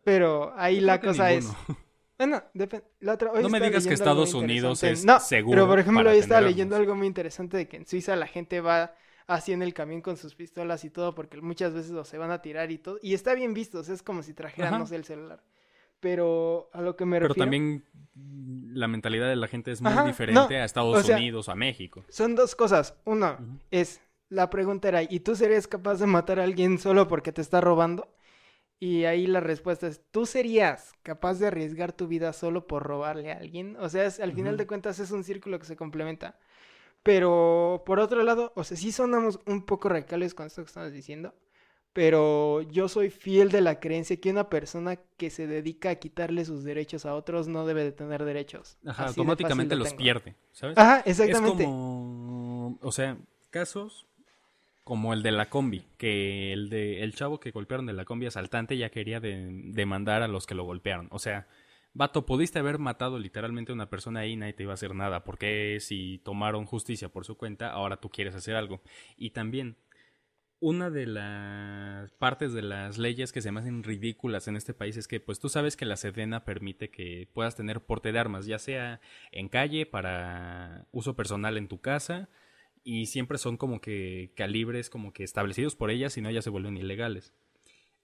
Pero 0.06 0.54
ahí 0.56 0.80
la 0.80 1.02
cosa 1.02 1.34
es... 1.34 1.52
La 3.00 3.14
otra, 3.14 3.32
no 3.42 3.50
me 3.50 3.60
digas 3.60 3.86
que 3.86 3.94
Estados 3.94 4.34
Unidos 4.34 4.84
es 4.84 5.06
no, 5.06 5.20
seguro. 5.20 5.56
Pero 5.56 5.68
por 5.68 5.80
ejemplo, 5.80 6.10
hoy 6.10 6.18
estaba 6.18 6.42
leyendo 6.42 6.76
algo 6.76 6.96
muy 6.96 7.08
interesante 7.08 7.58
de 7.58 7.68
que 7.68 7.78
en 7.78 7.88
Suiza 7.88 8.16
la 8.16 8.28
gente 8.28 8.62
va 8.62 8.94
así 9.28 9.54
en 9.54 9.62
el 9.62 9.74
camión 9.74 10.02
con 10.02 10.18
sus 10.18 10.36
pistolas 10.36 10.84
y 10.84 10.90
todo, 10.90 11.16
porque 11.16 11.42
muchas 11.42 11.74
veces 11.74 12.08
se 12.08 12.18
van 12.18 12.32
a 12.32 12.42
tirar 12.42 12.72
y 12.72 12.78
todo. 12.78 13.00
Y 13.02 13.14
está 13.14 13.34
bien 13.34 13.54
visto, 13.54 13.80
es 13.82 14.04
como 14.04 14.24
si 14.24 14.34
trajeran, 14.34 14.86
el 14.92 15.04
celular. 15.06 15.44
Pero 16.00 16.70
a 16.74 16.82
lo 16.82 16.96
que 16.96 17.06
me 17.06 17.18
refiero. 17.18 17.34
Pero 17.34 17.46
también 17.46 17.86
la 18.74 18.88
mentalidad 18.88 19.30
de 19.30 19.38
la 19.38 19.48
gente 19.48 19.72
es 19.72 19.82
muy 19.82 20.06
diferente 20.06 20.58
a 20.58 20.66
Estados 20.66 21.08
Unidos, 21.08 21.50
a 21.50 21.56
México. 21.56 22.04
Son 22.10 22.36
dos 22.36 22.56
cosas. 22.56 22.96
Uno 23.06 23.38
es, 23.72 24.02
la 24.30 24.50
pregunta 24.50 24.90
era, 24.90 25.04
¿y 25.04 25.22
tú 25.22 25.36
serías 25.36 25.68
capaz 25.68 25.96
de 25.96 26.08
matar 26.08 26.40
a 26.40 26.44
alguien 26.44 26.78
solo 26.78 27.08
porque 27.08 27.32
te 27.32 27.42
está 27.42 27.62
robando? 27.62 28.14
Y 28.80 29.06
ahí 29.06 29.28
la 29.28 29.40
respuesta 29.40 29.88
es, 29.88 30.02
¿tú 30.12 30.26
serías 30.26 30.94
capaz 31.04 31.40
de 31.40 31.48
arriesgar 31.48 31.94
tu 31.94 32.08
vida 32.08 32.34
solo 32.34 32.68
por 32.68 32.84
robarle 32.84 33.32
a 33.32 33.38
alguien? 33.38 33.78
O 33.78 33.88
sea, 33.88 34.10
al 34.22 34.34
final 34.34 34.58
de 34.58 34.68
cuentas 34.68 35.00
es 35.00 35.12
un 35.12 35.24
círculo 35.24 35.58
que 35.58 35.66
se 35.66 35.78
complementa. 35.78 36.38
Pero 37.02 37.84
por 37.86 38.00
otro 38.00 38.24
lado, 38.24 38.54
o 38.56 38.64
sea, 38.64 38.78
sí 38.78 38.92
sonamos 38.92 39.40
un 39.46 39.66
poco 39.66 39.90
radicales 39.90 40.34
con 40.34 40.48
esto 40.48 40.64
que 40.64 40.68
estamos 40.68 40.92
diciendo, 40.92 41.34
pero 41.92 42.62
yo 42.62 42.88
soy 42.88 43.10
fiel 43.10 43.52
de 43.52 43.62
la 43.62 43.80
creencia 43.80 44.20
que 44.20 44.32
una 44.32 44.50
persona 44.50 44.96
que 45.18 45.30
se 45.30 45.46
dedica 45.46 45.92
a 45.92 45.96
quitarle 45.96 46.44
sus 46.44 46.64
derechos 46.64 47.06
a 47.06 47.14
otros 47.14 47.48
no 47.48 47.66
debe 47.66 47.84
de 47.84 47.92
tener 47.92 48.24
derechos. 48.24 48.78
Ajá, 48.86 49.08
automáticamente 49.08 49.76
los 49.76 49.94
pierde, 49.94 50.36
¿sabes? 50.54 50.78
Ajá, 50.78 51.04
exactamente. 51.06 51.64
Es 51.64 51.70
como, 51.70 52.80
o 52.82 52.92
sea, 52.92 53.18
casos 53.50 54.08
como 54.84 55.14
el 55.14 55.24
de 55.24 55.32
la 55.32 55.50
combi, 55.50 55.84
que 55.98 56.52
el 56.54 56.70
de 56.70 57.04
el 57.04 57.16
chavo 57.16 57.40
que 57.40 57.52
golpearon 57.52 57.86
de 57.86 57.94
la 57.94 58.06
combi 58.06 58.26
asaltante 58.26 58.78
ya 58.78 58.90
quería 58.90 59.20
demandar 59.20 60.24
a 60.24 60.28
los 60.28 60.46
que 60.46 60.56
lo 60.56 60.66
golpearon. 60.66 61.08
O 61.12 61.20
sea, 61.20 61.48
vato, 61.94 62.26
pudiste 62.26 62.60
haber 62.60 62.80
matado 62.80 63.20
literalmente 63.20 63.72
a 63.72 63.76
una 63.76 63.90
persona 63.90 64.22
ahí 64.22 64.32
y 64.34 64.36
nadie 64.36 64.54
te 64.54 64.64
iba 64.64 64.74
a 64.74 64.76
hacer 64.76 64.96
nada. 64.96 65.24
Porque 65.24 65.78
si 65.80 66.20
tomaron 66.26 66.66
justicia 66.66 67.10
por 67.10 67.26
su 67.26 67.38
cuenta, 67.38 67.70
ahora 67.72 67.98
tú 67.98 68.10
quieres 68.10 68.36
hacer 68.36 68.56
algo. 68.56 68.82
Y 69.16 69.32
también, 69.32 69.78
una 70.60 70.90
de 70.90 71.06
las 71.08 72.12
partes 72.14 72.54
de 72.54 72.62
las 72.62 72.98
leyes 72.98 73.32
que 73.32 73.42
se 73.42 73.52
me 73.52 73.60
hacen 73.62 73.84
ridículas 73.84 74.48
en 74.48 74.56
este 74.56 74.74
país 74.74 74.98
es 74.98 75.08
que, 75.08 75.20
pues 75.20 75.40
tú 75.40 75.50
sabes 75.50 75.78
que 75.78 75.86
la 75.86 75.98
Sedena 75.98 76.46
permite 76.46 76.90
que 76.90 77.30
puedas 77.34 77.56
tener 77.56 77.82
porte 77.82 78.12
de 78.12 78.20
armas, 78.20 78.46
ya 78.46 78.60
sea 78.60 79.02
en 79.32 79.50
calle, 79.50 79.86
para 79.86 80.88
uso 80.92 81.16
personal 81.16 81.58
en 81.58 81.68
tu 81.68 81.80
casa, 81.82 82.30
y 82.84 83.06
siempre 83.06 83.38
son 83.38 83.58
como 83.58 83.80
que 83.80 84.34
calibres 84.36 84.90
como 84.90 85.14
que 85.14 85.24
establecidos 85.24 85.76
por 85.76 85.90
ellas, 85.90 86.14
si 86.14 86.22
no 86.22 86.30
ellas 86.30 86.44
se 86.44 86.50
vuelven 86.50 86.78
ilegales. 86.78 87.34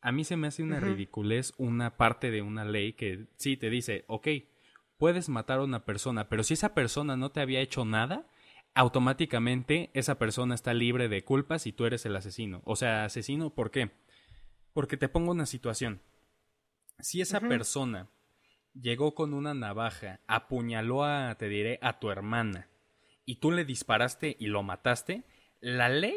A 0.02 0.12
mí 0.12 0.24
se 0.24 0.38
me 0.38 0.48
hace 0.48 0.64
una 0.64 0.80
ridiculez 0.80 1.54
una 1.58 1.98
parte 1.98 2.32
de 2.32 2.42
una 2.42 2.64
ley 2.64 2.94
que 2.94 3.28
sí 3.36 3.58
te 3.58 3.70
dice, 3.70 4.06
ok, 4.08 4.28
puedes 4.98 5.28
matar 5.28 5.60
a 5.60 5.64
una 5.64 5.84
persona, 5.84 6.30
pero 6.30 6.44
si 6.44 6.54
esa 6.54 6.74
persona 6.74 7.18
no 7.18 7.32
te 7.32 7.42
había 7.42 7.60
hecho 7.60 7.84
nada, 7.84 8.26
automáticamente 8.74 9.90
esa 9.94 10.18
persona 10.18 10.56
está 10.56 10.74
libre 10.74 11.10
de 11.10 11.24
culpas 11.26 11.68
y 11.68 11.74
tú 11.74 11.86
eres 11.86 12.06
el 12.06 12.16
asesino. 12.16 12.62
O 12.64 12.78
sea, 12.78 13.04
asesino, 13.04 13.54
¿por 13.54 13.72
qué? 13.72 13.92
Porque 14.72 14.96
te 14.96 15.10
pongo 15.10 15.32
una 15.32 15.46
situación. 15.46 16.02
Si 17.00 17.20
esa 17.20 17.42
persona 17.42 18.10
llegó 18.74 19.16
con 19.16 19.34
una 19.34 19.54
navaja, 19.54 20.22
apuñaló 20.28 21.04
a, 21.04 21.36
te 21.36 21.50
diré, 21.50 21.80
a 21.82 22.00
tu 22.00 22.10
hermana, 22.12 22.70
y 23.30 23.36
tú 23.36 23.52
le 23.52 23.64
disparaste 23.64 24.38
y 24.40 24.48
lo 24.48 24.64
mataste, 24.64 25.22
la 25.60 25.88
ley 25.88 26.16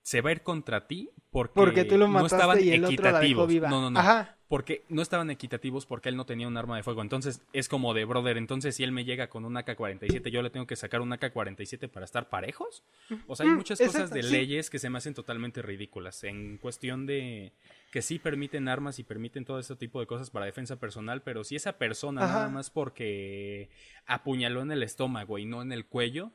se 0.00 0.22
va 0.22 0.30
a 0.30 0.32
ir 0.32 0.42
contra 0.42 0.86
ti 0.86 1.10
porque, 1.30 1.84
tú 1.84 1.98
lo 1.98 2.08
no 2.08 2.24
estaban 2.24 2.58
y 2.58 2.70
el 2.70 2.84
equitativos. 2.84 3.44
Otro 3.44 3.60
la 3.60 3.68
No, 3.68 3.82
no, 3.82 3.90
no. 3.90 4.28
Porque 4.48 4.82
no 4.88 5.02
estaban 5.02 5.30
equitativos 5.30 5.84
porque 5.84 6.08
él 6.08 6.16
no 6.16 6.24
tenía 6.24 6.48
un 6.48 6.56
arma 6.56 6.76
de 6.76 6.82
fuego. 6.82 7.02
Entonces 7.02 7.42
es 7.52 7.68
como 7.68 7.92
de 7.92 8.06
brother. 8.06 8.38
Entonces, 8.38 8.76
si 8.76 8.82
él 8.82 8.92
me 8.92 9.04
llega 9.04 9.28
con 9.28 9.44
un 9.44 9.58
AK-47, 9.58 10.30
yo 10.30 10.40
le 10.40 10.48
tengo 10.48 10.66
que 10.66 10.76
sacar 10.76 11.02
un 11.02 11.12
AK-47 11.12 11.90
para 11.90 12.06
estar 12.06 12.30
parejos. 12.30 12.82
O 13.26 13.36
sea, 13.36 13.44
hay 13.44 13.52
mm, 13.52 13.56
muchas 13.56 13.78
cosas 13.78 14.08
de 14.10 14.22
leyes 14.22 14.70
que 14.70 14.78
se 14.78 14.88
me 14.88 14.96
hacen 14.96 15.12
totalmente 15.12 15.60
ridículas. 15.60 16.24
En 16.24 16.56
cuestión 16.56 17.04
de 17.04 17.52
que 17.92 18.00
sí 18.00 18.18
permiten 18.18 18.68
armas 18.68 18.98
y 18.98 19.04
permiten 19.04 19.44
todo 19.44 19.58
ese 19.58 19.76
tipo 19.76 20.00
de 20.00 20.06
cosas 20.06 20.30
para 20.30 20.46
defensa 20.46 20.76
personal, 20.76 21.20
pero 21.20 21.44
si 21.44 21.56
esa 21.56 21.76
persona 21.76 22.22
nada 22.22 22.48
más 22.48 22.70
porque 22.70 23.68
apuñaló 24.06 24.62
en 24.62 24.72
el 24.72 24.82
estómago 24.82 25.38
y 25.38 25.44
no 25.44 25.60
en 25.60 25.72
el 25.72 25.86
cuello, 25.86 26.32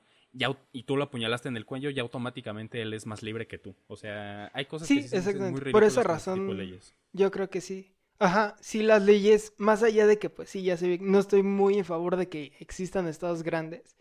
y 0.71 0.83
tú 0.83 0.95
lo 0.95 1.05
apuñalaste 1.05 1.49
en 1.49 1.57
el 1.57 1.65
cuello, 1.65 1.89
ya 1.89 2.01
automáticamente 2.01 2.81
él 2.81 2.93
es 2.93 3.05
más 3.05 3.23
libre 3.23 3.47
que 3.47 3.57
tú. 3.57 3.75
O 3.87 3.95
sea, 3.95 4.51
hay 4.53 4.65
cosas 4.65 4.87
que 4.87 5.03
sí 5.03 5.21
son 5.21 5.51
muy 5.51 5.71
Por 5.71 5.83
esa 5.83 6.03
razón, 6.03 6.47
yo 7.13 7.31
creo 7.31 7.49
que 7.49 7.61
sí. 7.61 7.93
Ajá, 8.19 8.57
sí, 8.59 8.83
las 8.83 9.01
leyes, 9.01 9.53
más 9.57 9.81
allá 9.81 10.05
de 10.05 10.19
que, 10.19 10.29
pues 10.29 10.49
sí, 10.49 10.61
ya 10.61 10.75
sé, 10.75 10.99
no 11.01 11.19
estoy 11.19 11.41
muy 11.41 11.77
en 11.77 11.85
favor 11.85 12.17
de 12.17 12.27
que 12.27 12.51
existan 12.59 13.07
estados 13.07 13.43
grandes. 13.43 13.95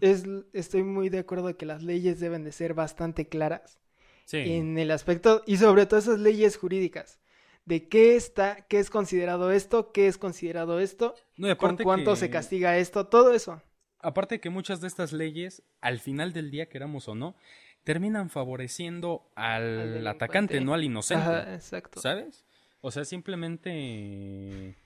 es, 0.00 0.24
estoy 0.52 0.82
muy 0.82 1.08
de 1.08 1.20
acuerdo 1.20 1.48
de 1.48 1.56
que 1.56 1.66
las 1.66 1.82
leyes 1.82 2.20
deben 2.20 2.44
de 2.44 2.52
ser 2.52 2.74
bastante 2.74 3.28
claras. 3.28 3.80
Sí. 4.26 4.38
En 4.38 4.78
el 4.78 4.90
aspecto, 4.90 5.42
y 5.46 5.56
sobre 5.56 5.86
todo 5.86 6.00
esas 6.00 6.18
leyes 6.18 6.56
jurídicas 6.56 7.20
de 7.66 7.88
qué 7.88 8.16
está, 8.16 8.66
qué 8.68 8.78
es 8.78 8.90
considerado 8.90 9.50
esto, 9.50 9.92
qué 9.92 10.08
es 10.08 10.18
considerado 10.18 10.80
esto, 10.80 11.14
no, 11.36 11.56
con 11.56 11.76
cuánto 11.78 12.16
se 12.16 12.30
castiga 12.30 12.78
esto, 12.78 13.06
todo 13.06 13.32
eso 13.34 13.62
aparte 14.04 14.40
que 14.40 14.50
muchas 14.50 14.80
de 14.80 14.88
estas 14.88 15.12
leyes, 15.12 15.62
al 15.80 15.98
final 15.98 16.32
del 16.32 16.50
día, 16.50 16.68
queramos 16.68 17.08
o 17.08 17.14
no, 17.14 17.34
terminan 17.82 18.30
favoreciendo 18.30 19.30
al, 19.34 20.06
atacante, 20.06 20.60
no 20.60 20.74
al 20.74 20.84
inocente. 20.84 21.54
exacto. 21.54 22.00
¿Sabes? 22.00 22.44
O 22.80 22.90
sea, 22.90 23.04
simplemente 23.04 24.76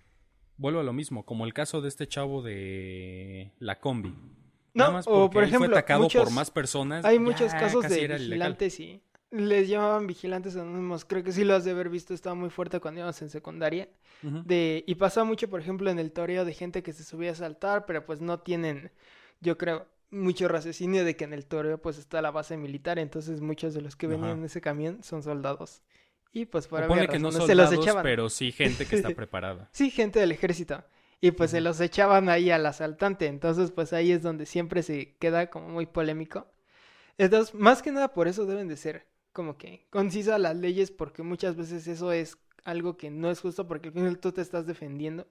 vuelvo 0.56 0.80
a 0.80 0.82
lo 0.84 0.92
mismo, 0.92 1.24
como 1.24 1.44
el 1.44 1.52
caso 1.52 1.80
de 1.80 1.88
este 1.88 2.06
chavo 2.06 2.42
de 2.42 3.52
la 3.58 3.80
combi. 3.80 4.14
No, 4.74 5.00
o 5.06 5.30
por 5.30 5.42
ejemplo, 5.42 5.68
fue 5.68 5.78
atacado 5.78 6.08
por 6.08 6.30
más 6.30 6.50
personas. 6.50 7.04
Hay 7.04 7.18
muchos 7.18 7.52
casos 7.52 7.88
de 7.88 8.06
vigilantes 8.06 8.78
y 8.78 9.02
les 9.30 9.68
llamaban 9.68 10.06
vigilantes 10.06 10.56
anónimos. 10.56 11.04
Creo 11.04 11.22
que 11.22 11.32
sí 11.32 11.44
lo 11.44 11.54
has 11.54 11.64
de 11.64 11.72
haber 11.72 11.88
visto, 11.88 12.14
estaba 12.14 12.34
muy 12.34 12.50
fuerte 12.50 12.80
cuando 12.80 13.00
íbamos 13.00 13.20
en 13.22 13.30
secundaria. 13.30 13.88
de, 14.22 14.84
y 14.86 14.94
pasa 14.96 15.24
mucho, 15.24 15.48
por 15.48 15.60
ejemplo, 15.60 15.90
en 15.90 15.98
el 15.98 16.12
toreo 16.12 16.44
de 16.44 16.54
gente 16.54 16.82
que 16.82 16.92
se 16.92 17.04
subía 17.04 17.32
a 17.32 17.34
saltar, 17.34 17.86
pero 17.86 18.04
pues 18.04 18.20
no 18.20 18.40
tienen, 18.40 18.90
yo 19.40 19.58
creo, 19.58 19.86
mucho 20.10 20.48
raciocinio 20.48 21.04
de 21.04 21.16
que 21.16 21.24
en 21.24 21.32
el 21.32 21.44
toreo 21.46 21.78
pues 21.78 21.98
está 21.98 22.22
la 22.22 22.30
base 22.30 22.56
militar, 22.56 22.98
entonces 22.98 23.40
muchos 23.40 23.74
de 23.74 23.82
los 23.82 23.94
que 23.94 24.06
venían 24.06 24.38
en 24.38 24.44
ese 24.44 24.60
camión 24.60 25.02
son 25.02 25.22
soldados. 25.22 25.82
Y 26.32 26.46
pues 26.46 26.66
para 26.66 26.86
ver 26.86 27.08
que 27.08 27.18
no 27.18 27.30
se 27.30 27.54
los 27.54 27.72
echaban. 27.72 28.02
pero 28.02 28.28
sí 28.28 28.52
gente 28.52 28.86
que 28.86 28.96
está 28.96 29.10
preparada. 29.16 29.68
sí, 29.72 29.90
gente 29.90 30.20
del 30.20 30.32
ejército. 30.32 30.84
Y 31.20 31.32
pues 31.32 31.50
se 31.50 31.60
los 31.60 31.80
echaban 31.80 32.28
ahí 32.28 32.50
al 32.50 32.64
asaltante, 32.64 33.26
entonces 33.26 33.72
pues 33.72 33.92
ahí 33.92 34.12
es 34.12 34.22
donde 34.22 34.46
siempre 34.46 34.82
se 34.82 35.16
queda 35.18 35.50
como 35.50 35.68
muy 35.68 35.86
polémico. 35.86 36.46
Entonces, 37.18 37.52
más 37.54 37.82
que 37.82 37.90
nada 37.90 38.14
por 38.14 38.28
eso 38.28 38.46
deben 38.46 38.68
de 38.68 38.76
ser 38.76 39.04
como 39.32 39.56
que 39.56 39.86
concisa 39.90 40.38
las 40.38 40.56
leyes 40.56 40.90
porque 40.90 41.22
muchas 41.22 41.56
veces 41.56 41.86
eso 41.86 42.12
es 42.12 42.38
algo 42.64 42.96
que 42.96 43.10
no 43.10 43.30
es 43.30 43.40
justo 43.40 43.66
porque 43.66 43.88
al 43.88 43.94
final 43.94 44.18
tú 44.18 44.32
te 44.32 44.40
estás 44.40 44.66
defendiendo. 44.66 45.26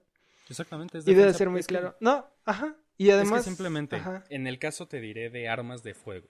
Exactamente. 0.48 0.98
Es 0.98 1.06
y 1.06 1.14
debe 1.14 1.32
ser 1.34 1.50
muy 1.50 1.62
claro. 1.62 1.96
No, 2.00 2.26
ajá. 2.44 2.76
Y 2.96 3.10
además... 3.10 3.40
Es 3.40 3.44
que 3.44 3.50
simplemente, 3.50 4.02
en 4.28 4.46
el 4.46 4.58
caso 4.58 4.88
te 4.88 5.00
diré 5.00 5.30
de 5.30 5.48
armas 5.48 5.82
de 5.82 5.94
fuego. 5.94 6.28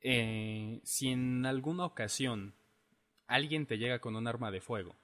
Eh, 0.00 0.80
si 0.84 1.08
en 1.08 1.46
alguna 1.46 1.84
ocasión 1.84 2.54
alguien 3.26 3.66
te 3.66 3.78
llega 3.78 4.00
con 4.00 4.16
un 4.16 4.26
arma 4.26 4.50
de 4.50 4.60
fuego 4.60 4.96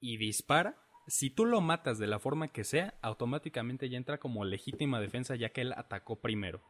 y 0.00 0.16
dispara, 0.16 0.76
si 1.06 1.30
tú 1.30 1.44
lo 1.44 1.60
matas 1.60 1.98
de 1.98 2.06
la 2.06 2.18
forma 2.18 2.48
que 2.48 2.64
sea, 2.64 2.94
automáticamente 3.02 3.88
ya 3.88 3.96
entra 3.96 4.18
como 4.18 4.44
legítima 4.44 5.00
defensa 5.00 5.36
ya 5.36 5.50
que 5.50 5.62
él 5.62 5.72
atacó 5.72 6.20
primero. 6.20 6.62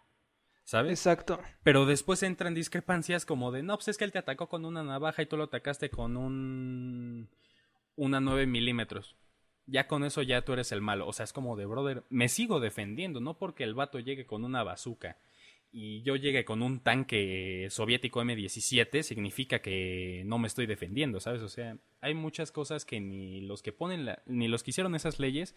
¿Sabes? 0.64 0.92
Exacto. 0.92 1.40
Pero 1.62 1.86
después 1.86 2.22
entran 2.22 2.54
discrepancias 2.54 3.26
como 3.26 3.52
de, 3.52 3.62
no, 3.62 3.76
pues 3.76 3.88
es 3.88 3.98
que 3.98 4.04
él 4.04 4.12
te 4.12 4.18
atacó 4.18 4.48
con 4.48 4.64
una 4.64 4.82
navaja 4.82 5.22
y 5.22 5.26
tú 5.26 5.36
lo 5.36 5.44
atacaste 5.44 5.90
con 5.90 6.16
un... 6.16 7.28
una 7.96 8.20
9 8.20 8.46
milímetros. 8.46 9.16
Ya 9.66 9.86
con 9.86 10.04
eso 10.04 10.22
ya 10.22 10.42
tú 10.42 10.52
eres 10.52 10.72
el 10.72 10.80
malo. 10.80 11.06
O 11.06 11.12
sea, 11.12 11.24
es 11.24 11.32
como 11.32 11.56
de, 11.56 11.66
brother, 11.66 12.04
me 12.10 12.28
sigo 12.28 12.60
defendiendo, 12.60 13.20
no 13.20 13.38
porque 13.38 13.64
el 13.64 13.74
vato 13.74 13.98
llegue 13.98 14.26
con 14.26 14.44
una 14.44 14.62
bazooka 14.62 15.18
y 15.72 16.02
yo 16.02 16.16
llegue 16.16 16.44
con 16.44 16.62
un 16.62 16.80
tanque 16.80 17.66
soviético 17.70 18.20
M17, 18.20 19.02
significa 19.02 19.60
que 19.60 20.22
no 20.26 20.38
me 20.38 20.46
estoy 20.46 20.66
defendiendo, 20.66 21.18
¿sabes? 21.18 21.40
O 21.40 21.48
sea, 21.48 21.78
hay 22.02 22.12
muchas 22.12 22.52
cosas 22.52 22.84
que 22.84 23.00
ni 23.00 23.40
los 23.40 23.62
que 23.62 23.72
ponen, 23.72 24.04
la, 24.04 24.22
ni 24.26 24.48
los 24.48 24.62
que 24.62 24.70
hicieron 24.70 24.94
esas 24.94 25.18
leyes 25.18 25.54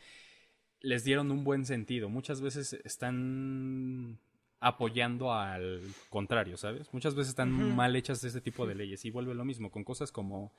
les 0.79 1.03
dieron 1.03 1.31
un 1.31 1.43
buen 1.43 1.65
sentido. 1.65 2.07
Muchas 2.07 2.39
veces 2.39 2.73
están 2.85 4.19
apoyando 4.65 5.31
al 5.31 5.79
contrario, 6.09 6.57
¿sabes? 6.57 6.91
Muchas 6.91 7.13
veces 7.13 7.29
están 7.29 7.75
mal 7.75 7.95
hechas 7.95 8.23
este 8.23 8.41
tipo 8.41 8.65
de 8.65 8.73
leyes 8.73 9.05
y 9.05 9.11
vuelve 9.11 9.35
lo 9.35 9.45
mismo 9.45 9.69
con 9.69 9.83
cosas 9.83 10.11
como 10.11 10.51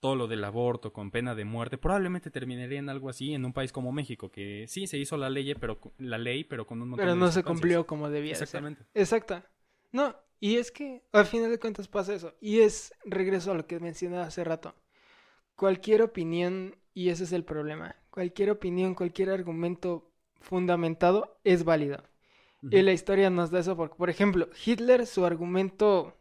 todo 0.00 0.16
lo 0.16 0.26
del 0.26 0.42
aborto 0.44 0.92
con 0.92 1.12
pena 1.12 1.36
de 1.36 1.44
muerte, 1.44 1.78
probablemente 1.78 2.30
terminaría 2.30 2.80
en 2.80 2.88
algo 2.88 3.08
así 3.08 3.32
en 3.34 3.44
un 3.44 3.52
país 3.52 3.72
como 3.72 3.92
México, 3.92 4.30
que 4.30 4.66
sí 4.68 4.88
se 4.88 4.98
hizo 4.98 5.16
la 5.16 5.30
ley, 5.30 5.54
pero 5.54 5.78
la 5.98 6.18
ley, 6.18 6.42
pero 6.42 6.66
con 6.66 6.82
un 6.82 6.88
montón 6.90 7.04
Pero 7.04 7.14
de 7.14 7.20
no 7.20 7.30
se 7.30 7.44
cumplió 7.44 7.86
como 7.86 8.10
debía 8.10 8.32
de 8.32 8.34
ser. 8.34 8.42
Exactamente. 8.42 8.84
Exacto. 8.94 9.42
No, 9.92 10.16
y 10.40 10.56
es 10.56 10.72
que 10.72 11.04
al 11.12 11.26
final 11.26 11.50
de 11.50 11.60
cuentas 11.60 11.86
pasa 11.86 12.14
eso. 12.14 12.34
Y 12.40 12.60
es 12.60 12.92
regreso 13.04 13.52
a 13.52 13.54
lo 13.54 13.66
que 13.68 13.78
mencionaba 13.78 14.24
hace 14.24 14.42
rato. 14.42 14.74
Cualquier 15.54 16.02
opinión, 16.02 16.74
y 16.94 17.10
ese 17.10 17.22
es 17.24 17.32
el 17.32 17.44
problema, 17.44 17.94
cualquier 18.10 18.50
opinión, 18.50 18.96
cualquier 18.96 19.30
argumento 19.30 20.10
fundamentado 20.40 21.38
es 21.44 21.62
válido. 21.62 22.02
Y 22.62 22.82
la 22.82 22.92
historia 22.92 23.30
nos 23.30 23.50
da 23.50 23.60
eso 23.60 23.76
porque, 23.76 23.96
por 23.96 24.10
ejemplo, 24.10 24.48
Hitler, 24.64 25.06
su 25.06 25.24
argumento 25.24 26.16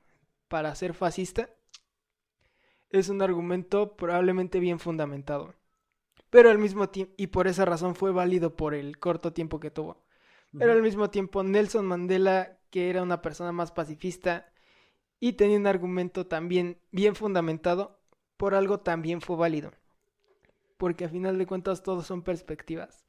para 0.47 0.75
ser 0.75 0.93
fascista 0.93 1.49
es 2.89 3.09
un 3.09 3.21
argumento 3.21 3.95
probablemente 3.95 4.59
bien 4.59 4.79
fundamentado. 4.79 5.55
Pero 6.29 6.49
al 6.49 6.57
mismo 6.57 6.89
tiempo, 6.89 7.13
y 7.17 7.27
por 7.27 7.47
esa 7.47 7.65
razón 7.65 7.95
fue 7.95 8.11
válido 8.11 8.55
por 8.55 8.73
el 8.73 8.99
corto 8.99 9.33
tiempo 9.33 9.59
que 9.59 9.71
tuvo. 9.71 10.03
Pero 10.57 10.71
al 10.71 10.81
mismo 10.81 11.09
tiempo, 11.09 11.43
Nelson 11.43 11.85
Mandela, 11.85 12.57
que 12.69 12.89
era 12.89 13.03
una 13.03 13.21
persona 13.21 13.51
más 13.51 13.71
pacifista 13.71 14.49
y 15.19 15.33
tenía 15.33 15.57
un 15.57 15.67
argumento 15.67 16.27
también 16.27 16.77
bien 16.91 17.15
fundamentado, 17.15 17.99
por 18.37 18.55
algo 18.55 18.79
también 18.79 19.21
fue 19.21 19.35
válido. 19.35 19.71
Porque 20.77 21.05
a 21.05 21.09
final 21.09 21.37
de 21.37 21.45
cuentas 21.45 21.83
todos 21.83 22.05
son 22.05 22.21
perspectivas. 22.21 23.05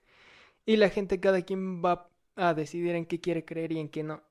Y 0.65 0.77
la 0.77 0.89
gente, 0.89 1.21
cada 1.21 1.43
quien 1.43 1.85
va 1.85 2.11
a 2.37 2.55
decidir 2.55 2.95
en 2.95 3.07
qué 3.07 3.21
quiere 3.21 3.45
creer 3.45 3.73
y 3.73 3.81
en 3.81 3.89
qué 3.89 4.03
no. 4.03 4.23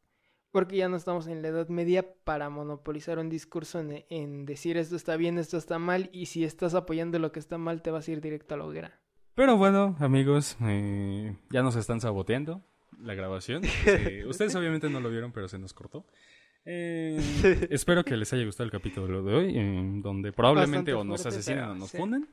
Porque 0.51 0.77
ya 0.77 0.87
no 0.87 0.95
estamos 0.95 1.27
en 1.27 1.41
la 1.41 1.49
Edad 1.49 1.67
Media 1.67 2.05
para 2.23 2.49
monopolizar 2.49 3.19
un 3.19 3.29
discurso 3.29 3.79
en, 3.79 4.05
en 4.09 4.45
decir 4.45 4.77
esto 4.77 4.95
está 4.95 5.17
bien, 5.17 5.37
esto 5.37 5.57
está 5.57 5.79
mal, 5.79 6.09
y 6.13 6.27
si 6.27 6.45
estás 6.45 6.75
apoyando 6.75 7.19
lo 7.19 7.33
que 7.33 7.39
está 7.39 7.57
mal, 7.57 7.81
te 7.81 7.91
vas 7.91 8.07
a 8.07 8.11
ir 8.11 8.21
directo 8.21 8.55
a 8.55 8.57
la 8.59 8.65
hoguera. 8.65 9.01
Pero 9.35 9.57
bueno, 9.57 9.97
amigos, 9.99 10.55
eh, 10.61 11.35
ya 11.49 11.61
nos 11.61 11.75
están 11.75 11.99
saboteando 11.99 12.63
la 12.97 13.13
grabación. 13.13 13.63
Eh, 13.85 14.25
ustedes 14.25 14.55
obviamente 14.55 14.89
no 14.89 15.01
lo 15.01 15.09
vieron, 15.09 15.33
pero 15.33 15.49
se 15.49 15.59
nos 15.59 15.73
cortó. 15.73 16.05
Eh, 16.63 17.19
espero 17.69 18.05
que 18.05 18.15
les 18.15 18.31
haya 18.31 18.45
gustado 18.45 18.65
el 18.65 18.71
capítulo 18.71 19.23
de 19.23 19.33
hoy, 19.35 20.01
donde 20.01 20.31
probablemente 20.31 20.93
Bastante 20.93 20.93
o 20.93 21.03
nos 21.03 21.25
asesinan 21.25 21.71
o 21.71 21.75
nos 21.75 21.89
sí. 21.89 21.97
funden. 21.97 22.29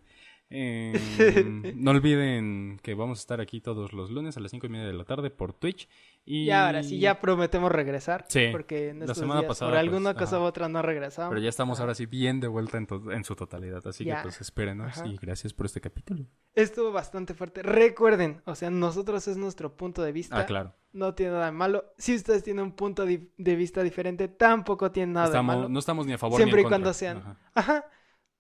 Eh, 0.55 1.73
no 1.77 1.91
olviden 1.93 2.79
que 2.83 2.95
vamos 2.95 3.19
a 3.19 3.23
estar 3.23 3.41
aquí 3.41 3.61
todos 3.61 3.93
los 3.93 4.11
lunes 4.11 4.37
a 4.37 4.41
las 4.41 4.51
cinco 4.51 4.67
y 4.67 4.71
media 4.71 4.87
de 4.87 4.93
la 4.93 5.05
tarde 5.05 5.31
por 5.31 5.53
Twitch. 5.55 5.89
Y 6.25 6.45
Y 6.45 6.51
ahora 6.51 6.83
sí, 6.83 6.99
ya 7.01 7.21
prometemos 7.21 7.73
regresar. 7.73 8.27
Sí, 8.29 8.49
Porque 8.53 8.91
en 8.91 9.01
la 9.07 9.15
semana 9.15 9.41
días, 9.41 9.49
pasada, 9.49 9.71
por 9.73 9.79
alguna 9.79 10.13
pues, 10.13 10.25
cosa 10.25 10.37
ajá. 10.37 10.45
u 10.45 10.49
otra 10.49 10.69
no 10.69 10.81
regresamos. 10.83 11.31
Pero 11.31 11.41
ya 11.43 11.49
estamos 11.49 11.81
ahora 11.81 11.95
sí 11.95 12.07
bien 12.07 12.39
de 12.39 12.47
vuelta 12.49 12.79
en, 12.79 12.87
en 13.11 13.25
su 13.25 13.35
totalidad. 13.35 13.85
Así 13.87 14.05
Ya. 14.05 14.17
que 14.19 14.23
pues 14.25 14.41
espérenos 14.41 14.99
Ajá. 14.99 15.07
y 15.09 15.17
gracias 15.17 15.53
por 15.53 15.67
este 15.67 15.81
capítulo. 15.81 16.27
Estuvo 16.55 16.93
bastante 16.93 17.35
fuerte. 17.35 17.63
Recuerden, 17.63 18.41
o 18.45 18.55
sea, 18.55 18.71
nosotros 18.71 19.27
es 19.27 19.37
nuestro 19.37 19.77
punto 19.77 20.03
de 20.03 20.13
vista. 20.13 20.39
Ah, 20.39 20.47
claro. 20.47 20.75
No 20.93 21.15
tiene 21.15 21.33
nada 21.33 21.47
de 21.47 21.53
malo. 21.53 21.87
Si 21.99 22.15
ustedes 22.15 22.45
tienen 22.45 22.63
un 22.65 22.73
punto 22.73 23.05
de 23.07 23.57
vista 23.57 23.83
diferente, 23.83 24.29
tampoco 24.29 24.93
tiene 24.93 25.15
nada 25.15 25.27
Estamos- 25.27 25.55
de 25.55 25.57
malo. 25.63 25.69
no 25.71 25.79
estamos 25.79 26.07
ni 26.07 26.13
a 26.13 26.19
favor 26.19 26.37
Siempre 26.37 26.59
ni 26.59 26.63
y 26.63 26.65
en 26.67 26.69
cuando 26.69 26.89
contra. 26.91 26.99
sean. 26.99 27.17
Ajá. 27.19 27.39
Ajá. 27.55 27.85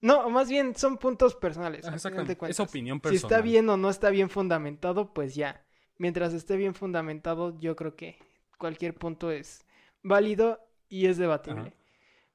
No, 0.02 0.28
más 0.30 0.50
bien 0.50 0.74
son 0.74 0.98
puntos 0.98 1.36
personales. 1.36 1.86
Exactamente. 1.86 2.36
Es 2.48 2.60
opinión 2.60 2.98
Si 2.98 3.02
personal. 3.02 3.32
está 3.32 3.40
bien 3.40 3.68
o 3.70 3.76
no 3.76 3.88
está 3.88 4.10
bien 4.10 4.28
fundamentado, 4.28 5.14
pues 5.14 5.34
ya. 5.34 5.64
Mientras 5.96 6.34
esté 6.34 6.56
bien 6.56 6.74
fundamentado, 6.74 7.58
yo 7.60 7.76
creo 7.76 7.94
que 7.94 8.18
cualquier 8.58 8.94
punto 8.94 9.30
es 9.30 9.64
válido 10.02 10.60
y 10.88 11.06
es 11.06 11.18
debatible. 11.18 11.60
Ajá. 11.60 11.72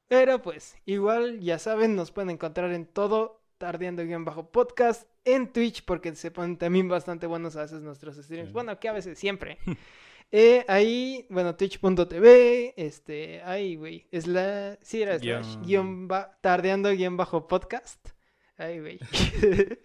Pero 0.08 0.42
pues, 0.42 0.78
igual, 0.86 1.42
ya 1.42 1.60
saben, 1.60 1.96
nos 1.96 2.12
pueden 2.12 2.30
encontrar 2.30 2.72
en 2.72 2.86
todo, 2.86 3.42
tardeando-podcast, 3.58 5.10
en 5.26 5.52
Twitch, 5.52 5.84
porque 5.84 6.16
se 6.16 6.32
ponen 6.32 6.58
también 6.58 6.88
bastante 6.88 7.28
buenos 7.28 7.58
a 7.58 7.64
veces 7.64 7.82
nuestros 7.82 8.16
streams. 8.16 8.48
Sí. 8.48 8.54
Bueno, 8.54 8.80
que 8.80 8.88
a 8.88 8.94
veces, 8.94 9.20
siempre. 9.20 9.58
Eh, 10.32 10.66
ahí, 10.68 11.26
bueno, 11.30 11.56
twitch.tv, 11.56 12.74
este, 12.76 13.42
ahí, 13.44 13.76
güey, 13.76 14.08
es 14.12 14.28
la, 14.28 14.78
sí 14.82 15.02
era 15.02 15.18
slash, 15.18 15.56
Guión- 15.58 15.66
guion 15.66 16.08
ba- 16.08 16.38
tardeando 16.42 16.90
guion 16.92 17.16
bajo 17.18 17.48
podcast. 17.48 18.10
Ahí, 18.58 18.80
güey. 18.80 19.00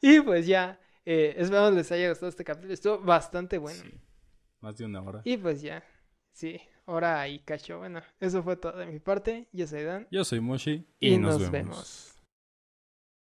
y 0.00 0.20
pues 0.20 0.46
ya, 0.46 0.78
eh, 1.04 1.34
esperamos 1.36 1.74
les 1.74 1.90
haya 1.90 2.10
gustado 2.10 2.28
este 2.30 2.44
capítulo, 2.44 2.72
estuvo 2.72 2.98
bastante 2.98 3.58
bueno. 3.58 3.82
Sí. 3.82 3.90
Más 4.60 4.76
de 4.76 4.84
una 4.84 5.02
hora. 5.02 5.20
Y 5.24 5.36
pues 5.36 5.62
ya, 5.62 5.82
sí, 6.32 6.60
hora 6.84 7.26
y 7.26 7.40
cacho. 7.40 7.78
Bueno, 7.78 8.02
eso 8.20 8.42
fue 8.44 8.56
todo 8.56 8.76
de 8.78 8.86
mi 8.86 9.00
parte. 9.00 9.48
Yo 9.52 9.66
soy 9.66 9.82
Dan. 9.82 10.06
Yo 10.12 10.24
soy 10.24 10.40
Moshi 10.40 10.86
Y, 11.00 11.18
nos, 11.18 11.50
vemos. 11.50 12.11